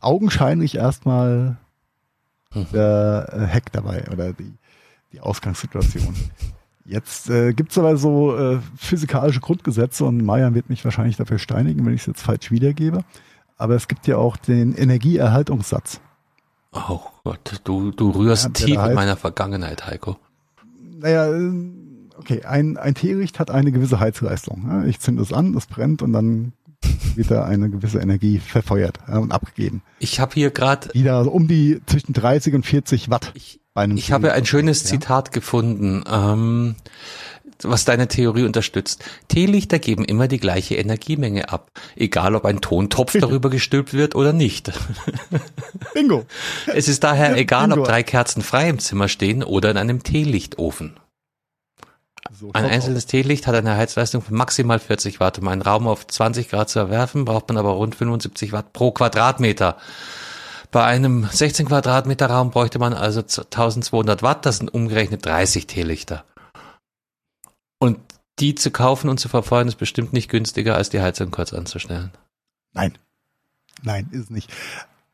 augenscheinlich 0.00 0.74
erstmal 0.74 1.56
Hm. 2.52 2.66
der 2.72 3.28
äh, 3.32 3.46
Hack 3.54 3.70
dabei 3.72 4.04
oder 4.12 4.32
die, 4.32 4.54
die 5.12 5.20
Ausgangssituation. 5.20 6.14
Jetzt 6.84 7.30
äh, 7.30 7.52
gibt 7.52 7.70
es 7.70 7.78
aber 7.78 7.96
so 7.96 8.36
äh, 8.36 8.58
physikalische 8.76 9.40
Grundgesetze 9.40 10.04
und 10.04 10.24
Marian 10.24 10.54
wird 10.54 10.68
mich 10.68 10.84
wahrscheinlich 10.84 11.16
dafür 11.16 11.38
steinigen, 11.38 11.86
wenn 11.86 11.94
ich 11.94 12.00
es 12.02 12.06
jetzt 12.06 12.22
falsch 12.22 12.50
wiedergebe. 12.50 13.04
Aber 13.56 13.74
es 13.74 13.88
gibt 13.88 14.06
ja 14.06 14.16
auch 14.16 14.36
den 14.36 14.74
Energieerhaltungssatz. 14.74 16.00
Oh 16.88 17.00
Gott, 17.24 17.60
du, 17.64 17.90
du 17.90 18.10
rührst 18.10 18.54
tief 18.54 18.76
in 18.76 18.94
meiner 18.94 19.16
Vergangenheit, 19.16 19.86
Heiko. 19.86 20.16
Naja, 20.98 21.32
äh, 21.32 21.52
okay, 22.18 22.44
ein, 22.44 22.76
ein 22.76 22.94
Teelicht 22.94 23.38
hat 23.38 23.50
eine 23.50 23.72
gewisse 23.72 24.00
Heizleistung. 24.00 24.66
Ja? 24.68 24.84
Ich 24.84 25.00
zünde 25.00 25.22
es 25.22 25.32
an, 25.32 25.54
es 25.54 25.66
brennt 25.66 26.02
und 26.02 26.12
dann 26.12 26.52
wird 27.14 27.30
da 27.30 27.44
eine 27.44 27.70
gewisse 27.70 27.98
Energie 27.98 28.38
verfeuert 28.38 28.98
und 29.08 29.32
abgegeben. 29.32 29.82
Ich 29.98 30.20
habe 30.20 30.34
hier 30.34 30.50
gerade, 30.50 30.90
so 30.94 31.30
um 31.30 31.48
die 31.48 31.80
zwischen 31.86 32.12
30 32.12 32.54
und 32.54 32.66
40 32.66 33.10
Watt 33.10 33.32
ich, 33.34 33.60
bei 33.74 33.82
einem 33.82 33.96
Ich 33.96 34.12
habe 34.12 34.32
ein 34.32 34.44
schönes 34.44 34.82
ja? 34.84 34.90
Zitat 34.90 35.32
gefunden, 35.32 36.04
ähm, 36.10 36.76
was 37.62 37.84
deine 37.84 38.08
Theorie 38.08 38.44
unterstützt. 38.44 39.04
Teelichter 39.28 39.78
geben 39.78 40.04
immer 40.04 40.28
die 40.28 40.38
gleiche 40.38 40.76
Energiemenge 40.76 41.48
ab, 41.50 41.70
egal 41.94 42.34
ob 42.34 42.44
ein 42.44 42.60
Tontopf 42.60 43.16
darüber 43.18 43.50
gestülpt 43.50 43.92
wird 43.92 44.14
oder 44.14 44.32
nicht. 44.32 44.72
Bingo. 45.94 46.24
Es 46.66 46.88
ist 46.88 47.04
daher 47.04 47.36
egal, 47.36 47.72
ob 47.72 47.86
drei 47.86 48.02
Kerzen 48.02 48.42
frei 48.42 48.68
im 48.68 48.78
Zimmer 48.78 49.08
stehen 49.08 49.42
oder 49.42 49.70
in 49.70 49.76
einem 49.76 50.02
Teelichtofen. 50.02 50.98
So 52.32 52.50
Ein 52.52 52.64
einzelnes 52.64 53.06
Teelicht 53.06 53.46
hat 53.46 53.54
eine 53.54 53.76
Heizleistung 53.76 54.20
von 54.20 54.36
maximal 54.36 54.78
40 54.78 55.20
Watt. 55.20 55.38
Um 55.38 55.48
einen 55.48 55.62
Raum 55.62 55.86
auf 55.86 56.06
20 56.06 56.48
Grad 56.48 56.68
zu 56.68 56.78
erwerfen, 56.78 57.24
braucht 57.24 57.48
man 57.48 57.56
aber 57.56 57.70
rund 57.70 57.94
75 57.94 58.52
Watt 58.52 58.72
pro 58.72 58.90
Quadratmeter. 58.90 59.76
Bei 60.70 60.84
einem 60.84 61.28
16 61.30 61.66
Quadratmeter 61.66 62.26
Raum 62.26 62.50
bräuchte 62.50 62.78
man 62.78 62.92
also 62.92 63.20
1200 63.20 64.22
Watt, 64.22 64.44
das 64.44 64.58
sind 64.58 64.74
umgerechnet 64.74 65.24
30 65.24 65.66
Teelichter. 65.66 66.24
Und 67.78 67.98
die 68.38 68.54
zu 68.54 68.70
kaufen 68.70 69.08
und 69.08 69.18
zu 69.18 69.28
verfeuern 69.28 69.68
ist 69.68 69.76
bestimmt 69.76 70.12
nicht 70.12 70.28
günstiger, 70.28 70.76
als 70.76 70.90
die 70.90 71.00
Heizung 71.00 71.30
kurz 71.30 71.52
anzustellen. 71.52 72.10
Nein. 72.72 72.92
Nein, 73.82 74.08
ist 74.12 74.30
nicht. 74.30 74.52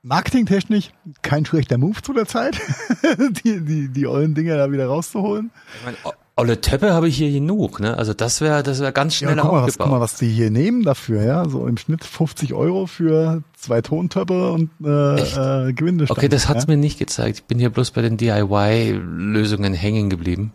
Marketingtechnisch 0.03 0.91
kein 1.23 1.47
schlechter 1.47 1.79
Move 1.79 2.03
zu 2.03 2.13
der 2.13 2.27
Zeit, 2.27 2.61
die, 3.45 3.61
die, 3.61 3.89
die 3.89 4.07
ollen 4.07 4.35
Dinger 4.35 4.57
da 4.57 4.73
wieder 4.73 4.87
rauszuholen. 4.87 5.53
Ich 5.79 5.85
meine, 5.85 5.97
olle 6.35 6.61
Töpfe 6.61 6.93
habe 6.93 7.07
ich 7.07 7.17
hier 7.17 7.31
genug, 7.31 7.79
ne? 7.79 7.97
Also 7.97 8.13
das 8.13 8.41
wäre 8.41 8.65
das 8.65 8.81
wäre 8.81 8.93
ganz 8.93 9.21
Ja, 9.21 9.29
schnell 9.29 9.41
guck 9.41 9.53
mal, 9.53 9.63
was, 9.63 9.79
guck 9.79 9.89
mal, 9.89 10.01
was 10.01 10.17
die 10.17 10.29
hier 10.29 10.51
nehmen 10.51 10.83
dafür, 10.83 11.23
ja. 11.23 11.49
So 11.49 11.69
im 11.69 11.77
Schnitt 11.77 12.05
50 12.05 12.53
Euro 12.53 12.87
für 12.87 13.45
zwei 13.57 13.81
Tontöpfe 13.81 14.51
und 14.51 14.71
äh, 14.85 15.69
äh, 15.69 15.73
Gewindestand. 15.73 16.19
Okay, 16.19 16.29
das 16.29 16.49
hat's 16.49 16.65
ja? 16.65 16.71
mir 16.71 16.79
nicht 16.79 16.99
gezeigt. 16.99 17.39
Ich 17.39 17.45
bin 17.45 17.61
hier 17.61 17.71
bloß 17.71 17.93
bei 17.93 18.03
den 18.03 18.17
DIY-Lösungen 18.17 19.73
hängen 19.73 20.11
geblieben. 20.11 20.53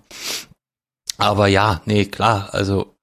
Aber 1.17 1.47
ja, 1.47 1.81
nee, 1.85 2.05
klar, 2.05 2.53
also 2.53 2.95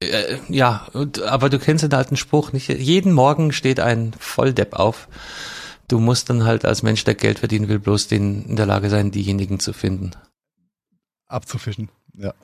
äh, 0.00 0.38
ja, 0.48 0.86
und, 0.92 1.22
aber 1.22 1.50
du 1.50 1.58
kennst 1.58 1.84
den 1.84 1.94
alten 1.94 2.16
Spruch, 2.16 2.52
nicht 2.52 2.68
jeden 2.68 3.12
Morgen 3.12 3.52
steht 3.52 3.80
ein 3.80 4.12
Volldepp 4.18 4.74
auf. 4.74 5.08
Du 5.88 5.98
musst 6.00 6.28
dann 6.30 6.44
halt 6.44 6.64
als 6.64 6.82
Mensch, 6.82 7.04
der 7.04 7.14
Geld 7.14 7.38
verdienen 7.38 7.68
will, 7.68 7.78
bloß 7.78 8.08
den 8.08 8.44
in 8.44 8.56
der 8.56 8.66
Lage 8.66 8.90
sein, 8.90 9.10
diejenigen 9.10 9.58
zu 9.58 9.72
finden. 9.72 10.12
abzufischen. 11.26 11.88
Ja. 12.14 12.34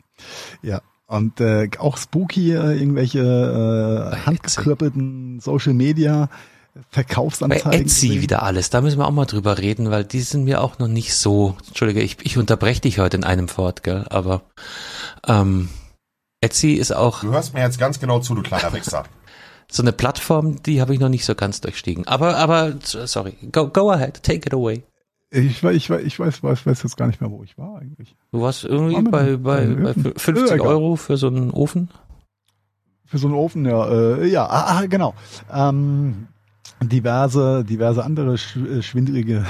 Ja. 0.62 0.81
Und 1.07 1.41
äh, 1.41 1.69
auch 1.79 1.99
spooky, 1.99 2.53
äh, 2.53 2.79
irgendwelche 2.79 3.21
äh, 3.21 4.11
Bei 4.11 4.21
handgekrippelten 4.21 5.41
Social 5.41 5.75
Media 5.75 6.31
Bei 6.75 6.81
Verkaufsanzeigen. 6.91 7.73
Etsy 7.73 8.09
gesehen. 8.09 8.23
wieder 8.23 8.43
alles, 8.43 8.69
da 8.71 8.81
müssen 8.81 8.99
wir 8.99 9.07
auch 9.07 9.13
mal 9.13 9.27
drüber 9.27 9.59
reden, 9.59 9.91
weil 9.91 10.05
die 10.05 10.21
sind 10.23 10.45
mir 10.45 10.61
auch 10.61 10.79
noch 10.81 10.89
nicht 10.89 11.15
so, 11.15 11.57
Entschuldige, 11.69 12.01
ich, 12.03 12.17
ich 12.23 12.37
unterbreche 12.37 12.81
dich 12.81 12.99
heute 12.99 13.17
in 13.17 13.25
einem 13.25 13.47
Fort, 13.49 13.83
gell, 13.85 14.05
aber 14.11 14.43
ähm, 15.27 15.69
Etsy 16.41 16.73
ist 16.73 16.93
auch 16.93 17.21
Du 17.21 17.31
hörst 17.33 17.55
mir 17.55 17.61
jetzt 17.61 17.79
ganz 17.79 18.01
genau 18.01 18.19
zu, 18.19 18.35
du 18.35 18.43
kleiner 18.43 18.73
Wichser. 18.73 19.05
so 19.71 19.83
eine 19.83 19.93
Plattform, 19.93 20.63
die 20.63 20.81
habe 20.81 20.93
ich 20.95 21.01
noch 21.01 21.09
nicht 21.09 21.25
so 21.25 21.35
ganz 21.37 21.61
durchstiegen. 21.61 22.07
Aber, 22.09 22.37
aber, 22.37 22.75
sorry, 22.83 23.35
go, 23.53 23.69
go 23.69 23.91
ahead, 23.93 24.23
take 24.23 24.47
it 24.47 24.53
away. 24.53 24.83
Ich, 25.31 25.63
weiß- 25.63 25.71
ich, 25.73 25.89
weiß- 25.91 26.01
ich 26.01 26.19
weiß, 26.19 26.43
weiß, 26.43 26.67
weiß 26.67 26.83
jetzt 26.83 26.97
gar 26.97 27.07
nicht 27.07 27.21
mehr, 27.21 27.31
wo 27.31 27.43
ich 27.45 27.57
war 27.57 27.79
eigentlich. 27.79 28.15
Du 28.33 28.41
warst 28.41 28.65
irgendwie 28.65 28.97
War 28.97 29.03
bei, 29.05 29.37
bei, 29.37 29.67
bei 29.67 29.91
Öfen. 29.91 30.13
50 30.17 30.49
Ja, 30.49 30.55
egal. 30.57 30.67
Euro 30.67 30.97
für 30.97 31.17
so 31.17 31.29
einen 31.29 31.51
Ofen? 31.51 31.89
Für 33.05 33.19
so 33.19 33.27
einen 33.29 33.37
Ofen, 33.37 33.65
ja, 33.65 33.89
äh, 33.89 34.27
ja, 34.27 34.45
ah, 34.47 34.79
ah, 34.79 34.87
genau. 34.87 35.15
Ähm, 35.53 36.29
diverse, 36.83 37.65
diverse 37.65 38.05
andere 38.05 38.35
äh, 38.35 38.83
schwindrige, 38.83 39.47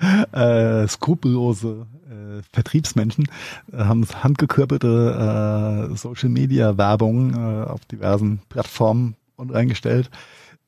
äh, 0.32 0.88
skrupellose 0.88 1.86
äh, 2.08 2.42
Vertriebsmenschen 2.52 3.28
äh, 3.72 3.78
haben 3.78 4.06
handgekörpelte 4.06 5.88
äh, 5.90 5.96
Social 5.96 6.28
Media 6.28 6.76
Werbung 6.76 7.34
äh, 7.34 7.64
auf 7.64 7.84
diversen 7.86 8.40
Plattformen 8.48 9.16
und 9.36 9.50
reingestellt, 9.50 10.10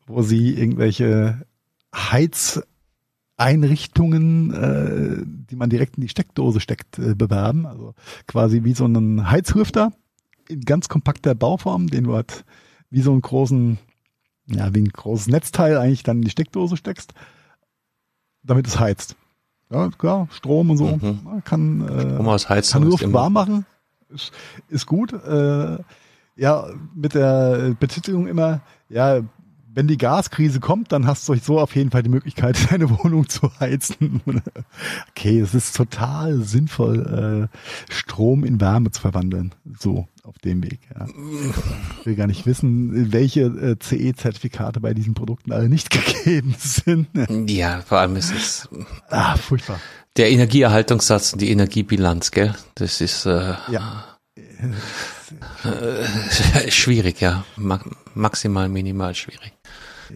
wo 0.06 0.22
sie 0.22 0.54
irgendwelche 0.54 1.42
Heizeinrichtungen, 1.94 4.52
äh, 4.52 5.22
die 5.50 5.56
man 5.56 5.70
direkt 5.70 5.96
in 5.96 6.02
die 6.02 6.08
Steckdose 6.08 6.60
steckt, 6.60 6.98
äh, 6.98 7.14
bewerben. 7.14 7.66
Also 7.66 7.94
quasi 8.26 8.64
wie 8.64 8.74
so 8.74 8.84
einen 8.84 9.30
Heizhüfter 9.30 9.92
in 10.48 10.60
ganz 10.60 10.88
kompakter 10.88 11.34
Bauform, 11.34 11.88
den 11.88 12.04
du 12.04 12.14
halt 12.14 12.44
wie 12.90 13.00
so 13.00 13.10
einen 13.12 13.22
großen, 13.22 13.78
ja, 14.46 14.74
wie 14.74 14.80
ein 14.80 14.88
großes 14.88 15.28
Netzteil 15.28 15.76
eigentlich 15.78 16.02
dann 16.02 16.18
in 16.18 16.22
die 16.22 16.30
Steckdose 16.30 16.76
steckst, 16.76 17.14
damit 18.42 18.66
es 18.66 18.78
heizt. 18.78 19.16
Ja, 19.70 19.90
klar, 19.90 20.28
Strom 20.30 20.70
und 20.70 20.76
so. 20.76 20.96
Mhm. 20.96 21.42
Kann, 21.44 21.80
äh, 21.88 22.62
kann 22.62 22.82
Luft 22.84 23.12
warm 23.12 23.32
machen. 23.32 23.66
Ist, 24.08 24.32
ist 24.68 24.86
gut. 24.86 25.12
Äh, 25.12 25.78
ja, 26.36 26.68
mit 26.94 27.14
der 27.14 27.74
Betitelung 27.78 28.28
immer, 28.28 28.60
ja, 28.88 29.20
wenn 29.76 29.86
die 29.86 29.98
Gaskrise 29.98 30.58
kommt, 30.58 30.90
dann 30.90 31.06
hast 31.06 31.28
du 31.28 31.34
so 31.34 31.60
auf 31.60 31.76
jeden 31.76 31.90
Fall 31.90 32.02
die 32.02 32.08
Möglichkeit, 32.08 32.56
deine 32.72 32.88
Wohnung 32.90 33.28
zu 33.28 33.50
heizen. 33.60 34.22
okay, 35.10 35.38
es 35.38 35.54
ist 35.54 35.76
total 35.76 36.40
sinnvoll, 36.40 37.48
äh, 37.52 37.92
Strom 37.92 38.42
in 38.44 38.58
Wärme 38.58 38.90
zu 38.90 39.02
verwandeln. 39.02 39.54
So, 39.78 40.08
auf 40.22 40.38
dem 40.38 40.62
Weg. 40.64 40.80
Ja. 40.98 41.06
Ich 42.00 42.06
will 42.06 42.16
gar 42.16 42.26
nicht 42.26 42.46
wissen, 42.46 43.12
welche 43.12 43.42
äh, 43.42 43.76
CE-Zertifikate 43.78 44.80
bei 44.80 44.94
diesen 44.94 45.12
Produkten 45.12 45.52
alle 45.52 45.68
nicht 45.68 45.90
gegeben 46.24 46.54
sind. 46.58 47.08
Ja, 47.50 47.82
vor 47.82 47.98
allem 47.98 48.16
ist 48.16 48.32
es 48.34 48.68
ah, 49.10 49.36
furchtbar. 49.36 49.78
der 50.16 50.30
Energieerhaltungssatz 50.30 51.34
und 51.34 51.42
die 51.42 51.50
Energiebilanz, 51.50 52.30
gell? 52.30 52.54
Das 52.76 53.02
ist 53.02 53.26
äh, 53.26 53.54
Ja. 53.70 54.04
schwierig, 56.70 57.20
ja. 57.20 57.44
Ma 57.56 57.78
maximal, 58.16 58.68
minimal 58.68 59.14
schwierig. 59.14 59.52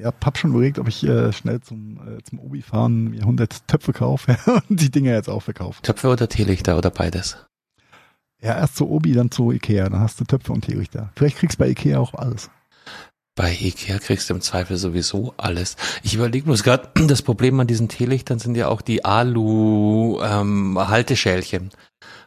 Ja, 0.01 0.13
hab 0.25 0.39
schon 0.39 0.51
überlegt, 0.51 0.79
ob 0.79 0.89
ich 0.89 1.05
äh, 1.05 1.33
schnell 1.33 1.61
zum, 1.61 2.01
äh, 2.07 2.23
zum 2.23 2.39
Obi 2.39 2.63
fahren 2.63 3.11
mir 3.11 3.23
100 3.23 3.67
Töpfe 3.67 3.93
kaufe 3.93 4.37
und 4.69 4.81
die 4.81 4.91
Dinger 4.91 5.13
jetzt 5.13 5.29
auch 5.29 5.43
verkauft. 5.43 5.85
Töpfe 5.85 6.09
oder 6.09 6.29
Teelichter 6.29 6.79
oder 6.79 6.91
beides? 6.91 7.39
Ja, 8.43 8.57
erst 8.57 8.77
zu 8.77 8.89
Obi, 8.89 9.13
dann 9.13 9.31
zu 9.31 9.53
Ikea, 9.53 9.89
dann 9.89 10.01
hast 10.01 10.21
du 10.21 10.25
Töpfe 10.25 10.53
und 10.53 10.65
Teelichter. 10.65 11.13
Vielleicht 11.17 11.39
kriegst 11.39 11.59
du 11.59 11.65
bei 11.65 11.69
Ikea 11.69 11.99
auch 11.99 12.15
alles. 12.15 12.51
Bei 13.35 13.53
Ikea 13.53 13.99
kriegst 13.99 14.29
du 14.29 14.35
im 14.35 14.41
Zweifel 14.41 14.77
sowieso 14.77 15.35
alles. 15.37 15.77
Ich 16.03 16.15
überlege 16.15 16.47
bloß 16.47 16.63
gerade, 16.63 16.89
das 17.07 17.23
Problem 17.23 17.59
an 17.61 17.67
diesen 17.67 17.89
Teelichtern 17.89 18.39
sind 18.39 18.55
ja 18.55 18.69
auch 18.69 18.83
die 18.83 19.05
Alu-Halteschälchen. 19.05 21.71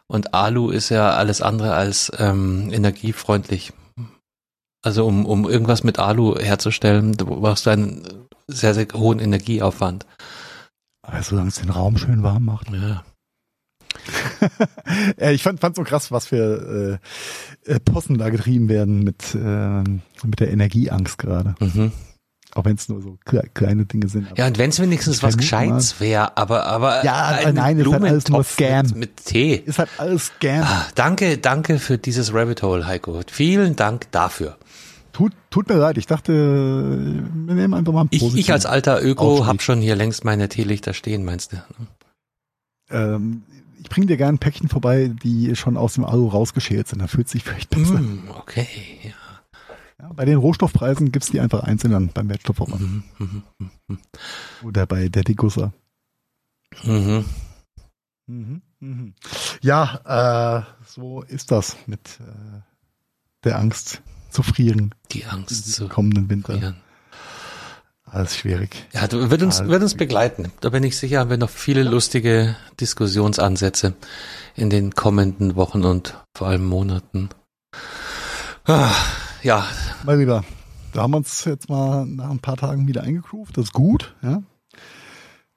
Und 0.06 0.34
Alu 0.34 0.68
ist 0.70 0.90
ja 0.90 1.10
alles 1.10 1.40
andere 1.40 1.74
als 1.74 2.12
ähm, 2.18 2.70
energiefreundlich. 2.72 3.72
Also 4.84 5.06
um, 5.06 5.24
um 5.24 5.48
irgendwas 5.48 5.82
mit 5.82 5.98
Alu 5.98 6.38
herzustellen, 6.38 7.14
da 7.14 7.24
brauchst 7.24 7.64
du 7.64 7.70
einen 7.70 8.02
sehr, 8.46 8.74
sehr 8.74 8.86
hohen 8.92 9.18
Energieaufwand. 9.18 10.04
Aber 11.00 11.22
solange 11.22 11.48
es 11.48 11.56
den 11.56 11.70
Raum 11.70 11.96
schön 11.96 12.22
warm 12.22 12.44
macht. 12.44 12.70
Ja. 12.70 13.02
ja, 15.18 15.30
ich 15.30 15.42
fand, 15.42 15.60
fand 15.60 15.76
so 15.76 15.84
krass, 15.84 16.12
was 16.12 16.26
für 16.26 17.00
äh, 17.66 17.72
äh, 17.72 17.80
Posten 17.80 18.18
da 18.18 18.28
getrieben 18.28 18.68
werden 18.68 19.02
mit, 19.02 19.34
äh, 19.34 19.82
mit 20.26 20.40
der 20.40 20.50
Energieangst 20.50 21.16
gerade. 21.16 21.54
Mhm. 21.60 21.90
Auch 22.54 22.66
wenn 22.66 22.76
es 22.76 22.88
nur 22.90 23.00
so 23.00 23.18
kle 23.24 23.42
kleine 23.54 23.86
Dinge 23.86 24.08
sind. 24.08 24.28
Ja, 24.36 24.46
und 24.46 24.58
wenn 24.58 24.68
es 24.68 24.78
wenigstens 24.80 25.22
was 25.22 25.38
Gescheites 25.38 25.98
wäre, 25.98 26.36
aber, 26.36 26.66
aber 26.66 27.04
Ja, 27.04 27.28
ein 27.28 27.54
nein, 27.54 27.78
ist 27.78 27.90
halt 27.90 28.04
alles 28.04 28.28
nur 28.28 28.44
Scam. 28.44 28.86
Mit, 28.88 28.96
mit 28.96 29.24
Tee. 29.24 29.54
Ist 29.54 29.78
halt 29.78 29.88
alles 29.96 30.26
Scam. 30.26 30.62
Ah, 30.62 30.86
danke, 30.94 31.38
danke 31.38 31.78
für 31.78 31.96
dieses 31.96 32.34
Rabbit 32.34 32.62
Hole, 32.62 32.86
Heiko. 32.86 33.22
Vielen 33.26 33.76
Dank 33.76 34.12
dafür. 34.12 34.58
Tut, 35.14 35.32
tut 35.48 35.68
mir 35.68 35.76
leid, 35.76 35.96
ich 35.96 36.06
dachte, 36.06 36.32
wir 36.32 37.54
nehmen 37.54 37.72
einfach 37.72 37.92
mal 37.92 38.00
einen 38.00 38.08
Ich, 38.10 38.34
ich 38.34 38.50
als 38.52 38.66
alter 38.66 39.00
Öko 39.00 39.34
Aufstieg. 39.34 39.46
hab 39.46 39.62
schon 39.62 39.80
hier 39.80 39.94
längst 39.94 40.24
meine 40.24 40.48
Teelichter 40.48 40.92
stehen, 40.92 41.24
meinst 41.24 41.52
du? 41.52 41.56
Ähm, 42.90 43.44
ich 43.80 43.88
bringe 43.88 44.06
dir 44.08 44.16
gerne 44.16 44.34
ein 44.36 44.38
Päckchen 44.40 44.68
vorbei, 44.68 45.12
die 45.22 45.54
schon 45.54 45.76
aus 45.76 45.94
dem 45.94 46.04
Alu 46.04 46.26
rausgeschält 46.28 46.88
sind. 46.88 46.98
Da 47.00 47.06
fühlt 47.06 47.28
sich 47.28 47.44
vielleicht 47.44 47.70
besser. 47.70 47.98
Hm, 47.98 48.24
okay. 48.36 48.66
Ja. 49.04 49.10
Ja, 50.00 50.12
bei 50.12 50.24
den 50.24 50.36
Rohstoffpreisen 50.38 51.12
gibt's 51.12 51.30
die 51.30 51.38
einfach 51.38 51.62
einzeln 51.62 51.92
dann 51.92 52.08
beim 52.08 52.28
Wertstoffverband. 52.28 52.80
Mhm, 52.80 53.04
mhm, 53.18 53.42
mhm, 53.86 53.98
Oder 54.64 54.84
bei 54.86 55.08
der 55.08 55.22
Degusser. 55.22 55.72
mhm. 56.82 57.24
Mhm, 58.26 58.62
mhm. 58.80 59.14
Ja, 59.62 60.58
äh, 60.58 60.62
so 60.88 61.22
ist 61.22 61.52
das 61.52 61.76
mit 61.86 62.18
äh, 62.20 62.60
der 63.44 63.60
Angst 63.60 64.02
zu 64.34 64.42
frieren 64.42 64.94
Die 65.12 65.24
Angst 65.24 65.72
zu 65.72 65.88
kommenden 65.88 66.28
Winter. 66.28 66.54
frieren. 66.58 66.76
Alles 68.04 68.36
schwierig. 68.36 68.86
Ja, 68.92 69.08
du, 69.08 69.30
wird 69.30 69.42
uns, 69.42 69.60
Alles 69.60 69.70
wird 69.70 69.82
uns 69.82 69.94
begleiten. 69.94 70.52
Da 70.60 70.68
bin 70.70 70.84
ich 70.84 70.96
sicher, 70.96 71.20
haben 71.20 71.30
wir 71.30 71.36
noch 71.36 71.50
viele 71.50 71.82
lustige 71.82 72.54
Diskussionsansätze 72.80 73.94
in 74.54 74.70
den 74.70 74.94
kommenden 74.94 75.56
Wochen 75.56 75.84
und 75.84 76.16
vor 76.36 76.46
allem 76.48 76.64
Monaten. 76.64 77.30
Ah, 78.66 78.92
ja, 79.42 79.66
Mal 80.04 80.18
lieber, 80.18 80.44
da 80.92 81.02
haben 81.02 81.12
wir 81.12 81.16
uns 81.16 81.44
jetzt 81.46 81.70
mal 81.70 82.04
nach 82.04 82.28
ein 82.30 82.40
paar 82.40 82.56
Tagen 82.56 82.86
wieder 82.86 83.02
eingegroovt. 83.02 83.56
Das 83.56 83.64
ist 83.64 83.72
gut, 83.72 84.14
ja. 84.22 84.42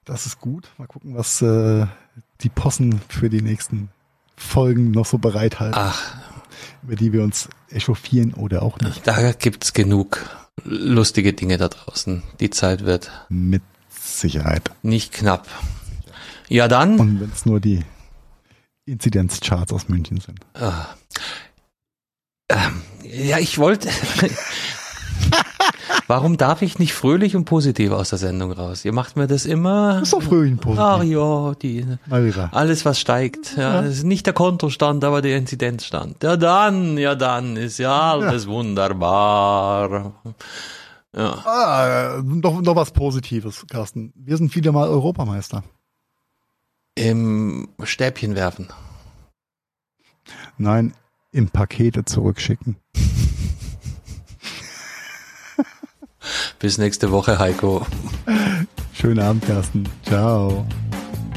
Das 0.06 0.24
ist 0.24 0.40
gut. 0.40 0.70
Mal 0.78 0.86
gucken, 0.86 1.14
was 1.14 1.42
äh, 1.42 1.86
die 2.40 2.48
Possen 2.48 2.98
für 3.08 3.28
die 3.28 3.42
nächsten 3.42 3.90
Folgen 4.36 4.90
noch 4.90 5.04
so 5.04 5.18
bereithalten, 5.18 5.78
ach, 5.78 6.16
über 6.82 6.96
die 6.96 7.12
wir 7.12 7.22
uns 7.22 7.48
echauffieren 7.70 8.34
oder 8.34 8.62
auch 8.62 8.78
nicht. 8.80 9.06
da 9.06 9.32
gibt's 9.32 9.72
genug 9.72 10.28
lustige 10.64 11.32
Dinge 11.32 11.56
da 11.58 11.68
draußen. 11.68 12.22
Die 12.40 12.50
Zeit 12.50 12.84
wird 12.84 13.10
Mit 13.28 13.62
Sicherheit. 13.88 14.70
nicht 14.82 15.12
knapp. 15.12 15.46
Ja, 16.48 16.66
dann. 16.68 16.98
Und 16.98 17.20
wenn 17.20 17.30
es 17.30 17.46
nur 17.46 17.60
die 17.60 17.84
Inzidenzcharts 18.86 19.72
aus 19.72 19.88
München 19.88 20.20
sind. 20.20 20.40
Ah. 20.54 20.86
Ähm, 22.48 22.82
ja, 23.02 23.38
ich 23.38 23.58
wollte. 23.58 23.88
Warum 26.08 26.38
darf 26.38 26.62
ich 26.62 26.78
nicht 26.78 26.94
fröhlich 26.94 27.36
und 27.36 27.44
positiv 27.44 27.92
aus 27.92 28.08
der 28.08 28.18
Sendung 28.18 28.50
raus? 28.50 28.82
Ihr 28.82 28.94
macht 28.94 29.16
mir 29.16 29.26
das 29.26 29.44
immer. 29.44 30.00
Ist 30.00 30.14
doch 30.14 30.22
fröhlich 30.22 30.52
und 30.52 30.60
positiv. 30.62 30.82
Ach 30.82 31.02
ja, 31.02 31.54
die, 31.54 31.86
alles 32.50 32.86
was 32.86 32.98
steigt. 32.98 33.58
Ja, 33.58 33.82
das 33.82 33.98
ist 33.98 34.04
nicht 34.04 34.24
der 34.24 34.32
Kontostand, 34.32 35.04
aber 35.04 35.20
der 35.20 35.36
Inzidenzstand. 35.36 36.22
Ja 36.22 36.38
dann, 36.38 36.96
ja 36.96 37.14
dann 37.14 37.58
ist 37.58 37.76
ja 37.76 38.12
alles 38.12 38.46
wunderbar. 38.48 40.14
Ja. 41.14 41.32
Ah, 41.44 42.22
noch, 42.24 42.62
noch 42.62 42.76
was 42.76 42.90
Positives, 42.92 43.66
Carsten. 43.68 44.14
Wir 44.16 44.38
sind 44.38 44.56
wieder 44.56 44.72
mal 44.72 44.88
Europameister. 44.88 45.62
Im 46.94 47.68
Stäbchen 47.82 48.34
werfen. 48.34 48.68
Nein, 50.56 50.94
im 51.32 51.50
Pakete 51.50 52.06
zurückschicken. 52.06 52.76
Bis 56.58 56.78
nächste 56.78 57.10
Woche, 57.10 57.38
Heiko. 57.38 57.86
Schönen 58.92 59.20
Abend, 59.20 59.46
Carsten. 59.46 59.84
Ciao. 60.04 60.66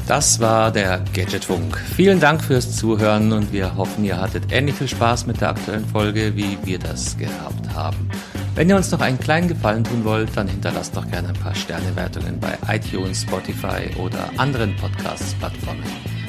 Das 0.08 0.40
war 0.40 0.72
der 0.72 1.04
Gadgetfunk. 1.14 1.78
Vielen 1.96 2.18
Dank 2.18 2.42
fürs 2.42 2.76
Zuhören 2.76 3.32
und 3.32 3.52
wir 3.52 3.76
hoffen, 3.76 4.04
ihr 4.04 4.20
hattet 4.20 4.50
ähnlich 4.50 4.74
viel 4.74 4.88
Spaß 4.88 5.26
mit 5.26 5.40
der 5.40 5.50
aktuellen 5.50 5.86
Folge, 5.86 6.34
wie 6.34 6.58
wir 6.64 6.78
das 6.78 7.16
gehabt 7.16 7.72
haben. 7.74 8.10
Wenn 8.54 8.68
ihr 8.68 8.76
uns 8.76 8.90
noch 8.90 9.00
einen 9.00 9.18
kleinen 9.18 9.48
Gefallen 9.48 9.84
tun 9.84 10.04
wollt, 10.04 10.36
dann 10.36 10.48
hinterlasst 10.48 10.96
doch 10.96 11.08
gerne 11.08 11.28
ein 11.28 11.34
paar 11.34 11.54
Sternewertungen 11.54 12.38
bei 12.40 12.58
iTunes, 12.68 13.22
Spotify 13.22 13.88
oder 13.98 14.28
anderen 14.36 14.76
Podcast-Plattformen. 14.76 16.21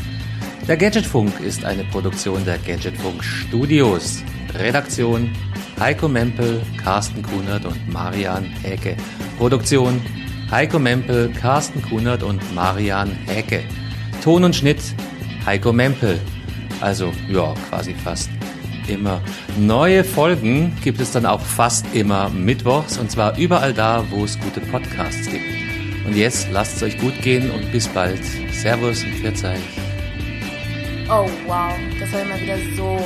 Der 0.68 0.78
Gadgetfunk 0.78 1.42
ist 1.42 1.66
eine 1.66 1.84
Produktion 1.84 2.46
der 2.46 2.58
Gadgetfunk 2.58 3.22
Studios. 3.22 4.24
Redaktion 4.56 5.30
Heiko 5.78 6.08
Mempel, 6.08 6.62
Carsten 6.82 7.22
Kunert 7.22 7.66
und 7.66 7.92
Marian 7.92 8.46
Häke. 8.46 8.96
Produktion 9.38 10.02
Heiko 10.50 10.80
Mempel, 10.80 11.34
Carsten 11.34 11.82
Kunert 11.82 12.24
und 12.24 12.42
Marian 12.56 13.12
Häke. 13.28 13.62
Ton 14.24 14.46
und 14.46 14.56
Schnitt 14.56 14.80
Heiko 15.46 15.74
Mempel. 15.74 16.18
Also, 16.80 17.12
ja, 17.30 17.54
quasi 17.70 17.94
fast 17.94 18.30
immer. 18.88 19.22
Neue 19.58 20.06
Folgen 20.06 20.78
gibt 20.82 21.02
es 21.02 21.12
dann 21.12 21.26
auch 21.26 21.42
fast 21.42 21.86
immer 21.94 22.30
mittwochs 22.30 22.98
und 22.98 23.12
zwar 23.12 23.38
überall 23.38 23.74
da, 23.74 24.06
wo 24.12 24.24
es 24.24 24.40
gute 24.40 24.62
Podcasts 24.62 25.30
gibt. 25.30 25.44
Und 26.06 26.16
jetzt 26.16 26.48
lasst 26.52 26.78
es 26.78 26.84
euch 26.84 26.98
gut 27.00 27.22
gehen 27.22 27.52
und 27.52 27.70
bis 27.74 27.90
bald. 27.90 28.22
Servus 28.54 29.04
und 29.04 29.14
Pfiat 29.16 29.44
euch. 29.44 29.93
Oh 31.10 31.30
wow, 31.46 31.74
das 32.00 32.14
war 32.14 32.22
immer 32.22 32.40
wieder 32.40 32.58
so 32.76 32.98